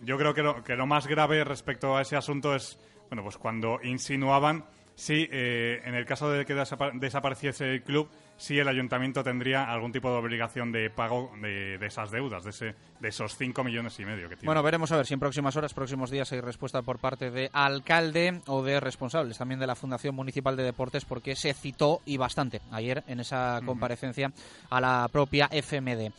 yo 0.00 0.16
creo 0.18 0.34
que 0.34 0.42
lo, 0.42 0.62
que 0.64 0.74
lo 0.76 0.86
más 0.86 1.06
grave 1.06 1.44
respecto 1.44 1.96
a 1.96 2.02
ese 2.02 2.16
asunto 2.16 2.54
es 2.54 2.78
bueno, 3.08 3.22
pues 3.22 3.36
cuando 3.36 3.78
insinuaban 3.82 4.64
sí, 4.94 5.28
eh, 5.30 5.82
en 5.84 5.94
el 5.94 6.06
caso 6.06 6.30
de 6.30 6.44
que 6.46 6.54
desapa- 6.54 6.92
desapareciese 6.98 7.70
el 7.70 7.82
club, 7.82 8.08
sí 8.36 8.58
el 8.58 8.68
ayuntamiento 8.68 9.22
tendría 9.22 9.64
algún 9.64 9.92
tipo 9.92 10.10
de 10.10 10.16
obligación 10.16 10.72
de 10.72 10.90
pago 10.90 11.32
de, 11.40 11.78
de 11.78 11.86
esas 11.86 12.10
deudas, 12.10 12.44
de, 12.44 12.50
ese, 12.50 12.74
de 13.00 13.08
esos 13.08 13.36
5 13.36 13.64
millones 13.64 13.98
y 14.00 14.04
medio 14.04 14.28
que 14.28 14.36
tiene. 14.36 14.46
Bueno, 14.46 14.62
veremos 14.62 14.90
a 14.92 14.96
ver 14.96 15.06
si 15.06 15.14
en 15.14 15.20
próximas 15.20 15.56
horas, 15.56 15.74
próximos 15.74 16.10
días 16.10 16.32
hay 16.32 16.40
respuesta 16.40 16.82
por 16.82 16.98
parte 16.98 17.30
de 17.30 17.50
alcalde 17.52 18.40
o 18.46 18.62
de 18.62 18.80
responsables 18.80 19.38
también 19.38 19.60
de 19.60 19.66
la 19.66 19.74
Fundación 19.74 20.14
Municipal 20.14 20.56
de 20.56 20.64
Deportes 20.64 21.04
porque 21.04 21.36
se 21.36 21.54
citó 21.54 22.00
y 22.04 22.16
bastante 22.16 22.60
ayer 22.70 23.04
en 23.06 23.20
esa 23.20 23.60
comparecencia 23.64 24.32
a 24.70 24.80
la 24.80 25.08
propia 25.10 25.48
FMD. 25.50 26.12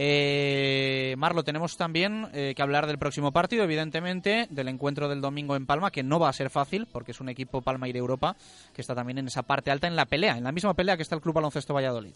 Eh, 0.00 1.16
Marlo, 1.18 1.42
tenemos 1.42 1.76
también 1.76 2.28
eh, 2.32 2.52
que 2.54 2.62
hablar 2.62 2.86
del 2.86 3.00
próximo 3.00 3.32
partido, 3.32 3.64
evidentemente, 3.64 4.46
del 4.48 4.68
encuentro 4.68 5.08
del 5.08 5.20
domingo 5.20 5.56
en 5.56 5.66
Palma, 5.66 5.90
que 5.90 6.04
no 6.04 6.20
va 6.20 6.28
a 6.28 6.32
ser 6.32 6.50
fácil 6.50 6.86
porque 6.92 7.10
es 7.10 7.20
un 7.20 7.28
equipo 7.28 7.62
Palma 7.62 7.86
Aire 7.86 7.98
Europa 7.98 8.36
que 8.72 8.80
está 8.80 8.94
también 8.94 9.18
en 9.18 9.26
esa 9.26 9.42
parte 9.42 9.72
alta 9.72 9.88
en 9.88 9.96
la 9.96 10.06
pelea, 10.06 10.38
en 10.38 10.44
la 10.44 10.52
misma 10.52 10.74
pelea 10.74 10.96
que 10.96 11.02
está 11.02 11.16
el 11.16 11.20
Club 11.20 11.34
Baloncesto 11.34 11.74
Valladolid. 11.74 12.14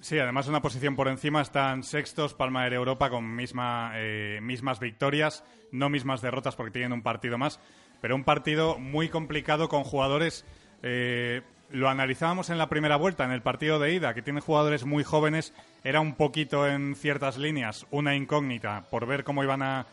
Sí, 0.00 0.18
además 0.18 0.46
una 0.46 0.60
posición 0.60 0.94
por 0.94 1.08
encima 1.08 1.40
están 1.40 1.84
sextos, 1.84 2.34
Palma 2.34 2.68
de 2.68 2.76
Europa 2.76 3.08
con 3.08 3.34
misma, 3.34 3.92
eh, 3.94 4.38
mismas 4.42 4.78
victorias, 4.78 5.42
no 5.70 5.88
mismas 5.88 6.20
derrotas 6.20 6.54
porque 6.54 6.72
tienen 6.72 6.92
un 6.92 7.02
partido 7.02 7.38
más, 7.38 7.60
pero 8.02 8.14
un 8.14 8.24
partido 8.24 8.78
muy 8.78 9.08
complicado 9.08 9.70
con 9.70 9.84
jugadores. 9.84 10.44
eh, 10.82 11.40
lo 11.72 11.88
analizábamos 11.88 12.50
en 12.50 12.58
la 12.58 12.68
primera 12.68 12.96
vuelta, 12.96 13.24
en 13.24 13.32
el 13.32 13.42
partido 13.42 13.78
de 13.78 13.92
ida, 13.92 14.14
que 14.14 14.22
tiene 14.22 14.40
jugadores 14.40 14.84
muy 14.84 15.04
jóvenes, 15.04 15.54
era 15.84 16.00
un 16.00 16.14
poquito 16.14 16.66
en 16.66 16.94
ciertas 16.94 17.38
líneas 17.38 17.86
una 17.90 18.14
incógnita 18.14 18.86
por 18.90 19.06
ver 19.06 19.24
cómo 19.24 19.42
iban 19.42 19.62
a 19.62 19.86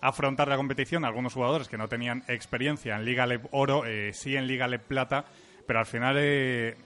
afrontar 0.00 0.48
la 0.48 0.56
competición. 0.56 1.04
Algunos 1.04 1.34
jugadores 1.34 1.68
que 1.68 1.78
no 1.78 1.88
tenían 1.88 2.24
experiencia 2.28 2.96
en 2.96 3.04
Liga 3.04 3.26
Leb 3.26 3.48
Oro, 3.52 3.84
eh, 3.86 4.12
sí 4.12 4.36
en 4.36 4.46
Liga 4.46 4.68
Leb 4.68 4.82
Plata, 4.82 5.24
pero 5.66 5.78
al 5.78 5.86
final 5.86 6.16
eh, 6.18 6.76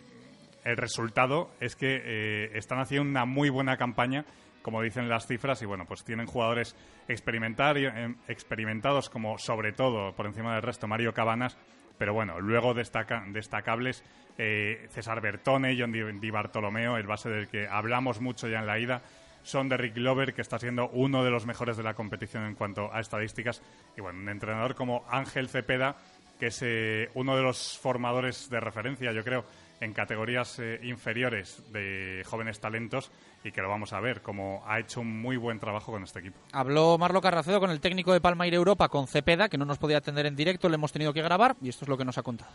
el 0.64 0.76
resultado 0.76 1.50
es 1.60 1.76
que 1.76 2.00
eh, 2.04 2.50
están 2.54 2.80
haciendo 2.80 3.08
una 3.08 3.24
muy 3.24 3.48
buena 3.48 3.76
campaña, 3.76 4.24
como 4.62 4.82
dicen 4.82 5.08
las 5.08 5.26
cifras, 5.26 5.62
y 5.62 5.66
bueno, 5.66 5.86
pues 5.86 6.04
tienen 6.04 6.26
jugadores 6.26 6.76
eh, 7.08 8.14
experimentados 8.28 9.10
como 9.10 9.38
sobre 9.38 9.72
todo, 9.72 10.14
por 10.14 10.26
encima 10.26 10.54
del 10.54 10.62
resto, 10.62 10.86
Mario 10.86 11.14
Cabanas, 11.14 11.56
pero 12.00 12.14
bueno, 12.14 12.40
luego 12.40 12.72
destaca- 12.72 13.22
destacables 13.28 14.02
eh, 14.38 14.86
César 14.88 15.20
Bertone, 15.20 15.76
John 15.78 15.92
Di, 15.92 16.30
Bartolomeo, 16.30 16.96
el 16.96 17.06
base 17.06 17.28
del 17.28 17.46
que 17.46 17.68
hablamos 17.68 18.22
mucho 18.22 18.48
ya 18.48 18.60
en 18.60 18.66
la 18.66 18.78
ida, 18.78 19.02
son 19.42 19.68
de 19.68 19.76
Rick 19.76 19.96
Glover, 19.96 20.32
que 20.32 20.40
está 20.40 20.58
siendo 20.58 20.88
uno 20.88 21.22
de 21.22 21.30
los 21.30 21.44
mejores 21.44 21.76
de 21.76 21.82
la 21.82 21.92
competición 21.92 22.44
en 22.46 22.54
cuanto 22.54 22.90
a 22.90 23.00
estadísticas, 23.00 23.60
y 23.98 24.00
bueno, 24.00 24.18
un 24.18 24.30
entrenador 24.30 24.74
como 24.74 25.04
Ángel 25.10 25.50
Cepeda, 25.50 25.96
que 26.38 26.46
es 26.46 26.62
eh, 26.62 27.10
uno 27.12 27.36
de 27.36 27.42
los 27.42 27.78
formadores 27.78 28.48
de 28.48 28.60
referencia, 28.60 29.12
yo 29.12 29.22
creo, 29.22 29.44
en 29.80 29.94
categorías 29.94 30.58
eh, 30.58 30.78
inferiores 30.82 31.72
de 31.72 32.22
jóvenes 32.26 32.60
talentos 32.60 33.10
y 33.42 33.50
que 33.50 33.62
lo 33.62 33.68
vamos 33.68 33.92
a 33.92 34.00
ver, 34.00 34.20
como 34.20 34.62
ha 34.66 34.78
hecho 34.78 35.00
un 35.00 35.20
muy 35.20 35.36
buen 35.36 35.58
trabajo 35.58 35.92
con 35.92 36.02
este 36.02 36.20
equipo. 36.20 36.38
Habló 36.52 36.98
Marlo 36.98 37.20
Carracedo 37.20 37.60
con 37.60 37.70
el 37.70 37.80
técnico 37.80 38.12
de 38.12 38.20
Palma 38.20 38.46
Europa, 38.46 38.88
con 38.88 39.06
Cepeda, 39.06 39.48
que 39.48 39.56
no 39.56 39.64
nos 39.64 39.78
podía 39.78 39.98
atender 39.98 40.26
en 40.26 40.36
directo, 40.36 40.68
le 40.68 40.74
hemos 40.74 40.92
tenido 40.92 41.12
que 41.12 41.22
grabar 41.22 41.56
y 41.62 41.68
esto 41.68 41.84
es 41.84 41.88
lo 41.88 41.96
que 41.96 42.04
nos 42.04 42.18
ha 42.18 42.22
contado. 42.22 42.50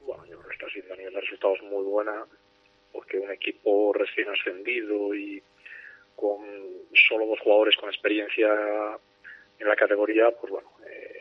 bueno, 0.00 0.24
yo 0.26 0.38
creo 0.38 0.48
que 0.48 0.54
está 0.54 0.68
siendo 0.68 0.94
a 0.94 0.96
nivel 0.96 1.14
de 1.14 1.20
resultados 1.20 1.58
muy 1.62 1.84
buena, 1.84 2.24
porque 2.92 3.18
un 3.18 3.30
equipo 3.32 3.92
recién 3.92 4.28
ascendido 4.28 5.14
y 5.14 5.42
con 6.14 6.40
solo 7.08 7.26
dos 7.26 7.40
jugadores 7.40 7.76
con 7.76 7.88
experiencia 7.88 8.48
en 9.58 9.68
la 9.68 9.76
categoría, 9.76 10.30
pues 10.40 10.52
bueno, 10.52 10.68
eh, 10.86 11.15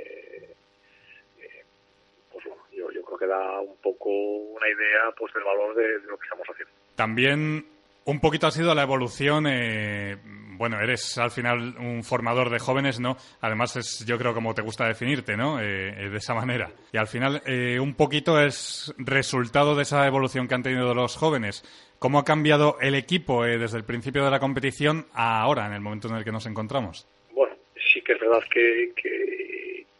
yo, 2.94 3.02
creo 3.04 3.18
que 3.18 3.28
da 3.28 3.60
un 3.60 3.78
poco 3.82 4.10
una 4.10 4.68
idea 4.68 5.12
pues 5.18 5.34
del 5.34 5.44
valor 5.44 5.76
de, 5.76 6.00
de 6.00 6.08
lo 6.08 6.18
que 6.18 6.26
estamos 6.26 6.48
haciendo. 6.48 6.74
También 6.96 7.66
un 8.06 8.20
poquito 8.20 8.48
ha 8.48 8.52
sido 8.52 8.74
la 8.76 8.84
evolución. 8.84 9.46
eh, 9.48 10.18
bueno, 10.58 10.80
eres 10.80 11.18
al 11.18 11.32
final 11.32 11.76
un 11.80 12.04
formador 12.04 12.50
de 12.50 12.60
jóvenes, 12.60 13.00
¿no? 13.00 13.18
Además 13.42 13.76
es, 13.76 14.06
yo 14.06 14.18
creo, 14.18 14.34
como 14.34 14.54
te 14.54 14.62
gusta 14.62 14.88
definirte, 14.88 15.36
¿no? 15.38 15.60
Eh, 15.60 15.90
eh, 15.90 16.10
de 16.10 16.18
esa 16.18 16.34
manera. 16.34 16.72
Y 16.92 16.98
al 16.98 17.08
final 17.08 17.42
eh, 17.46 17.80
un 17.80 17.96
poquito 17.96 18.40
es 18.40 18.94
resultado 18.98 19.76
de 19.76 19.84
esa 19.84 20.06
evolución 20.08 20.48
que 20.48 20.56
han 20.56 20.64
tenido 20.64 20.94
los 20.94 21.16
jóvenes. 21.18 21.64
¿Cómo 22.00 22.20
ha 22.20 22.26
cambiado 22.26 22.78
el 22.82 22.96
equipo 22.96 23.46
eh, 23.46 23.58
desde 23.58 23.78
el 23.78 23.84
principio 23.84 24.24
de 24.24 24.32
la 24.32 24.40
competición 24.40 25.06
a 25.14 25.42
ahora, 25.42 25.66
en 25.66 25.74
el 25.74 25.82
momento 25.82 26.08
en 26.08 26.16
el 26.16 26.24
que 26.24 26.32
nos 26.32 26.46
encontramos? 26.46 27.08
Bueno, 27.32 27.56
sí 27.94 28.02
que 28.02 28.14
es 28.14 28.20
verdad 28.20 28.44
que, 28.52 28.92
que, 28.96 29.45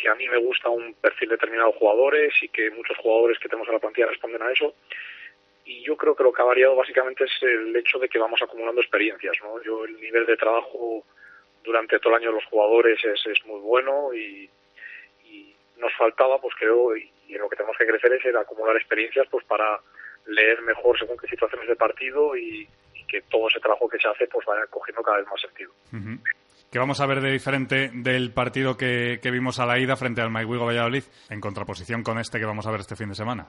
que 0.06 0.12
a 0.12 0.16
mí 0.16 0.30
me 0.30 0.38
gusta 0.38 0.70
un 0.70 0.94
perfil 0.94 1.30
determinado 1.30 1.72
de 1.72 1.80
jugadores 1.80 2.32
y 2.44 2.50
que 2.50 2.70
muchos 2.70 2.96
jugadores 2.98 3.40
que 3.40 3.50
tenemos 3.50 3.68
en 3.68 3.74
la 3.74 3.80
plantilla 3.80 4.06
responden 4.06 4.44
a 4.44 4.52
eso. 4.52 4.76
Y 5.66 5.82
yo 5.82 5.98
creo 5.98 6.16
que 6.16 6.24
lo 6.24 6.32
que 6.32 6.44
ha 6.44 6.46
variado 6.46 6.76
básicamente 6.76 7.24
es 7.24 7.32
el 7.42 7.76
hecho 7.76 7.98
de 7.98 8.08
que 8.08 8.20
vamos 8.20 8.40
acumulando 8.40 8.82
experiencias, 8.82 9.36
¿no? 9.42 9.60
Yo 9.64 9.84
el 9.84 10.00
nivel 10.00 10.28
de 10.28 10.38
trabajo 10.38 11.04
durante 11.64 11.98
todo 11.98 12.14
el 12.14 12.22
año 12.22 12.30
de 12.30 12.36
los 12.36 12.46
jugadores 12.46 13.04
es, 13.04 13.20
es 13.26 13.44
muy 13.48 13.60
bueno 13.62 14.14
y, 14.14 14.48
nos 15.78 15.92
faltaba, 15.98 16.40
pues 16.40 16.56
creo, 16.56 16.96
y, 16.96 17.12
y 17.28 17.36
en 17.36 17.42
lo 17.42 17.50
que 17.50 17.58
tenemos 17.58 17.76
que 17.78 17.86
crecer 17.86 18.14
es 18.14 18.24
el 18.24 18.38
acumular 18.38 18.78
experiencias, 18.78 19.28
pues 19.30 19.44
para 19.44 19.82
leer 20.26 20.62
mejor 20.62 20.98
según 20.98 21.18
qué 21.18 21.28
situaciones 21.28 21.68
de 21.68 21.76
partido 21.76 22.38
y, 22.38 22.68
que 23.08 23.22
todo 23.24 23.48
ese 23.50 23.60
trabajo 23.60 23.88
que 23.90 24.00
se 24.00 24.08
hace 24.08 24.26
pues 24.28 24.46
vaya 24.48 24.66
cogiendo 24.68 25.04
cada 25.04 25.18
vez 25.18 25.28
más 25.28 25.42
sentido. 25.42 25.72
¿Qué 26.76 26.80
vamos 26.80 27.00
a 27.00 27.08
ver 27.08 27.22
de 27.22 27.32
diferente 27.32 27.90
del 27.94 28.34
partido 28.34 28.76
que, 28.76 29.20
que 29.24 29.32
vimos 29.32 29.62
a 29.62 29.66
la 29.66 29.80
ida 29.80 29.96
frente 29.96 30.20
al 30.20 30.30
Maiguigo 30.30 30.66
Valladolid 30.66 31.04
en 31.30 31.40
contraposición 31.40 32.04
con 32.04 32.20
este 32.20 32.38
que 32.38 32.46
vamos 32.46 32.68
a 32.68 32.72
ver 32.72 32.82
este 32.82 32.98
fin 32.98 33.08
de 33.08 33.16
semana? 33.16 33.48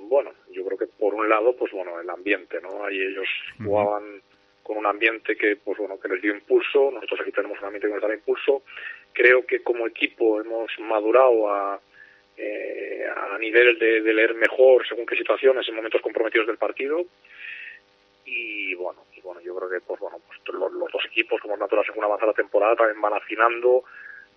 Bueno, 0.00 0.32
yo 0.50 0.64
creo 0.64 0.76
que 0.76 0.88
por 0.98 1.14
un 1.14 1.28
lado, 1.28 1.54
pues 1.56 1.70
bueno, 1.70 2.00
el 2.00 2.10
ambiente, 2.10 2.60
¿no? 2.60 2.84
Ahí 2.84 3.00
ellos 3.00 3.28
jugaban 3.64 4.20
con 4.64 4.78
un 4.78 4.86
ambiente 4.86 5.36
que, 5.36 5.54
pues 5.62 5.78
bueno, 5.78 5.96
que 6.00 6.08
les 6.08 6.20
dio 6.20 6.34
impulso. 6.34 6.90
Nosotros 6.90 7.20
aquí 7.20 7.30
tenemos 7.30 7.56
un 7.60 7.66
ambiente 7.66 7.86
que 7.86 7.94
nos 7.94 8.02
da 8.02 8.12
impulso. 8.12 8.64
Creo 9.12 9.46
que 9.46 9.62
como 9.62 9.86
equipo 9.86 10.40
hemos 10.40 10.72
madurado 10.80 11.48
a, 11.48 11.80
eh, 12.36 13.04
a 13.16 13.38
nivel 13.38 13.78
de, 13.78 14.00
de 14.00 14.12
leer 14.12 14.34
mejor 14.34 14.84
según 14.88 15.06
qué 15.06 15.14
situaciones 15.14 15.68
en 15.68 15.76
momentos 15.76 16.02
comprometidos 16.02 16.48
del 16.48 16.58
partido. 16.58 17.00
Y 18.24 18.74
bueno, 18.74 19.04
bueno, 19.28 19.40
yo 19.42 19.54
creo 19.56 19.68
que, 19.68 19.80
pues 19.80 20.00
bueno, 20.00 20.18
pues 20.26 20.38
los, 20.54 20.72
los 20.72 20.90
dos 20.90 21.04
equipos, 21.04 21.38
como 21.42 21.54
es 21.54 21.60
natural, 21.60 21.84
según 21.84 22.04
avanza 22.04 22.24
la 22.26 22.32
temporada, 22.32 22.76
también 22.76 23.00
van 23.00 23.12
afinando 23.12 23.84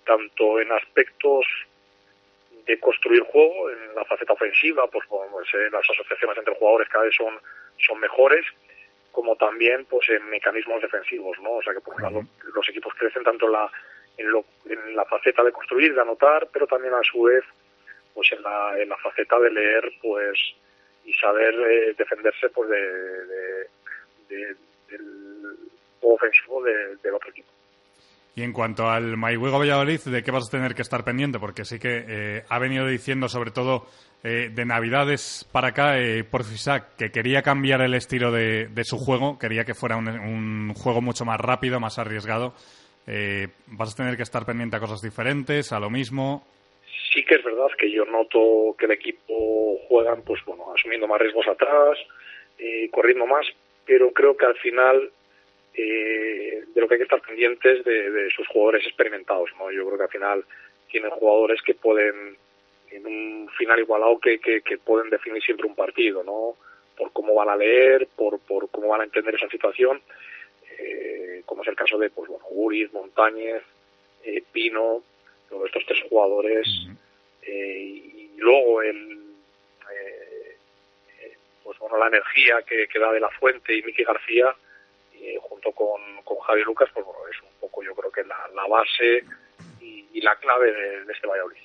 tanto 0.05 0.59
en 0.59 0.69
aspectos 0.71 1.45
de 2.65 2.77
construir 2.79 3.21
juego 3.23 3.69
en 3.69 3.95
la 3.95 4.03
faceta 4.05 4.33
ofensiva, 4.33 4.85
pues, 4.87 5.07
bueno, 5.07 5.31
pues, 5.31 5.47
eh, 5.53 5.69
las 5.71 5.89
asociaciones 5.89 6.37
entre 6.37 6.55
jugadores 6.55 6.89
cada 6.89 7.05
vez 7.05 7.15
son, 7.15 7.33
son 7.85 7.99
mejores, 8.01 8.45
como 9.13 9.35
también 9.35 9.85
pues 9.85 10.07
en 10.09 10.29
mecanismos 10.29 10.81
defensivos, 10.81 11.37
¿no? 11.41 11.51
O 11.53 11.61
sea 11.63 11.73
que 11.73 11.81
por 11.81 11.95
un 11.95 12.01
lado 12.01 12.21
los 12.53 12.69
equipos 12.69 12.93
crecen 12.95 13.23
tanto 13.23 13.45
en 13.47 13.51
la, 13.53 13.71
en, 14.17 14.31
lo, 14.31 14.45
en 14.69 14.95
la 14.95 15.05
faceta 15.05 15.43
de 15.43 15.51
construir, 15.51 15.93
de 15.95 16.01
anotar, 16.01 16.47
pero 16.53 16.67
también 16.67 16.93
a 16.93 17.03
su 17.03 17.23
vez 17.23 17.43
pues 18.13 18.31
en 18.33 18.41
la, 18.41 18.73
en 18.77 18.89
la 18.89 18.97
faceta 18.97 19.39
de 19.39 19.51
leer 19.51 19.91
pues 20.01 20.37
y 21.03 21.13
saber 21.13 21.53
eh, 21.55 21.93
defenderse 21.97 22.49
pues 22.49 22.69
de, 22.69 23.25
de- 23.25 23.67
de- 24.29 24.55
del 24.91 25.55
juego 25.99 26.15
ofensivo 26.15 26.63
de- 26.63 26.95
del 27.03 27.13
otro 27.15 27.29
equipo. 27.29 27.47
Y 28.33 28.43
en 28.43 28.53
cuanto 28.53 28.89
al 28.89 29.17
Maihuego 29.17 29.59
Valladolid, 29.59 29.99
¿de 29.99 30.23
qué 30.23 30.31
vas 30.31 30.47
a 30.47 30.51
tener 30.51 30.73
que 30.73 30.81
estar 30.83 31.03
pendiente? 31.03 31.37
Porque 31.37 31.65
sí 31.65 31.79
que 31.79 32.05
eh, 32.07 32.43
ha 32.47 32.59
venido 32.59 32.87
diciendo, 32.87 33.27
sobre 33.27 33.51
todo 33.51 33.85
eh, 34.23 34.49
de 34.53 34.65
Navidades 34.65 35.45
para 35.51 35.69
acá, 35.69 35.99
eh, 35.99 36.23
por 36.23 36.45
Fisac, 36.45 36.95
que 36.95 37.11
quería 37.11 37.41
cambiar 37.41 37.81
el 37.81 37.93
estilo 37.93 38.31
de, 38.31 38.67
de 38.67 38.83
su 38.85 38.97
juego, 38.97 39.37
quería 39.37 39.65
que 39.65 39.73
fuera 39.73 39.97
un, 39.97 40.07
un 40.07 40.73
juego 40.75 41.01
mucho 41.01 41.25
más 41.25 41.41
rápido, 41.41 41.81
más 41.81 41.99
arriesgado. 41.99 42.53
Eh, 43.05 43.49
¿Vas 43.67 43.93
a 43.93 43.97
tener 43.97 44.15
que 44.15 44.23
estar 44.23 44.45
pendiente 44.45 44.77
a 44.77 44.79
cosas 44.79 45.01
diferentes, 45.01 45.73
a 45.73 45.79
lo 45.79 45.89
mismo? 45.89 46.45
sí 47.13 47.25
que 47.25 47.35
es 47.35 47.43
verdad 47.43 47.67
que 47.77 47.91
yo 47.91 48.05
noto 48.05 48.73
que 48.79 48.85
el 48.85 48.91
equipo 48.91 49.77
juegan 49.89 50.21
pues 50.21 50.39
bueno 50.45 50.63
asumiendo 50.73 51.07
más 51.07 51.19
riesgos 51.19 51.45
atrás 51.47 51.97
corriendo 52.93 53.25
más 53.25 53.45
pero 53.85 54.11
creo 54.11 54.35
que 54.35 54.45
al 54.45 54.55
final 54.55 55.11
eh, 55.73 56.63
de 56.73 56.81
lo 56.81 56.87
que 56.87 56.95
hay 56.95 56.99
que 56.99 57.03
estar 57.03 57.21
pendientes 57.21 57.83
de, 57.85 58.11
de 58.11 58.29
sus 58.31 58.47
jugadores 58.47 58.85
experimentados 58.85 59.49
no 59.57 59.71
yo 59.71 59.85
creo 59.85 59.97
que 59.97 60.03
al 60.03 60.09
final 60.09 60.45
tienen 60.89 61.11
jugadores 61.11 61.61
que 61.61 61.73
pueden 61.73 62.37
en 62.91 63.05
un 63.05 63.49
final 63.57 63.79
igualado 63.79 64.19
que, 64.19 64.39
que, 64.39 64.61
que 64.61 64.77
pueden 64.77 65.09
definir 65.09 65.41
siempre 65.41 65.67
un 65.67 65.75
partido 65.75 66.23
no 66.23 66.55
por 66.97 67.11
cómo 67.13 67.33
van 67.33 67.49
a 67.49 67.55
leer 67.55 68.07
por 68.15 68.39
por 68.39 68.69
cómo 68.69 68.89
van 68.89 69.01
a 69.01 69.05
entender 69.05 69.35
esa 69.35 69.49
situación. 69.49 70.01
Eh, 70.77 71.43
como 71.45 71.63
es 71.63 71.67
el 71.67 71.75
caso 71.75 71.97
de 71.97 72.09
pues 72.09 72.29
bueno 72.29 72.45
Guris 72.49 72.91
Montañez 72.93 73.63
eh, 74.23 74.43
Pino 74.51 75.03
todos 75.49 75.65
estos 75.65 75.85
tres 75.85 75.99
jugadores. 76.09 76.67
Eh, 77.41 77.79
y 77.79 78.31
luego 78.37 78.81
el 78.81 79.20
pues 81.63 81.77
bueno 81.79 81.97
la 81.97 82.07
energía 82.07 82.61
que, 82.67 82.87
da 82.99 83.11
de 83.11 83.19
la 83.19 83.29
fuente 83.29 83.75
y 83.75 83.81
Miki 83.83 84.03
García 84.03 84.55
eh, 85.13 85.37
junto 85.41 85.71
con, 85.71 86.01
con 86.23 86.37
Javi 86.39 86.63
Lucas 86.63 86.89
pues 86.93 87.05
bueno 87.05 87.19
es 87.29 87.41
un 87.41 87.59
poco 87.59 87.83
yo 87.83 87.93
creo 87.95 88.11
que 88.11 88.23
la, 88.23 88.49
la 88.53 88.67
base 88.67 89.23
y, 89.79 90.21
la 90.21 90.35
clave 90.35 90.71
de, 90.71 91.11
este 91.11 91.25
Valladolid 91.25 91.57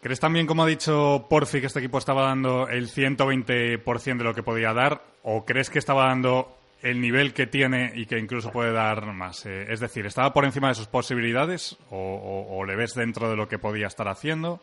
¿Crees 0.00 0.20
también, 0.20 0.46
como 0.46 0.62
ha 0.62 0.66
dicho 0.66 1.26
Porfi, 1.28 1.60
que 1.60 1.66
este 1.66 1.80
equipo 1.80 1.98
estaba 1.98 2.22
dando 2.22 2.68
el 2.68 2.88
120% 2.88 4.18
de 4.18 4.24
lo 4.24 4.32
que 4.32 4.44
podía 4.44 4.72
dar? 4.72 5.02
¿O 5.22 5.44
crees 5.44 5.70
que 5.70 5.80
estaba 5.80 6.06
dando 6.06 6.56
el 6.82 7.00
nivel 7.00 7.34
que 7.34 7.48
tiene 7.48 7.92
y 7.94 8.06
que 8.06 8.16
incluso 8.16 8.52
puede 8.52 8.72
dar 8.72 9.06
más? 9.06 9.44
Eh, 9.46 9.66
es 9.68 9.80
decir, 9.80 10.06
¿estaba 10.06 10.32
por 10.32 10.44
encima 10.44 10.68
de 10.68 10.74
sus 10.74 10.86
posibilidades 10.86 11.76
o 11.90 12.64
le 12.64 12.76
ves 12.76 12.94
dentro 12.94 13.28
de 13.28 13.36
lo 13.36 13.48
que 13.48 13.58
podía 13.58 13.88
estar 13.88 14.06
haciendo? 14.06 14.60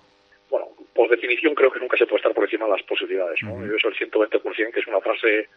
Definición 1.45 1.55
creo 1.55 1.71
que 1.71 1.79
nunca 1.79 1.97
se 1.97 2.05
puede 2.07 2.17
estar 2.17 2.33
por 2.33 2.43
encima 2.45 2.65
de 2.65 2.71
las 2.71 2.83
posibilidades, 2.83 3.39
¿no? 3.43 3.63
Y 3.65 3.75
Eso 3.75 3.87
el 3.89 3.95
120%, 3.95 4.71
que 4.73 4.79
es 4.79 4.87
una 4.87 4.99
frase 5.01 5.47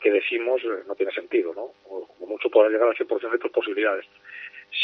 que 0.00 0.10
decimos, 0.10 0.60
eh, 0.64 0.82
no 0.86 0.94
tiene 0.94 1.12
sentido, 1.12 1.54
¿no? 1.54 1.72
O 1.88 2.06
como 2.06 2.26
mucho 2.34 2.50
poder 2.50 2.70
llegar 2.72 2.88
al 2.88 2.94
100% 2.96 3.30
de 3.32 3.38
tus 3.38 3.50
posibilidades. 3.50 4.04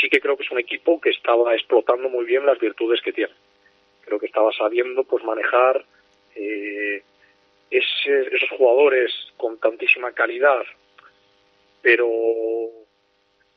Sí 0.01 0.09
que 0.09 0.21
creo 0.21 0.37
que 0.37 0.45
es 0.45 0.51
un 0.51 0.59
equipo 0.59 0.99
que 1.01 1.11
estaba 1.11 1.55
explotando 1.55 2.09
muy 2.09 2.25
bien 2.25 2.47
las 2.47 2.59
virtudes 2.59 3.01
que 3.03 3.13
tiene. 3.13 3.33
Creo 4.05 4.19
que 4.19 4.27
estaba 4.27 4.51
sabiendo 4.53 5.05
pues 5.05 5.23
manejar 5.25 5.85
eh, 6.35 7.03
ese- 7.71 8.35
esos 8.35 8.49
jugadores 8.57 9.13
con 9.37 9.59
tantísima 9.59 10.13
calidad, 10.13 10.63
pero 11.83 12.09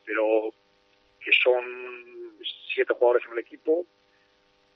pero 0.05 0.51
que 1.23 1.31
son 1.43 1.63
siete 2.73 2.93
jugadores 2.93 3.25
en 3.27 3.33
el 3.33 3.39
equipo 3.39 3.85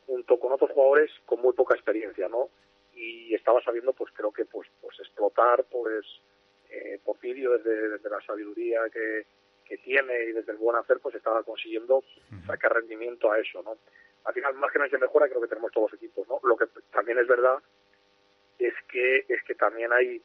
junto 0.05 0.39
con 0.39 0.51
otros 0.51 0.71
jugadores 0.71 1.11
con 1.25 1.41
muy 1.41 1.53
poca 1.53 1.75
experiencia, 1.75 2.27
¿no? 2.27 2.49
Y 2.93 3.33
estaba 3.33 3.61
sabiendo, 3.63 3.93
pues 3.93 4.11
creo 4.13 4.31
que 4.31 4.45
pues 4.45 4.69
pues 4.81 4.99
explotar, 4.99 5.65
pues 5.65 6.05
eh, 6.69 6.99
Porfirio 7.03 7.57
desde, 7.57 7.89
desde 7.89 8.09
la 8.09 8.21
sabiduría 8.21 8.81
que, 8.91 9.25
que 9.65 9.77
tiene 9.77 10.25
y 10.25 10.31
desde 10.31 10.51
el 10.51 10.57
buen 10.57 10.77
hacer, 10.77 10.99
pues 10.99 11.15
estaba 11.15 11.43
consiguiendo 11.43 12.03
sacar 12.45 12.73
rendimiento 12.73 13.31
a 13.31 13.39
eso, 13.39 13.61
¿no? 13.63 13.77
Al 14.25 14.33
final, 14.33 14.53
márgenes 14.55 14.91
de 14.91 14.97
mejora 14.97 15.27
creo 15.27 15.41
que 15.41 15.47
tenemos 15.47 15.71
todos 15.71 15.91
los 15.91 15.99
equipos, 15.99 16.27
¿no? 16.27 16.39
Lo 16.43 16.55
que 16.55 16.65
también 16.91 17.19
es 17.19 17.27
verdad 17.27 17.57
es 18.59 18.73
que 18.89 19.25
es 19.27 19.43
que 19.43 19.55
también 19.55 19.91
hay 19.91 20.21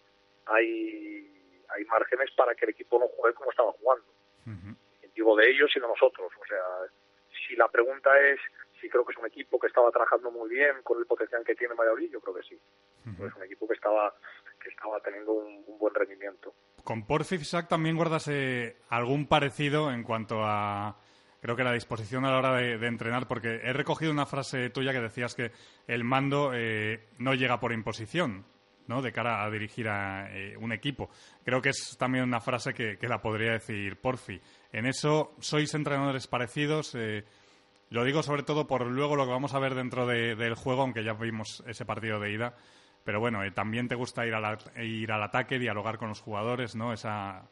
hay 0.47 1.39
hay 1.69 1.85
márgenes 1.85 2.31
para 2.37 2.55
que 2.55 2.65
el 2.67 2.71
equipo 2.71 2.99
no 2.99 3.09
juegue 3.09 3.35
como 3.35 3.51
estaba 3.51 3.73
jugando. 3.73 4.05
Digo 5.15 5.35
de 5.35 5.51
ellos 5.51 5.71
y 5.75 5.81
de 5.81 5.87
nosotros. 5.89 6.31
O 6.41 6.47
sea, 6.47 6.63
si 7.47 7.57
la 7.57 7.67
pregunta 7.69 8.11
es 8.21 8.39
si 8.81 8.89
creo 8.89 9.05
que 9.05 9.13
es 9.13 9.19
un 9.19 9.27
equipo 9.27 9.59
que 9.59 9.67
estaba 9.67 9.91
trabajando 9.91 10.31
muy 10.31 10.49
bien 10.51 10.83
con 10.83 10.99
el 10.99 11.07
potencial 11.07 11.43
que 11.45 11.55
tiene 11.55 11.75
Valladolid, 11.75 12.11
yo 12.11 12.21
creo 12.21 12.35
que 12.35 12.43
sí. 12.43 12.59
Es 13.07 13.35
un 13.35 13.43
equipo 13.43 13.67
que 13.67 13.75
estaba 13.75 14.15
que 14.63 14.69
estaba 14.69 15.01
teniendo 15.01 15.33
un, 15.33 15.65
un 15.67 15.79
buen 15.79 15.95
rendimiento. 15.95 16.53
Con 16.85 17.07
Porfi 17.07 17.37
Isaac 17.37 17.69
también 17.69 17.97
guardas 17.97 18.29
eh, 18.29 18.77
algún 18.89 19.27
parecido 19.27 19.91
en 19.91 20.03
cuanto 20.03 20.43
a, 20.43 20.99
creo 21.41 21.57
que 21.57 21.65
la 21.65 21.73
disposición 21.73 22.25
a 22.25 22.31
la 22.31 22.39
hora 22.39 22.53
de, 22.55 22.79
de 22.79 22.87
entrenar, 22.87 23.27
porque 23.29 23.61
he 23.63 23.73
recogido 23.73 24.13
una 24.13 24.27
frase 24.27 24.71
tuya 24.71 24.93
que 24.93 25.01
decías 25.01 25.35
que 25.35 25.53
el 25.87 26.05
mando 26.05 26.53
eh, 26.55 27.09
no 27.19 27.35
llega 27.35 27.61
por 27.61 27.73
imposición, 27.73 28.45
¿no? 28.87 29.03
De 29.03 29.13
cara 29.13 29.45
a 29.45 29.51
dirigir 29.51 29.89
a 29.89 30.29
eh, 30.35 30.57
un 30.57 30.73
equipo. 30.73 31.11
Creo 31.45 31.61
que 31.63 31.71
es 31.71 31.97
también 31.99 32.25
una 32.25 32.41
frase 32.41 32.75
que, 32.75 32.99
que 32.99 33.09
la 33.09 33.21
podría 33.21 33.53
decir 33.53 34.01
Porfi. 34.01 34.41
En 34.73 34.87
eso, 34.87 35.35
¿sois 35.41 35.75
entrenadores 35.75 36.27
parecidos? 36.27 36.95
Eh, 36.95 37.25
lo 37.91 38.05
digo 38.05 38.23
sobre 38.23 38.43
todo 38.43 38.67
por 38.67 38.87
luego 38.87 39.17
lo 39.17 39.25
que 39.25 39.31
vamos 39.33 39.55
a 39.55 39.59
ver 39.59 39.75
dentro 39.75 40.07
de- 40.07 40.35
del 40.37 40.55
juego, 40.55 40.83
aunque 40.83 41.05
ya 41.05 41.15
vimos 41.15 41.63
ese 41.67 41.85
partido 41.85 42.21
de 42.21 42.33
ida. 42.33 42.57
Pero 43.05 43.21
bueno, 43.21 43.43
eh, 43.45 43.51
también 43.51 43.89
te 43.89 43.95
gusta 43.95 44.27
ir, 44.27 44.35
a 44.35 44.59
ir 44.83 45.11
al 45.13 45.23
ataque, 45.23 45.59
dialogar 45.59 45.97
con 45.99 46.09
los 46.09 46.21
jugadores, 46.21 46.77
¿no? 46.77 46.93
Esa, 46.93 47.49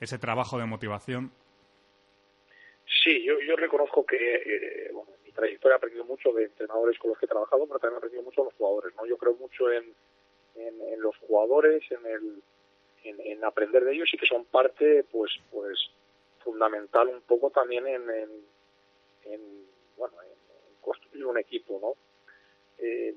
ese 0.00 0.18
trabajo 0.18 0.58
de 0.58 0.66
motivación. 0.66 1.30
Sí, 3.04 3.22
yo, 3.24 3.34
yo 3.40 3.54
reconozco 3.56 4.04
que 4.04 4.16
eh, 4.16 4.90
bueno, 4.92 5.10
en 5.16 5.22
mi 5.24 5.30
trayectoria 5.32 5.74
he 5.74 5.78
aprendido 5.78 6.04
mucho 6.04 6.32
de 6.32 6.44
entrenadores 6.44 6.98
con 6.98 7.10
los 7.10 7.18
que 7.18 7.26
he 7.26 7.28
trabajado, 7.28 7.66
pero 7.66 7.78
también 7.78 7.94
he 7.94 7.98
aprendido 7.98 8.22
mucho 8.22 8.40
de 8.42 8.44
los 8.46 8.54
jugadores. 8.54 8.94
¿no? 8.96 9.06
Yo 9.06 9.16
creo 9.16 9.34
mucho 9.34 9.70
en, 9.70 9.84
en, 10.56 11.00
los 11.00 11.16
jugadores, 11.18 11.84
en, 11.92 12.06
el, 12.06 12.42
en, 13.04 13.20
en 13.20 13.44
aprender 13.44 13.84
de 13.84 13.92
ellos 13.94 14.08
y 14.12 14.18
que 14.18 14.26
son 14.26 14.44
parte 14.46 15.04
pues 15.12 15.30
pues 15.52 15.78
fundamental 16.42 17.08
un 17.08 17.20
poco 17.22 17.50
también 17.50 17.86
en, 17.86 18.10
en, 18.10 19.66
bueno, 19.96 20.14
en, 20.22 20.28
en 20.30 20.80
construir 20.80 21.24
un 21.26 21.38
equipo. 21.38 21.78
¿no? 21.80 21.94
Eh, 22.84 23.14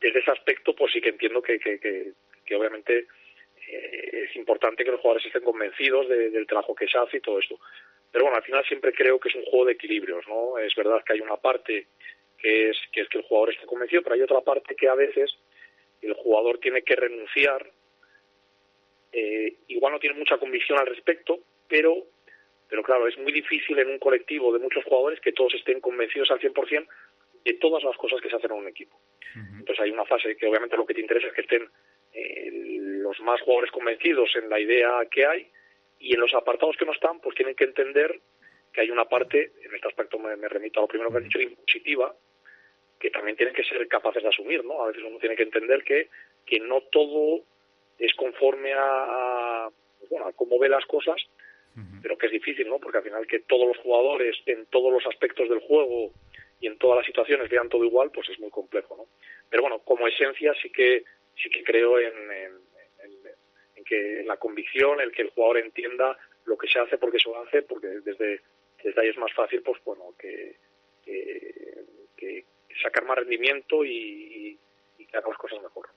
desde 0.00 0.18
ese 0.20 0.30
aspecto, 0.30 0.74
pues 0.74 0.92
sí 0.92 1.00
que 1.00 1.10
entiendo 1.10 1.40
que, 1.42 1.58
que, 1.58 1.78
que, 1.78 2.12
que 2.44 2.56
obviamente 2.56 3.06
eh, 3.68 4.26
es 4.28 4.36
importante 4.36 4.84
que 4.84 4.90
los 4.90 5.00
jugadores 5.00 5.26
estén 5.26 5.42
convencidos 5.42 6.08
de- 6.08 6.30
del 6.30 6.46
trabajo 6.46 6.74
que 6.74 6.86
se 6.88 6.98
hace 6.98 7.16
y 7.18 7.20
todo 7.20 7.38
esto. 7.38 7.58
Pero 8.12 8.24
bueno, 8.24 8.36
al 8.36 8.44
final 8.44 8.64
siempre 8.66 8.92
creo 8.92 9.18
que 9.18 9.28
es 9.28 9.34
un 9.34 9.44
juego 9.44 9.64
de 9.66 9.72
equilibrios, 9.72 10.24
¿no? 10.28 10.58
Es 10.58 10.74
verdad 10.74 11.02
que 11.04 11.14
hay 11.14 11.20
una 11.20 11.36
parte 11.36 11.86
que 12.38 12.70
es 12.70 12.76
que, 12.92 13.00
es 13.00 13.08
que 13.08 13.18
el 13.18 13.24
jugador 13.24 13.50
esté 13.54 13.66
convencido, 13.66 14.02
pero 14.02 14.14
hay 14.14 14.22
otra 14.22 14.40
parte 14.42 14.76
que 14.76 14.88
a 14.88 14.94
veces 14.94 15.34
el 16.02 16.12
jugador 16.14 16.58
tiene 16.58 16.82
que 16.82 16.94
renunciar. 16.96 17.70
Eh, 19.12 19.56
igual 19.68 19.92
no 19.94 19.98
tiene 20.00 20.18
mucha 20.18 20.38
convicción 20.38 20.78
al 20.78 20.86
respecto, 20.86 21.38
pero, 21.68 21.96
pero 22.68 22.82
claro, 22.82 23.06
es 23.06 23.16
muy 23.18 23.32
difícil 23.32 23.78
en 23.78 23.88
un 23.88 23.98
colectivo 23.98 24.52
de 24.52 24.58
muchos 24.58 24.84
jugadores 24.84 25.20
que 25.20 25.32
todos 25.32 25.54
estén 25.54 25.80
convencidos 25.80 26.30
al 26.30 26.40
100% 26.40 26.86
de 27.44 27.54
todas 27.54 27.84
las 27.84 27.96
cosas 27.96 28.20
que 28.20 28.30
se 28.30 28.36
hacen 28.36 28.50
en 28.50 28.58
un 28.58 28.68
equipo. 28.68 28.98
Entonces 29.34 29.80
hay 29.80 29.90
una 29.90 30.04
fase 30.04 30.36
que 30.36 30.46
obviamente 30.46 30.76
lo 30.76 30.86
que 30.86 30.94
te 30.94 31.00
interesa 31.00 31.26
es 31.26 31.34
que 31.34 31.40
estén 31.40 31.68
eh, 32.12 32.50
los 33.02 33.18
más 33.20 33.40
jugadores 33.42 33.70
convencidos 33.70 34.30
en 34.36 34.48
la 34.48 34.60
idea 34.60 35.00
que 35.10 35.26
hay 35.26 35.50
y 35.98 36.14
en 36.14 36.20
los 36.20 36.32
apartados 36.34 36.76
que 36.76 36.84
no 36.84 36.92
están 36.92 37.20
pues 37.20 37.34
tienen 37.34 37.54
que 37.54 37.64
entender 37.64 38.20
que 38.72 38.80
hay 38.80 38.90
una 38.90 39.04
parte, 39.04 39.52
en 39.62 39.74
este 39.74 39.88
aspecto 39.88 40.18
me, 40.18 40.36
me 40.36 40.48
remito 40.48 40.80
a 40.80 40.82
lo 40.82 40.88
primero 40.88 41.10
que 41.10 41.18
has 41.18 41.24
dicho, 41.24 41.40
impositiva, 41.40 42.14
que 42.98 43.10
también 43.10 43.36
tienen 43.36 43.54
que 43.54 43.64
ser 43.64 43.86
capaces 43.86 44.22
de 44.22 44.28
asumir, 44.28 44.64
¿no? 44.64 44.82
A 44.82 44.88
veces 44.88 45.04
uno 45.06 45.18
tiene 45.18 45.36
que 45.36 45.44
entender 45.44 45.84
que, 45.84 46.08
que 46.44 46.58
no 46.58 46.80
todo 46.90 47.44
es 47.98 48.12
conforme 48.14 48.72
a, 48.72 48.80
a, 49.66 49.70
bueno, 50.10 50.26
a 50.26 50.32
cómo 50.32 50.58
ve 50.58 50.68
las 50.68 50.84
cosas, 50.86 51.22
pero 52.02 52.16
que 52.18 52.26
es 52.26 52.32
difícil, 52.32 52.68
¿no? 52.68 52.78
Porque 52.78 52.98
al 52.98 53.04
final 53.04 53.26
que 53.26 53.40
todos 53.40 53.66
los 53.68 53.76
jugadores 53.78 54.36
en 54.46 54.66
todos 54.66 54.92
los 54.92 55.04
aspectos 55.06 55.48
del 55.48 55.60
juego 55.60 56.12
y 56.60 56.66
en 56.66 56.78
todas 56.78 56.98
las 56.98 57.06
situaciones 57.06 57.48
vean 57.50 57.68
todo 57.68 57.84
igual, 57.84 58.10
pues 58.12 58.28
es 58.28 58.38
muy 58.38 58.50
complejo, 58.50 58.96
¿no? 58.96 59.06
Pero 59.50 59.62
bueno, 59.62 59.78
como 59.80 60.06
esencia 60.06 60.54
sí 60.62 60.70
que 60.70 61.04
sí 61.36 61.50
que 61.50 61.64
creo 61.64 61.98
en, 61.98 62.14
en, 62.30 62.52
en- 63.02 63.34
en 63.76 63.84
que 63.84 64.20
en 64.20 64.26
la 64.28 64.36
convicción, 64.36 65.00
el 65.00 65.10
que 65.12 65.22
el 65.22 65.30
jugador 65.30 65.58
entienda 65.58 66.16
lo 66.44 66.56
que 66.56 66.68
se 66.68 66.78
hace 66.78 66.96
porque 66.98 67.18
se 67.18 67.28
lo 67.28 67.42
hace, 67.42 67.62
porque 67.62 67.88
desde, 67.88 68.40
desde 68.82 69.00
ahí 69.00 69.08
es 69.08 69.16
más 69.18 69.32
fácil, 69.32 69.62
pues 69.62 69.82
bueno, 69.84 70.14
que, 70.18 70.56
que, 71.04 71.54
que 72.16 72.44
sacar 72.82 73.04
más 73.04 73.18
rendimiento 73.18 73.84
y, 73.84 73.90
y, 73.90 74.58
y 74.98 75.06
que 75.06 75.16
haga 75.16 75.28
las 75.28 75.38
cosas 75.38 75.60
mejor. 75.62 75.88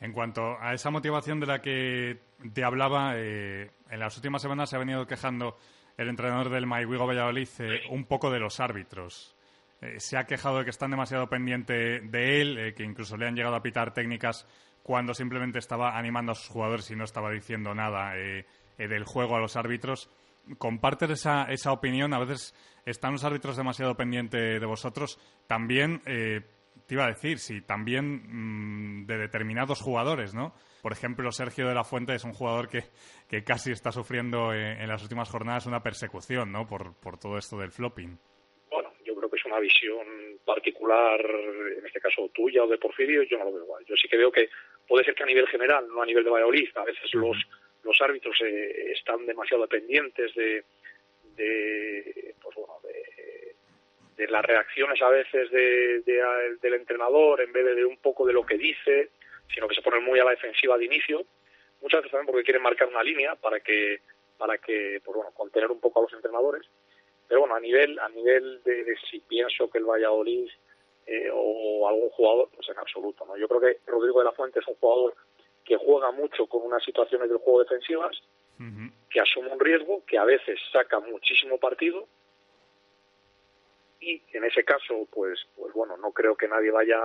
En 0.00 0.12
cuanto 0.12 0.58
a 0.58 0.72
esa 0.72 0.90
motivación 0.90 1.40
de 1.40 1.46
la 1.46 1.60
que 1.60 2.20
te 2.54 2.64
hablaba, 2.64 3.12
eh, 3.16 3.70
en 3.90 4.00
las 4.00 4.16
últimas 4.16 4.40
semanas 4.40 4.70
se 4.70 4.76
ha 4.76 4.78
venido 4.78 5.06
quejando 5.06 5.58
el 5.98 6.08
entrenador 6.08 6.48
del 6.48 6.66
Maiwigo 6.66 7.06
Valladolid 7.06 7.48
eh, 7.58 7.82
un 7.90 8.06
poco 8.06 8.30
de 8.30 8.40
los 8.40 8.60
árbitros. 8.60 9.36
Eh, 9.82 10.00
se 10.00 10.16
ha 10.16 10.24
quejado 10.24 10.58
de 10.58 10.64
que 10.64 10.70
están 10.70 10.90
demasiado 10.90 11.28
pendientes 11.28 12.10
de 12.10 12.40
él, 12.40 12.74
que 12.74 12.82
incluso 12.82 13.18
le 13.18 13.26
han 13.26 13.34
llegado 13.34 13.56
a 13.56 13.62
pitar 13.62 13.92
técnicas 13.92 14.46
cuando 14.82 15.12
simplemente 15.12 15.58
estaba 15.58 15.98
animando 15.98 16.32
a 16.32 16.34
sus 16.34 16.48
jugadores 16.48 16.90
y 16.90 16.96
no 16.96 17.04
estaba 17.04 17.30
diciendo 17.30 17.74
nada 17.74 18.14
del 18.78 19.04
juego 19.04 19.36
a 19.36 19.40
los 19.40 19.56
árbitros. 19.56 20.10
¿Compartes 20.56 21.10
esa, 21.10 21.44
esa 21.44 21.72
opinión? 21.72 22.14
A 22.14 22.18
veces 22.18 22.54
están 22.86 23.12
los 23.12 23.24
árbitros 23.24 23.58
demasiado 23.58 23.94
pendientes 23.94 24.58
de 24.58 24.66
vosotros. 24.66 25.18
También, 25.46 26.00
te 26.90 26.94
iba 26.94 27.04
a 27.04 27.14
decir, 27.14 27.38
sí, 27.38 27.60
también 27.60 28.18
mm, 28.26 29.06
de 29.06 29.16
determinados 29.16 29.80
jugadores, 29.80 30.34
¿no? 30.34 30.52
Por 30.82 30.90
ejemplo, 30.90 31.30
Sergio 31.30 31.68
de 31.68 31.74
la 31.74 31.84
Fuente 31.84 32.16
es 32.16 32.24
un 32.24 32.32
jugador 32.32 32.68
que, 32.68 32.82
que 33.28 33.44
casi 33.44 33.70
está 33.70 33.92
sufriendo 33.92 34.52
eh, 34.52 34.72
en 34.72 34.88
las 34.88 35.00
últimas 35.00 35.30
jornadas 35.30 35.66
una 35.66 35.84
persecución, 35.84 36.50
¿no? 36.50 36.66
Por, 36.66 36.98
por 36.98 37.16
todo 37.16 37.38
esto 37.38 37.58
del 37.58 37.70
flopping. 37.70 38.18
Bueno, 38.72 38.92
yo 39.04 39.14
creo 39.14 39.30
que 39.30 39.36
es 39.36 39.44
una 39.44 39.60
visión 39.60 40.04
particular, 40.44 41.20
en 41.78 41.86
este 41.86 42.00
caso 42.00 42.28
tuya 42.34 42.64
o 42.64 42.66
de 42.66 42.76
Porfirio, 42.78 43.22
yo 43.22 43.38
no 43.38 43.44
lo 43.44 43.52
veo 43.52 43.62
igual. 43.62 43.84
Yo 43.86 43.94
sí 43.94 44.08
que 44.08 44.16
veo 44.16 44.32
que 44.32 44.48
puede 44.88 45.04
ser 45.04 45.14
que 45.14 45.22
a 45.22 45.26
nivel 45.26 45.46
general, 45.46 45.86
no 45.86 46.02
a 46.02 46.06
nivel 46.06 46.24
de 46.24 46.30
Valladolid, 46.30 46.70
a 46.74 46.82
veces 46.82 47.14
los, 47.14 47.36
los 47.84 48.00
árbitros 48.00 48.36
eh, 48.44 48.90
están 48.96 49.24
demasiado 49.26 49.62
dependientes 49.62 50.34
de, 50.34 50.64
de, 51.36 52.34
pues 52.42 52.56
bueno, 52.56 52.74
de, 52.82 53.09
de 54.26 54.28
las 54.28 54.44
reacciones 54.44 55.00
a 55.02 55.08
veces 55.08 55.50
de, 55.50 56.00
de- 56.02 56.56
del 56.60 56.74
entrenador 56.74 57.40
en 57.40 57.52
vez 57.52 57.64
de, 57.64 57.74
de 57.74 57.84
un 57.84 57.96
poco 57.98 58.26
de 58.26 58.32
lo 58.32 58.44
que 58.44 58.58
dice, 58.58 59.10
sino 59.54 59.66
que 59.68 59.74
se 59.74 59.82
ponen 59.82 60.04
muy 60.04 60.18
a 60.20 60.24
la 60.24 60.30
defensiva 60.30 60.76
de 60.78 60.84
inicio. 60.84 61.24
Muchas 61.80 62.00
veces 62.00 62.12
también 62.12 62.26
porque 62.26 62.44
quieren 62.44 62.62
marcar 62.62 62.88
una 62.88 63.02
línea 63.02 63.34
para 63.36 63.60
que, 63.60 64.00
para 64.38 64.58
que, 64.58 65.00
pues 65.04 65.16
bueno, 65.16 65.30
contener 65.32 65.70
un 65.70 65.80
poco 65.80 66.00
a 66.00 66.02
los 66.02 66.12
entrenadores. 66.12 66.62
Pero 67.26 67.40
bueno, 67.40 67.54
a 67.54 67.60
nivel, 67.60 67.98
a 67.98 68.08
nivel 68.08 68.62
de, 68.64 68.84
de 68.84 68.96
si 69.10 69.20
pienso 69.20 69.70
que 69.70 69.78
el 69.78 69.84
Valladolid 69.84 70.48
eh, 71.06 71.30
o 71.32 71.88
algún 71.88 72.10
jugador, 72.10 72.48
pues 72.54 72.68
en 72.68 72.78
absoluto, 72.78 73.24
¿no? 73.24 73.36
Yo 73.36 73.48
creo 73.48 73.60
que 73.60 73.78
Rodrigo 73.86 74.18
de 74.20 74.26
la 74.26 74.32
Fuente 74.32 74.60
es 74.60 74.66
un 74.68 74.74
jugador 74.74 75.14
que 75.64 75.76
juega 75.76 76.10
mucho 76.10 76.46
con 76.46 76.62
unas 76.62 76.82
situaciones 76.84 77.28
del 77.28 77.38
juego 77.38 77.60
defensivas, 77.62 78.20
que 79.08 79.20
asume 79.20 79.48
un 79.50 79.58
riesgo, 79.60 80.04
que 80.06 80.18
a 80.18 80.24
veces 80.24 80.58
saca 80.70 81.00
muchísimo 81.00 81.58
partido, 81.58 82.06
y 84.00 84.22
en 84.32 84.44
ese 84.44 84.64
caso, 84.64 85.06
pues, 85.12 85.38
pues 85.54 85.72
bueno, 85.74 85.96
no 85.96 86.12
creo 86.12 86.36
que 86.36 86.48
nadie 86.48 86.70
vaya, 86.70 86.98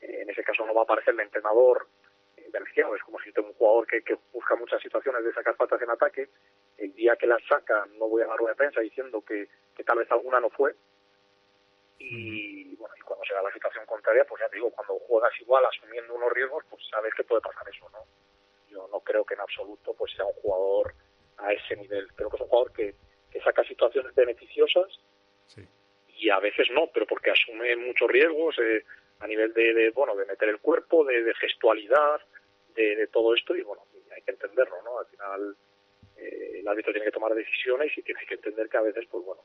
eh, 0.00 0.22
en 0.22 0.30
ese 0.30 0.42
caso 0.42 0.64
no 0.66 0.74
va 0.74 0.80
a 0.80 0.84
aparecer 0.84 1.14
el 1.14 1.20
entrenador 1.20 1.86
eh, 2.36 2.48
beneficiado. 2.50 2.96
Es 2.96 3.02
como 3.02 3.20
si 3.20 3.32
tengo 3.32 3.48
un 3.48 3.54
jugador 3.54 3.86
que, 3.86 4.02
que 4.02 4.16
busca 4.32 4.56
muchas 4.56 4.80
situaciones 4.82 5.22
de 5.22 5.34
sacar 5.34 5.56
patas 5.56 5.82
en 5.82 5.90
ataque, 5.90 6.30
el 6.78 6.94
día 6.94 7.16
que 7.16 7.26
las 7.26 7.44
saca 7.46 7.86
no 7.98 8.08
voy 8.08 8.22
a 8.22 8.26
dar 8.26 8.38
rueda 8.38 8.52
de 8.52 8.56
prensa 8.56 8.80
diciendo 8.80 9.22
que, 9.22 9.48
que 9.76 9.84
tal 9.84 9.98
vez 9.98 10.10
alguna 10.10 10.40
no 10.40 10.50
fue, 10.50 10.74
y 11.98 12.74
bueno, 12.76 12.94
y 12.98 13.02
cuando 13.02 13.24
se 13.24 13.34
da 13.34 13.42
la 13.42 13.52
situación 13.52 13.86
contraria, 13.86 14.24
pues 14.24 14.40
ya 14.40 14.48
te 14.48 14.56
digo, 14.56 14.70
cuando 14.70 14.98
juegas 15.06 15.32
igual 15.40 15.64
asumiendo 15.64 16.14
unos 16.14 16.32
riesgos, 16.32 16.64
pues 16.68 16.82
sabes 16.90 17.14
que 17.14 17.24
puede 17.24 17.40
pasar 17.40 17.68
eso, 17.68 17.88
¿no? 17.90 18.00
Yo 18.68 18.88
no 18.90 19.00
creo 19.00 19.24
que 19.24 19.34
en 19.34 19.40
absoluto 19.40 19.94
pues 19.94 20.12
sea 20.12 20.24
un 20.24 20.32
jugador 20.34 20.94
a 21.38 21.52
ese 21.52 21.76
nivel. 21.76 22.12
Creo 22.14 22.28
que 22.28 22.36
es 22.36 22.42
un 22.42 22.48
jugador 22.48 22.72
que, 22.72 22.94
que 23.30 23.40
saca 23.40 23.62
situaciones 23.64 24.14
beneficiosas 24.14 24.88
y 26.16 26.30
a 26.30 26.38
veces 26.40 26.68
no, 26.72 26.88
pero 26.92 27.06
porque 27.06 27.30
asume 27.30 27.76
muchos 27.76 28.08
riesgos 28.10 28.56
eh, 28.58 28.84
a 29.20 29.26
nivel 29.26 29.52
de, 29.52 29.74
de, 29.74 29.90
bueno, 29.90 30.14
de 30.16 30.26
meter 30.26 30.48
el 30.48 30.58
cuerpo, 30.60 31.04
de, 31.04 31.22
de 31.22 31.34
gestualidad, 31.34 32.20
de, 32.74 32.96
de 32.96 33.06
todo 33.08 33.34
esto 33.34 33.54
y 33.56 33.62
bueno, 33.62 33.82
y 33.94 34.12
hay 34.12 34.22
que 34.22 34.32
entenderlo, 34.32 34.76
¿no? 34.82 34.98
Al 34.98 35.06
final 35.06 35.56
eh, 36.16 36.60
el 36.60 36.68
árbitro 36.68 36.92
tiene 36.92 37.06
que 37.06 37.12
tomar 37.12 37.32
decisiones 37.34 37.96
y 37.96 38.02
tiene 38.02 38.20
que 38.26 38.34
entender 38.34 38.68
que 38.68 38.76
a 38.76 38.82
veces, 38.82 39.06
pues 39.10 39.24
bueno, 39.24 39.42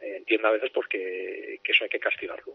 eh, 0.00 0.16
entiende 0.18 0.48
a 0.48 0.52
veces 0.52 0.70
pues 0.72 0.86
que, 0.88 1.58
que 1.62 1.72
eso 1.72 1.84
hay 1.84 1.90
que 1.90 2.00
castigarlo. 2.00 2.54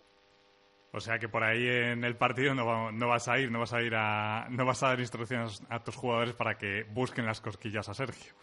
O 0.94 1.00
sea 1.02 1.20
que 1.20 1.28
por 1.28 1.44
ahí 1.44 1.68
en 1.68 2.04
el 2.06 2.16
partido 2.16 2.56
no, 2.56 2.66
va- 2.66 2.92
no 2.92 3.10
vas 3.10 3.28
a 3.28 3.38
ir, 3.40 3.52
no 3.52 3.60
vas 3.60 3.74
a 3.74 3.82
ir 3.82 3.94
a, 3.96 4.48
no 4.50 4.66
vas 4.66 4.82
a 4.84 4.88
dar 4.90 5.00
instrucciones 5.00 5.62
a 5.70 5.84
tus 5.84 5.96
jugadores 5.96 6.34
para 6.34 6.58
que 6.58 6.86
busquen 6.90 7.26
las 7.26 7.42
cosquillas 7.42 7.90
a 7.90 7.94
Sergio. 7.94 8.34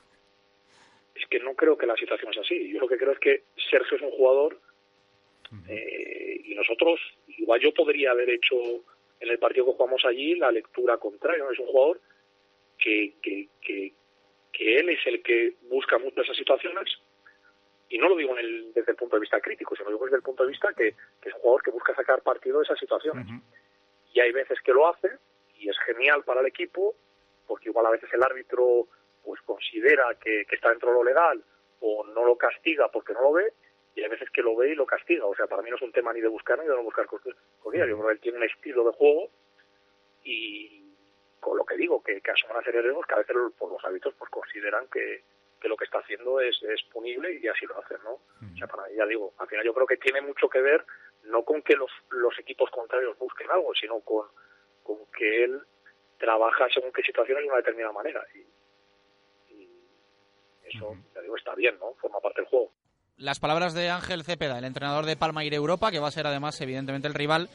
es 1.14 1.26
que 1.28 1.38
no 1.40 1.54
creo 1.54 1.76
que 1.78 1.86
la 1.86 1.96
situación 1.96 2.30
es 2.32 2.38
así. 2.38 2.70
Yo 2.72 2.80
lo 2.80 2.88
que 2.88 2.98
creo 2.98 3.12
es 3.12 3.18
que 3.18 3.44
Sergio 3.70 3.96
es 3.96 4.02
un 4.02 4.10
jugador 4.10 4.60
eh, 5.68 6.40
y 6.44 6.54
nosotros, 6.54 7.00
igual 7.28 7.60
yo 7.60 7.72
podría 7.74 8.10
haber 8.12 8.30
hecho 8.30 8.56
en 9.20 9.28
el 9.30 9.38
partido 9.38 9.66
que 9.66 9.72
jugamos 9.72 10.04
allí 10.04 10.34
la 10.36 10.50
lectura 10.52 10.98
contraria. 10.98 11.42
¿no? 11.44 11.50
Es 11.50 11.58
un 11.58 11.66
jugador 11.66 12.00
que, 12.78 13.14
que, 13.22 13.48
que, 13.60 13.92
que 14.52 14.78
él 14.78 14.88
es 14.90 15.06
el 15.06 15.22
que 15.22 15.54
busca 15.70 15.98
muchas 15.98 16.24
esas 16.24 16.36
situaciones 16.36 16.84
y 17.88 17.98
no 17.98 18.08
lo 18.08 18.16
digo 18.16 18.32
en 18.36 18.44
el- 18.44 18.72
desde 18.72 18.92
el 18.92 18.96
punto 18.96 19.16
de 19.16 19.20
vista 19.20 19.40
crítico, 19.40 19.76
sino 19.76 19.90
digo 19.90 20.04
desde 20.04 20.16
el 20.16 20.22
punto 20.22 20.42
de 20.44 20.50
vista 20.50 20.72
que, 20.74 20.94
que 21.20 21.28
es 21.28 21.34
un 21.34 21.40
jugador 21.40 21.62
que 21.62 21.70
busca 21.70 21.94
sacar 21.94 22.22
partido 22.22 22.58
de 22.58 22.64
esas 22.64 22.78
situaciones. 22.78 23.26
Y 24.12 24.20
hay 24.20 24.32
veces 24.32 24.60
que 24.62 24.72
lo 24.72 24.88
hace 24.88 25.08
y 25.58 25.68
es 25.68 25.76
genial 25.86 26.22
para 26.24 26.40
el 26.40 26.46
equipo 26.46 26.94
porque 27.46 27.68
igual 27.68 27.86
a 27.86 27.90
veces 27.90 28.12
el 28.12 28.22
árbitro 28.22 28.88
pues 29.24 29.40
considera 29.42 30.14
que, 30.22 30.44
que 30.46 30.56
está 30.56 30.70
dentro 30.70 30.90
de 30.90 30.94
lo 30.96 31.04
legal 31.04 31.42
o 31.80 32.04
no 32.06 32.24
lo 32.24 32.36
castiga 32.36 32.88
porque 32.90 33.12
no 33.12 33.22
lo 33.22 33.32
ve 33.32 33.52
y 33.94 34.02
hay 34.02 34.08
veces 34.08 34.28
que 34.30 34.42
lo 34.42 34.56
ve 34.56 34.70
y 34.70 34.74
lo 34.74 34.86
castiga. 34.86 35.24
O 35.26 35.34
sea, 35.34 35.46
para 35.46 35.62
mí 35.62 35.70
no 35.70 35.76
es 35.76 35.82
un 35.82 35.92
tema 35.92 36.12
ni 36.12 36.20
de 36.20 36.28
buscar 36.28 36.58
ni 36.58 36.66
de 36.66 36.74
no 36.74 36.82
buscar 36.82 37.06
cosquillas. 37.06 37.38
Yo 37.64 37.70
creo 37.70 38.06
que 38.06 38.12
él 38.12 38.20
tiene 38.20 38.38
un 38.38 38.44
estilo 38.44 38.84
de 38.84 38.92
juego 38.92 39.30
y 40.24 40.84
con 41.40 41.58
lo 41.58 41.64
que 41.64 41.76
digo, 41.76 42.02
que, 42.02 42.20
que 42.20 42.30
asume 42.30 42.54
una 42.54 42.62
serie 42.62 42.78
de 42.78 42.84
riesgos 42.84 43.06
que 43.06 43.14
a 43.14 43.18
veces 43.18 43.36
pues, 43.58 43.70
los 43.70 43.84
árbitros 43.84 44.14
pues 44.18 44.30
consideran 44.30 44.88
que, 44.88 45.22
que 45.60 45.68
lo 45.68 45.76
que 45.76 45.84
está 45.84 45.98
haciendo 45.98 46.40
es, 46.40 46.60
es 46.62 46.82
punible 46.84 47.38
y 47.40 47.46
así 47.48 47.66
lo 47.66 47.78
hacen, 47.78 47.98
¿no? 48.02 48.12
O 48.12 48.56
sea, 48.56 48.66
para 48.66 48.88
mí, 48.88 48.94
ya 48.96 49.04
digo, 49.04 49.34
al 49.38 49.48
final 49.48 49.64
yo 49.64 49.74
creo 49.74 49.86
que 49.86 49.98
tiene 49.98 50.22
mucho 50.22 50.48
que 50.48 50.60
ver 50.60 50.84
no 51.24 51.44
con 51.44 51.62
que 51.62 51.74
los, 51.76 51.90
los 52.10 52.38
equipos 52.38 52.70
contrarios 52.70 53.18
busquen 53.18 53.50
algo, 53.50 53.74
sino 53.74 54.00
con, 54.00 54.26
con 54.82 54.98
que 55.16 55.44
él 55.44 55.60
trabaja 56.18 56.68
según 56.72 56.92
qué 56.92 57.02
situaciones 57.02 57.42
de 57.42 57.48
una 57.48 57.58
determinada 57.58 57.92
manera. 57.92 58.24
Y, 58.34 59.54
y 59.54 59.68
eso, 60.64 60.96
ya 61.14 61.20
digo, 61.20 61.36
está 61.36 61.54
bien, 61.54 61.78
¿no? 61.78 61.94
Forma 61.94 62.20
parte 62.20 62.40
del 62.40 62.48
juego. 62.48 62.72
Las 63.16 63.38
palabras 63.38 63.74
de 63.74 63.90
Ángel 63.90 64.24
Cepeda, 64.24 64.58
el 64.58 64.64
entrenador 64.64 65.06
de 65.06 65.16
Palma 65.16 65.42
Aire 65.42 65.54
Europa, 65.54 65.92
que 65.92 66.00
va 66.00 66.08
a 66.08 66.10
ser 66.10 66.26
además, 66.26 66.60
evidentemente, 66.60 67.06
el 67.06 67.14
rival 67.14 67.48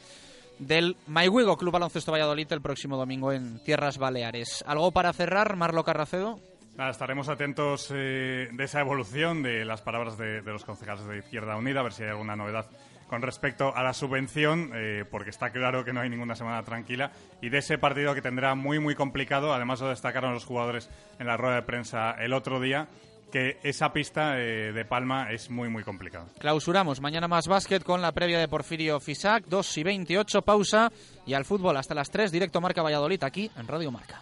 del 0.58 0.96
Maihuigo 1.06 1.58
Club 1.58 1.74
Baloncesto 1.74 2.14
Valladolid 2.14 2.48
el 2.54 2.62
próximo 2.62 2.96
domingo 2.96 3.34
en 3.34 3.62
Tierras 3.66 3.98
Baleares. 3.98 4.64
¿Algo 4.66 4.92
para 4.92 5.12
cerrar, 5.12 5.58
Marlo 5.58 5.84
Carracedo? 5.84 6.40
Nada, 6.78 6.92
estaremos 6.92 7.28
atentos 7.28 7.92
eh, 7.94 8.48
de 8.54 8.64
esa 8.64 8.80
evolución 8.80 9.44
de 9.44 9.66
las 9.66 9.82
palabras 9.82 10.18
de, 10.18 10.42
de 10.42 10.52
los 10.52 10.64
concejales 10.64 11.06
de 11.06 11.18
Izquierda 11.18 11.58
Unida, 11.58 11.82
a 11.82 11.84
ver 11.84 11.92
si 11.92 12.04
hay 12.04 12.10
alguna 12.10 12.38
novedad 12.38 12.68
con 13.10 13.22
respecto 13.24 13.76
a 13.76 13.84
la 13.84 13.94
subvención, 13.94 14.72
eh, 14.76 15.04
porque 15.10 15.32
está 15.32 15.50
claro 15.50 15.84
que 15.84 15.92
no 15.92 16.00
hay 16.00 16.10
ninguna 16.10 16.36
semana 16.36 16.64
tranquila, 16.64 17.12
y 17.42 17.50
de 17.50 17.58
ese 17.58 17.80
partido 17.80 18.14
que 18.14 18.22
tendrá 18.22 18.54
muy, 18.54 18.80
muy 18.80 18.94
complicado, 18.94 19.54
además 19.54 19.82
lo 19.82 19.90
destacaron 19.90 20.34
los 20.34 20.46
jugadores 20.46 20.90
en 21.18 21.26
la 21.26 21.36
rueda 21.36 21.56
de 21.56 21.62
prensa 21.64 22.12
el 22.12 22.34
otro 22.34 22.60
día, 22.62 22.88
que 23.30 23.60
esa 23.64 23.94
pista 23.94 24.40
eh, 24.40 24.72
de 24.74 24.86
Palma 24.86 25.32
es 25.32 25.50
muy, 25.50 25.70
muy 25.70 25.84
complicada. 25.84 26.28
Clausuramos 26.40 27.02
mañana 27.02 27.28
más 27.28 27.48
básquet 27.48 27.84
con 27.84 28.02
la 28.02 28.12
previa 28.12 28.40
de 28.40 28.48
Porfirio 28.48 29.00
Fisac, 29.00 29.46
2 29.48 29.78
y 29.78 29.84
28, 29.84 30.42
pausa, 30.42 30.92
y 31.26 31.34
al 31.34 31.46
fútbol 31.46 31.78
hasta 31.78 31.96
las 31.96 32.10
3, 32.12 32.32
directo 32.32 32.62
Marca 32.62 32.82
Valladolid, 32.82 33.24
aquí 33.24 33.52
en 33.56 33.68
Radio 33.68 33.92
Marca. 33.92 34.22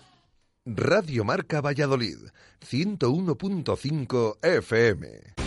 Radio 0.65 1.23
Marca 1.23 1.61
Valladolid, 1.61 2.17
101.5 2.61 4.37
FM. 4.41 5.46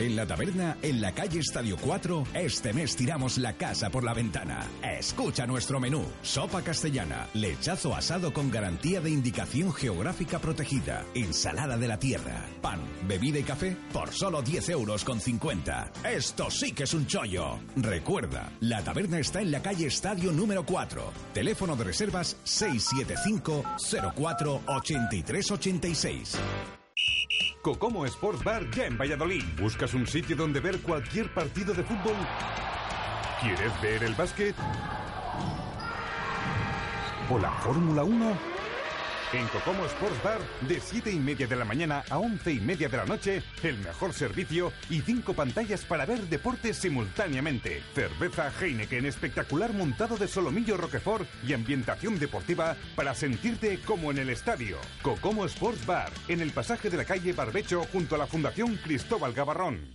En 0.00 0.16
la 0.16 0.26
taberna, 0.26 0.78
en 0.80 1.02
la 1.02 1.12
calle 1.12 1.40
Estadio 1.40 1.76
4, 1.76 2.24
este 2.32 2.72
mes 2.72 2.96
tiramos 2.96 3.36
la 3.36 3.58
casa 3.58 3.90
por 3.90 4.02
la 4.02 4.14
ventana. 4.14 4.66
Escucha 4.82 5.46
nuestro 5.46 5.78
menú. 5.78 6.02
Sopa 6.22 6.62
castellana, 6.62 7.28
lechazo 7.34 7.94
asado 7.94 8.32
con 8.32 8.50
garantía 8.50 9.02
de 9.02 9.10
indicación 9.10 9.74
geográfica 9.74 10.38
protegida, 10.38 11.04
ensalada 11.14 11.76
de 11.76 11.86
la 11.86 11.98
tierra, 11.98 12.46
pan, 12.62 12.80
bebida 13.06 13.40
y 13.40 13.42
café 13.42 13.76
por 13.92 14.10
solo 14.10 14.40
10 14.40 14.70
euros 14.70 15.04
con 15.04 15.20
50. 15.20 15.92
Esto 16.10 16.50
sí 16.50 16.72
que 16.72 16.84
es 16.84 16.94
un 16.94 17.06
chollo. 17.06 17.58
Recuerda, 17.76 18.50
la 18.60 18.82
taberna 18.82 19.18
está 19.18 19.42
en 19.42 19.50
la 19.50 19.60
calle 19.60 19.86
Estadio 19.86 20.32
número 20.32 20.64
4. 20.64 21.12
Teléfono 21.34 21.76
de 21.76 21.84
reservas 21.84 22.38
675 22.44 23.64
04 24.16 24.62
8386. 24.64 26.38
Cocomo 27.62 28.06
Sports 28.06 28.42
Bar 28.42 28.70
ya 28.70 28.86
en 28.86 28.96
Valladolid. 28.96 29.44
¿Buscas 29.60 29.92
un 29.94 30.06
sitio 30.06 30.34
donde 30.34 30.60
ver 30.60 30.80
cualquier 30.80 31.32
partido 31.34 31.74
de 31.74 31.82
fútbol? 31.82 32.16
¿Quieres 33.40 33.80
ver 33.82 34.02
el 34.04 34.14
básquet? 34.14 34.54
¿O 37.30 37.38
la 37.38 37.50
Fórmula 37.52 38.02
1? 38.02 38.49
En 39.32 39.46
Cocomo 39.46 39.86
Sports 39.86 40.20
Bar, 40.24 40.40
de 40.62 40.80
7 40.80 41.12
y 41.12 41.20
media 41.20 41.46
de 41.46 41.54
la 41.54 41.64
mañana 41.64 42.02
a 42.10 42.18
11 42.18 42.52
y 42.52 42.60
media 42.60 42.88
de 42.88 42.96
la 42.96 43.04
noche, 43.04 43.42
el 43.62 43.78
mejor 43.78 44.12
servicio 44.12 44.72
y 44.88 45.02
cinco 45.02 45.34
pantallas 45.34 45.84
para 45.84 46.04
ver 46.04 46.20
deportes 46.22 46.78
simultáneamente. 46.78 47.80
Cerveza 47.94 48.50
Heineken 48.60 49.06
espectacular 49.06 49.72
montado 49.72 50.16
de 50.16 50.26
solomillo 50.26 50.76
Roquefort 50.76 51.28
y 51.46 51.52
ambientación 51.52 52.18
deportiva 52.18 52.76
para 52.96 53.14
sentirte 53.14 53.78
como 53.82 54.10
en 54.10 54.18
el 54.18 54.30
estadio. 54.30 54.78
Cocomo 55.00 55.44
Sports 55.44 55.86
Bar, 55.86 56.10
en 56.26 56.40
el 56.40 56.50
pasaje 56.50 56.90
de 56.90 56.96
la 56.96 57.04
calle 57.04 57.32
Barbecho 57.32 57.84
junto 57.92 58.16
a 58.16 58.18
la 58.18 58.26
Fundación 58.26 58.76
Cristóbal 58.82 59.32
Gavarrón. 59.32 59.94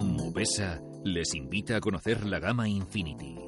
Mubesa 0.00 0.80
les 1.04 1.34
invita 1.34 1.76
a 1.76 1.80
conocer 1.80 2.24
la 2.24 2.38
gama 2.38 2.68
Infinity. 2.68 3.47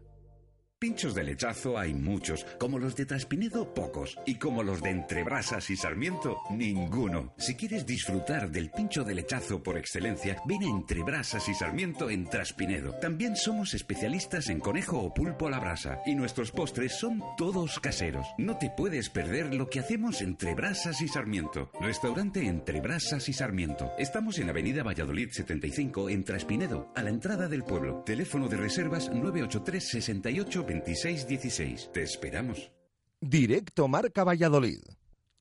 Pinchos 0.81 1.13
de 1.13 1.23
lechazo 1.23 1.77
hay 1.77 1.93
muchos, 1.93 2.43
como 2.57 2.79
los 2.79 2.95
de 2.95 3.05
Traspinedo 3.05 3.71
pocos 3.71 4.17
y 4.25 4.39
como 4.39 4.63
los 4.63 4.81
de 4.81 4.89
Entrebrasas 4.89 5.69
y 5.69 5.77
Sarmiento 5.77 6.39
ninguno. 6.49 7.35
Si 7.37 7.53
quieres 7.53 7.85
disfrutar 7.85 8.49
del 8.49 8.71
pincho 8.71 9.03
de 9.03 9.13
lechazo 9.13 9.61
por 9.61 9.77
excelencia, 9.77 10.41
ven 10.47 10.63
a 10.63 10.69
Entrebrasas 10.69 11.47
y 11.49 11.53
Sarmiento 11.53 12.09
en 12.09 12.25
Traspinedo. 12.25 12.95
También 12.95 13.35
somos 13.35 13.75
especialistas 13.75 14.49
en 14.49 14.59
conejo 14.59 14.97
o 14.97 15.13
pulpo 15.13 15.45
a 15.45 15.51
la 15.51 15.59
brasa 15.59 15.99
y 16.07 16.15
nuestros 16.15 16.49
postres 16.49 16.97
son 16.97 17.21
todos 17.37 17.79
caseros. 17.79 18.25
No 18.39 18.57
te 18.57 18.71
puedes 18.75 19.11
perder 19.11 19.53
lo 19.53 19.69
que 19.69 19.81
hacemos 19.81 20.23
entre 20.23 20.55
Brasas 20.55 20.99
y 21.03 21.07
Sarmiento. 21.07 21.69
Restaurante 21.79 22.47
Entre 22.47 22.81
Brasas 22.81 23.29
y 23.29 23.33
Sarmiento. 23.33 23.91
Estamos 23.99 24.39
en 24.39 24.49
Avenida 24.49 24.81
Valladolid 24.81 25.29
75 25.29 26.09
en 26.09 26.23
Traspinedo, 26.23 26.91
a 26.95 27.03
la 27.03 27.11
entrada 27.11 27.47
del 27.47 27.63
pueblo. 27.63 28.01
Teléfono 28.03 28.47
de 28.47 28.57
reservas 28.57 29.11
983 29.11 29.87
68 29.87 30.65
26 30.71 31.27
16. 31.27 31.89
Te 31.91 32.03
esperamos. 32.03 32.71
Directo 33.19 33.89
Marca 33.89 34.23
Valladolid. 34.23 34.79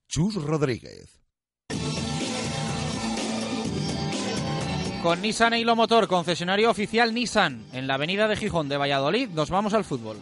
Chus 0.08 0.34
Rodríguez. 0.34 1.20
Con 5.04 5.22
Nissan 5.22 5.52
Eilo 5.54 5.76
Motor, 5.76 6.08
concesionario 6.08 6.68
oficial 6.68 7.14
Nissan, 7.14 7.64
en 7.72 7.86
la 7.86 7.94
avenida 7.94 8.26
de 8.26 8.36
Gijón 8.36 8.68
de 8.68 8.76
Valladolid, 8.76 9.28
nos 9.28 9.50
vamos 9.50 9.72
al 9.72 9.84
fútbol. 9.84 10.18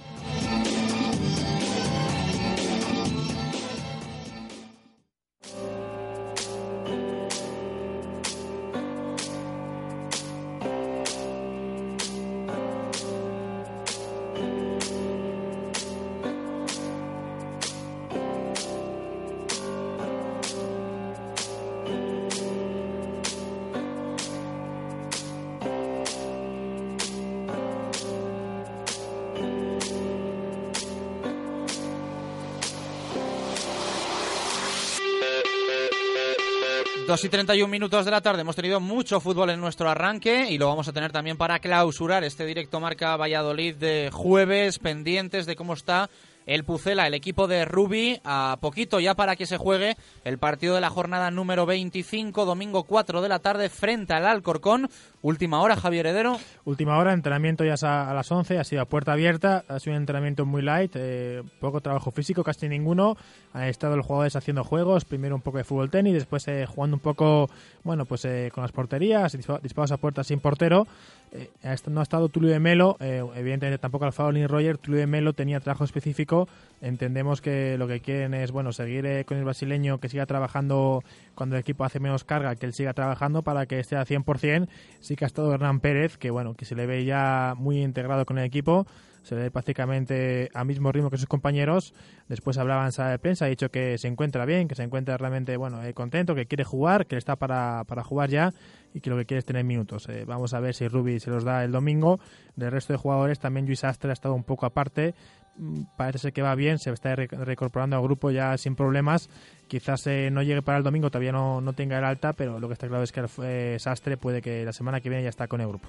2 37.18 37.24
y 37.24 37.28
31 37.30 37.68
minutos 37.68 38.04
de 38.04 38.12
la 38.12 38.20
tarde. 38.20 38.42
Hemos 38.42 38.54
tenido 38.54 38.78
mucho 38.78 39.18
fútbol 39.18 39.50
en 39.50 39.60
nuestro 39.60 39.90
arranque 39.90 40.52
y 40.52 40.56
lo 40.56 40.68
vamos 40.68 40.86
a 40.86 40.92
tener 40.92 41.10
también 41.10 41.36
para 41.36 41.58
clausurar 41.58 42.22
este 42.22 42.46
directo 42.46 42.78
marca 42.78 43.16
Valladolid 43.16 43.74
de 43.74 44.10
jueves, 44.12 44.78
pendientes 44.78 45.44
de 45.44 45.56
cómo 45.56 45.72
está 45.72 46.08
el 46.48 46.64
Pucela, 46.64 47.06
el 47.06 47.14
equipo 47.14 47.46
de 47.46 47.66
Rubi, 47.66 48.20
a 48.24 48.56
poquito 48.60 49.00
ya 49.00 49.14
para 49.14 49.36
que 49.36 49.44
se 49.44 49.58
juegue 49.58 49.96
el 50.24 50.38
partido 50.38 50.74
de 50.74 50.80
la 50.80 50.88
jornada 50.88 51.30
número 51.30 51.66
25, 51.66 52.46
domingo 52.46 52.84
4 52.84 53.20
de 53.20 53.28
la 53.28 53.38
tarde, 53.40 53.68
frente 53.68 54.14
al 54.14 54.24
Alcorcón. 54.24 54.88
Última 55.20 55.60
hora, 55.60 55.76
Javier 55.76 56.06
Heredero. 56.06 56.38
Última 56.64 56.96
hora, 56.96 57.12
entrenamiento 57.12 57.64
ya 57.64 57.74
a 57.82 58.14
las 58.14 58.32
11, 58.32 58.58
ha 58.58 58.64
sido 58.64 58.80
a 58.80 58.86
puerta 58.86 59.12
abierta, 59.12 59.62
ha 59.68 59.78
sido 59.78 59.94
un 59.94 60.00
entrenamiento 60.00 60.46
muy 60.46 60.62
light, 60.62 60.92
eh, 60.94 61.42
poco 61.60 61.82
trabajo 61.82 62.12
físico, 62.12 62.42
casi 62.42 62.66
ninguno. 62.66 63.16
Han 63.54 63.64
estado 63.64 63.96
los 63.96 64.04
jugadores 64.06 64.36
haciendo 64.36 64.62
juegos, 64.62 65.04
primero 65.04 65.34
un 65.34 65.40
poco 65.42 65.58
de 65.58 65.64
fútbol 65.64 65.90
tenis, 65.90 66.14
después 66.14 66.46
eh, 66.48 66.66
jugando 66.66 66.96
un 66.96 67.00
poco, 67.00 67.48
bueno, 67.82 68.04
pues 68.04 68.24
eh, 68.24 68.50
con 68.54 68.62
las 68.62 68.72
porterías, 68.72 69.34
dispa- 69.36 69.60
disparos 69.60 69.90
a 69.92 69.96
puerta 69.96 70.22
sin 70.22 70.38
portero. 70.40 70.86
Eh, 71.32 71.50
no 71.90 72.00
ha 72.00 72.02
estado 72.02 72.28
Tulio 72.30 72.50
de 72.50 72.58
Melo, 72.58 72.96
eh, 73.00 73.22
evidentemente 73.34 73.78
tampoco 73.78 74.04
Alfaro 74.06 74.32
ni 74.32 74.46
Roger. 74.46 74.78
Tulio 74.78 75.00
de 75.00 75.06
Melo 75.06 75.32
tenía 75.32 75.60
trabajo 75.60 75.84
específico. 75.84 76.48
Entendemos 76.80 77.40
que 77.40 77.76
lo 77.78 77.86
que 77.88 78.00
quieren 78.00 78.32
es 78.34 78.50
bueno 78.50 78.72
seguir 78.72 79.04
eh, 79.06 79.24
con 79.24 79.36
el 79.38 79.44
brasileño, 79.44 79.98
que 79.98 80.08
siga 80.08 80.26
trabajando 80.26 81.02
cuando 81.34 81.56
el 81.56 81.60
equipo 81.60 81.84
hace 81.84 82.00
menos 82.00 82.24
carga, 82.24 82.54
que 82.56 82.66
él 82.66 82.72
siga 82.72 82.92
trabajando 82.94 83.42
para 83.42 83.66
que 83.66 83.78
esté 83.80 83.96
al 83.96 84.06
100%. 84.06 84.68
Sí 85.00 85.16
que 85.16 85.24
ha 85.24 85.26
estado 85.26 85.52
Hernán 85.52 85.80
Pérez, 85.80 86.16
que 86.16 86.30
bueno, 86.30 86.54
que 86.54 86.64
se 86.64 86.74
le 86.74 86.86
ve 86.86 87.04
ya 87.04 87.54
muy 87.58 87.82
integrado 87.82 88.24
con 88.24 88.38
el 88.38 88.44
equipo. 88.44 88.86
Se 89.22 89.34
ve 89.34 89.50
prácticamente 89.50 90.50
al 90.54 90.66
mismo 90.66 90.92
ritmo 90.92 91.10
que 91.10 91.18
sus 91.18 91.26
compañeros. 91.26 91.94
Después 92.28 92.58
hablaba 92.58 92.84
en 92.86 92.92
sala 92.92 93.10
de 93.10 93.18
prensa, 93.18 93.44
ha 93.44 93.48
dicho 93.48 93.70
que 93.70 93.98
se 93.98 94.08
encuentra 94.08 94.44
bien, 94.44 94.68
que 94.68 94.74
se 94.74 94.82
encuentra 94.82 95.16
realmente 95.16 95.56
bueno 95.56 95.82
eh, 95.84 95.94
contento, 95.94 96.34
que 96.34 96.46
quiere 96.46 96.64
jugar, 96.64 97.06
que 97.06 97.16
está 97.16 97.36
para, 97.36 97.84
para 97.86 98.02
jugar 98.02 98.30
ya 98.30 98.54
y 98.94 99.00
que 99.00 99.10
lo 99.10 99.16
que 99.16 99.26
quiere 99.26 99.38
es 99.40 99.44
tener 99.44 99.64
minutos. 99.64 100.08
Eh, 100.08 100.24
vamos 100.26 100.54
a 100.54 100.60
ver 100.60 100.74
si 100.74 100.88
Rubi 100.88 101.20
se 101.20 101.30
los 101.30 101.44
da 101.44 101.62
el 101.64 101.72
domingo. 101.72 102.18
Del 102.56 102.70
resto 102.70 102.92
de 102.92 102.98
jugadores, 102.98 103.38
también 103.38 103.66
Luis 103.66 103.84
Astre 103.84 104.10
ha 104.10 104.12
estado 104.14 104.34
un 104.34 104.44
poco 104.44 104.66
aparte. 104.66 105.14
Mm, 105.56 105.82
Parece 105.96 106.18
ser 106.18 106.32
que 106.32 106.40
va 106.42 106.54
bien, 106.54 106.78
se 106.78 106.90
está 106.90 107.14
re- 107.16 107.26
reincorporando 107.26 107.96
al 107.96 108.02
grupo 108.02 108.30
ya 108.30 108.56
sin 108.56 108.74
problemas. 108.76 109.28
Quizás 109.66 110.06
eh, 110.06 110.30
no 110.30 110.42
llegue 110.42 110.62
para 110.62 110.78
el 110.78 110.84
domingo, 110.84 111.10
todavía 111.10 111.32
no, 111.32 111.60
no 111.60 111.72
tenga 111.74 111.98
el 111.98 112.04
alta, 112.04 112.32
pero 112.32 112.58
lo 112.58 112.68
que 112.68 112.72
está 112.74 112.88
claro 112.88 113.02
es 113.02 113.12
que 113.12 113.22
eh, 113.42 113.76
Sastre 113.78 114.16
puede 114.16 114.40
que 114.40 114.64
la 114.64 114.72
semana 114.72 115.00
que 115.00 115.08
viene 115.10 115.24
ya 115.24 115.28
está 115.30 115.46
con 115.48 115.60
el 115.60 115.68
grupo. 115.68 115.88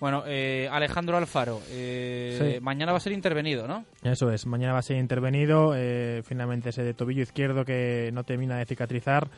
Bueno, 0.00 0.24
eh, 0.26 0.68
Alejandro 0.72 1.16
Alfaro, 1.16 1.60
eh, 1.70 2.54
Sí. 2.56 2.60
mañana 2.62 2.92
va 2.92 2.98
a 2.98 3.00
ser 3.00 3.12
intervenido, 3.12 3.68
¿no? 3.68 3.84
Eso 4.02 4.30
es, 4.32 4.46
mañana 4.46 4.72
va 4.72 4.78
a 4.80 4.82
ser 4.82 4.96
intervenido. 4.96 5.74
eh, 5.76 6.22
finalmente 6.24 6.70
ese 6.70 6.82
de 6.82 6.94
tobillo 6.94 7.22
izquierdo 7.22 7.64
que 7.64 8.10
no 8.12 8.24
termina 8.24 8.56
de 8.56 8.64
cicatrizar. 8.66 9.28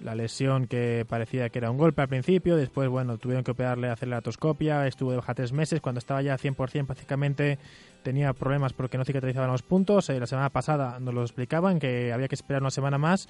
La 0.00 0.14
lesión 0.14 0.66
que 0.66 1.06
parecía 1.08 1.48
que 1.48 1.58
era 1.58 1.70
un 1.70 1.78
golpe 1.78 2.02
al 2.02 2.08
principio, 2.08 2.56
después, 2.56 2.88
bueno, 2.88 3.16
tuvieron 3.18 3.44
que 3.44 3.52
operarle, 3.52 3.88
hacerle 3.88 4.12
la 4.12 4.18
atoscopia, 4.18 4.86
estuvo 4.86 5.10
de 5.10 5.16
baja 5.18 5.34
tres 5.34 5.52
meses, 5.52 5.80
cuando 5.80 5.98
estaba 5.98 6.20
ya 6.22 6.36
100% 6.36 6.86
prácticamente 6.86 7.58
tenía 8.04 8.32
problemas 8.34 8.72
porque 8.72 8.96
no 8.98 9.04
cicatrizaban 9.04 9.50
los 9.50 9.62
puntos. 9.62 10.08
Eh, 10.10 10.20
la 10.20 10.26
semana 10.26 10.50
pasada 10.50 11.00
nos 11.00 11.12
lo 11.12 11.22
explicaban, 11.22 11.80
que 11.80 12.12
había 12.12 12.28
que 12.28 12.36
esperar 12.36 12.62
una 12.62 12.70
semana 12.70 12.98
más 12.98 13.28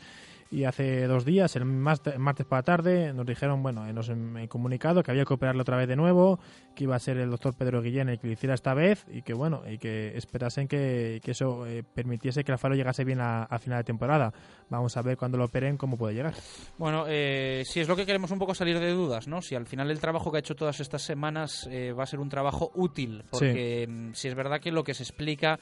y 0.50 0.64
hace 0.64 1.06
dos 1.06 1.24
días, 1.24 1.56
el 1.56 1.64
marte- 1.64 2.16
martes 2.18 2.46
por 2.46 2.58
la 2.58 2.62
tarde, 2.62 3.12
nos 3.14 3.26
dijeron, 3.26 3.62
bueno, 3.62 3.86
eh, 3.88 3.92
nos 3.92 4.10
han 4.10 4.46
comunicado 4.46 5.02
que 5.02 5.10
había 5.10 5.24
que 5.24 5.34
operarle 5.34 5.62
otra 5.62 5.76
vez 5.78 5.88
de 5.88 5.96
nuevo, 5.96 6.38
que 6.76 6.84
iba 6.84 6.94
a 6.94 6.98
ser 6.98 7.16
el 7.16 7.30
doctor 7.30 7.54
Pedro 7.56 7.80
Guillén 7.82 8.08
el 8.10 8.18
que 8.20 8.26
lo 8.26 8.32
hiciera 8.34 8.54
esta 8.54 8.74
vez 8.74 9.06
y 9.10 9.22
que, 9.22 9.32
bueno, 9.32 9.62
y 9.68 9.78
que 9.78 10.16
esperasen 10.16 10.68
que, 10.68 11.20
que 11.24 11.30
eso 11.30 11.66
eh, 11.66 11.82
permitiese 11.82 12.44
que 12.44 12.52
Alfaro 12.52 12.74
llegase 12.74 13.04
bien 13.04 13.20
a, 13.20 13.44
a 13.44 13.58
final 13.58 13.78
de 13.78 13.84
temporada. 13.84 14.32
Vamos 14.68 14.96
a 14.96 15.02
ver 15.02 15.16
cuando 15.16 15.38
lo 15.38 15.46
operen 15.46 15.76
cómo 15.76 15.96
puede 15.96 16.14
llegar. 16.14 16.34
Bueno, 16.78 17.04
eh, 17.08 17.62
si 17.64 17.80
es 17.80 17.88
lo 17.88 17.96
que 17.96 18.06
queremos 18.06 18.30
un 18.30 18.38
poco 18.38 18.54
salir 18.54 18.78
de 18.78 18.90
dudas, 18.92 19.26
¿no? 19.26 19.40
Si 19.40 19.54
al 19.54 19.66
final 19.66 19.90
el 19.90 19.98
trabajo 20.00 20.30
que 20.30 20.36
ha 20.36 20.40
hecho 20.40 20.54
todas 20.54 20.78
estas 20.78 21.02
semanas 21.02 21.66
eh, 21.70 21.92
va 21.92 22.04
a 22.04 22.06
ser 22.06 22.20
un 22.20 22.28
trabajo 22.28 22.70
útil, 22.74 23.24
porque 23.30 23.86
mm, 23.88 24.12
si 24.12 24.28
es 24.28 24.34
verdad 24.34 24.60
que 24.60 24.63
lo 24.72 24.84
que 24.84 24.94
se 24.94 25.02
explica 25.02 25.58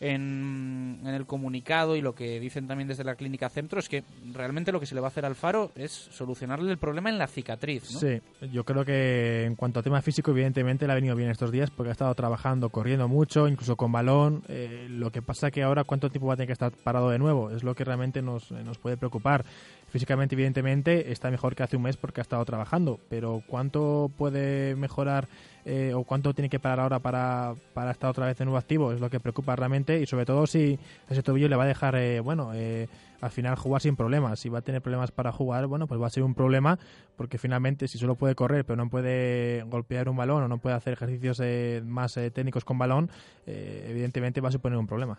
en, 0.00 1.00
en 1.02 1.14
el 1.14 1.26
comunicado 1.26 1.96
y 1.96 2.00
lo 2.00 2.14
que 2.14 2.40
dicen 2.40 2.66
también 2.66 2.88
desde 2.88 3.04
la 3.04 3.14
clínica 3.14 3.48
Centro 3.48 3.78
es 3.78 3.88
que 3.88 4.04
realmente 4.32 4.72
lo 4.72 4.80
que 4.80 4.86
se 4.86 4.94
le 4.94 5.00
va 5.00 5.08
a 5.08 5.10
hacer 5.10 5.24
al 5.24 5.34
Faro 5.34 5.70
es 5.76 5.92
solucionarle 5.92 6.70
el 6.70 6.78
problema 6.78 7.10
en 7.10 7.18
la 7.18 7.26
cicatriz, 7.26 7.92
¿no? 7.92 8.00
Sí, 8.00 8.20
yo 8.52 8.64
creo 8.64 8.84
que 8.84 9.44
en 9.44 9.56
cuanto 9.56 9.80
a 9.80 9.82
tema 9.82 10.02
físico, 10.02 10.30
evidentemente 10.30 10.86
le 10.86 10.92
ha 10.92 10.96
venido 10.96 11.16
bien 11.16 11.30
estos 11.30 11.50
días 11.50 11.70
porque 11.70 11.90
ha 11.90 11.92
estado 11.92 12.14
trabajando, 12.14 12.70
corriendo 12.70 13.08
mucho, 13.08 13.48
incluso 13.48 13.76
con 13.76 13.92
balón. 13.92 14.42
Eh, 14.48 14.86
lo 14.90 15.10
que 15.10 15.22
pasa 15.22 15.50
que 15.50 15.62
ahora, 15.62 15.84
¿cuánto 15.84 16.10
tiempo 16.10 16.28
va 16.28 16.34
a 16.34 16.36
tener 16.36 16.48
que 16.48 16.52
estar 16.54 16.72
parado 16.72 17.10
de 17.10 17.18
nuevo? 17.18 17.50
Es 17.50 17.62
lo 17.62 17.74
que 17.74 17.84
realmente 17.84 18.22
nos, 18.22 18.50
nos 18.50 18.78
puede 18.78 18.96
preocupar. 18.96 19.44
Físicamente, 19.88 20.34
evidentemente, 20.34 21.12
está 21.12 21.30
mejor 21.30 21.54
que 21.54 21.62
hace 21.62 21.76
un 21.76 21.84
mes 21.84 21.96
porque 21.96 22.20
ha 22.20 22.22
estado 22.22 22.44
trabajando, 22.44 22.98
pero 23.08 23.42
¿cuánto 23.46 24.10
puede 24.16 24.74
mejorar 24.74 25.28
eh, 25.64 25.92
o 25.94 26.04
cuánto 26.04 26.34
tiene 26.34 26.48
que 26.48 26.58
parar 26.58 26.80
ahora 26.80 26.98
para, 26.98 27.54
para 27.72 27.90
estar 27.90 28.10
otra 28.10 28.26
vez 28.26 28.36
de 28.38 28.44
nuevo 28.44 28.58
activo? 28.58 28.92
Es 28.92 29.00
lo 29.00 29.10
que 29.10 29.20
preocupa 29.20 29.56
realmente 29.56 30.00
y 30.00 30.06
sobre 30.06 30.26
todo 30.26 30.46
si 30.46 30.78
ese 31.08 31.22
tobillo 31.22 31.48
le 31.48 31.56
va 31.56 31.64
a 31.64 31.66
dejar, 31.66 31.96
eh, 31.96 32.20
bueno, 32.20 32.52
eh, 32.54 32.88
al 33.20 33.30
final 33.30 33.56
jugar 33.56 33.80
sin 33.80 33.96
problemas. 33.96 34.40
Si 34.40 34.48
va 34.48 34.58
a 34.58 34.62
tener 34.62 34.82
problemas 34.82 35.10
para 35.10 35.32
jugar, 35.32 35.66
bueno, 35.66 35.86
pues 35.86 36.00
va 36.00 36.06
a 36.06 36.10
ser 36.10 36.22
un 36.22 36.34
problema 36.34 36.78
porque 37.16 37.38
finalmente 37.38 37.88
si 37.88 37.98
solo 37.98 38.16
puede 38.16 38.34
correr 38.34 38.64
pero 38.64 38.76
no 38.76 38.90
puede 38.90 39.62
golpear 39.62 40.08
un 40.08 40.16
balón 40.16 40.42
o 40.42 40.48
no 40.48 40.58
puede 40.58 40.76
hacer 40.76 40.94
ejercicios 40.94 41.40
eh, 41.42 41.82
más 41.84 42.16
eh, 42.16 42.30
técnicos 42.30 42.64
con 42.64 42.78
balón, 42.78 43.10
evidentemente 43.46 44.40
va 44.40 44.48
a 44.48 44.52
suponer 44.52 44.78
un 44.78 44.86
problema. 44.86 45.18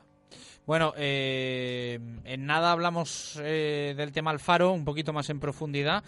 Bueno, 0.66 0.94
eh, 0.98 2.00
en 2.24 2.46
nada 2.46 2.72
hablamos 2.72 3.40
eh, 3.44 3.94
del 3.96 4.12
tema 4.12 4.32
Alfaro, 4.32 4.72
un 4.72 4.84
poquito 4.84 5.14
más 5.14 5.30
en 5.30 5.40
profundidad. 5.40 6.04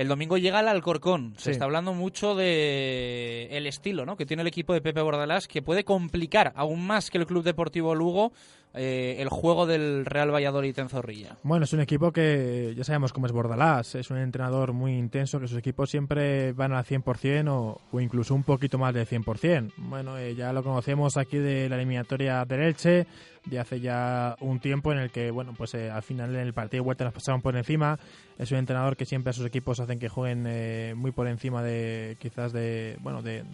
El 0.00 0.08
domingo 0.08 0.38
llega 0.38 0.60
el 0.60 0.68
Alcorcón. 0.68 1.34
Se 1.36 1.50
está 1.50 1.66
hablando 1.66 1.92
mucho 1.92 2.34
de 2.34 3.48
el 3.50 3.66
estilo 3.66 4.06
¿no? 4.06 4.16
que 4.16 4.24
tiene 4.24 4.40
el 4.40 4.46
equipo 4.46 4.72
de 4.72 4.80
Pepe 4.80 5.02
Bordalás, 5.02 5.46
que 5.46 5.60
puede 5.60 5.84
complicar 5.84 6.54
aún 6.56 6.86
más 6.86 7.10
que 7.10 7.18
el 7.18 7.26
Club 7.26 7.44
Deportivo 7.44 7.94
Lugo 7.94 8.32
eh, 8.74 9.16
el 9.18 9.28
juego 9.28 9.66
del 9.66 10.04
Real 10.06 10.32
Valladolid 10.32 10.78
en 10.78 10.88
Zorrilla. 10.88 11.36
Bueno, 11.42 11.64
es 11.64 11.72
un 11.72 11.80
equipo 11.80 12.12
que 12.12 12.74
ya 12.76 12.84
sabemos 12.84 13.12
cómo 13.12 13.26
es 13.26 13.32
Bordalás, 13.32 13.94
es 13.94 14.10
un 14.10 14.18
entrenador 14.18 14.72
muy 14.72 14.96
intenso, 14.96 15.40
que 15.40 15.48
sus 15.48 15.58
equipos 15.58 15.90
siempre 15.90 16.52
van 16.52 16.72
al 16.72 16.84
100% 16.84 17.48
o, 17.48 17.80
o 17.90 18.00
incluso 18.00 18.34
un 18.34 18.44
poquito 18.44 18.78
más 18.78 18.94
del 18.94 19.06
100%. 19.06 19.72
Bueno, 19.76 20.18
eh, 20.18 20.34
ya 20.34 20.52
lo 20.52 20.62
conocemos 20.62 21.16
aquí 21.16 21.38
de 21.38 21.68
la 21.68 21.76
eliminatoria 21.76 22.44
del 22.44 22.60
Elche, 22.60 23.06
de 23.44 23.58
hace 23.58 23.80
ya 23.80 24.36
un 24.40 24.60
tiempo 24.60 24.92
en 24.92 24.98
el 24.98 25.10
que, 25.10 25.30
bueno, 25.30 25.54
pues 25.56 25.74
eh, 25.74 25.90
al 25.90 26.02
final 26.02 26.34
en 26.34 26.42
el 26.42 26.52
partido 26.52 26.82
de 26.82 26.84
vuelta 26.86 27.04
nos 27.04 27.14
pasaron 27.14 27.42
por 27.42 27.56
encima. 27.56 27.98
Es 28.38 28.52
un 28.52 28.58
entrenador 28.58 28.96
que 28.96 29.06
siempre 29.06 29.30
a 29.30 29.32
sus 29.32 29.46
equipos 29.46 29.80
hacen 29.80 29.98
que 29.98 30.08
jueguen 30.08 30.44
eh, 30.46 30.94
muy 30.96 31.10
por 31.10 31.26
encima 31.26 31.62
de, 31.62 32.16
quizás 32.20 32.52
de, 32.52 32.96
bueno, 33.00 33.22
de 33.22 33.44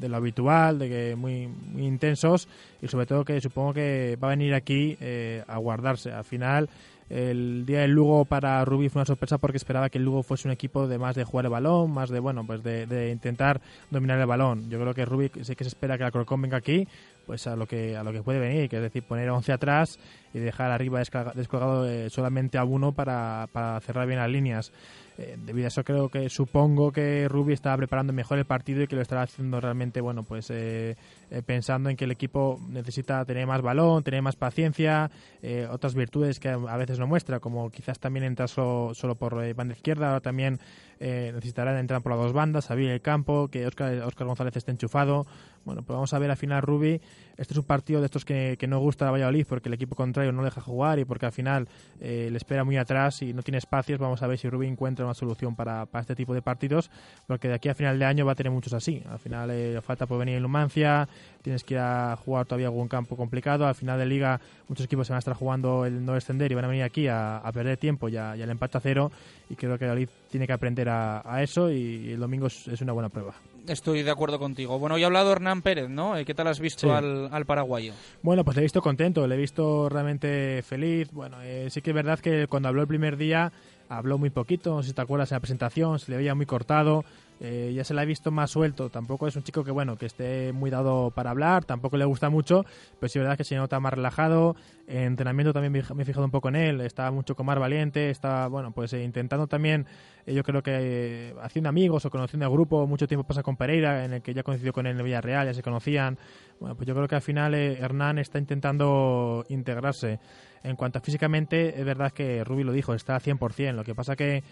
de 0.00 0.08
lo 0.08 0.16
habitual, 0.16 0.78
de 0.78 0.88
que 0.88 1.16
muy, 1.16 1.46
muy 1.46 1.86
intensos 1.86 2.48
y 2.80 2.88
sobre 2.88 3.06
todo 3.06 3.24
que 3.24 3.40
supongo 3.40 3.74
que 3.74 4.18
va 4.22 4.28
a 4.28 4.30
venir 4.30 4.54
aquí 4.54 4.96
eh, 5.00 5.42
a 5.46 5.58
guardarse. 5.58 6.12
Al 6.12 6.24
final, 6.24 6.68
el 7.08 7.64
día 7.66 7.80
del 7.80 7.92
Lugo 7.92 8.24
para 8.24 8.64
Rubí 8.64 8.88
fue 8.88 9.00
una 9.00 9.06
sorpresa 9.06 9.38
porque 9.38 9.58
esperaba 9.58 9.88
que 9.90 9.98
el 9.98 10.04
Lugo 10.04 10.22
fuese 10.22 10.48
un 10.48 10.52
equipo 10.52 10.88
de 10.88 10.98
más 10.98 11.14
de 11.14 11.24
jugar 11.24 11.46
el 11.46 11.52
balón, 11.52 11.92
más 11.92 12.10
de 12.10 12.18
bueno, 12.18 12.44
pues 12.44 12.62
de, 12.62 12.86
de 12.86 13.10
intentar 13.10 13.60
dominar 13.90 14.18
el 14.18 14.26
balón. 14.26 14.68
Yo 14.68 14.80
creo 14.80 14.92
que 14.92 15.04
Rubí 15.04 15.30
sé 15.42 15.54
que 15.54 15.64
se 15.64 15.68
espera 15.68 15.96
que 15.96 16.02
el 16.02 16.06
Alcorcón 16.06 16.42
venga 16.42 16.56
aquí, 16.56 16.86
pues 17.24 17.46
a 17.46 17.54
lo 17.54 17.66
que 17.66 17.96
a 17.96 18.02
lo 18.02 18.12
que 18.12 18.22
puede 18.22 18.40
venir, 18.40 18.68
que 18.68 18.76
es 18.76 18.82
decir, 18.82 19.04
poner 19.04 19.30
11 19.30 19.52
atrás 19.52 19.98
y 20.34 20.40
dejar 20.40 20.72
arriba 20.72 20.98
descolgado 20.98 21.88
eh, 21.88 22.10
solamente 22.10 22.58
a 22.58 22.64
uno 22.64 22.92
para, 22.92 23.48
para 23.52 23.80
cerrar 23.80 24.06
bien 24.06 24.18
las 24.18 24.30
líneas. 24.30 24.72
Eh, 25.18 25.38
debido 25.46 25.66
a 25.66 25.68
eso 25.68 25.82
creo 25.82 26.10
que 26.10 26.28
supongo 26.28 26.92
que 26.92 27.26
Rubi 27.26 27.54
estaba 27.54 27.78
preparando 27.78 28.12
mejor 28.12 28.36
el 28.38 28.44
partido 28.44 28.82
y 28.82 28.86
que 28.86 28.96
lo 28.96 29.02
estará 29.02 29.22
haciendo 29.22 29.58
realmente 29.62 30.02
bueno 30.02 30.24
pues 30.24 30.50
eh, 30.50 30.94
eh, 31.30 31.42
pensando 31.42 31.88
en 31.88 31.96
que 31.96 32.04
el 32.04 32.10
equipo 32.10 32.60
necesita 32.68 33.24
tener 33.24 33.46
más 33.46 33.62
balón 33.62 34.02
tener 34.02 34.20
más 34.20 34.36
paciencia 34.36 35.10
eh, 35.42 35.66
otras 35.70 35.94
virtudes 35.94 36.38
que 36.38 36.48
a 36.48 36.76
veces 36.76 36.98
no 36.98 37.06
muestra 37.06 37.40
como 37.40 37.70
quizás 37.70 37.98
también 37.98 38.24
entrar 38.24 38.48
solo, 38.48 38.94
solo 38.94 39.14
por 39.14 39.54
banda 39.54 39.74
izquierda. 39.74 40.08
Ahora 40.08 40.20
también 40.20 40.58
eh, 40.98 41.30
necesitará 41.34 41.78
entrar 41.78 42.02
por 42.02 42.12
las 42.12 42.20
dos 42.20 42.32
bandas 42.32 42.70
abrir 42.70 42.90
el 42.90 43.00
campo 43.00 43.48
que 43.48 43.66
Oscar, 43.66 44.02
Oscar 44.02 44.26
González 44.26 44.56
esté 44.56 44.72
enchufado. 44.72 45.26
Bueno 45.64 45.82
pues 45.82 45.94
vamos 45.94 46.12
a 46.12 46.18
ver 46.18 46.30
al 46.30 46.36
final 46.36 46.62
Rubi 46.62 47.00
este 47.36 47.52
es 47.52 47.58
un 47.58 47.64
partido 47.64 48.00
de 48.00 48.06
estos 48.06 48.24
que, 48.24 48.56
no 48.66 48.80
gusta 48.80 49.06
a 49.06 49.10
Valladolid 49.10 49.46
porque 49.48 49.68
el 49.68 49.74
equipo 49.74 49.94
contrario 49.94 50.32
no 50.32 50.42
deja 50.42 50.60
jugar 50.60 50.98
y 50.98 51.04
porque 51.04 51.26
al 51.26 51.32
final 51.32 51.68
eh, 52.00 52.28
le 52.30 52.36
espera 52.36 52.64
muy 52.64 52.76
atrás 52.76 53.22
y 53.22 53.32
no 53.34 53.42
tiene 53.42 53.58
espacios. 53.58 53.98
Vamos 54.00 54.22
a 54.22 54.26
ver 54.26 54.38
si 54.38 54.48
Rubí 54.48 54.66
encuentra 54.66 55.04
una 55.06 55.14
solución 55.14 55.56
para, 55.56 55.86
para 55.86 56.02
este 56.02 56.14
tipo 56.14 56.34
de 56.34 56.42
partidos, 56.42 56.90
porque 57.26 57.48
de 57.48 57.54
aquí 57.54 57.68
a 57.68 57.74
final 57.74 57.98
de 57.98 58.04
año 58.04 58.26
va 58.26 58.32
a 58.32 58.34
tener 58.34 58.52
muchos 58.52 58.72
así. 58.74 59.02
Al 59.10 59.18
final 59.18 59.50
eh, 59.50 59.80
falta 59.82 60.06
por 60.06 60.18
venir 60.18 60.36
en 60.36 60.42
Lumancia, 60.42 61.08
tienes 61.42 61.64
que 61.64 61.74
ir 61.74 61.80
a 61.80 62.16
jugar 62.24 62.46
todavía 62.46 62.66
algún 62.66 62.88
campo 62.88 63.16
complicado. 63.16 63.66
Al 63.66 63.74
final 63.74 63.98
de 63.98 64.06
liga 64.06 64.40
muchos 64.68 64.84
equipos 64.86 65.06
se 65.06 65.12
van 65.12 65.16
a 65.16 65.20
estar 65.20 65.34
jugando 65.34 65.84
el 65.86 66.04
no 66.04 66.14
descender 66.14 66.50
y 66.50 66.54
van 66.54 66.64
a 66.64 66.68
venir 66.68 66.82
aquí 66.82 67.06
a, 67.08 67.38
a 67.38 67.52
perder 67.52 67.76
tiempo 67.78 68.08
y, 68.08 68.16
a- 68.16 68.36
y 68.36 68.42
al 68.42 68.50
empate 68.50 68.78
a 68.78 68.80
cero. 68.80 69.10
Y 69.48 69.54
creo 69.54 69.78
que 69.78 69.84
Valladolid 69.84 70.08
tiene 70.30 70.46
que 70.46 70.52
aprender 70.52 70.88
a, 70.88 71.22
a 71.24 71.42
eso 71.42 71.70
y 71.70 72.10
el 72.12 72.18
domingo 72.20 72.48
es, 72.48 72.66
es 72.66 72.80
una 72.80 72.92
buena 72.92 73.08
prueba. 73.08 73.32
estoy 73.68 74.02
de 74.02 74.10
acuerdo 74.10 74.40
contigo. 74.40 74.76
Bueno, 74.80 74.96
hoy 74.96 75.04
ha 75.04 75.06
hablado 75.06 75.30
Hernán 75.30 75.62
Pérez, 75.62 75.88
¿no? 75.88 76.16
Eh, 76.16 76.24
¿Qué 76.24 76.34
tal 76.34 76.48
has 76.48 76.58
visto 76.58 76.88
Sí. 76.88 76.88
al, 76.90 77.28
al 77.32 77.46
paraguayo? 77.46 77.92
Bueno, 78.22 78.44
pues 78.44 78.56
le 78.56 78.62
he 78.62 78.64
visto 78.64 78.82
contento, 78.82 79.24
le 79.28 79.36
he 79.36 79.38
visto 79.38 79.88
realmente 79.88 80.62
feliz. 80.66 81.12
Bueno, 81.12 81.36
eh, 81.42 81.68
sí 81.70 81.80
que 81.80 81.90
es 81.90 81.94
verdad 81.94 82.18
que 82.18 82.48
cuando 82.48 82.68
habló 82.68 82.82
el 82.82 82.88
primer 82.88 83.16
día 83.16 83.52
habló 83.88 84.18
muy 84.18 84.30
poquito, 84.30 84.74
no 84.74 84.82
sé 84.82 84.88
si 84.88 84.94
te 84.94 85.02
acuerdas 85.02 85.30
en 85.32 85.36
la 85.36 85.40
presentación, 85.40 85.98
se 85.98 86.10
le 86.10 86.16
veía 86.18 86.34
muy 86.34 86.46
cortado. 86.46 87.04
eh, 87.38 87.72
ya 87.74 87.84
se 87.84 87.92
le 87.92 88.00
ha 88.00 88.04
visto 88.06 88.30
más 88.30 88.50
suelto. 88.50 88.88
Tampoco 88.88 89.26
es 89.26 89.36
un 89.36 89.42
chico 89.42 89.62
que, 89.62 89.70
bueno, 89.70 89.96
que 89.96 90.06
esté 90.06 90.52
muy 90.54 90.70
dado 90.70 91.10
para 91.10 91.30
hablar, 91.30 91.64
tampoco 91.66 91.98
le 91.98 92.06
gusta 92.06 92.30
mucho, 92.30 92.64
pero 92.98 93.08
sí 93.10 93.18
es 93.18 93.22
verdad 93.22 93.36
que 93.36 93.44
se 93.44 93.56
nota 93.56 93.78
más 93.78 93.92
relajado. 93.92 94.56
En 94.86 95.02
entrenamiento 95.02 95.52
también 95.52 95.72
me 95.72 95.80
he 95.80 96.02
he 96.02 96.04
fijado 96.06 96.24
un 96.24 96.30
poco 96.30 96.48
en 96.48 96.56
él, 96.56 96.80
está 96.80 97.10
mucho 97.10 97.34
con 97.34 97.44
más 97.44 97.58
valiente, 97.58 98.08
está, 98.08 98.46
bueno, 98.48 98.70
pues 98.72 98.92
eh, 98.94 99.02
intentando 99.02 99.46
también, 99.48 99.84
eh, 100.24 100.32
yo 100.32 100.42
creo 100.44 100.62
que 100.62 100.70
eh, 100.74 101.34
haciendo 101.42 101.68
amigos 101.68 102.06
o 102.06 102.10
conociendo 102.10 102.46
a 102.46 102.48
grupo, 102.48 102.86
mucho 102.86 103.06
tiempo 103.06 103.26
pasa 103.26 103.42
con 103.42 103.56
Pereira, 103.56 104.04
en 104.04 104.14
el 104.14 104.22
que 104.22 104.32
ya 104.32 104.42
coincidió 104.42 104.72
con 104.72 104.86
él 104.86 104.98
en 104.98 105.04
Villarreal, 105.04 105.46
ya 105.46 105.54
se 105.54 105.62
conocían. 105.62 106.18
Bueno, 106.58 106.74
pues 106.74 106.86
yo 106.86 106.94
creo 106.94 107.06
que 107.06 107.16
al 107.16 107.22
final 107.22 107.54
eh, 107.54 107.78
Hernán 107.78 108.18
está 108.18 108.38
intentando 108.38 109.44
integrarse. 109.48 110.20
En 110.66 110.76
cuanto 110.76 110.98
a 110.98 111.02
físicamente, 111.02 111.78
es 111.78 111.84
verdad 111.84 112.12
que 112.12 112.42
Rubi 112.44 112.64
lo 112.64 112.72
dijo, 112.72 112.92
está 112.94 113.14
al 113.16 113.20
100%. 113.22 113.72
Lo 113.76 113.84
que 113.84 113.94
pasa 113.94 114.16
que 114.16 114.42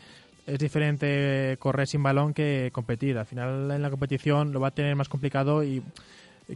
es 0.46 0.58
diferente 0.58 1.56
correr 1.58 1.86
sin 1.88 2.02
balón 2.02 2.34
que 2.34 2.70
competir. 2.72 3.18
Al 3.18 3.26
final 3.26 3.70
en 3.70 3.82
la 3.82 3.90
competición 3.90 4.52
lo 4.52 4.60
va 4.60 4.68
a 4.68 4.70
tener 4.70 4.94
más 4.96 5.08
complicado 5.08 5.64
y 5.64 5.82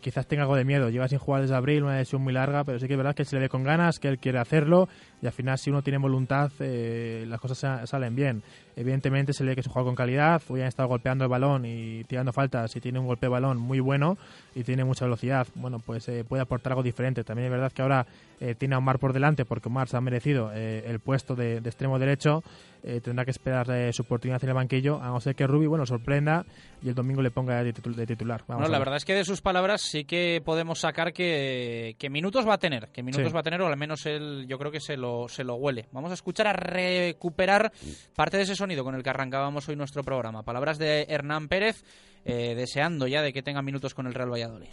quizás 0.03 0.27
tenga 0.27 0.43
algo 0.43 0.55
de 0.55 0.65
miedo. 0.65 0.91
Lleva 0.91 1.09
sin 1.09 1.19
jugar 1.19 1.43
desde 1.43 1.55
abril, 1.57 1.83
una 1.83 1.97
lesión 1.99 2.23
muy 2.23 2.33
larga, 2.33 2.63
pero 2.65 2.79
sí 2.79 2.87
que 2.87 2.93
es 2.93 2.97
verdad 2.99 3.15
que 3.15 3.25
se 3.25 3.37
le 3.37 3.41
ve 3.43 3.49
con 3.49 3.65
ganas, 3.65 3.99
que 3.99 4.09
él 4.09 4.19
quiere 4.19 4.39
hacerlo 4.39 4.89
y 5.23 5.27
al 5.27 5.33
final 5.33 5.59
si 5.59 5.71
uno 5.71 5.83
tiene 5.83 5.99
voluntad 5.99 6.51
eh, 6.61 7.25
las 7.27 7.41
cosas 7.41 7.59
sa- 7.59 7.87
salen 7.87 8.15
bien. 8.15 8.43
Evidentemente 8.81 9.33
se 9.33 9.43
le 9.43 9.51
ve 9.51 9.55
que 9.57 9.61
es 9.63 9.67
un 9.67 9.73
jugador 9.73 9.89
con 9.91 9.97
calidad, 9.97 10.41
hoy 10.49 10.61
han 10.61 10.69
estado 10.69 10.89
golpeando 10.89 11.25
el 11.25 11.31
balón 11.31 11.65
y 11.67 12.05
tirando 12.05 12.33
faltas 12.33 12.75
y 12.77 12.81
tiene 12.81 13.01
un 13.01 13.07
golpe 13.07 13.27
de 13.27 13.31
balón 13.31 13.59
muy 13.59 13.81
bueno 13.81 14.17
y 14.55 14.63
tiene 14.63 14.85
mucha 14.85 15.05
velocidad. 15.05 15.49
Bueno, 15.57 15.81
pues 15.81 16.09
eh, 16.09 16.23
puede 16.23 16.43
aportar 16.43 16.73
algo 16.73 16.85
diferente. 16.85 17.25
También 17.25 17.47
es 17.47 17.51
verdad 17.53 17.73
que 17.73 17.83
ahora 17.83 18.07
eh, 18.41 18.55
tiene 18.55 18.77
a 18.77 18.79
Omar 18.79 19.01
por 19.01 19.13
delante 19.13 19.45
porque 19.45 19.69
Omar 19.69 19.89
se 19.89 19.97
ha 19.97 20.01
merecido 20.01 20.53
eh, 20.55 20.85
el 20.87 21.01
puesto 21.01 21.35
de, 21.35 21.61
de 21.61 21.69
extremo 21.69 21.99
derecho. 21.99 22.45
Eh, 22.85 23.01
tendrá 23.01 23.25
que 23.25 23.33
esperar 23.33 23.69
eh, 23.73 23.93
su 23.93 24.03
oportunidad 24.03 24.41
en 24.45 24.51
el 24.51 24.55
banquillo, 24.55 25.03
a 25.03 25.09
no 25.09 25.21
ser 25.21 25.35
que 25.35 25.49
Rubi 25.49 25.67
bueno, 25.67 25.85
sorprenda 25.85 26.47
y 26.81 26.89
el 26.89 26.95
domingo 26.95 27.21
le 27.21 27.33
ponga 27.33 27.61
de, 27.65 27.75
titu- 27.75 27.93
de 27.93 28.07
titular. 28.07 28.43
Vamos 28.47 28.61
Bueno, 28.63 28.71
la 28.71 28.79
ver. 28.79 28.87
verdad 28.87 28.97
es 28.99 29.05
que 29.05 29.15
de 29.17 29.25
sus 29.25 29.41
palabras 29.43 29.81
sí 29.83 30.05
que 30.05 30.41
podemos 30.45 30.79
sacar 30.79 31.13
que, 31.13 31.97
que 31.99 32.09
minutos 32.09 32.47
va 32.47 32.55
a 32.55 32.59
tener, 32.59 32.89
que 32.93 33.03
minutos 33.03 33.27
Sí. 33.27 33.33
va 33.35 33.41
a 33.41 33.43
tener, 33.43 33.61
o 33.63 33.67
al 33.67 33.77
menos 33.77 34.07
él 34.07 34.47
yo 34.49 34.59
creo 34.59 34.71
que 34.71 34.79
se 34.79 34.97
lo, 34.97 35.29
se 35.29 35.43
lo 35.43 35.57
huele. 35.57 35.87
Vamos 35.91 36.13
a 36.13 36.15
escuchar 36.15 36.47
a 36.47 36.53
recuperar 36.53 37.73
parte 38.15 38.37
de 38.37 38.45
ese 38.45 38.55
sonido 38.55 38.68
con 38.77 38.95
el 38.95 39.03
que 39.03 39.11
arrancábamos 39.11 39.69
hoy 39.69 39.77
nuestro 39.77 40.05
programa. 40.05 40.43
Palabras 40.43 40.79
de 40.79 41.07
Hernán 41.09 41.49
Pérez, 41.49 41.85
eh, 42.25 42.55
deseando 42.55 43.07
ya 43.07 43.23
de 43.23 43.33
que 43.33 43.43
tenga 43.43 43.63
minutos 43.63 43.95
con 43.95 44.07
el 44.07 44.15
Real 44.15 44.31
Valladolid. 44.31 44.69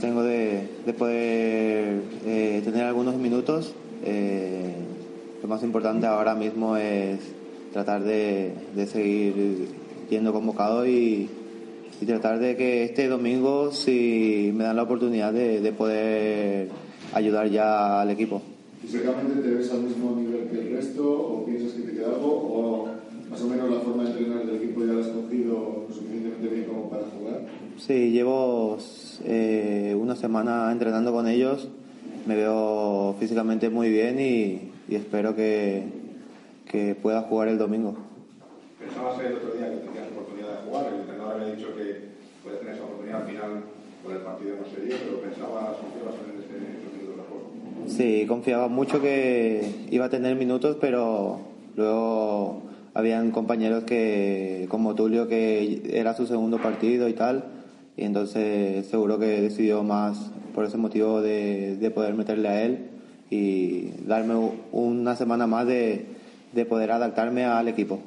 tengo 0.00 0.22
de, 0.22 0.68
de 0.84 0.92
poder 0.92 2.02
eh, 2.26 2.60
tener 2.64 2.84
algunos 2.84 3.14
minutos. 3.16 3.74
Eh, 4.04 4.74
lo 5.42 5.48
más 5.48 5.62
importante 5.62 6.06
ahora 6.06 6.34
mismo 6.34 6.76
es 6.76 7.20
tratar 7.72 8.02
de, 8.02 8.52
de 8.74 8.86
seguir 8.86 9.68
yendo 10.10 10.32
convocado 10.32 10.86
y, 10.86 11.30
y 12.00 12.06
tratar 12.06 12.38
de 12.38 12.56
que 12.56 12.84
este 12.84 13.08
domingo, 13.08 13.72
si 13.72 14.52
me 14.54 14.64
dan 14.64 14.76
la 14.76 14.82
oportunidad 14.82 15.32
de, 15.32 15.60
de 15.60 15.72
poder 15.72 16.68
ayudar 17.14 17.48
ya 17.48 18.00
al 18.00 18.10
equipo. 18.10 18.42
¿Físicamente 18.86 19.42
te 19.42 19.52
ves 19.52 19.68
al 19.72 19.82
mismo 19.82 20.14
nivel 20.14 20.48
que 20.48 20.60
el 20.60 20.76
resto 20.76 21.02
o 21.10 21.44
piensas 21.44 21.72
que 21.72 21.82
te 21.82 21.92
queda 21.92 22.06
algo 22.06 22.28
o 22.28 22.88
más 23.28 23.42
o 23.42 23.48
menos 23.48 23.68
la 23.68 23.80
forma 23.80 24.04
de 24.04 24.10
entrenar 24.10 24.46
del 24.46 24.56
equipo 24.62 24.84
ya 24.84 24.92
la 24.92 25.00
has 25.00 25.08
cogido 25.08 25.86
lo 25.88 25.92
suficientemente 25.92 26.46
bien 26.46 26.66
como 26.66 26.88
para 26.88 27.02
jugar? 27.02 27.40
Sí, 27.78 28.12
llevo 28.12 28.78
eh, 29.24 29.96
una 30.00 30.14
semana 30.14 30.70
entrenando 30.70 31.10
con 31.10 31.26
ellos, 31.26 31.68
me 32.26 32.36
veo 32.36 33.16
físicamente 33.18 33.70
muy 33.70 33.90
bien 33.90 34.20
y, 34.20 34.70
y 34.88 34.94
espero 34.94 35.34
que, 35.34 35.82
que 36.70 36.94
pueda 36.94 37.22
jugar 37.22 37.48
el 37.48 37.58
domingo. 37.58 37.96
Pensabas 38.78 39.18
el 39.18 39.34
otro 39.34 39.50
día 39.54 39.68
que 39.68 39.78
tenías 39.78 40.12
oportunidad 40.12 40.60
de 40.60 40.70
jugar, 40.70 40.92
el 40.94 41.00
entrenador 41.00 41.40
había 41.40 41.54
dicho 41.56 41.74
que 41.74 42.02
puedes 42.44 42.60
tener 42.60 42.74
esa 42.76 42.84
oportunidad 42.84 43.22
al 43.22 43.26
final, 43.26 43.64
por 44.04 44.12
el 44.12 44.22
partido 44.22 44.54
no 44.62 44.64
sería, 44.70 44.96
pero 45.04 45.20
pensabas, 45.22 45.74
estos 45.74 45.90
minutos 45.90 46.04
de 46.06 46.20
juego. 46.22 46.35
Sí, 47.86 48.26
confiaba 48.26 48.68
mucho 48.68 49.00
que 49.00 49.86
iba 49.90 50.06
a 50.06 50.10
tener 50.10 50.36
minutos, 50.36 50.76
pero 50.80 51.38
luego 51.76 52.62
habían 52.94 53.30
compañeros 53.30 53.84
que, 53.84 54.66
como 54.68 54.94
Tulio, 54.94 55.28
que 55.28 55.82
era 55.92 56.14
su 56.14 56.26
segundo 56.26 56.58
partido 56.58 57.08
y 57.08 57.12
tal, 57.12 57.44
y 57.96 58.04
entonces 58.04 58.86
seguro 58.86 59.18
que 59.18 59.40
decidió 59.40 59.82
más 59.82 60.30
por 60.54 60.64
ese 60.64 60.76
motivo 60.76 61.22
de, 61.22 61.76
de 61.76 61.90
poder 61.90 62.14
meterle 62.14 62.48
a 62.48 62.62
él 62.62 62.90
y 63.30 63.90
darme 64.06 64.34
una 64.72 65.14
semana 65.16 65.46
más 65.46 65.66
de, 65.66 66.06
de 66.52 66.64
poder 66.64 66.90
adaptarme 66.90 67.44
al 67.44 67.68
equipo. 67.68 68.00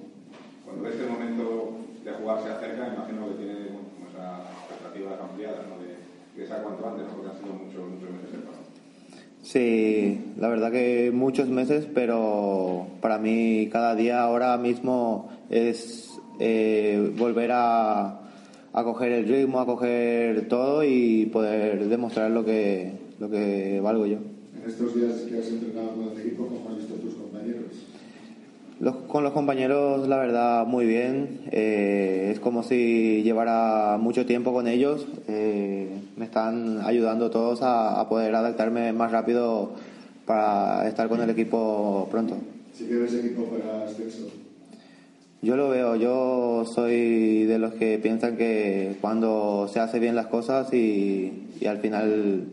Cuando 0.66 0.88
el 0.88 1.10
momento 1.10 1.72
de 2.04 2.12
jugar 2.12 2.44
se 2.44 2.50
acerca, 2.50 2.94
imagino 2.94 3.28
que 3.30 3.34
tiene 3.36 3.54
bueno, 3.54 4.10
esas 4.12 4.50
expectativas 4.70 5.20
ampliadas, 5.22 5.66
¿no? 5.70 5.84
de 5.84 5.96
que 6.36 6.48
sea 6.48 6.64
cuanto 6.64 6.88
antes, 6.88 7.06
porque 7.14 7.30
han 7.30 7.38
sido 7.38 7.54
muchos, 7.54 7.90
muchos. 7.90 8.29
Sí, 9.52 10.22
la 10.38 10.48
verdad 10.48 10.72
que 10.72 11.10
muchos 11.12 11.50
meses, 11.50 11.88
pero 11.92 12.86
para 13.02 13.18
mí 13.18 13.68
cada 13.72 13.96
día 13.96 14.22
ahora 14.22 14.56
mismo 14.60 15.32
es 15.50 16.08
eh, 16.40 17.12
volver 17.18 17.50
a, 17.54 18.30
a 18.72 18.84
coger 18.84 19.12
el 19.12 19.28
ritmo, 19.28 19.60
a 19.60 19.66
coger 19.66 20.48
todo 20.48 20.84
y 20.84 21.26
poder 21.34 21.90
demostrar 21.90 22.30
lo 22.30 22.46
que, 22.46 22.92
lo 23.20 23.28
que 23.28 23.80
valgo 23.82 24.06
yo. 24.06 24.18
En 24.18 24.70
estos 24.70 24.94
días 24.94 25.14
que 25.22 25.40
has 25.40 25.48
entrenado 25.48 25.96
con 25.96 26.10
el 26.10 26.20
equipo, 26.20 26.46
¿cómo 26.46 26.70
han 26.70 26.78
visto 26.78 26.94
tus 26.94 27.16
compañeros? 27.16 27.72
Los- 28.80 28.96
con 29.08 29.24
los 29.26 29.34
compañeros, 29.34 30.08
la 30.08 30.18
verdad, 30.18 30.66
muy 30.66 30.86
bien. 30.86 31.42
Eh, 31.52 32.30
es 32.32 32.40
como 32.40 32.64
si 32.64 33.22
llevara 33.24 33.98
mucho 34.00 34.26
tiempo 34.26 34.54
con 34.54 34.68
ellos. 34.68 35.06
Eh, 35.28 35.90
me 36.16 36.26
están 36.26 36.80
ayudando 36.86 37.30
todos 37.30 37.62
a, 37.62 38.00
a 38.00 38.08
poder 38.08 38.34
adaptarme 38.36 38.94
más 38.94 39.12
rápido 39.12 39.72
para 40.26 40.88
estar 40.88 41.10
con 41.10 41.20
el 41.22 41.30
equipo 41.30 42.08
pronto. 42.10 42.38
Si 42.74 42.86
que 42.86 42.96
ves 42.96 43.14
equipo 43.16 43.44
para 43.46 43.84
ascenso. 43.86 44.28
Yo 45.42 45.56
lo 45.58 45.70
veo, 45.70 45.96
yo 45.96 46.66
soy 46.66 47.46
de 47.46 47.60
los 47.60 47.74
que 47.74 47.98
piensan 47.98 48.36
que 48.38 48.96
cuando 49.02 49.70
se 49.72 49.80
hace 49.80 50.00
bien 50.00 50.16
las 50.16 50.28
cosas 50.28 50.74
y, 50.74 51.48
y 51.62 51.66
al 51.66 51.78
final 51.80 52.44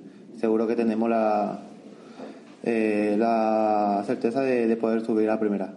seguro 0.41 0.67
que 0.69 0.77
tenemos 0.77 1.11
la, 1.11 1.61
eh, 2.65 3.17
la 3.19 4.05
certeza 4.07 4.41
de, 4.43 4.69
de 4.69 4.77
poder 4.77 5.05
subir 5.05 5.29
a 5.31 5.41
primera. 5.41 5.75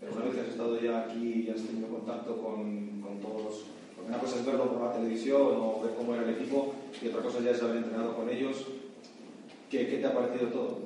Pero 0.00 0.12
una 0.16 0.24
vez 0.24 0.34
que 0.34 0.40
has 0.40 0.48
estado 0.48 0.74
ya 0.88 1.00
aquí 1.00 1.44
y 1.46 1.50
has 1.50 1.62
tenido 1.62 1.88
contacto 1.88 2.36
con, 2.36 3.00
con 3.00 3.18
todos, 3.20 3.66
porque 3.94 4.08
una 4.10 4.18
cosa 4.18 4.36
es 4.36 4.46
verlo 4.46 4.72
por 4.72 4.82
la 4.82 4.92
televisión 4.92 5.42
o 5.42 5.80
ver 5.82 5.94
cómo 5.96 6.14
era 6.14 6.24
el 6.24 6.30
equipo 6.30 6.74
y 7.02 7.08
otra 7.08 7.22
cosa 7.22 7.40
ya 7.40 7.50
es 7.50 7.62
haber 7.62 7.76
entrenado 7.78 8.16
con 8.16 8.28
ellos. 8.28 8.66
¿Qué, 9.70 9.86
qué 9.86 9.98
te 9.98 10.06
ha 10.06 10.14
parecido 10.14 10.48
todo? 10.48 10.78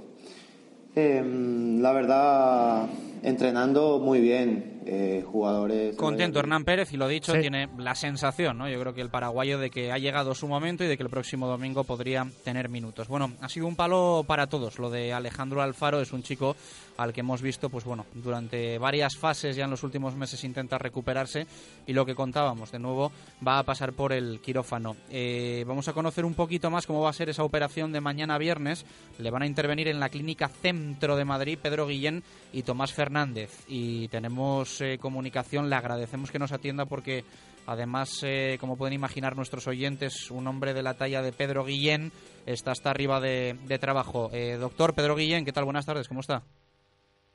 Em, 0.95 1.81
la 1.81 1.93
verdad, 1.93 2.89
entrenando 3.23 3.99
muy 4.01 4.21
bien, 4.21 4.72
eh, 4.87 5.25
jugadores. 5.27 5.97
Contento 5.97 6.39
Hernán 6.39 6.65
Pérez 6.65 6.93
y 6.93 6.97
lo 6.97 7.09
dicho, 7.09 7.33
tiene 7.35 7.69
la 7.79 7.95
sensación, 7.95 8.59
¿no? 8.59 8.69
Yo 8.69 8.81
creo 8.81 8.95
que 8.95 9.01
el 9.01 9.11
paraguayo 9.11 9.59
de 9.59 9.71
que 9.71 9.93
ha 9.93 9.99
llegado 9.99 10.35
su 10.35 10.49
momento 10.49 10.85
y 10.85 10.89
de 10.89 10.97
que 10.97 11.03
el 11.03 11.11
próximo 11.11 11.47
domingo 11.47 11.85
podría 11.85 12.27
tener 12.45 12.69
minutos. 12.69 13.09
Bueno, 13.09 13.33
ha 13.41 13.49
sido 13.49 13.67
un 13.67 13.77
palo 13.77 14.25
para 14.27 14.47
todos. 14.47 14.79
Lo 14.79 14.91
de 14.91 15.13
Alejandro 15.13 15.63
Alfaro 15.63 16.01
es 16.01 16.13
un 16.13 16.23
chico 16.23 16.57
al 16.97 17.13
que 17.13 17.21
hemos 17.21 17.43
visto, 17.43 17.69
pues 17.71 17.85
bueno, 17.85 18.07
durante 18.15 18.79
varias 18.79 19.17
fases 19.17 19.57
ya 19.57 19.65
en 19.65 19.71
los 19.71 19.83
últimos 19.83 20.15
meses 20.15 20.45
intenta 20.45 20.79
recuperarse 20.79 21.47
y 21.87 21.93
lo 21.93 22.05
que 22.05 22.15
contábamos, 22.15 22.71
de 22.71 22.79
nuevo, 22.79 23.13
va 23.47 23.59
a 23.59 23.63
pasar 23.63 23.93
por 23.93 24.13
el 24.13 24.41
quirófano. 24.41 24.97
Eh, 25.11 25.65
vamos 25.67 25.89
a 25.89 25.93
conocer 25.93 26.25
un 26.25 26.35
poquito 26.35 26.71
más 26.71 26.87
cómo 26.87 27.01
va 27.03 27.11
a 27.11 27.15
ser 27.15 27.29
esa 27.29 27.45
operación 27.45 27.93
de 27.93 28.01
mañana 28.01 28.39
viernes. 28.39 28.85
Le 29.19 29.31
van 29.31 29.43
a 29.43 29.47
intervenir 29.47 29.89
en 29.89 30.01
la 30.01 30.09
clínica 30.09 30.49
Centro 30.49 31.17
de 31.17 31.25
Madrid 31.25 31.59
Pedro 31.61 31.87
Guillén 31.87 32.23
y 32.53 32.63
Tomás 32.63 32.93
Fernández. 32.93 33.65
Y 33.69 34.09
tenemos 34.09 34.72
eh, 34.81 34.99
comunicación, 34.99 35.69
le 35.69 35.77
agradecemos 35.77 36.31
que 36.31 36.39
nos 36.39 36.53
atienda 36.53 36.87
porque 36.87 37.25
además, 37.67 38.23
eh, 38.25 38.57
como 38.61 38.77
pueden 38.77 38.95
imaginar 38.95 39.37
nuestros 39.37 39.67
oyentes, 39.67 40.31
un 40.31 40.47
hombre 40.47 40.75
de 40.75 40.83
la 40.83 40.95
talla 40.95 41.23
de 41.23 41.33
Pedro 41.33 41.65
Guillén 41.65 42.13
está 42.47 42.73
hasta 42.73 42.91
arriba 42.91 43.21
de, 43.21 43.57
de 43.67 43.79
trabajo. 43.79 44.31
Eh, 44.33 44.57
doctor 44.59 44.95
Pedro 44.95 45.17
Guillén, 45.17 45.45
¿qué 45.45 45.53
tal? 45.53 45.65
Buenas 45.65 45.87
tardes, 45.87 46.09
¿cómo 46.09 46.21
está? 46.21 46.43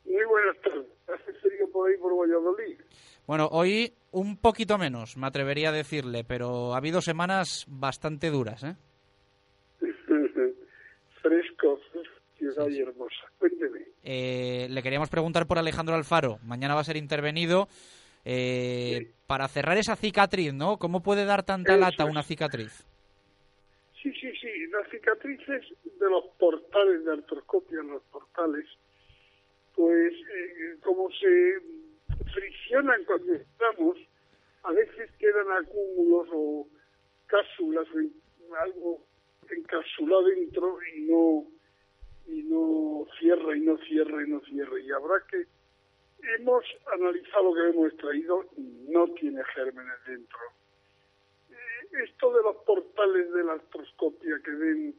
Muy 0.06 0.26
buenas 0.26 0.58
tardes. 0.62 0.88
¿Hace 1.08 1.34
frío 1.40 1.70
por 1.72 1.90
ahí 1.90 1.98
por 1.98 2.18
Valladolid? 2.18 2.80
Bueno, 3.26 3.48
hoy 3.52 3.94
un 4.12 4.38
poquito 4.38 4.78
menos, 4.78 5.18
me 5.18 5.28
atrevería 5.28 5.70
a 5.70 5.74
decirle, 5.74 6.24
pero 6.24 6.74
ha 6.74 6.78
habido 6.78 7.02
semanas 7.02 7.66
bastante 7.68 8.30
duras, 8.30 8.64
¿eh? 8.64 8.76
Fresco, 11.22 11.80
ciudad 12.38 12.68
y 12.68 12.80
hermosa. 12.80 13.32
Cuénteme. 13.38 13.80
Eh, 14.04 14.68
le 14.70 14.84
queríamos 14.84 15.10
preguntar 15.10 15.48
por 15.48 15.58
Alejandro 15.58 15.96
Alfaro. 15.96 16.40
Mañana 16.44 16.76
va 16.76 16.82
a 16.82 16.86
ser 16.86 16.98
intervenido. 16.98 17.68
Eh, 18.26 19.12
Para 19.26 19.48
cerrar 19.48 19.78
esa 19.78 19.96
cicatriz, 19.96 20.54
¿no? 20.54 20.78
¿Cómo 20.78 21.02
puede 21.02 21.26
dar 21.26 21.44
tanta 21.44 21.74
Eso 21.74 21.82
lata 21.82 22.06
una 22.06 22.24
cicatriz? 22.24 22.86
Sí, 24.02 24.12
sí, 24.14 24.32
sí. 24.40 24.68
Las 24.72 24.90
cicatrices 24.90 25.64
de 25.84 26.10
los 26.10 26.26
portales 26.38 27.06
de 27.06 27.14
artroscopia, 27.14 27.82
los 27.84 28.04
portales, 28.04 28.66
pues 29.76 30.14
eh, 30.14 30.78
como 30.84 31.10
se 31.12 31.62
friccionan 32.34 33.04
cuando 33.06 33.34
estamos, 33.34 33.98
a 34.64 34.72
veces 34.72 35.10
quedan 35.20 35.52
acúmulos 35.62 36.28
o 36.34 36.68
cápsulas 37.28 37.88
o 37.94 38.56
algo 38.56 39.04
encapsulado 39.50 40.24
dentro 40.26 40.78
y 40.96 41.02
no 41.02 41.46
y 42.28 42.44
no 42.44 43.06
cierra 43.20 43.56
y 43.56 43.62
no 43.62 43.78
cierra 43.78 44.24
y 44.24 44.30
no 44.30 44.40
cierra 44.42 44.80
y 44.80 44.92
habrá 44.92 45.24
que 45.30 45.46
hemos 46.36 46.64
analizado 46.94 47.44
lo 47.44 47.54
que 47.54 47.70
hemos 47.70 47.88
extraído 47.92 48.46
y 48.58 48.86
no 48.90 49.08
tiene 49.14 49.44
gérmenes 49.56 49.96
dentro 50.06 50.40
Eh, 51.50 52.04
esto 52.04 52.34
de 52.34 52.44
los 52.44 52.58
portales 52.58 53.32
de 53.32 53.44
la 53.44 53.54
artroscopia 53.54 54.42
que 54.44 54.52
den 54.52 54.96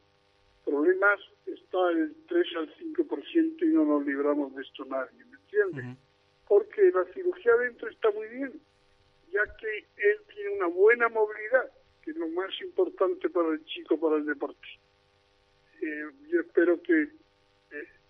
problemas 0.65 1.19
está 1.45 1.91
el 1.91 2.15
3 2.27 2.47
al 2.57 2.75
5% 2.75 3.63
y 3.63 3.73
no 3.73 3.85
nos 3.85 4.05
libramos 4.05 4.55
de 4.55 4.61
esto 4.61 4.85
nadie, 4.85 5.23
¿me 5.25 5.37
entiendes? 5.37 5.97
Porque 6.47 6.91
la 6.91 7.05
cirugía 7.13 7.55
dentro 7.57 7.89
está 7.89 8.11
muy 8.11 8.27
bien, 8.27 8.53
ya 9.31 9.41
que 9.57 9.77
él 9.97 10.17
tiene 10.33 10.57
una 10.57 10.67
buena 10.67 11.09
movilidad, 11.09 11.71
que 12.03 12.11
es 12.11 12.17
lo 12.17 12.27
más 12.29 12.49
importante 12.61 13.29
para 13.29 13.49
el 13.49 13.63
chico, 13.65 13.99
para 13.99 14.17
el 14.17 14.25
deporte. 14.25 14.67
Eh, 15.81 16.05
yo 16.27 16.41
espero 16.41 16.81
que 16.81 17.09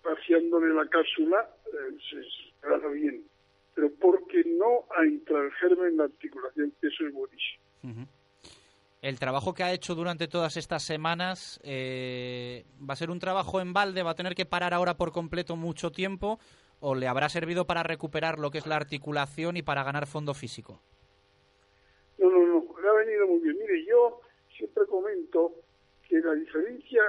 vaciándole 0.03 0.73
la 0.73 0.87
cápsula 0.87 1.49
eh, 1.67 1.97
se, 2.09 2.67
haga 2.67 2.87
bien, 2.89 3.23
pero 3.75 3.89
porque 3.99 4.43
no 4.45 4.85
el 5.01 5.21
germen 5.59 5.87
en 5.87 5.97
la 5.97 6.03
articulación, 6.05 6.73
que 6.79 6.87
eso 6.87 7.05
es 7.05 7.13
buenísimo. 7.13 8.07
El 9.01 9.17
trabajo 9.17 9.53
que 9.53 9.63
ha 9.63 9.71
hecho 9.71 9.95
durante 9.95 10.27
todas 10.27 10.57
estas 10.57 10.83
semanas 10.83 11.59
eh, 11.63 12.65
va 12.77 12.93
a 12.93 12.97
ser 12.97 13.09
un 13.09 13.19
trabajo 13.19 13.61
en 13.61 13.71
balde, 13.71 14.03
va 14.03 14.11
a 14.11 14.15
tener 14.15 14.35
que 14.35 14.45
parar 14.45 14.73
ahora 14.73 14.97
por 14.97 15.13
completo 15.13 15.55
mucho 15.55 15.91
tiempo 15.91 16.39
o 16.81 16.95
le 16.95 17.07
habrá 17.07 17.29
servido 17.29 17.65
para 17.65 17.83
recuperar 17.83 18.39
lo 18.39 18.51
que 18.51 18.57
es 18.57 18.67
la 18.67 18.75
articulación 18.75 19.55
y 19.55 19.61
para 19.61 19.83
ganar 19.83 20.05
fondo 20.05 20.33
físico. 20.33 20.81
No, 22.17 22.29
no, 22.29 22.45
no, 22.45 22.81
le 22.81 22.89
ha 22.89 22.93
venido 22.93 23.27
muy 23.27 23.39
bien. 23.39 23.57
Mire, 23.57 23.85
yo 23.85 24.19
siempre 24.55 24.85
comento 24.87 25.53
que 26.07 26.19
la 26.19 26.33
diferencia 26.33 27.01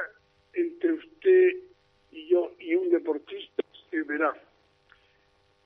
entre 0.53 0.93
usted 0.93 1.70
y 2.21 2.29
yo 2.29 2.53
y 2.59 2.75
un 2.75 2.91
deportista 2.91 3.63
que 3.91 4.03
verá. 4.03 4.35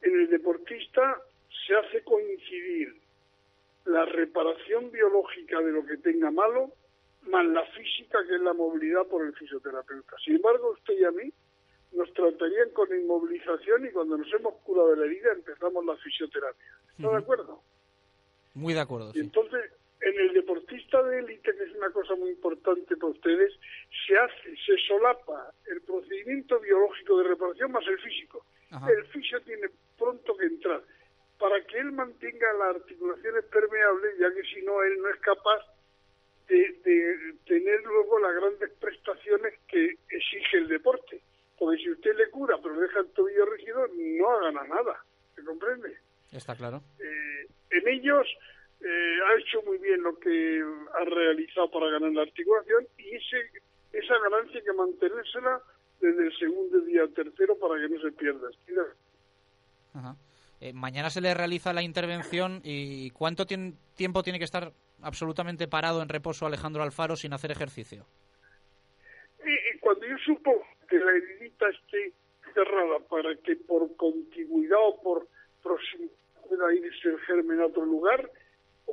En 0.03 0.21
el 0.21 0.31
deportista 0.31 1.21
se 1.67 1.75
hace 1.75 2.03
coincidir 2.03 2.95
la 3.87 4.05
reparación 4.05 4.91
biológica 4.91 5.61
de 5.61 5.73
lo 5.73 5.85
que 5.85 5.97
tenga 5.99 6.31
malo 6.31 6.73
más 7.29 7.47
la 7.47 7.65
física 7.67 8.19
que 8.27 8.35
es 8.35 8.41
la 8.41 8.53
movilidad 8.53 9.07
por 9.07 9.25
el 9.25 9.35
fisioterapeuta. 9.35 10.17
Sin 10.25 10.37
embargo, 10.37 10.71
usted 10.73 10.95
y 10.99 11.05
a 11.05 11.11
mí 11.11 11.33
nos 11.93 12.13
tratarían 12.13 12.71
con 12.71 12.89
inmovilización 12.95 13.87
y 13.87 13.91
cuando 13.91 14.19
nos 14.19 14.33
hemos 14.33 14.55
curado 14.63 14.91
de 14.91 14.97
la 14.97 15.07
herida 15.07 15.33
empezamos 15.33 15.85
la 15.85 15.97
fisioterapia. 15.97 16.79
¿Está 16.97 17.11
de 17.11 17.17
acuerdo? 17.17 17.63
Muy 18.55 18.75
de 18.75 18.81
acuerdo. 18.81 19.13
Y 19.15 19.21
entonces, 19.21 19.71
en 20.01 20.21
el 20.21 20.35
deportista 20.35 21.03
de 21.03 21.19
élite, 21.21 21.55
que 21.57 21.65
es 21.65 21.75
una 21.77 21.91
cosa 21.91 22.15
muy 22.15 22.31
importante 22.31 22.97
para 22.97 23.13
ustedes, 23.13 23.53
se 24.07 24.17
hace, 24.19 24.57
se 24.65 24.77
solapa 24.87 25.53
el 25.67 25.81
procedimiento 25.83 26.61
biológico 26.61 27.19
de 27.19 27.29
reparación 27.29 27.73
más 27.73 27.87
el 27.87 27.99
físico. 27.99 28.45
Ajá. 28.71 28.91
El 28.91 29.05
fisio 29.07 29.41
tiene 29.43 29.69
pronto 29.99 30.37
que 30.37 30.47
entrar 30.47 30.83
para 31.39 31.63
que 31.67 31.79
él 31.79 31.93
mantenga 31.93 32.53
las 32.55 32.77
articulaciones 32.77 33.45
permeables, 33.47 34.19
ya 34.19 34.33
que 34.35 34.43
si 34.43 34.63
no, 34.63 34.83
él 34.83 34.99
no 35.01 35.09
es 35.11 35.21
capaz 35.21 35.61
de, 36.49 36.57
de 36.85 37.35
tener 37.47 37.83
luego 37.85 38.19
las 38.19 38.35
grandes 38.35 38.71
prestaciones 38.81 39.55
que 39.69 39.97
exige 40.09 40.59
el 40.59 40.69
deporte. 40.69 41.21
Porque 41.59 41.83
si 41.83 41.91
usted 41.91 42.17
le 42.17 42.31
cura, 42.31 42.59
pero 42.63 42.79
deja 42.79 43.01
el 43.01 43.11
tobillo 43.13 43.47
rígido, 43.47 43.87
no 43.97 44.39
gana 44.41 44.65
nada. 44.65 45.05
¿Se 45.35 45.45
comprende? 45.45 45.97
Está 46.33 46.57
claro. 46.57 46.83
Eh, 46.99 47.47
en 47.71 47.89
ellos 47.89 48.27
eh, 48.81 49.17
ha 49.27 49.41
hecho 49.41 49.63
muy 49.63 49.79
bien 49.79 50.03
lo 50.03 50.19
que 50.19 50.63
ha 50.95 51.05
realizado 51.05 51.71
para 51.71 51.91
ganar 51.91 52.13
la 52.13 52.23
articulación 52.23 52.87
y 52.99 53.15
ese, 53.15 53.37
esa 53.93 54.15
ganancia 54.19 54.59
hay 54.59 54.65
que 54.65 54.73
mantenérsela 54.73 55.61
desde 56.01 56.27
el 56.27 56.39
segundo 56.39 56.81
día 56.81 57.03
al 57.03 57.15
tercero 57.15 57.59
para 57.59 57.81
que 57.81 57.95
no 57.95 58.01
se 58.01 58.13
pierda. 58.13 58.49
Ajá. 59.95 60.17
Eh, 60.61 60.73
mañana 60.73 61.11
se 61.11 61.21
le 61.21 61.35
realiza 61.35 61.73
la 61.73 61.83
intervención 61.83 62.61
y 62.63 63.11
¿cuánto 63.11 63.47
tiempo 63.47 64.23
tiene 64.23 64.39
que 64.39 64.45
estar 64.45 64.73
absolutamente 65.03 65.69
parado 65.69 66.03
en 66.03 66.09
reposo 66.09 66.47
Alejandro 66.47 66.83
Alfaro 66.83 67.17
sin 67.17 67.33
hacer 67.33 67.51
ejercicio? 67.51 68.07
Y, 69.45 69.51
y 69.51 69.79
cuando 69.79 70.07
yo 70.07 70.17
supo 70.25 70.63
que 70.89 70.99
la 70.99 71.13
heridita 71.13 71.69
esté 71.69 72.13
cerrada 72.55 72.99
para 73.11 73.35
que 73.37 73.57
por 73.57 73.95
contigüidad 73.97 74.79
o 74.81 75.03
por 75.03 75.29
proximidad 75.63 76.13
pueda 76.49 76.75
irse 76.75 77.09
el 77.09 77.19
germen 77.21 77.61
a 77.61 77.67
otro 77.67 77.85
lugar, 77.85 78.31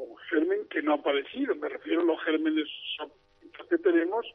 o 0.01 0.15
germen 0.29 0.65
que 0.69 0.81
no 0.81 0.93
ha 0.93 0.95
aparecido, 0.95 1.55
me 1.55 1.69
refiero 1.69 2.01
a 2.01 2.05
los 2.05 2.23
gérmenes 2.23 2.67
que 3.69 3.77
tenemos, 3.77 4.25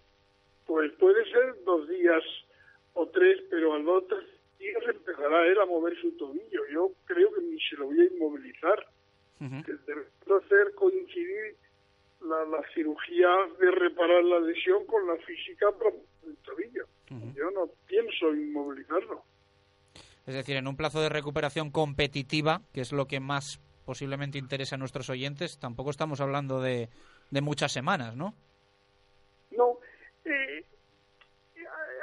pues 0.67 0.93
puede 0.93 1.25
ser 1.31 1.65
dos 1.65 1.89
días 1.89 2.23
o 2.95 3.07
tres, 3.09 3.43
pero 3.51 3.75
a 3.75 3.79
los 3.79 4.07
tres 4.07 4.25
días 4.59 4.83
empezará 4.89 5.47
él 5.47 5.61
a 5.61 5.67
mover 5.67 5.99
su 6.01 6.13
tobillo. 6.13 6.61
Yo 6.73 6.93
creo 7.05 7.33
que 7.35 7.43
ni 7.43 7.61
se 7.61 7.77
lo 7.77 7.87
voy 7.87 8.01
a 8.01 8.05
inmovilizar. 8.05 8.87
Debe 9.39 10.07
hacer 10.39 10.75
coincidir 10.75 11.57
la, 12.23 12.45
la 12.47 12.63
cirugía 12.75 13.29
de 13.61 13.71
reparar 13.71 14.25
la 14.25 14.41
lesión 14.41 14.87
con 14.87 15.07
la 15.07 15.17
física 15.17 15.67
del 16.23 16.37
tobillo. 16.39 16.87
Yo 17.35 17.51
no 17.51 17.69
pienso 17.87 18.35
inmovilizarlo. 18.35 19.23
Es 20.27 20.35
decir, 20.35 20.57
en 20.57 20.67
un 20.67 20.77
plazo 20.77 21.01
de 21.01 21.09
recuperación 21.09 21.71
competitiva, 21.71 22.63
que 22.73 22.81
es 22.81 22.93
lo 22.93 23.07
que 23.07 23.21
más 23.21 23.61
posiblemente 23.87 24.37
interesa 24.37 24.75
a 24.75 24.79
nuestros 24.79 25.09
oyentes, 25.09 25.59
tampoco 25.59 25.91
estamos 25.91 26.21
hablando 26.21 26.61
de, 26.61 26.91
de 27.31 27.41
muchas 27.41 27.73
semanas, 27.73 28.17
¿no? 28.17 28.35
No, 29.53 29.79
eh, 30.27 30.65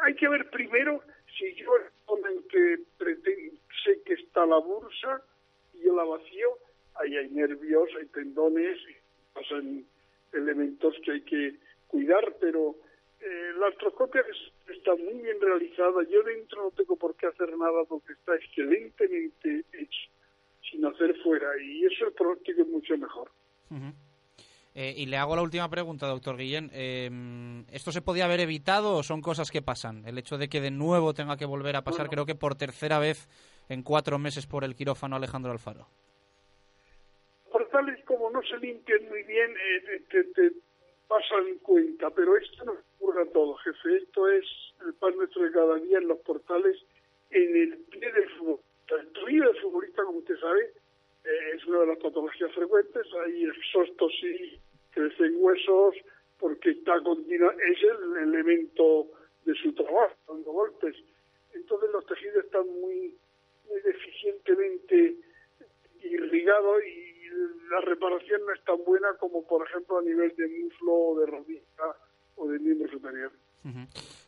hay 0.02 0.16
que 0.16 0.28
ver 0.28 0.50
primero 0.50 1.04
si 1.38 1.54
yo 1.56 1.76
en 1.78 1.88
sé 3.84 4.02
que 4.06 4.14
está 4.14 4.46
la 4.46 4.58
bursa 4.58 5.22
y 5.74 5.84
la 5.86 6.04
vacío, 6.04 6.58
ahí 6.96 7.18
hay 7.18 7.30
nervios, 7.30 7.90
hay 8.00 8.06
tendones, 8.08 8.78
pasan 9.34 9.84
elementos 10.32 10.96
que 11.04 11.12
hay 11.12 11.22
que 11.22 11.56
cuidar, 11.88 12.36
pero 12.40 12.76
eh, 13.20 13.52
la 13.60 13.68
artroscopia 13.68 14.22
es- 14.22 14.74
está 14.76 14.96
muy 14.96 15.14
bien 15.22 15.40
realizada. 15.42 16.04
Yo 16.10 16.24
dentro 16.24 16.64
no 16.64 16.72
tengo 16.72 16.96
por 16.96 17.16
qué 17.16 17.28
hacer 17.28 17.58
nada 17.58 17.84
porque 17.88 18.14
está 18.14 18.36
excelentemente 18.36 19.66
hecho, 19.74 20.10
sin 20.74 20.86
hacer 20.86 21.16
fuera, 21.24 21.48
y 21.62 21.86
eso 21.86 22.08
el 22.08 22.14
pronóstico 22.14 22.62
es 22.62 22.68
mucho 22.68 22.98
mejor. 22.98 23.30
Eh, 24.76 24.94
y 24.98 25.06
le 25.06 25.18
hago 25.18 25.36
la 25.36 25.44
última 25.44 25.70
pregunta, 25.70 26.08
doctor 26.08 26.36
Guillén. 26.36 26.72
Eh, 26.74 27.10
¿Esto 27.72 27.92
se 27.92 28.02
podía 28.02 28.26
haber 28.26 28.40
evitado 28.40 28.96
o 28.96 29.04
son 29.04 29.22
cosas 29.22 29.52
que 29.52 29.62
pasan? 29.62 30.04
El 30.08 30.18
hecho 30.18 30.38
de 30.38 30.50
que 30.50 30.62
de 30.62 30.72
nuevo 30.72 31.14
tenga 31.14 31.38
que 31.38 31.46
volver 31.46 31.76
a 31.76 31.84
pasar, 31.84 32.10
creo 32.10 32.26
que 32.26 32.36
por 32.36 32.56
tercera 32.56 32.98
vez 32.98 33.30
en 33.70 33.84
cuatro 33.84 34.18
meses 34.18 34.48
por 34.48 34.64
el 34.64 34.76
quirófano 34.76 35.16
Alejandro 35.16 35.52
Alfaro. 35.52 35.88
portales 37.52 38.04
como 38.06 38.32
no 38.32 38.42
se 38.42 38.58
limpian 38.58 39.08
muy 39.10 39.24
bien 39.24 39.52
eh, 39.52 40.04
te, 40.10 40.24
te 40.24 40.52
pasan 41.08 41.60
cuenta, 41.62 42.10
pero 42.10 42.36
esto 42.36 42.66
no 42.66 42.74
ocurre 42.98 43.22
a 43.22 43.32
todo, 43.32 43.56
jefe. 43.58 43.98
Esto 43.98 44.28
es 44.28 44.46
el 44.86 44.94
pan 44.96 45.16
nuestro 45.18 45.44
de 45.44 45.52
cada 45.52 45.76
día 45.76 46.00
en 46.00 46.08
los 46.08 46.18
portales, 46.20 46.78
en 47.30 47.56
el 47.56 47.78
pie 47.92 48.12
del 48.12 48.30
futbolista. 48.32 48.73
Tobillo 48.88 49.46
del 49.46 49.62
futbolista, 49.62 50.04
como 50.04 50.20
usted 50.20 50.38
sabe, 50.40 50.74
eh, 51.24 51.56
es 51.56 51.66
una 51.66 51.80
de 51.80 51.88
las 51.88 51.98
patologías 52.00 52.52
frecuentes. 52.54 53.06
Hay 53.26 53.46
exostosis, 53.46 54.60
crecen 54.92 55.36
huesos, 55.38 55.96
porque 56.40 56.72
está 56.72 57.02
continua, 57.02 57.54
es 57.72 57.84
el 57.84 58.18
elemento 58.18 59.08
de 59.46 59.54
su 59.56 59.74
trabajo, 59.74 60.16
dando 60.28 60.52
golpes. 60.52 60.96
Entonces 61.54 61.90
los 61.92 62.06
tejidos 62.06 62.44
están 62.46 62.68
muy, 62.68 63.18
muy 63.70 63.82
deficientemente 63.82 65.16
irrigado 66.02 66.82
y 66.82 67.14
la 67.70 67.82
reparación 67.82 68.46
no 68.46 68.54
es 68.54 68.64
tan 68.66 68.84
buena 68.84 69.16
como 69.18 69.48
por 69.48 69.66
ejemplo 69.68 70.00
a 70.00 70.02
nivel 70.02 70.36
de 70.36 70.48
muslo 70.48 70.94
o 70.94 71.20
de 71.20 71.26
rodilla 71.28 71.64
o 72.36 72.48
de 72.48 72.60
miembro 72.60 72.92
superior. 72.92 73.32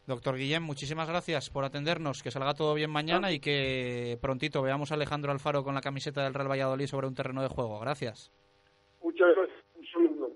Doctor 0.08 0.38
Guillén, 0.38 0.64
muchísimas 0.64 1.08
gracias 1.08 1.50
por 1.50 1.66
atendernos, 1.66 2.22
que 2.24 2.32
salga 2.32 2.54
todo 2.54 2.74
bien 2.74 2.90
mañana 2.92 3.32
y 3.32 3.40
que 3.40 4.18
prontito 4.22 4.62
veamos 4.62 4.92
a 4.92 4.96
Alejandro 4.96 5.32
Alfaro 5.32 5.64
con 5.64 5.76
la 5.76 5.82
camiseta 5.82 6.24
del 6.24 6.34
Real 6.34 6.50
Valladolid 6.50 6.88
sobre 6.88 7.08
un 7.08 7.16
terreno 7.16 7.42
de 7.42 7.48
juego. 7.50 7.80
Gracias. 7.80 8.32
Muchas 9.04 9.28
gracias. 9.36 9.58
Un 9.76 9.86
saludo. 9.88 10.30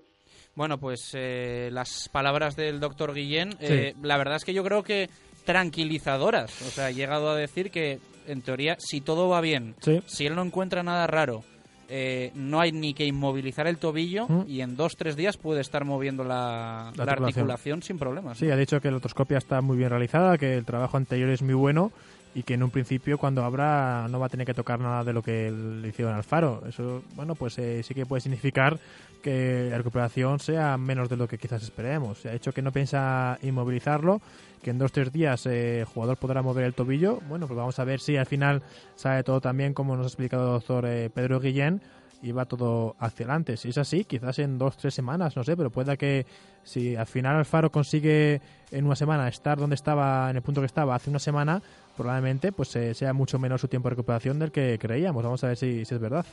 Bueno, 0.54 0.78
pues 0.78 1.12
eh, 1.14 1.70
las 1.72 2.08
palabras 2.08 2.56
del 2.56 2.80
doctor 2.80 3.14
Guillén, 3.14 3.52
Sí. 3.52 3.56
eh, 3.60 3.94
la 4.02 4.18
verdad 4.18 4.36
es 4.36 4.44
que 4.44 4.52
yo 4.54 4.64
creo 4.64 4.82
que 4.82 5.08
tranquilizadoras. 5.44 6.60
O 6.62 6.70
sea, 6.70 6.86
ha 6.86 6.90
llegado 6.90 7.30
a 7.30 7.36
decir 7.36 7.70
que, 7.70 7.98
en 8.26 8.42
teoría, 8.42 8.76
si 8.78 9.00
todo 9.00 9.28
va 9.28 9.40
bien, 9.40 9.74
Sí. 9.80 10.02
si 10.06 10.26
él 10.26 10.34
no 10.34 10.42
encuentra 10.42 10.82
nada 10.82 11.06
raro, 11.06 11.44
eh, 11.90 12.30
no 12.34 12.60
hay 12.60 12.72
ni 12.72 12.94
que 12.94 13.04
inmovilizar 13.04 13.66
el 13.66 13.78
tobillo 13.78 14.26
¿Mm? 14.28 14.44
y 14.46 14.60
en 14.60 14.76
dos, 14.76 14.96
tres 14.96 15.16
días 15.16 15.36
puede 15.36 15.60
estar 15.60 15.84
moviendo 15.84 16.22
la, 16.24 16.92
La 16.96 17.04
la 17.04 17.12
articulación. 17.12 17.82
sin 17.82 17.98
problemas. 17.98 18.38
Sí, 18.38 18.50
ha 18.50 18.56
dicho 18.56 18.80
que 18.80 18.90
la 18.90 18.98
otoscopia 18.98 19.38
está 19.38 19.60
muy 19.60 19.76
bien 19.76 19.90
realizada, 19.90 20.38
que 20.38 20.56
el 20.56 20.64
trabajo 20.64 20.96
anterior 20.96 21.28
es 21.30 21.42
muy 21.42 21.54
bueno 21.54 21.90
y 22.32 22.44
que 22.44 22.54
en 22.54 22.62
un 22.62 22.70
principio 22.70 23.18
cuando 23.18 23.42
abra 23.44 24.06
no 24.08 24.20
va 24.20 24.26
a 24.26 24.28
tener 24.28 24.46
que 24.46 24.54
tocar 24.54 24.78
nada 24.78 25.02
de 25.02 25.12
lo 25.12 25.20
que 25.20 25.50
le 25.50 25.88
hicieron 25.88 26.14
al 26.14 26.22
faro. 26.22 26.62
Eso, 26.68 27.02
bueno, 27.16 27.34
pues 27.34 27.58
eh, 27.58 27.82
sí 27.82 27.92
que 27.92 28.06
puede 28.06 28.20
significar 28.20 28.78
que 29.20 29.66
la 29.70 29.76
recuperación 29.76 30.38
sea 30.38 30.76
menos 30.76 31.08
de 31.08 31.16
lo 31.16 31.26
que 31.26 31.38
quizás 31.38 31.62
esperemos. 31.62 32.18
Se 32.18 32.28
ha 32.28 32.32
dicho 32.32 32.52
que 32.52 32.62
no 32.62 32.70
piensa 32.70 33.36
inmovilizarlo, 33.42 34.20
que 34.62 34.70
en 34.70 34.78
dos 34.78 34.92
tres 34.92 35.12
días 35.12 35.46
eh, 35.46 35.80
el 35.80 35.84
jugador 35.84 36.16
podrá 36.16 36.42
mover 36.42 36.64
el 36.64 36.74
tobillo. 36.74 37.20
Bueno, 37.28 37.46
pues 37.46 37.56
vamos 37.56 37.78
a 37.78 37.84
ver 37.84 38.00
si 38.00 38.16
al 38.16 38.26
final 38.26 38.62
sale 38.94 39.22
todo 39.22 39.40
también 39.40 39.74
como 39.74 39.96
nos 39.96 40.06
ha 40.06 40.08
explicado 40.08 40.46
el 40.46 40.52
doctor 40.52 40.86
eh, 40.86 41.10
Pedro 41.10 41.40
Guillén 41.40 41.80
y 42.22 42.32
va 42.32 42.44
todo 42.44 42.96
hacia 42.98 43.24
adelante. 43.24 43.56
Si 43.56 43.70
es 43.70 43.78
así, 43.78 44.04
quizás 44.04 44.38
en 44.38 44.58
dos, 44.58 44.76
tres 44.76 44.94
semanas, 44.94 45.36
no 45.36 45.44
sé, 45.44 45.56
pero 45.56 45.70
pueda 45.70 45.96
que 45.96 46.26
si 46.62 46.94
al 46.96 47.06
final 47.06 47.36
Alfaro 47.36 47.70
consigue 47.72 48.40
en 48.70 48.84
una 48.84 48.96
semana 48.96 49.28
estar 49.28 49.58
donde 49.58 49.74
estaba, 49.74 50.28
en 50.30 50.36
el 50.36 50.42
punto 50.42 50.60
que 50.60 50.66
estaba 50.66 50.94
hace 50.94 51.10
una 51.10 51.18
semana, 51.18 51.62
probablemente 52.00 52.50
pues 52.52 52.74
eh, 52.76 52.94
sea 52.94 53.12
mucho 53.12 53.38
menos 53.38 53.60
su 53.60 53.68
tiempo 53.68 53.88
de 53.88 53.90
recuperación 53.90 54.38
del 54.38 54.50
que 54.50 54.78
creíamos. 54.78 55.22
Vamos 55.22 55.44
a 55.44 55.48
ver 55.48 55.56
si, 55.56 55.84
si 55.84 55.94
es 55.94 56.00
verdad. 56.00 56.24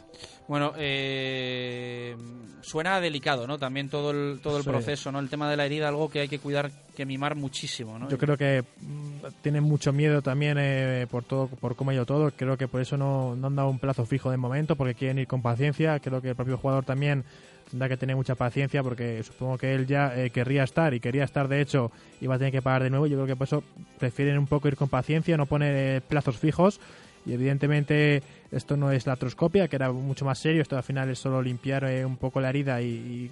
Bueno, 0.48 0.72
eh, 0.78 2.16
suena 2.62 3.00
delicado, 3.02 3.46
¿no? 3.48 3.58
También 3.60 3.90
todo 3.90 4.12
el, 4.12 4.40
todo 4.42 4.58
el 4.58 4.64
Sí. 4.64 4.70
proceso, 4.70 5.12
¿no? 5.12 5.20
El 5.20 5.30
tema 5.30 5.50
de 5.50 5.58
la 5.58 5.66
herida, 5.66 5.88
algo 5.90 6.10
que 6.10 6.22
hay 6.22 6.28
que 6.28 6.40
cuidar, 6.40 6.72
que 6.96 7.06
mimar 7.06 7.36
muchísimo, 7.36 8.00
¿no? 8.00 8.10
Yo 8.10 8.18
creo 8.18 8.38
que 8.38 8.64
mm, 8.82 9.42
tienen 9.42 9.64
mucho 9.64 9.92
miedo 9.92 10.22
también 10.22 10.58
eh, 10.60 11.06
por 11.12 11.24
todo, 11.24 11.48
por 11.48 11.76
cómo 11.76 11.92
ha 11.92 11.94
ido 11.94 12.06
todo. 12.06 12.32
Creo 12.32 12.58
que 12.58 12.68
por 12.68 12.82
eso 12.82 12.96
no, 12.98 13.36
no 13.36 13.48
han 13.48 13.56
dado 13.56 13.70
un 13.70 13.80
plazo 13.80 14.06
fijo 14.06 14.32
de 14.32 14.38
momento, 14.38 14.76
porque 14.76 14.96
quieren 14.96 15.20
ir 15.20 15.28
con 15.28 15.42
paciencia. 15.42 16.00
Creo 16.00 16.22
que 16.22 16.30
el 16.30 16.36
propio 16.36 16.58
jugador 16.58 16.86
también 16.86 17.26
tendrá 17.70 17.90
que 17.90 17.98
tener 17.98 18.16
mucha 18.16 18.36
paciencia, 18.36 18.84
porque 18.84 19.24
supongo 19.24 19.58
que 19.58 19.74
él 19.74 19.88
ya 19.88 20.18
eh, 20.18 20.30
querría 20.30 20.64
estar 20.64 20.94
y 20.94 21.00
quería 21.00 21.24
estar, 21.24 21.48
de 21.48 21.62
hecho, 21.62 21.92
y 22.22 22.28
va 22.28 22.36
a 22.36 22.38
tener 22.38 22.52
que 22.52 22.62
pagar 22.62 22.84
de 22.84 22.90
nuevo. 22.90 23.08
Yo 23.08 23.18
creo 23.18 23.28
que 23.28 23.36
por 23.36 23.48
eso 23.48 23.64
prefieren 24.00 24.38
un 24.38 24.48
poco 24.48 24.68
ir 24.68 24.76
con 24.76 24.90
paciencia, 24.90 25.38
no 25.38 25.46
poner 25.46 25.74
eh, 25.76 26.02
plazos 26.02 26.38
fijos. 26.38 26.80
Y 27.26 27.34
evidentemente 27.34 28.24
esto 28.52 28.78
no 28.78 28.92
es 28.92 29.06
la 29.06 29.14
atroscopia, 29.14 29.68
que 29.68 29.76
era 29.76 29.92
mucho 29.92 30.24
más 30.24 30.40
serio. 30.40 30.62
Esto 30.62 30.78
al 30.78 30.84
final 30.84 31.10
es 31.10 31.20
solo 31.20 31.42
limpiar 31.42 31.84
eh, 31.84 32.06
un 32.06 32.16
poco 32.16 32.40
la 32.40 32.50
herida 32.50 32.82
y, 32.82 32.86
y 32.86 33.32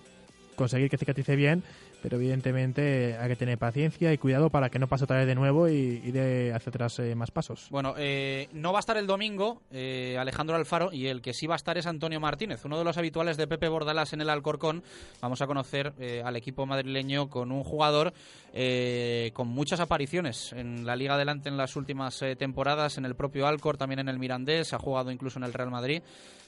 conseguir 0.55 0.89
que 0.89 0.97
cicatrice 0.97 1.35
bien, 1.35 1.63
pero 2.05 2.17
evidentemente 2.17 3.17
hay 3.17 3.29
que 3.29 3.35
tener 3.35 3.57
paciencia 3.57 4.13
y 4.13 4.19
cuidado 4.19 4.51
para 4.51 4.69
que 4.69 4.77
no 4.77 4.85
pase 4.85 5.05
otra 5.05 5.17
vez 5.17 5.25
de 5.25 5.33
nuevo 5.33 5.67
y, 5.67 6.03
y 6.03 6.11
de 6.11 6.53
hacia 6.53 6.69
atrás 6.69 6.99
eh, 6.99 7.15
más 7.15 7.31
pasos. 7.31 7.65
Bueno, 7.71 7.95
eh, 7.97 8.47
no 8.53 8.71
va 8.71 8.77
a 8.77 8.81
estar 8.81 8.95
el 8.97 9.07
domingo 9.07 9.63
eh, 9.71 10.15
Alejandro 10.19 10.55
Alfaro 10.55 10.93
y 10.93 11.07
el 11.07 11.23
que 11.23 11.33
sí 11.33 11.47
va 11.47 11.55
a 11.55 11.57
estar 11.57 11.79
es 11.79 11.87
Antonio 11.87 12.19
Martínez, 12.19 12.63
uno 12.63 12.77
de 12.77 12.83
los 12.83 12.99
habituales 12.99 13.37
de 13.37 13.47
Pepe 13.47 13.69
Bordalás 13.69 14.13
en 14.13 14.21
el 14.21 14.29
Alcorcón. 14.29 14.83
Vamos 15.19 15.41
a 15.41 15.47
conocer 15.47 15.93
eh, 15.97 16.21
al 16.23 16.35
equipo 16.35 16.67
madrileño 16.67 17.27
con 17.27 17.51
un 17.51 17.63
jugador 17.63 18.13
eh, 18.53 19.31
con 19.33 19.47
muchas 19.47 19.79
apariciones 19.79 20.53
en 20.53 20.85
la 20.85 20.95
Liga 20.95 21.15
Adelante 21.15 21.49
en 21.49 21.57
las 21.57 21.75
últimas 21.75 22.21
eh, 22.21 22.35
temporadas, 22.35 22.99
en 22.99 23.05
el 23.05 23.15
propio 23.15 23.47
Alcor, 23.47 23.77
también 23.77 23.97
en 23.97 24.09
el 24.09 24.19
Mirandés, 24.19 24.75
ha 24.75 24.77
jugado 24.77 25.09
incluso 25.09 25.39
en 25.39 25.45
el 25.45 25.53
Real 25.53 25.71
Madrid. 25.71 26.03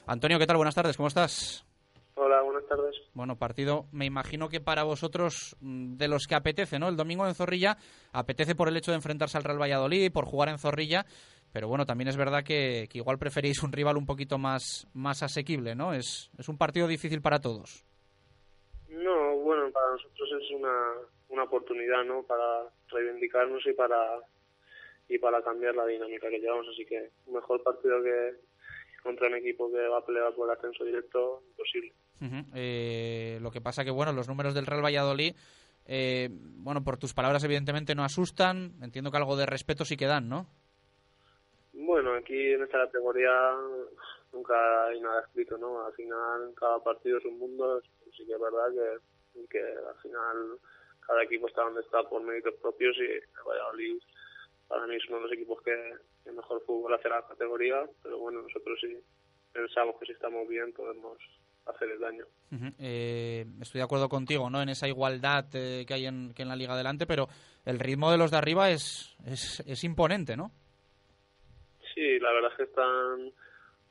Antonio, 0.06 0.38
¿qué 0.38 0.46
tal? 0.46 0.58
Buenas 0.58 0.76
tardes, 0.76 0.96
¿cómo 0.96 1.08
estás? 1.08 1.66
Hola, 2.14 2.44
buenas 2.44 2.68
tardes. 2.70 2.96
Bueno, 3.18 3.36
partido, 3.36 3.88
me 3.92 4.06
imagino 4.06 4.48
que 4.48 4.60
para 4.60 4.84
vosotros 4.84 5.58
mm, 5.60 5.96
de 5.96 6.08
los 6.08 6.28
que 6.28 6.36
apetece, 6.36 6.78
¿no? 6.78 6.88
El 6.88 6.96
domingo 6.96 7.26
en 7.26 7.34
Zorrilla 7.34 7.76
apetece 8.14 8.54
por 8.54 8.68
el 8.68 8.78
hecho 8.78 8.92
de 8.92 8.98
enfrentarse 8.98 9.40
al 9.40 9.44
Real 9.44 9.60
Valladolid, 9.60 10.12
por 10.12 10.26
jugar 10.26 10.50
en 10.50 10.60
Zorrilla, 10.60 11.04
pero 11.52 11.68
bueno, 11.68 11.88
también 11.88 12.10
es 12.10 12.16
verdad 12.16 12.44
que, 12.44 12.88
que 12.92 13.00
igual 13.00 13.18
preferís 13.18 13.64
un 13.64 13.72
rival 13.72 13.98
un 13.98 14.06
poquito 14.06 14.38
más, 14.38 14.88
más 14.94 15.24
asequible, 15.24 15.74
¿no? 15.74 15.96
Es, 15.96 16.30
es 16.38 16.48
un 16.48 16.60
partido 16.60 16.88
difícil 16.88 17.24
para 17.24 17.40
todos. 17.40 17.84
No, 18.88 19.36
bueno, 19.38 19.72
para 19.72 19.94
nosotros 19.94 20.30
es 20.40 20.52
una, 20.52 20.78
una 21.30 21.44
oportunidad, 21.46 22.04
¿no? 22.04 22.22
Para 22.22 22.70
reivindicarnos 22.90 23.66
y 23.66 23.74
para 23.74 23.98
y 25.10 25.18
para 25.18 25.42
cambiar 25.42 25.74
la 25.74 25.88
dinámica 25.88 26.30
que 26.30 26.38
llevamos, 26.38 26.68
así 26.72 26.86
que 26.86 27.10
mejor 27.26 27.64
partido 27.64 28.04
que 28.04 28.36
contra 29.08 29.28
un 29.28 29.36
equipo 29.36 29.72
que 29.72 29.88
va 29.88 30.00
a 30.00 30.06
pelear 30.06 30.34
por 30.36 30.50
el 30.50 30.58
ascenso 30.58 30.84
directo, 30.84 31.42
imposible. 31.48 31.94
Eh, 32.54 33.40
lo 33.42 33.52
que 33.52 33.62
pasa 33.62 33.86
que, 33.86 33.92
bueno, 33.92 34.12
los 34.12 34.28
números 34.28 34.54
del 34.54 34.66
Real 34.66 34.84
Valladolid, 34.84 35.34
eh, 35.86 36.28
bueno, 36.30 36.84
por 36.84 36.98
tus 36.98 37.14
palabras 37.14 37.42
evidentemente 37.46 37.96
no 37.96 38.04
asustan, 38.04 38.74
entiendo 38.82 39.10
que 39.10 39.18
algo 39.18 39.38
de 39.38 39.46
respeto 39.46 39.86
sí 39.86 39.96
que 39.96 40.08
dan, 40.08 40.28
¿no? 40.28 40.48
Bueno, 41.72 42.16
aquí 42.16 42.52
en 42.52 42.64
esta 42.64 42.80
categoría 42.86 43.32
nunca 44.34 44.88
hay 44.88 45.00
nada 45.00 45.22
escrito, 45.22 45.58
¿no? 45.58 45.86
Al 45.86 45.94
final 45.94 46.54
cada 46.60 46.84
partido 46.84 47.18
es 47.20 47.26
un 47.26 47.40
mundo, 47.40 47.82
sí 48.12 48.26
que 48.26 48.34
es 48.34 48.42
verdad 48.42 48.68
que, 48.74 49.48
que 49.48 49.62
al 49.62 49.96
final 50.02 50.60
cada 51.06 51.24
equipo 51.24 51.48
está 51.48 51.62
donde 51.62 51.80
está 51.80 52.04
por 52.04 52.22
méritos 52.24 52.56
propios 52.56 52.98
y 52.98 53.06
el 53.06 53.24
Valladolid 53.48 54.02
para 54.68 54.86
mí 54.86 54.96
es 54.96 55.08
uno 55.08 55.20
de 55.20 55.24
los 55.24 55.32
equipos 55.32 55.62
que, 55.62 55.94
que 56.28 56.34
mejor 56.34 56.62
fútbol 56.66 56.94
hace 56.94 57.10
la 57.10 57.26
categoría, 57.26 57.88
pero 58.04 58.20
bueno, 58.20 58.42
nosotros 58.42 58.78
sí 58.82 58.98
pensamos 59.54 59.96
que 60.00 60.08
si 60.08 60.12
estamos 60.12 60.48
bien 60.48 60.74
podemos 60.74 61.18
hacer 61.66 61.90
el 61.90 62.00
daño. 62.00 62.26
Eh, 62.80 63.46
estoy 63.62 63.80
de 63.80 63.86
acuerdo 63.86 64.10
contigo, 64.10 64.50
¿no? 64.50 64.62
En 64.62 64.70
esa 64.70 64.88
igualdad 64.88 65.46
eh, 65.54 65.86
que 65.88 65.94
hay 65.94 66.06
en, 66.06 66.34
que 66.34 66.44
en 66.44 66.50
la 66.50 66.56
Liga 66.56 66.74
Adelante, 66.74 67.06
pero 67.08 67.28
el 67.66 67.80
ritmo 67.80 68.12
de 68.12 68.18
los 68.18 68.32
de 68.32 68.38
arriba 68.38 68.70
es, 68.70 69.16
es, 69.26 69.62
es 69.66 69.84
imponente, 69.84 70.38
¿no? 70.38 70.52
Sí, 71.94 72.20
la 72.20 72.32
verdad 72.32 72.52
es 72.52 72.58
que 72.58 72.64
están 72.64 73.32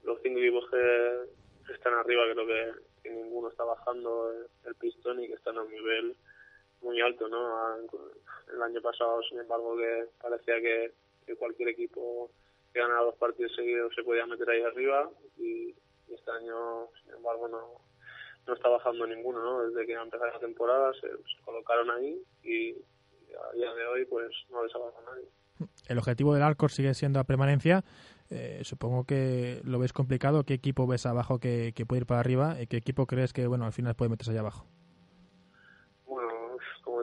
los 0.04 0.20
cinco 0.22 0.38
equipos 0.38 0.70
que 0.70 1.72
están 1.72 1.94
arriba, 1.94 2.22
creo 2.32 2.46
que, 2.46 2.72
que 3.02 3.10
ninguno 3.10 3.48
está 3.48 3.64
bajando 3.64 4.30
el, 4.30 4.46
el 4.68 4.74
pistón 4.76 5.22
y 5.22 5.26
que 5.26 5.34
están 5.34 5.56
a 5.58 5.62
un 5.62 5.70
nivel 5.70 6.16
muy 6.82 7.00
alto, 7.00 7.28
¿no? 7.28 7.76
El 8.54 8.62
año 8.62 8.80
pasado, 8.80 9.22
sin 9.28 9.40
embargo, 9.40 9.76
que 9.76 10.06
parecía 10.20 10.60
que, 10.60 10.92
que 11.26 11.36
cualquier 11.36 11.70
equipo 11.70 12.30
que 12.72 12.80
ganara 12.80 13.02
dos 13.02 13.16
partidos 13.16 13.54
seguidos 13.54 13.92
se 13.94 14.02
podía 14.02 14.26
meter 14.26 14.48
ahí 14.48 14.62
arriba 14.62 15.10
y, 15.38 15.74
este 16.08 16.30
año, 16.30 16.88
sin 17.02 17.14
embargo, 17.14 17.48
no, 17.48 17.80
no 18.46 18.54
está 18.54 18.68
bajando 18.68 19.06
ninguno, 19.06 19.42
¿no? 19.42 19.68
Desde 19.68 19.86
que 19.86 19.92
empezó 19.92 20.24
la 20.24 20.38
temporada 20.38 20.92
se, 21.00 21.08
colocaron 21.44 21.90
ahí 21.90 22.22
y, 22.44 22.72
a 22.72 23.52
día 23.54 23.74
de 23.74 23.86
hoy 23.86 24.04
pues 24.06 24.30
no 24.50 24.64
les 24.64 24.72
ha 24.74 24.78
nadie. 24.78 25.28
El 25.88 25.98
objetivo 25.98 26.32
del 26.32 26.42
Alcor 26.42 26.70
sigue 26.70 26.94
siendo 26.94 27.18
la 27.18 27.24
permanencia. 27.24 27.84
Eh, 28.30 28.60
supongo 28.62 29.04
que 29.04 29.60
lo 29.64 29.78
ves 29.78 29.92
complicado. 29.92 30.44
¿Qué 30.44 30.54
equipo 30.54 30.86
ves 30.86 31.06
abajo 31.06 31.38
que, 31.38 31.72
que 31.74 31.86
puede 31.86 32.00
ir 32.00 32.06
para 32.06 32.20
arriba? 32.20 32.60
¿Y 32.60 32.66
qué 32.66 32.76
equipo 32.76 33.06
crees 33.06 33.32
que 33.32 33.46
bueno 33.46 33.66
al 33.66 33.72
final 33.72 33.94
puede 33.94 34.10
meterse 34.10 34.30
allá 34.30 34.40
abajo? 34.40 34.66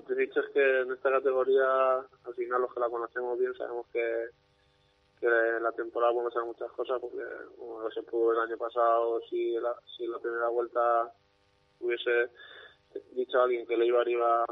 Te 0.05 0.13
he 0.13 0.15
dicho, 0.17 0.41
es 0.41 0.49
que 0.49 0.81
en 0.81 0.91
esta 0.91 1.09
categoría, 1.09 1.95
al 1.97 2.33
final 2.35 2.61
los 2.61 2.73
que 2.73 2.79
la 2.79 2.89
conocemos 2.89 3.39
bien 3.39 3.53
sabemos 3.55 3.87
que, 3.87 4.29
que 5.19 5.27
en 5.27 5.63
la 5.63 5.71
temporada 5.71 6.11
podemos 6.11 6.33
hacer 6.33 6.45
muchas 6.45 6.71
cosas, 6.71 6.99
porque 6.99 7.23
como 7.57 7.89
se 7.91 8.03
pudo 8.03 8.33
el 8.33 8.39
año 8.39 8.57
pasado, 8.57 9.21
si 9.29 9.53
la, 9.53 9.75
si 9.95 10.05
la 10.07 10.19
primera 10.19 10.49
vuelta 10.49 11.13
hubiese 11.79 12.29
dicho 13.11 13.39
a 13.39 13.43
alguien 13.43 13.65
que 13.65 13.77
le 13.77 13.85
iba 13.85 14.01
arriba, 14.01 14.45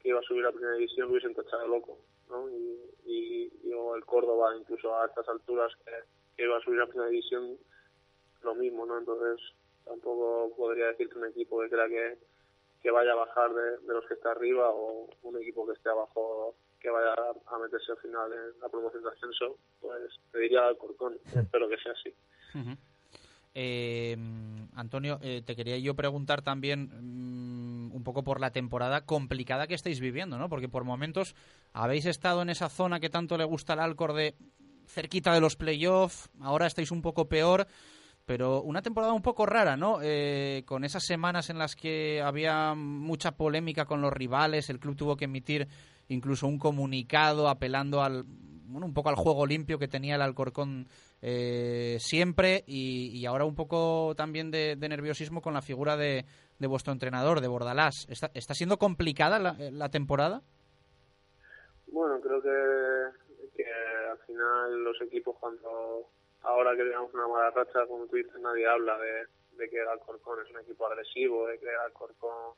que 0.00 0.08
iba 0.08 0.20
a 0.20 0.22
subir 0.22 0.46
a 0.46 0.52
primera 0.52 0.74
división, 0.74 1.06
lo 1.06 1.12
hubiesen 1.12 1.34
tachado 1.34 1.68
loco, 1.68 1.98
¿no? 2.30 2.48
Y, 2.48 2.80
y, 3.04 3.52
y 3.64 3.72
o 3.74 3.94
el 3.96 4.04
Córdoba, 4.04 4.56
incluso 4.56 4.96
a 4.96 5.06
estas 5.06 5.28
alturas, 5.28 5.72
que, 5.84 5.92
que 6.36 6.44
iba 6.44 6.56
a 6.56 6.60
subir 6.62 6.80
a 6.80 6.86
primera 6.86 7.10
división, 7.10 7.58
lo 8.42 8.54
mismo, 8.54 8.86
¿no? 8.86 8.98
Entonces, 8.98 9.40
tampoco 9.84 10.54
podría 10.56 10.86
decirte 10.86 11.18
un 11.18 11.26
equipo 11.26 11.60
que 11.60 11.68
crea 11.68 11.88
que, 11.88 12.18
que 12.82 12.90
vaya 12.90 13.12
a 13.12 13.16
bajar 13.16 13.52
de, 13.52 13.78
de 13.78 13.94
los 13.94 14.06
que 14.06 14.14
está 14.14 14.30
arriba 14.30 14.70
o 14.70 15.08
un 15.22 15.36
equipo 15.36 15.66
que 15.66 15.72
esté 15.72 15.90
abajo 15.90 16.54
que 16.80 16.90
vaya 16.90 17.14
a 17.46 17.58
meterse 17.58 17.92
al 17.92 17.98
final 17.98 18.32
en 18.32 18.60
la 18.60 18.68
promoción 18.68 19.02
de 19.02 19.10
ascenso, 19.10 19.58
pues 19.80 20.18
te 20.32 20.38
diría 20.38 20.66
Alcorcón. 20.66 21.18
Espero 21.34 21.68
que 21.68 21.76
sea 21.76 21.92
así. 21.92 22.14
Eh, 23.52 24.16
Antonio, 24.74 25.18
eh, 25.22 25.42
te 25.44 25.56
quería 25.56 25.76
yo 25.78 25.94
preguntar 25.94 26.40
también 26.40 26.88
mm, 26.92 27.94
un 27.94 28.04
poco 28.04 28.24
por 28.24 28.40
la 28.40 28.52
temporada 28.52 29.04
complicada 29.04 29.66
que 29.66 29.74
estáis 29.74 30.00
viviendo, 30.00 30.38
¿no? 30.38 30.48
Porque 30.48 30.68
por 30.68 30.84
momentos 30.84 31.34
habéis 31.72 32.06
estado 32.06 32.42
en 32.42 32.48
esa 32.48 32.70
zona 32.70 33.00
que 33.00 33.10
tanto 33.10 33.36
le 33.36 33.44
gusta 33.44 33.74
al 33.74 33.80
Alcor 33.80 34.14
de 34.14 34.34
cerquita 34.86 35.34
de 35.34 35.40
los 35.40 35.56
playoffs, 35.56 36.30
ahora 36.40 36.66
estáis 36.66 36.90
un 36.90 37.02
poco 37.02 37.28
peor, 37.28 37.66
pero 38.30 38.62
una 38.62 38.80
temporada 38.80 39.12
un 39.12 39.22
poco 39.22 39.44
rara, 39.44 39.76
¿no? 39.76 39.98
Eh, 40.00 40.62
con 40.64 40.84
esas 40.84 41.04
semanas 41.04 41.50
en 41.50 41.58
las 41.58 41.74
que 41.74 42.22
había 42.22 42.76
mucha 42.76 43.32
polémica 43.32 43.86
con 43.86 44.00
los 44.00 44.12
rivales, 44.12 44.70
el 44.70 44.78
club 44.78 44.94
tuvo 44.94 45.16
que 45.16 45.24
emitir 45.24 45.66
incluso 46.06 46.46
un 46.46 46.56
comunicado 46.56 47.48
apelando 47.48 48.04
al 48.04 48.22
bueno, 48.22 48.86
un 48.86 48.94
poco 48.94 49.08
al 49.08 49.16
juego 49.16 49.46
limpio 49.46 49.80
que 49.80 49.88
tenía 49.88 50.14
el 50.14 50.22
Alcorcón 50.22 50.86
eh, 51.20 51.96
siempre 51.98 52.62
y, 52.68 53.26
ahora 53.26 53.46
un 53.46 53.56
poco 53.56 54.14
también 54.16 54.52
de, 54.52 54.76
nerviosismo 54.76 55.42
con 55.42 55.52
la 55.52 55.60
figura 55.60 55.96
de, 55.96 56.24
vuestro 56.60 56.92
entrenador, 56.92 57.40
de 57.40 57.48
Bordalás. 57.48 58.06
¿Está, 58.08 58.30
está 58.32 58.54
siendo 58.54 58.78
complicada 58.78 59.40
la, 59.40 59.56
la 59.72 59.88
temporada? 59.88 60.40
Bueno, 61.88 62.20
creo 62.20 62.40
que 62.40 62.48
al 64.08 64.18
final 64.24 64.84
los 64.84 65.02
equipos 65.02 65.34
cuando 65.40 66.06
ahora 66.42 66.76
que 66.76 66.84
tenemos 66.84 67.12
una 67.14 67.28
mala 67.28 67.50
racha, 67.50 67.86
como 67.86 68.06
tú 68.06 68.16
dices, 68.16 68.40
nadie 68.40 68.66
habla 68.66 68.98
de, 68.98 69.26
de 69.56 69.70
que 69.70 69.80
el 69.80 69.88
Alcorcón 69.88 70.44
es 70.44 70.50
un 70.50 70.60
equipo 70.60 70.86
agresivo, 70.86 71.46
de 71.46 71.58
que 71.58 71.66
el 71.66 71.80
Alcorcón 71.86 72.54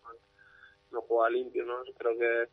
no 0.91 1.01
juega 1.03 1.31
limpio, 1.31 1.65
¿no? 1.65 1.83
Creo 1.97 2.19
que, 2.19 2.49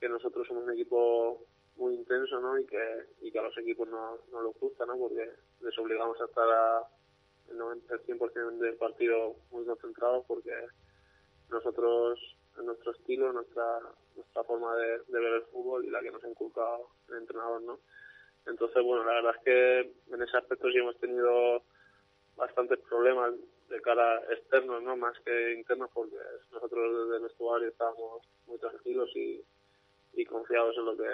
que 0.00 0.08
nosotros 0.08 0.46
somos 0.46 0.64
un 0.64 0.72
equipo 0.72 1.44
muy 1.76 1.94
intenso, 1.94 2.40
¿no? 2.40 2.58
Y 2.58 2.66
que, 2.66 3.06
y 3.20 3.30
que 3.30 3.38
a 3.38 3.42
los 3.42 3.56
equipos 3.58 3.88
no, 3.88 4.18
no 4.32 4.42
les 4.42 4.58
gusta, 4.58 4.86
¿no? 4.86 4.96
Porque 4.96 5.30
les 5.60 5.78
obligamos 5.78 6.20
a 6.20 6.24
estar 6.24 6.48
a, 6.48 6.88
el 7.50 7.58
90, 7.58 7.94
el 7.94 8.02
100% 8.06 8.58
del 8.58 8.76
partido 8.76 9.36
muy 9.50 9.64
concentrados 9.64 10.24
porque 10.26 10.52
nosotros, 11.50 12.18
nuestro 12.56 12.92
estilo, 12.92 13.32
nuestra 13.32 13.80
nuestra 14.16 14.44
forma 14.44 14.74
de, 14.76 14.98
de 15.08 15.20
ver 15.20 15.32
el 15.34 15.42
fútbol 15.44 15.84
y 15.84 15.90
la 15.90 16.00
que 16.00 16.10
nos 16.10 16.24
ha 16.24 16.28
inculcado 16.28 16.88
el 17.10 17.18
entrenador, 17.18 17.62
¿no? 17.62 17.78
Entonces, 18.46 18.82
bueno, 18.82 19.04
la 19.04 19.14
verdad 19.14 19.34
es 19.36 19.44
que 19.44 19.80
en 20.14 20.22
ese 20.22 20.36
aspecto 20.36 20.70
sí 20.70 20.78
hemos 20.78 20.98
tenido 20.98 21.62
bastantes 22.36 22.78
problemas 22.80 23.34
de 23.68 23.80
cara 23.80 24.22
externos, 24.30 24.82
¿no? 24.82 24.96
Más 24.96 25.18
que 25.20 25.54
internos, 25.54 25.90
porque 25.92 26.16
nosotros 26.52 27.08
desde 27.08 27.20
nuestro 27.20 27.46
barrio 27.46 27.68
estábamos 27.68 28.22
muy 28.46 28.58
tranquilos 28.58 29.10
y, 29.16 29.42
y 30.14 30.24
confiados 30.24 30.76
en 30.76 30.84
lo 30.84 30.96
que 30.96 31.08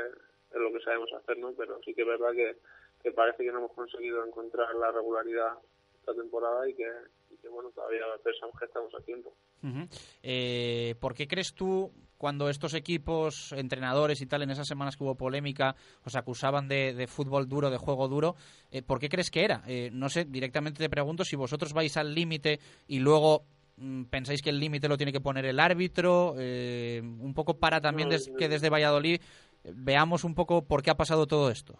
en 0.55 0.63
lo 0.63 0.73
que 0.73 0.81
sabemos 0.81 1.11
hacer, 1.15 1.39
¿no? 1.39 1.53
Pero 1.53 1.81
sí 1.85 1.95
que 1.95 2.03
es 2.03 2.09
verdad 2.09 2.33
que, 2.33 3.11
parece 3.13 3.45
que 3.45 3.51
no 3.51 3.59
hemos 3.59 3.73
conseguido 3.73 4.25
encontrar 4.25 4.75
la 4.75 4.93
regularidad 4.93 5.55
esta 5.99 6.15
temporada 6.15 6.69
y 6.69 6.75
que, 6.75 6.89
y 7.31 7.37
que 7.37 7.49
bueno, 7.49 7.71
todavía 7.71 8.05
pensamos 8.23 8.59
que 8.59 8.67
estamos 8.67 8.95
a 8.95 9.01
tiempo. 9.01 9.35
Ujú. 9.63 9.89
Eh, 10.23 10.95
¿Por 11.01 11.15
qué 11.15 11.27
crees 11.27 11.55
tú, 11.55 11.91
cuando 12.23 12.49
estos 12.49 12.73
equipos, 12.75 13.51
entrenadores 13.51 14.21
y 14.21 14.27
tal, 14.27 14.43
en 14.43 14.51
esas 14.51 14.69
semanas 14.69 14.97
que 14.97 15.03
hubo 15.03 15.17
polémica, 15.17 15.75
os 16.05 16.15
acusaban 16.15 16.69
de, 16.69 16.95
de 16.95 17.09
fútbol 17.09 17.49
duro, 17.49 17.69
de 17.69 17.79
juego 17.79 18.07
duro, 18.07 18.37
eh, 18.71 18.81
¿por 18.81 19.01
qué 19.01 19.09
crees 19.09 19.29
que 19.29 19.43
era? 19.45 19.65
Eh, 19.67 19.91
no 19.93 20.09
sé, 20.09 20.25
directamente 20.25 20.79
te 20.79 20.89
pregunto 20.89 21.25
si 21.25 21.35
vosotros 21.35 21.73
vais 21.73 21.97
al 21.97 22.15
límite 22.15 22.61
y 22.87 23.01
luego 23.01 23.43
mm, 23.77 24.05
pensáis 24.05 24.41
que 24.41 24.51
el 24.51 24.61
límite 24.61 24.87
lo 24.89 24.97
tiene 24.97 25.11
que 25.11 25.21
poner 25.21 25.47
el 25.47 25.59
árbitro, 25.59 26.37
eh, 26.39 27.01
un 27.03 27.35
poco 27.35 27.55
para 27.59 27.81
también 27.81 28.09
No, 28.09 28.13
des- 28.13 28.29
no. 28.29 28.37
que 28.37 28.49
desde 28.49 28.71
Valladolid 28.71 29.21
veamos 29.65 30.23
un 30.23 30.37
poco 30.37 30.63
por 30.63 30.81
qué 30.85 30.91
ha 30.93 30.97
pasado 30.97 31.27
todo 31.27 31.51
esto. 31.51 31.77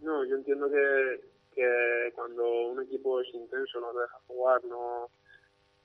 No, 0.00 0.24
yo 0.26 0.36
entiendo 0.36 0.68
que, 0.70 1.20
que 1.56 2.12
cuando 2.14 2.44
un 2.68 2.80
equipo 2.84 3.20
es 3.20 3.26
intenso, 3.34 3.80
no 3.80 3.92
deja 3.98 4.14
jugar, 4.28 4.60
no, 4.64 5.08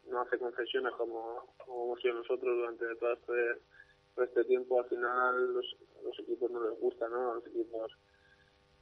no 0.10 0.22
hace 0.22 0.38
concesiones 0.38 0.94
como, 0.94 1.54
como 1.58 1.86
hemos 1.86 2.02
sido 2.02 2.16
nosotros 2.16 2.58
durante 2.58 2.96
todo 2.96 3.14
este, 3.14 3.62
este 4.24 4.44
tiempo, 4.46 4.80
al 4.80 4.90
final 4.90 5.54
los, 5.54 5.78
los 6.04 6.20
equipos 6.20 6.52
no 6.52 6.70
les 6.70 6.80
gusta, 6.80 7.08
¿no? 7.08 7.36
Los 7.36 7.48
equipos 7.48 7.92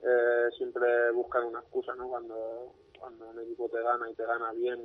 eh, 0.02 0.50
siempre 0.58 1.12
buscan 1.12 1.46
una 1.46 1.60
excusa, 1.60 1.96
¿no? 1.96 2.08
Cuando, 2.08 2.74
cuando 3.00 3.30
un 3.30 3.40
equipo 3.42 3.70
te 3.70 3.82
gana 3.82 4.10
y 4.10 4.16
te 4.16 4.26
gana 4.26 4.52
bien 4.54 4.80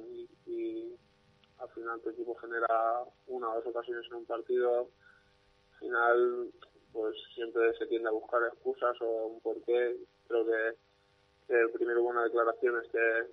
y, 0.47 0.97
al 1.59 1.69
final 1.69 2.01
tu 2.01 2.11
equipo 2.11 2.35
genera 2.35 3.05
una 3.29 3.51
o 3.51 3.55
dos 3.55 3.67
ocasiones 3.69 4.05
en 4.11 4.17
un 4.17 4.27
partido, 4.27 4.89
al 5.75 5.79
final 5.79 6.51
pues 6.93 7.15
siempre 7.37 7.73
se 7.79 7.87
tiende 7.87 8.09
a 8.09 8.13
buscar 8.13 8.43
excusas 8.43 9.01
o 9.01 9.27
un 9.27 9.41
porqué. 9.41 9.97
Creo 10.27 10.45
que, 10.45 10.77
que 11.47 11.69
primero 11.73 12.03
hubo 12.03 12.11
unas 12.11 12.25
declaraciones 12.25 12.91
que, 12.91 13.27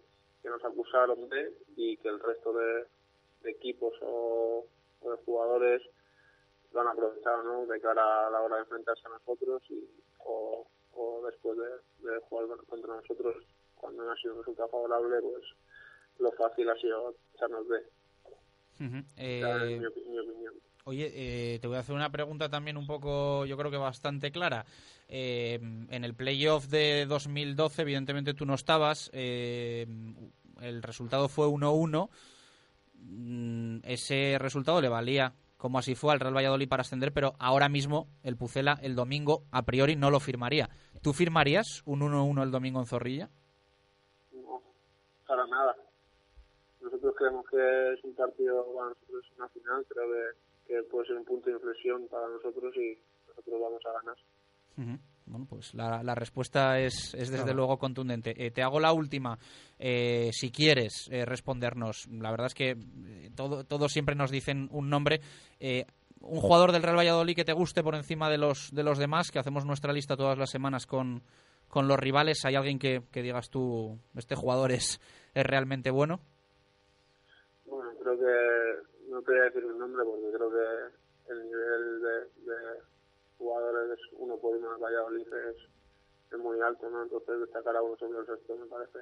que 0.43 0.49
nos 0.49 0.63
acusaron 0.63 1.27
de 1.27 1.53
y 1.75 1.97
que 1.97 2.09
el 2.09 2.19
resto 2.19 2.53
de, 2.53 2.85
de 3.43 3.51
equipos 3.51 3.93
o, 4.01 4.65
o 5.01 5.11
de 5.11 5.17
jugadores 5.25 5.81
lo 6.73 6.81
han 6.81 6.87
aprovechado 6.87 7.43
¿no? 7.43 7.65
de 7.65 7.79
cara 7.81 8.27
a 8.27 8.29
la 8.29 8.41
hora 8.41 8.55
de 8.57 8.61
enfrentarse 8.61 9.03
a 9.07 9.09
nosotros 9.09 9.61
y, 9.69 9.83
o, 10.19 10.67
o 10.93 11.25
después 11.25 11.57
de, 11.57 12.09
de 12.11 12.19
jugar 12.29 12.45
contra 12.67 12.95
nosotros 12.95 13.35
cuando 13.75 14.03
no 14.03 14.11
ha 14.11 14.17
sido 14.17 14.33
un 14.33 14.39
resultado 14.39 14.69
favorable 14.69 15.21
pues 15.21 15.43
lo 16.19 16.31
fácil 16.33 16.69
ha 16.69 16.75
sido 16.75 17.15
echarnos 17.35 17.67
de. 17.69 17.77
Esa 18.77 19.65
Eh, 19.65 19.77
mi, 19.79 19.85
opi- 19.85 20.05
mi 20.05 20.19
opinión 20.19 20.53
Oye, 20.85 21.11
eh, 21.13 21.59
te 21.59 21.67
voy 21.67 21.77
a 21.77 21.81
hacer 21.81 21.93
una 21.95 22.11
pregunta 22.11 22.49
también 22.49 22.75
un 22.77 22.87
poco, 22.87 23.45
yo 23.45 23.57
creo 23.57 23.69
que 23.69 23.77
bastante 23.77 24.31
clara. 24.31 24.65
Eh, 25.07 25.59
en 25.61 26.03
el 26.03 26.15
playoff 26.15 26.65
de 26.67 27.05
2012, 27.05 27.81
evidentemente 27.83 28.33
tú 28.33 28.45
no 28.45 28.55
estabas, 28.55 29.11
eh, 29.13 29.85
el 30.61 30.81
resultado 30.81 31.29
fue 31.29 31.45
1-1. 31.47 32.09
Mm, 33.01 33.79
Ese 33.83 34.37
resultado 34.39 34.81
le 34.81 34.89
valía, 34.89 35.33
como 35.57 35.79
así 35.79 35.95
fue, 35.95 36.13
al 36.13 36.19
Real 36.19 36.35
Valladolid 36.35 36.67
para 36.69 36.81
ascender, 36.81 37.11
pero 37.13 37.33
ahora 37.39 37.69
mismo 37.69 38.07
el 38.23 38.35
Pucela 38.37 38.77
el 38.81 38.95
domingo 38.95 39.43
a 39.51 39.63
priori 39.63 39.95
no 39.95 40.09
lo 40.11 40.19
firmaría. 40.19 40.69
¿Tú 41.01 41.13
firmarías 41.13 41.81
un 41.85 42.01
1-1 42.01 42.43
el 42.43 42.51
domingo 42.51 42.79
en 42.79 42.85
Zorrilla? 42.85 43.29
no 44.33 44.61
para 45.27 45.45
nada 45.47 45.75
nosotros 46.81 47.13
creemos 47.17 47.45
que 47.49 47.93
es 47.93 48.03
un 48.03 48.15
partido 48.15 48.65
para 48.73 48.89
nosotros 48.89 49.25
es 49.25 49.37
una 49.37 49.47
final 49.49 49.85
creo 49.87 50.05
que, 50.11 50.73
que 50.73 50.83
puede 50.83 51.07
ser 51.07 51.17
un 51.17 51.25
punto 51.25 51.49
de 51.49 51.55
inflexión 51.55 52.07
para 52.07 52.27
nosotros 52.29 52.75
y 52.77 52.97
nosotros 53.27 53.61
vamos 53.61 53.81
a 53.85 53.91
ganar 53.93 54.17
Ujú. 54.77 54.99
Bueno, 55.29 55.45
pues 55.47 55.73
la, 55.75 56.01
la 56.03 56.15
respuesta 56.15 56.79
es, 56.79 57.13
es 57.13 57.29
desde 57.29 57.43
Claro. 57.43 57.53
luego 57.57 57.77
contundente. 57.77 58.33
Eh, 58.43 58.49
te 58.51 58.63
hago 58.63 58.79
la 58.79 58.91
última, 58.93 59.37
eh, 59.77 60.31
si 60.33 60.51
quieres 60.51 61.07
eh, 61.11 61.23
respondernos. 61.23 62.07
La 62.07 62.31
verdad 62.31 62.47
es 62.47 62.55
que 62.55 62.71
eh, 62.71 63.29
todo, 63.35 63.63
todos 63.63 63.91
siempre 63.91 64.15
nos 64.15 64.31
dicen 64.31 64.67
un 64.71 64.89
nombre. 64.89 65.21
Eh, 65.59 65.85
un 66.21 66.41
jugador 66.41 66.71
del 66.71 66.81
Real 66.83 66.97
Valladolid 66.97 67.35
que 67.35 67.45
te 67.45 67.53
guste 67.53 67.83
por 67.83 67.95
encima 67.95 68.29
de 68.29 68.37
los, 68.39 68.71
de 68.73 68.83
los 68.83 68.97
demás, 68.97 69.31
que 69.31 69.39
hacemos 69.39 69.65
nuestra 69.65 69.93
lista 69.93 70.17
todas 70.17 70.37
las 70.37 70.49
semanas 70.49 70.85
con, 70.87 71.21
con 71.67 71.87
los 71.87 71.97
rivales. 71.99 72.43
¿Hay 72.43 72.55
alguien 72.55 72.79
que, 72.79 73.03
que 73.11 73.21
digas 73.21 73.49
tú, 73.51 73.97
este 74.15 74.35
jugador 74.35 74.71
es, 74.71 74.99
es 75.35 75.45
realmente 75.45 75.91
bueno? 75.91 76.19
bueno 77.65 77.91
creo 78.01 78.17
que 78.19 79.09
no 79.11 79.21
te 79.21 79.31
voy 79.31 79.39
a 79.41 79.43
decir 79.43 79.63
un 79.63 79.77
nombre 79.79 80.03
porque 80.03 80.35
creo 80.35 80.49
que 80.49 81.31
el 81.33 81.43
nivel 81.45 82.01
de, 82.01 82.51
de 82.51 82.57
jugadores 83.37 83.99
uno 84.17 84.35
por 84.37 84.57
uno 84.57 84.75
en 84.75 84.81
Valladolid 84.81 85.27
es, 85.27 85.55
es 86.33 86.37
muy 86.39 86.57
alto 86.69 86.89
¿no? 86.89 87.03
entonces 87.03 87.39
destacar 87.41 87.75
a 87.75 87.81
uno 87.81 87.95
sobre 87.97 88.19
el 88.19 88.27
resto 88.27 88.55
me 88.55 88.65
parece 88.65 88.99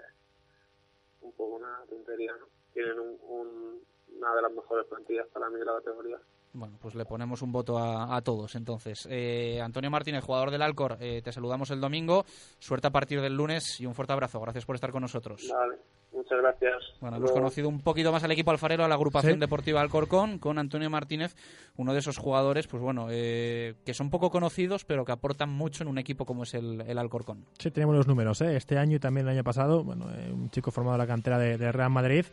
un 1.22 1.31
poco 1.34 1.56
una 1.56 1.80
tontería 1.89 2.31
¿no? 2.39 2.45
tienen 2.73 2.99
un, 2.99 3.18
un- 3.27 3.81
una 4.18 4.34
de 4.35 4.41
las 4.41 4.52
mejores 4.52 4.85
plantillas 4.88 5.27
para 5.27 5.49
mí 5.49 5.60
de 5.60 5.65
la 5.65 5.73
categoría 5.76 6.18
Bueno, 6.53 6.77
pues 6.81 6.95
le 6.95 7.06
ponemos 7.06 7.41
un 7.44 7.52
voto 7.52 7.77
a, 7.77 8.15
a 8.15 8.22
todos. 8.22 8.56
Entonces, 8.56 9.06
eh, 9.11 9.60
Antonio 9.61 9.91
Martínez, 9.91 10.23
jugador 10.23 10.49
del 10.49 10.61
Alcor, 10.64 10.98
eh, 11.02 11.22
te 11.22 11.31
saludamos 11.31 11.69
el 11.72 11.80
domingo. 11.81 12.23
Suerte 12.57 12.88
a 12.88 12.89
partir 12.91 13.22
del 13.22 13.35
lunes 13.35 13.80
y 13.80 13.85
un 13.85 13.94
fuerte 13.94 14.14
abrazo. 14.14 14.39
Gracias 14.39 14.65
por 14.65 14.73
estar 14.76 14.91
con 14.91 15.02
nosotros. 15.02 15.48
vale 15.53 15.77
muchas 16.14 16.40
gracias 16.42 16.76
Bueno, 17.00 17.18
hemos 17.18 17.32
conocido 17.32 17.70
un 17.70 17.82
poquito 17.82 18.12
más 18.12 18.24
al 18.24 18.32
equipo 18.32 18.52
alfarero, 18.52 18.84
a 18.84 18.88
la 18.88 18.96
agrupación 18.96 19.34
Sí. 19.36 19.40
deportiva 19.40 19.82
Alcorcón, 19.82 20.40
con 20.40 20.58
Antonio 20.58 20.90
Martínez, 20.90 21.36
uno 21.76 21.94
de 21.94 22.00
esos 22.00 22.18
jugadores, 22.18 22.68
pues 22.68 22.82
bueno, 22.82 23.08
eh, 23.12 23.76
que 23.86 23.94
son 23.94 24.10
poco 24.10 24.30
conocidos, 24.32 24.84
pero 24.86 25.06
que 25.06 25.12
aportan 25.12 25.50
mucho 25.50 25.84
en 25.84 25.90
un 25.90 25.98
equipo 25.98 26.26
como 26.26 26.44
es 26.44 26.54
el, 26.54 26.82
el 26.82 26.98
Alcorcón. 26.98 27.46
Sí, 27.60 27.72
tenemos 27.72 27.96
los 27.96 28.08
números, 28.08 28.42
¿eh? 28.42 28.56
Este 28.56 28.78
año 28.78 28.96
y 28.96 29.00
también 29.00 29.28
el 29.28 29.34
año 29.34 29.44
pasado, 29.44 29.84
bueno, 29.84 30.08
eh, 30.16 30.32
un 30.32 30.50
chico 30.50 30.72
formado 30.72 30.96
en 30.96 31.00
la 31.00 31.08
cantera 31.08 31.38
de, 31.38 31.58
de 31.58 31.72
Real 31.72 31.90
Madrid 31.92 32.26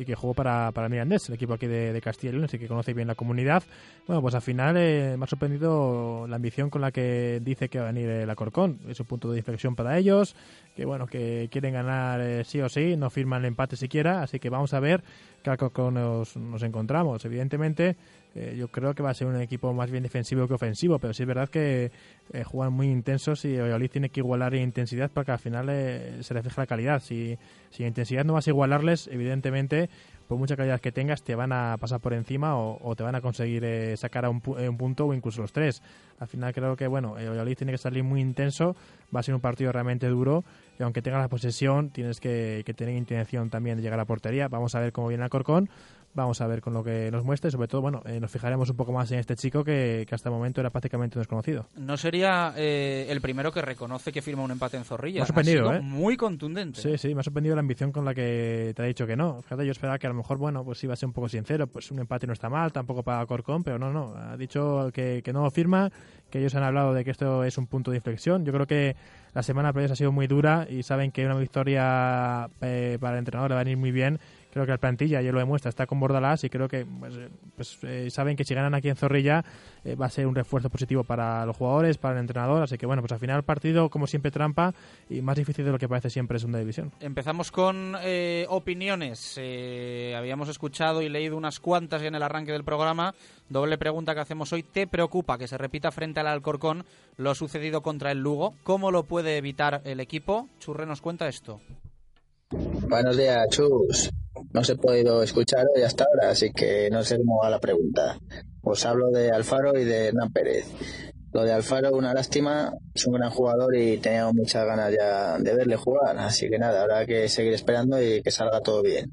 y 0.00 0.06
que 0.06 0.14
jugó 0.14 0.32
para, 0.32 0.72
para 0.72 0.88
Mirandés, 0.88 1.28
el 1.28 1.34
equipo 1.34 1.52
aquí 1.52 1.66
de, 1.66 1.92
de 1.92 2.00
Castilla 2.00 2.30
y 2.30 2.32
León, 2.32 2.46
así 2.46 2.58
que 2.58 2.66
conoce 2.66 2.94
bien 2.94 3.06
la 3.06 3.14
comunidad. 3.14 3.62
Bueno, 4.06 4.22
pues 4.22 4.34
al 4.34 4.40
final 4.40 4.74
eh, 4.78 5.14
me 5.18 5.24
ha 5.24 5.26
sorprendido 5.26 6.26
la 6.26 6.36
ambición 6.36 6.70
con 6.70 6.80
la 6.80 6.90
que 6.90 7.38
dice 7.42 7.68
que 7.68 7.78
va 7.78 7.90
a 7.90 7.92
venir 7.92 8.08
el 8.08 8.30
Alcorcón. 8.30 8.78
Es 8.88 8.98
un 8.98 9.06
punto 9.06 9.30
de 9.30 9.38
inflexión 9.38 9.76
para 9.76 9.98
ellos, 9.98 10.34
que 10.74 10.86
bueno, 10.86 11.06
que 11.06 11.50
quieren 11.52 11.74
ganar 11.74 12.22
eh, 12.22 12.44
sí 12.44 12.62
o 12.62 12.70
sí, 12.70 12.96
no 12.96 13.10
firman 13.10 13.42
el 13.42 13.48
empate 13.48 13.76
siquiera, 13.76 14.22
así 14.22 14.38
que 14.38 14.48
vamos 14.48 14.72
a 14.72 14.80
ver 14.80 15.02
qué 15.42 15.50
Alcorcón 15.50 15.94
nos, 15.94 16.34
nos 16.34 16.62
encontramos. 16.62 17.22
Evidentemente, 17.26 17.96
eh, 18.34 18.54
yo 18.58 18.68
creo 18.68 18.94
que 18.94 19.02
va 19.02 19.10
a 19.10 19.14
ser 19.14 19.26
un 19.26 19.40
equipo 19.40 19.72
más 19.72 19.90
bien 19.90 20.02
defensivo 20.02 20.46
que 20.46 20.54
ofensivo, 20.54 20.98
pero 20.98 21.12
sí 21.12 21.22
es 21.22 21.26
verdad 21.26 21.48
que 21.48 21.90
eh, 22.32 22.44
juegan 22.44 22.72
muy 22.72 22.88
intensos 22.88 23.44
y 23.44 23.56
Valladolid 23.56 23.90
tiene 23.90 24.08
que 24.10 24.20
igualar 24.20 24.54
en 24.54 24.62
intensidad 24.62 25.10
para 25.10 25.24
que 25.24 25.32
al 25.32 25.38
final 25.38 25.68
eh, 25.70 26.18
se 26.22 26.34
refleje 26.34 26.60
la 26.60 26.66
calidad. 26.66 27.02
Si, 27.02 27.38
si 27.70 27.82
en 27.82 27.88
intensidad 27.88 28.24
no 28.24 28.34
vas 28.34 28.46
a 28.46 28.50
igualarles, 28.50 29.08
evidentemente, 29.08 29.90
por 30.28 30.38
mucha 30.38 30.56
calidad 30.56 30.80
que 30.80 30.92
tengas, 30.92 31.24
te 31.24 31.34
van 31.34 31.52
a 31.52 31.76
pasar 31.80 32.00
por 32.00 32.12
encima 32.12 32.56
o, 32.56 32.78
o 32.80 32.94
te 32.94 33.02
van 33.02 33.16
a 33.16 33.20
conseguir 33.20 33.64
eh, 33.64 33.96
sacar 33.96 34.24
a 34.24 34.30
un, 34.30 34.40
eh, 34.58 34.68
un 34.68 34.76
punto 34.76 35.06
o 35.06 35.14
incluso 35.14 35.42
los 35.42 35.52
tres. 35.52 35.82
Al 36.20 36.28
final 36.28 36.54
creo 36.54 36.76
que, 36.76 36.86
bueno, 36.86 37.18
el 37.18 37.28
Valladolid 37.30 37.56
tiene 37.56 37.72
que 37.72 37.78
salir 37.78 38.04
muy 38.04 38.20
intenso, 38.20 38.76
va 39.14 39.20
a 39.20 39.22
ser 39.24 39.34
un 39.34 39.40
partido 39.40 39.72
realmente 39.72 40.06
duro 40.06 40.44
y 40.78 40.84
aunque 40.84 41.02
tengas 41.02 41.20
la 41.20 41.28
posesión, 41.28 41.90
tienes 41.90 42.20
que, 42.20 42.62
que 42.64 42.74
tener 42.74 42.94
intención 42.94 43.50
también 43.50 43.76
de 43.76 43.82
llegar 43.82 43.98
a 43.98 44.02
la 44.02 44.06
portería. 44.06 44.46
Vamos 44.46 44.74
a 44.76 44.80
ver 44.80 44.92
cómo 44.92 45.08
viene 45.08 45.24
el 45.24 45.30
Corcón. 45.30 45.68
Vamos 46.12 46.40
a 46.40 46.46
ver 46.48 46.60
con 46.60 46.74
lo 46.74 46.82
que 46.82 47.08
nos 47.12 47.24
muestra 47.24 47.48
y 47.48 47.50
sobre 47.52 47.68
todo, 47.68 47.82
bueno, 47.82 48.02
eh, 48.04 48.18
nos 48.18 48.32
fijaremos 48.32 48.68
un 48.68 48.76
poco 48.76 48.90
más 48.92 49.12
en 49.12 49.20
este 49.20 49.36
chico 49.36 49.62
que, 49.62 50.04
que 50.08 50.14
hasta 50.14 50.28
el 50.28 50.34
momento 50.34 50.60
era 50.60 50.70
prácticamente 50.70 51.18
desconocido. 51.18 51.66
No 51.76 51.96
sería 51.96 52.52
eh, 52.56 53.06
el 53.08 53.20
primero 53.20 53.52
que 53.52 53.62
reconoce 53.62 54.10
que 54.10 54.20
firma 54.20 54.42
un 54.42 54.50
empate 54.50 54.76
en 54.76 54.84
Zorrilla. 54.84 55.20
Me 55.20 55.22
ha 55.22 55.26
sorprendido, 55.26 55.68
sido 55.68 55.74
¿eh? 55.74 55.80
Muy 55.80 56.16
contundente. 56.16 56.80
Sí, 56.80 56.98
sí, 56.98 57.14
me 57.14 57.20
ha 57.20 57.22
sorprendido 57.22 57.54
la 57.54 57.60
ambición 57.60 57.92
con 57.92 58.04
la 58.04 58.12
que 58.12 58.72
te 58.74 58.82
ha 58.82 58.86
dicho 58.86 59.06
que 59.06 59.14
no. 59.14 59.40
Fíjate, 59.42 59.64
yo 59.64 59.70
esperaba 59.70 60.00
que 60.00 60.08
a 60.08 60.10
lo 60.10 60.16
mejor, 60.16 60.38
bueno, 60.38 60.64
pues 60.64 60.82
iba 60.82 60.94
a 60.94 60.96
ser 60.96 61.06
un 61.06 61.12
poco 61.12 61.28
sincero, 61.28 61.68
pues 61.68 61.92
un 61.92 62.00
empate 62.00 62.26
no 62.26 62.32
está 62.32 62.48
mal, 62.48 62.72
tampoco 62.72 63.04
para 63.04 63.24
Corcón, 63.26 63.62
pero 63.62 63.78
no, 63.78 63.92
no. 63.92 64.14
Ha 64.16 64.36
dicho 64.36 64.90
que, 64.92 65.22
que 65.22 65.32
no 65.32 65.48
firma, 65.52 65.92
que 66.28 66.40
ellos 66.40 66.54
han 66.56 66.64
hablado 66.64 66.92
de 66.92 67.04
que 67.04 67.12
esto 67.12 67.44
es 67.44 67.56
un 67.56 67.68
punto 67.68 67.92
de 67.92 67.98
inflexión. 67.98 68.44
Yo 68.44 68.52
creo 68.52 68.66
que 68.66 68.96
la 69.32 69.42
semana 69.44 69.72
previa 69.72 69.92
ha 69.92 69.96
sido 69.96 70.10
muy 70.10 70.26
dura 70.26 70.66
y 70.68 70.82
saben 70.82 71.12
que 71.12 71.24
una 71.24 71.36
victoria 71.36 72.48
eh, 72.60 72.98
para 73.00 73.14
el 73.14 73.20
entrenador 73.20 73.50
le 73.50 73.54
va 73.54 73.60
a 73.60 73.64
venir 73.64 73.76
muy 73.76 73.92
bien, 73.92 74.18
creo 74.52 74.64
que 74.64 74.72
la 74.72 74.78
plantilla 74.78 75.20
ya 75.20 75.32
lo 75.32 75.38
demuestra, 75.38 75.68
está 75.68 75.86
con 75.86 76.00
Bordalás 76.00 76.44
y 76.44 76.50
creo 76.50 76.68
que 76.68 76.84
pues, 76.84 77.16
eh, 77.16 77.28
pues, 77.56 77.78
eh, 77.82 78.10
saben 78.10 78.36
que 78.36 78.44
si 78.44 78.54
ganan 78.54 78.74
aquí 78.74 78.88
en 78.88 78.96
Zorrilla 78.96 79.44
eh, 79.84 79.94
va 79.94 80.06
a 80.06 80.10
ser 80.10 80.26
un 80.26 80.34
refuerzo 80.34 80.70
positivo 80.70 81.04
para 81.04 81.44
los 81.46 81.56
jugadores, 81.56 81.98
para 81.98 82.14
el 82.14 82.20
entrenador, 82.20 82.62
así 82.62 82.76
que 82.78 82.86
bueno, 82.86 83.02
pues 83.02 83.12
al 83.12 83.18
final 83.18 83.38
el 83.38 83.44
partido 83.44 83.88
como 83.88 84.06
siempre 84.06 84.30
trampa 84.30 84.74
y 85.08 85.22
más 85.22 85.36
difícil 85.36 85.64
de 85.64 85.72
lo 85.72 85.78
que 85.78 85.88
parece 85.88 86.10
siempre 86.10 86.36
es 86.36 86.44
una 86.44 86.58
división. 86.58 86.92
Empezamos 87.00 87.50
con 87.50 87.96
opiniones. 88.48 89.38
habíamos 90.16 90.48
escuchado 90.48 91.02
y 91.02 91.08
leído 91.08 91.36
unas 91.36 91.60
cuantas 91.60 92.02
en 92.02 92.14
el 92.14 92.22
arranque 92.22 92.52
del 92.52 92.64
programa. 92.64 93.14
Doble 93.48 93.78
pregunta 93.78 94.14
que 94.14 94.20
hacemos 94.20 94.52
hoy. 94.52 94.62
¿Te 94.62 94.86
preocupa 94.86 95.38
que 95.38 95.48
se 95.48 95.58
repita 95.58 95.90
frente 95.90 96.20
al 96.20 96.26
Alcorcón 96.26 96.84
lo 97.16 97.34
sucedido 97.34 97.82
contra 97.82 98.12
el 98.12 98.18
Lugo? 98.18 98.54
¿Cómo 98.62 98.90
lo 98.90 99.04
puede 99.04 99.36
evitar 99.36 99.82
el 99.84 100.00
equipo? 100.00 100.48
Churre 100.58 100.86
nos 100.86 101.00
cuenta 101.00 101.28
esto. 101.28 101.60
Buenos 102.52 103.16
días, 103.16 103.46
Chus. 103.50 104.10
No 104.52 104.64
se 104.64 104.72
ha 104.72 104.74
podido 104.74 105.22
escuchar 105.22 105.64
hoy 105.72 105.82
hasta 105.82 106.04
ahora, 106.04 106.30
así 106.32 106.50
que 106.50 106.90
no 106.90 107.04
sé 107.04 107.18
cómo 107.18 107.38
va 107.40 107.48
la 107.48 107.60
pregunta. 107.60 108.18
Os 108.62 108.84
hablo 108.84 109.12
de 109.12 109.30
Alfaro 109.30 109.78
y 109.78 109.84
de 109.84 110.08
Hernán 110.08 110.32
Pérez. 110.32 110.66
Lo 111.32 111.44
de 111.44 111.52
Alfaro, 111.52 111.92
una 111.92 112.12
lástima, 112.12 112.72
es 112.92 113.06
un 113.06 113.12
gran 113.12 113.30
jugador 113.30 113.76
y 113.76 113.98
teníamos 113.98 114.34
muchas 114.34 114.66
ganas 114.66 114.92
ya 114.92 115.38
de 115.38 115.54
verle 115.54 115.76
jugar, 115.76 116.18
así 116.18 116.50
que 116.50 116.58
nada, 116.58 116.82
habrá 116.82 117.06
que 117.06 117.28
seguir 117.28 117.52
esperando 117.52 118.02
y 118.02 118.20
que 118.20 118.32
salga 118.32 118.60
todo 118.60 118.82
bien. 118.82 119.12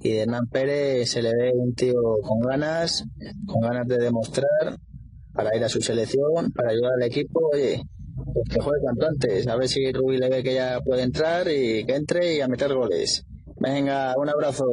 Y 0.00 0.10
de 0.10 0.20
Hernán 0.24 0.48
Pérez 0.48 1.10
se 1.10 1.22
le 1.22 1.34
ve 1.34 1.52
un 1.54 1.74
tío 1.74 1.94
con 2.22 2.40
ganas, 2.40 3.02
con 3.46 3.62
ganas 3.62 3.88
de 3.88 3.96
demostrar 3.96 4.76
para 5.32 5.56
ir 5.56 5.64
a 5.64 5.70
su 5.70 5.80
selección, 5.80 6.52
para 6.52 6.72
ayudar 6.72 6.92
al 6.96 7.02
equipo, 7.04 7.48
oye, 7.50 7.80
pues 8.24 8.48
que 8.48 8.60
juegue 8.60 8.82
cuanto 8.82 9.06
antes, 9.06 9.46
a 9.46 9.56
ver 9.56 9.68
si 9.68 9.92
Rubí 9.92 10.18
le 10.18 10.28
ve 10.28 10.42
que 10.42 10.54
ya 10.54 10.80
puede 10.80 11.02
entrar 11.02 11.48
y 11.48 11.84
que 11.84 11.94
entre 11.94 12.36
y 12.36 12.40
a 12.40 12.48
meter 12.48 12.74
goles. 12.74 13.24
Venga, 13.60 14.14
un 14.16 14.28
abrazo. 14.28 14.64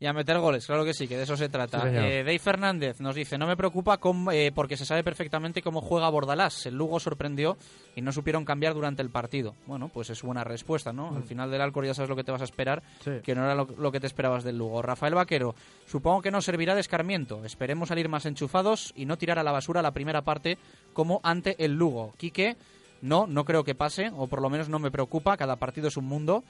Y 0.00 0.06
a 0.06 0.12
meter 0.12 0.38
goles, 0.38 0.66
claro 0.66 0.84
que 0.84 0.92
sí, 0.92 1.06
que 1.06 1.16
de 1.16 1.22
eso 1.22 1.36
se 1.36 1.48
trata. 1.48 1.88
eh, 1.88 2.24
Dave 2.24 2.38
Fernández 2.38 3.00
nos 3.00 3.14
dice, 3.14 3.38
no 3.38 3.46
me 3.46 3.56
preocupa 3.56 4.00
eh, 4.32 4.50
porque 4.52 4.76
se 4.76 4.84
sabe 4.84 5.04
perfectamente 5.04 5.62
cómo 5.62 5.80
juega 5.80 6.08
Bordalás. 6.08 6.66
El 6.66 6.74
Lugo 6.74 6.98
sorprendió 6.98 7.56
y 7.94 8.02
no 8.02 8.10
supieron 8.10 8.44
cambiar 8.44 8.74
durante 8.74 9.02
el 9.02 9.10
partido. 9.10 9.54
Bueno, 9.66 9.88
pues 9.88 10.10
es 10.10 10.20
buena 10.22 10.42
respuesta, 10.42 10.92
¿no? 10.92 11.08
Al 11.08 11.22
mm. 11.22 11.26
final 11.26 11.50
del 11.50 11.60
Alcor 11.60 11.86
ya 11.86 11.94
sabes 11.94 12.10
lo 12.10 12.16
que 12.16 12.24
te 12.24 12.32
vas 12.32 12.40
a 12.40 12.44
esperar, 12.44 12.82
que 13.22 13.34
no 13.34 13.44
era 13.44 13.54
lo, 13.54 13.92
que 13.92 14.00
te 14.00 14.06
esperabas 14.06 14.42
del 14.42 14.58
Lugo. 14.58 14.82
Rafael 14.82 15.14
Vaquero, 15.14 15.54
supongo 15.86 16.22
que 16.22 16.32
no 16.32 16.42
servirá 16.42 16.74
de 16.74 16.80
escarmiento. 16.80 17.44
Esperemos 17.44 17.88
salir 17.88 18.08
más 18.08 18.26
enchufados 18.26 18.92
y 18.96 19.06
no 19.06 19.16
tirar 19.16 19.38
a 19.38 19.44
la 19.44 19.52
basura 19.52 19.80
la 19.80 19.92
primera 19.92 20.22
parte 20.22 20.58
como 20.92 21.20
ante 21.22 21.64
el 21.64 21.72
Lugo. 21.72 22.14
Quique, 22.16 22.56
no, 23.00 23.26
no 23.26 23.44
creo 23.44 23.64
que 23.64 23.74
pase, 23.74 24.10
o 24.16 24.26
por 24.26 24.42
lo 24.42 24.50
menos 24.50 24.68
no 24.68 24.80
me 24.80 24.90
preocupa. 24.90 25.36
Cada 25.36 25.56
partido 25.56 25.88
es 25.88 25.96
un 25.96 26.06
mundo. 26.06 26.42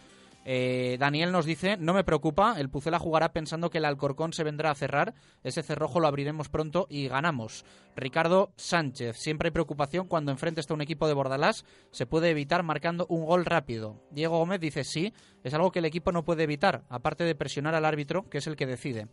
Eh, 0.44 0.96
Daniel 0.98 1.32
nos 1.32 1.46
dice, 1.46 1.76
no 1.78 1.94
me 1.94 2.04
preocupa, 2.04 2.60
el 2.60 2.68
Pucela 2.68 2.98
jugará 2.98 3.32
pensando 3.32 3.70
que 3.70 3.78
el 3.78 3.86
Alcorcón 3.86 4.32
se 4.32 4.44
vendrá 4.44 4.70
a 4.70 4.74
cerrar, 4.74 5.14
ese 5.42 5.62
cerrojo 5.62 6.00
lo 6.00 6.06
abriremos 6.06 6.48
pronto 6.48 6.86
y 6.90 7.08
ganamos. 7.08 7.64
Ricardo 7.96 8.52
Sánchez, 8.56 9.16
siempre 9.16 9.48
hay 9.48 9.52
preocupación 9.52 10.06
cuando 10.06 10.32
enfrente 10.32 10.60
está 10.60 10.74
un 10.74 10.82
equipo 10.82 11.08
de 11.08 11.14
Bordalás, 11.14 11.64
se 11.90 12.06
puede 12.06 12.30
evitar 12.30 12.62
marcando 12.62 13.06
un 13.08 13.24
gol 13.24 13.44
rápido. 13.44 14.02
Diego 14.10 14.38
Gómez 14.38 14.60
dice, 14.60 14.84
sí, 14.84 15.14
es 15.42 15.54
algo 15.54 15.72
que 15.72 15.78
el 15.78 15.86
equipo 15.86 16.12
no 16.12 16.24
puede 16.24 16.42
evitar, 16.42 16.84
aparte 16.88 17.24
de 17.24 17.34
presionar 17.34 17.74
al 17.74 17.84
árbitro, 17.84 18.28
que 18.28 18.38
es 18.38 18.46
el 18.46 18.56
que 18.56 18.66
decide. 18.66 19.08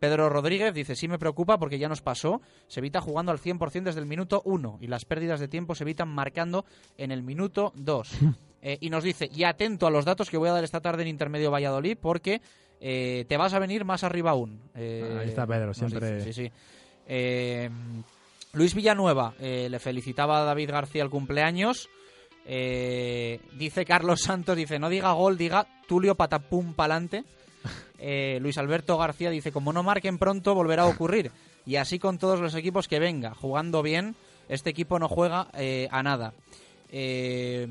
Pedro 0.00 0.28
Rodríguez 0.28 0.74
dice, 0.74 0.96
sí 0.96 1.08
me 1.08 1.18
preocupa 1.18 1.58
porque 1.58 1.78
ya 1.78 1.88
nos 1.88 2.02
pasó, 2.02 2.42
se 2.66 2.80
evita 2.80 3.00
jugando 3.00 3.32
al 3.32 3.38
100% 3.38 3.84
desde 3.84 4.00
el 4.00 4.06
minuto 4.06 4.42
1 4.44 4.78
y 4.80 4.88
las 4.88 5.04
pérdidas 5.04 5.40
de 5.40 5.48
tiempo 5.48 5.74
se 5.74 5.84
evitan 5.84 6.08
marcando 6.08 6.66
en 6.98 7.10
el 7.10 7.22
minuto 7.22 7.72
2. 7.76 8.10
Eh, 8.66 8.78
y 8.80 8.88
nos 8.88 9.04
dice, 9.04 9.30
y 9.32 9.44
atento 9.44 9.86
a 9.86 9.90
los 9.90 10.06
datos 10.06 10.30
que 10.30 10.38
voy 10.38 10.48
a 10.48 10.52
dar 10.52 10.64
esta 10.64 10.80
tarde 10.80 11.02
en 11.02 11.08
Intermedio 11.08 11.50
Valladolid, 11.50 11.98
porque 12.00 12.40
eh, 12.80 13.26
te 13.28 13.36
vas 13.36 13.52
a 13.52 13.58
venir 13.58 13.84
más 13.84 14.04
arriba 14.04 14.30
aún. 14.30 14.58
Eh, 14.74 15.18
Ahí 15.20 15.28
está 15.28 15.46
Pedro, 15.46 15.74
siempre. 15.74 16.22
sí, 16.22 16.32
sí. 16.32 16.50
Luis 18.54 18.74
Villanueva 18.74 19.34
le 19.38 19.78
felicitaba 19.78 20.40
a 20.40 20.44
David 20.44 20.70
García 20.70 21.02
el 21.02 21.10
cumpleaños. 21.10 21.90
dice 22.46 23.84
Carlos 23.84 24.22
Santos, 24.22 24.56
dice, 24.56 24.78
no 24.78 24.88
diga 24.88 25.12
gol, 25.12 25.36
diga 25.36 25.66
Tulio 25.86 26.14
Patapum 26.14 26.72
pa'lante. 26.72 27.24
Luis 28.40 28.56
Alberto 28.56 28.96
García 28.96 29.28
dice, 29.28 29.52
como 29.52 29.74
no 29.74 29.82
marquen 29.82 30.16
pronto, 30.16 30.54
volverá 30.54 30.84
a 30.84 30.88
ocurrir. 30.88 31.32
Y 31.66 31.76
así 31.76 31.98
con 31.98 32.16
todos 32.16 32.40
los 32.40 32.54
equipos 32.54 32.88
que 32.88 32.98
venga, 32.98 33.34
jugando 33.34 33.82
bien, 33.82 34.14
este 34.48 34.70
equipo 34.70 34.98
no 34.98 35.08
juega 35.08 35.48
a 35.90 36.02
nada. 36.02 36.32
Eh, 36.90 37.66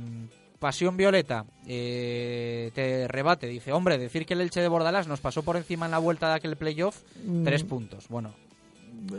Pasión 0.63 0.95
Violeta 0.95 1.43
eh, 1.67 2.71
te 2.73 3.05
rebate, 3.09 3.47
dice, 3.47 3.73
hombre, 3.73 3.97
decir 3.97 4.25
que 4.25 4.33
el 4.33 4.39
Elche 4.39 4.61
de 4.61 4.69
Bordalás 4.69 5.09
nos 5.09 5.19
pasó 5.19 5.43
por 5.43 5.57
encima 5.57 5.87
en 5.87 5.91
la 5.91 5.97
vuelta 5.97 6.29
de 6.29 6.35
aquel 6.35 6.55
playoff, 6.55 7.01
mm. 7.25 7.43
tres 7.43 7.65
puntos. 7.65 8.07
Bueno. 8.07 8.33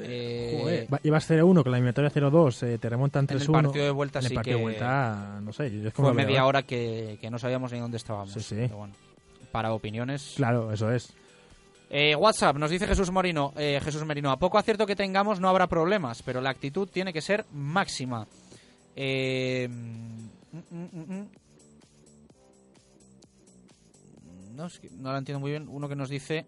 Eh, 0.01 0.89
ibas 1.03 1.31
0-1 1.31 1.63
con 1.63 1.71
la 1.71 1.77
eliminatoria 1.77 2.11
0-2, 2.11 2.63
eh, 2.67 2.79
te 2.79 2.89
remontan 2.89 3.27
3-1. 3.27 3.35
En 3.35 3.43
el 3.43 3.63
partido 3.63 3.85
de 3.85 3.91
vuelta 3.91 4.19
en 4.21 4.25
sí 4.25 4.35
partido 4.35 4.57
que... 4.57 4.59
de 4.59 4.63
vuelta, 4.63 5.39
no 5.43 5.53
sé. 5.53 5.67
Es 5.67 5.93
como 5.93 6.09
fue 6.09 6.25
media 6.25 6.47
hora 6.47 6.63
que, 6.63 7.19
no 7.31 7.39
sabíamos 7.39 7.71
ni 7.73 7.79
dónde 7.79 7.99
estábamos. 7.99 8.33
Sí, 8.33 8.41
sí. 8.41 8.67
bueno, 8.75 8.95
para 9.53 9.75
opiniones... 9.75 10.33
Claro, 10.37 10.73
eso 10.73 10.91
es. 10.91 11.13
Eh, 11.91 12.17
WhatsApp, 12.17 12.57
nos 12.57 12.71
dice 12.71 12.87
Jesús 12.87 13.11
Morino, 13.11 13.53
Jesús 13.55 14.03
Merino, 14.07 14.31
a 14.31 14.39
poco 14.39 14.57
acierto 14.57 14.87
que 14.87 14.97
tengamos 14.97 15.41
no 15.41 15.51
habrá 15.51 15.67
problemas, 15.67 16.23
pero 16.23 16.41
la 16.41 16.49
actitud 16.49 16.89
tiene 16.89 17.13
que 17.13 17.21
ser 17.21 17.45
máxima. 17.53 18.27
Eh, 18.97 19.69
mm, 20.55 20.77
mm, 20.77 21.15
mm, 21.15 21.29
no, 24.55 24.69
no 24.93 25.13
la 25.13 25.19
entiendo 25.19 25.41
muy 25.41 25.51
bien. 25.51 25.69
Uno 25.69 25.89
que 25.89 25.97
nos 25.97 26.09
dice... 26.09 26.47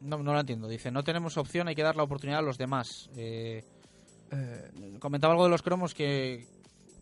No, 0.00 0.18
no 0.18 0.34
la 0.34 0.40
entiendo. 0.40 0.68
Dice, 0.68 0.90
no 0.90 1.02
tenemos 1.02 1.36
opción, 1.38 1.68
hay 1.68 1.74
que 1.74 1.82
dar 1.82 1.96
la 1.96 2.02
oportunidad 2.02 2.40
a 2.40 2.42
los 2.42 2.58
demás. 2.58 3.08
Eh, 3.16 3.64
eh, 4.30 4.96
comentaba 4.98 5.32
algo 5.32 5.44
de 5.44 5.50
los 5.50 5.62
cromos 5.62 5.94
que, 5.94 6.46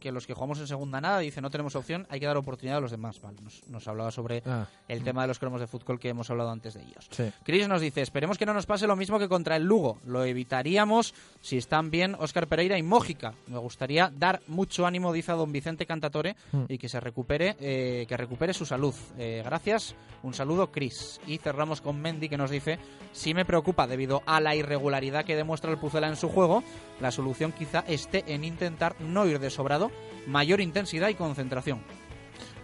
que 0.02 0.10
los 0.10 0.26
que 0.26 0.34
jugamos 0.34 0.58
en 0.58 0.66
segunda 0.66 1.00
nada, 1.00 1.20
dice 1.20 1.40
no 1.40 1.48
tenemos 1.48 1.76
opción, 1.76 2.06
hay 2.10 2.18
que 2.18 2.26
dar 2.26 2.36
oportunidad 2.36 2.78
a 2.78 2.80
los 2.80 2.90
demás. 2.90 3.20
Vale, 3.20 3.38
nos, 3.68 3.88
hablaba 3.88 4.10
sobre 4.10 4.42
ah. 4.44 4.66
el 4.88 5.04
tema 5.04 5.22
de 5.22 5.28
los 5.28 5.38
cromos 5.38 5.60
de 5.60 5.68
fútbol 5.68 6.00
que 6.00 6.08
hemos 6.08 6.28
hablado 6.28 6.50
antes 6.50 6.74
de 6.74 6.82
ellos. 6.82 7.08
Chris 7.44 7.68
nos 7.68 7.80
dice, 7.80 8.02
esperemos 8.02 8.36
que 8.36 8.44
no 8.44 8.52
nos 8.52 8.66
pase 8.66 8.86
lo 8.88 8.96
mismo 8.96 9.20
que 9.20 9.28
contra 9.28 9.56
el 9.56 9.62
Lugo. 9.62 9.98
Lo 10.04 10.24
evitaríamos 10.24 11.14
si 11.40 11.56
están 11.56 11.90
bien 11.90 12.16
Óscar 12.18 12.48
Pereira 12.48 12.76
y 12.76 12.82
Mójica. 12.82 13.34
Me 13.46 13.58
gustaría 13.58 14.12
dar 14.12 14.42
mucho 14.48 14.86
ánimo, 14.86 15.12
dice 15.12 15.30
a 15.30 15.36
don 15.36 15.52
Vicente 15.52 15.86
Cantatore, 15.86 16.34
hmm. 16.50 16.64
y 16.68 16.78
que 16.78 16.88
se 16.88 16.98
recupere, 16.98 17.56
eh, 17.60 18.04
que 18.08 18.16
recupere 18.16 18.52
su 18.52 18.66
salud. 18.66 18.94
Eh, 19.18 19.42
gracias, 19.44 19.94
un 20.24 20.34
saludo 20.34 20.72
Chris. 20.72 21.20
Y 21.28 21.38
cerramos 21.38 21.80
con 21.80 22.00
Mendy 22.00 22.28
que 22.28 22.36
nos 22.36 22.50
dice, 22.50 22.80
si 23.12 23.34
me 23.34 23.44
preocupa 23.44 23.86
debido 23.86 24.22
a 24.26 24.40
la 24.40 24.56
irregularidad 24.56 25.24
que 25.24 25.36
demuestra 25.36 25.70
el 25.70 25.78
Pucela 25.78 26.08
en 26.08 26.16
su 26.16 26.28
juego, 26.28 26.64
la 27.00 27.12
solución 27.12 27.52
quizá 27.52 27.84
esté 27.86 28.24
en 28.26 28.42
intentar 28.42 29.00
no 29.00 29.26
ir 29.26 29.38
de 29.38 29.50
sobrado 29.50 29.91
mayor 30.26 30.60
intensidad 30.60 31.08
y 31.08 31.14
concentración. 31.14 31.80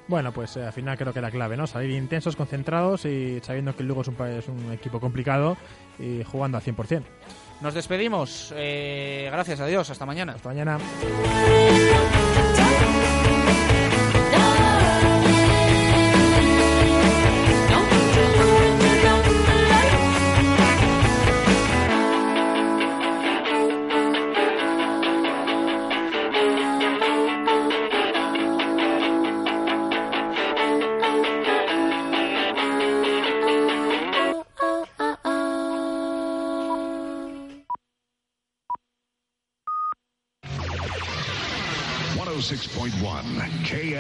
Bueno, 0.08 0.32
pues 0.32 0.56
eh, 0.56 0.64
al 0.64 0.72
final 0.72 0.96
creo 0.96 1.12
que 1.12 1.20
la 1.20 1.30
clave, 1.30 1.56
¿no? 1.56 1.66
Salir 1.66 1.90
intensos, 1.90 2.34
concentrados 2.34 3.04
y 3.04 3.40
sabiendo 3.42 3.76
que 3.76 3.82
el 3.82 3.88
Lugo 3.88 4.00
es 4.00 4.08
un, 4.08 4.16
es 4.26 4.48
un 4.48 4.72
equipo 4.72 5.00
complicado 5.00 5.58
y 5.98 6.24
jugando 6.24 6.56
al 6.56 6.64
100%. 6.64 7.02
Nos 7.60 7.74
despedimos. 7.74 8.52
Eh, 8.56 9.28
gracias 9.30 9.60
a 9.60 9.66
Dios. 9.66 9.90
Hasta 9.90 10.06
mañana. 10.06 10.32
Hasta 10.32 10.48
mañana. 10.48 10.78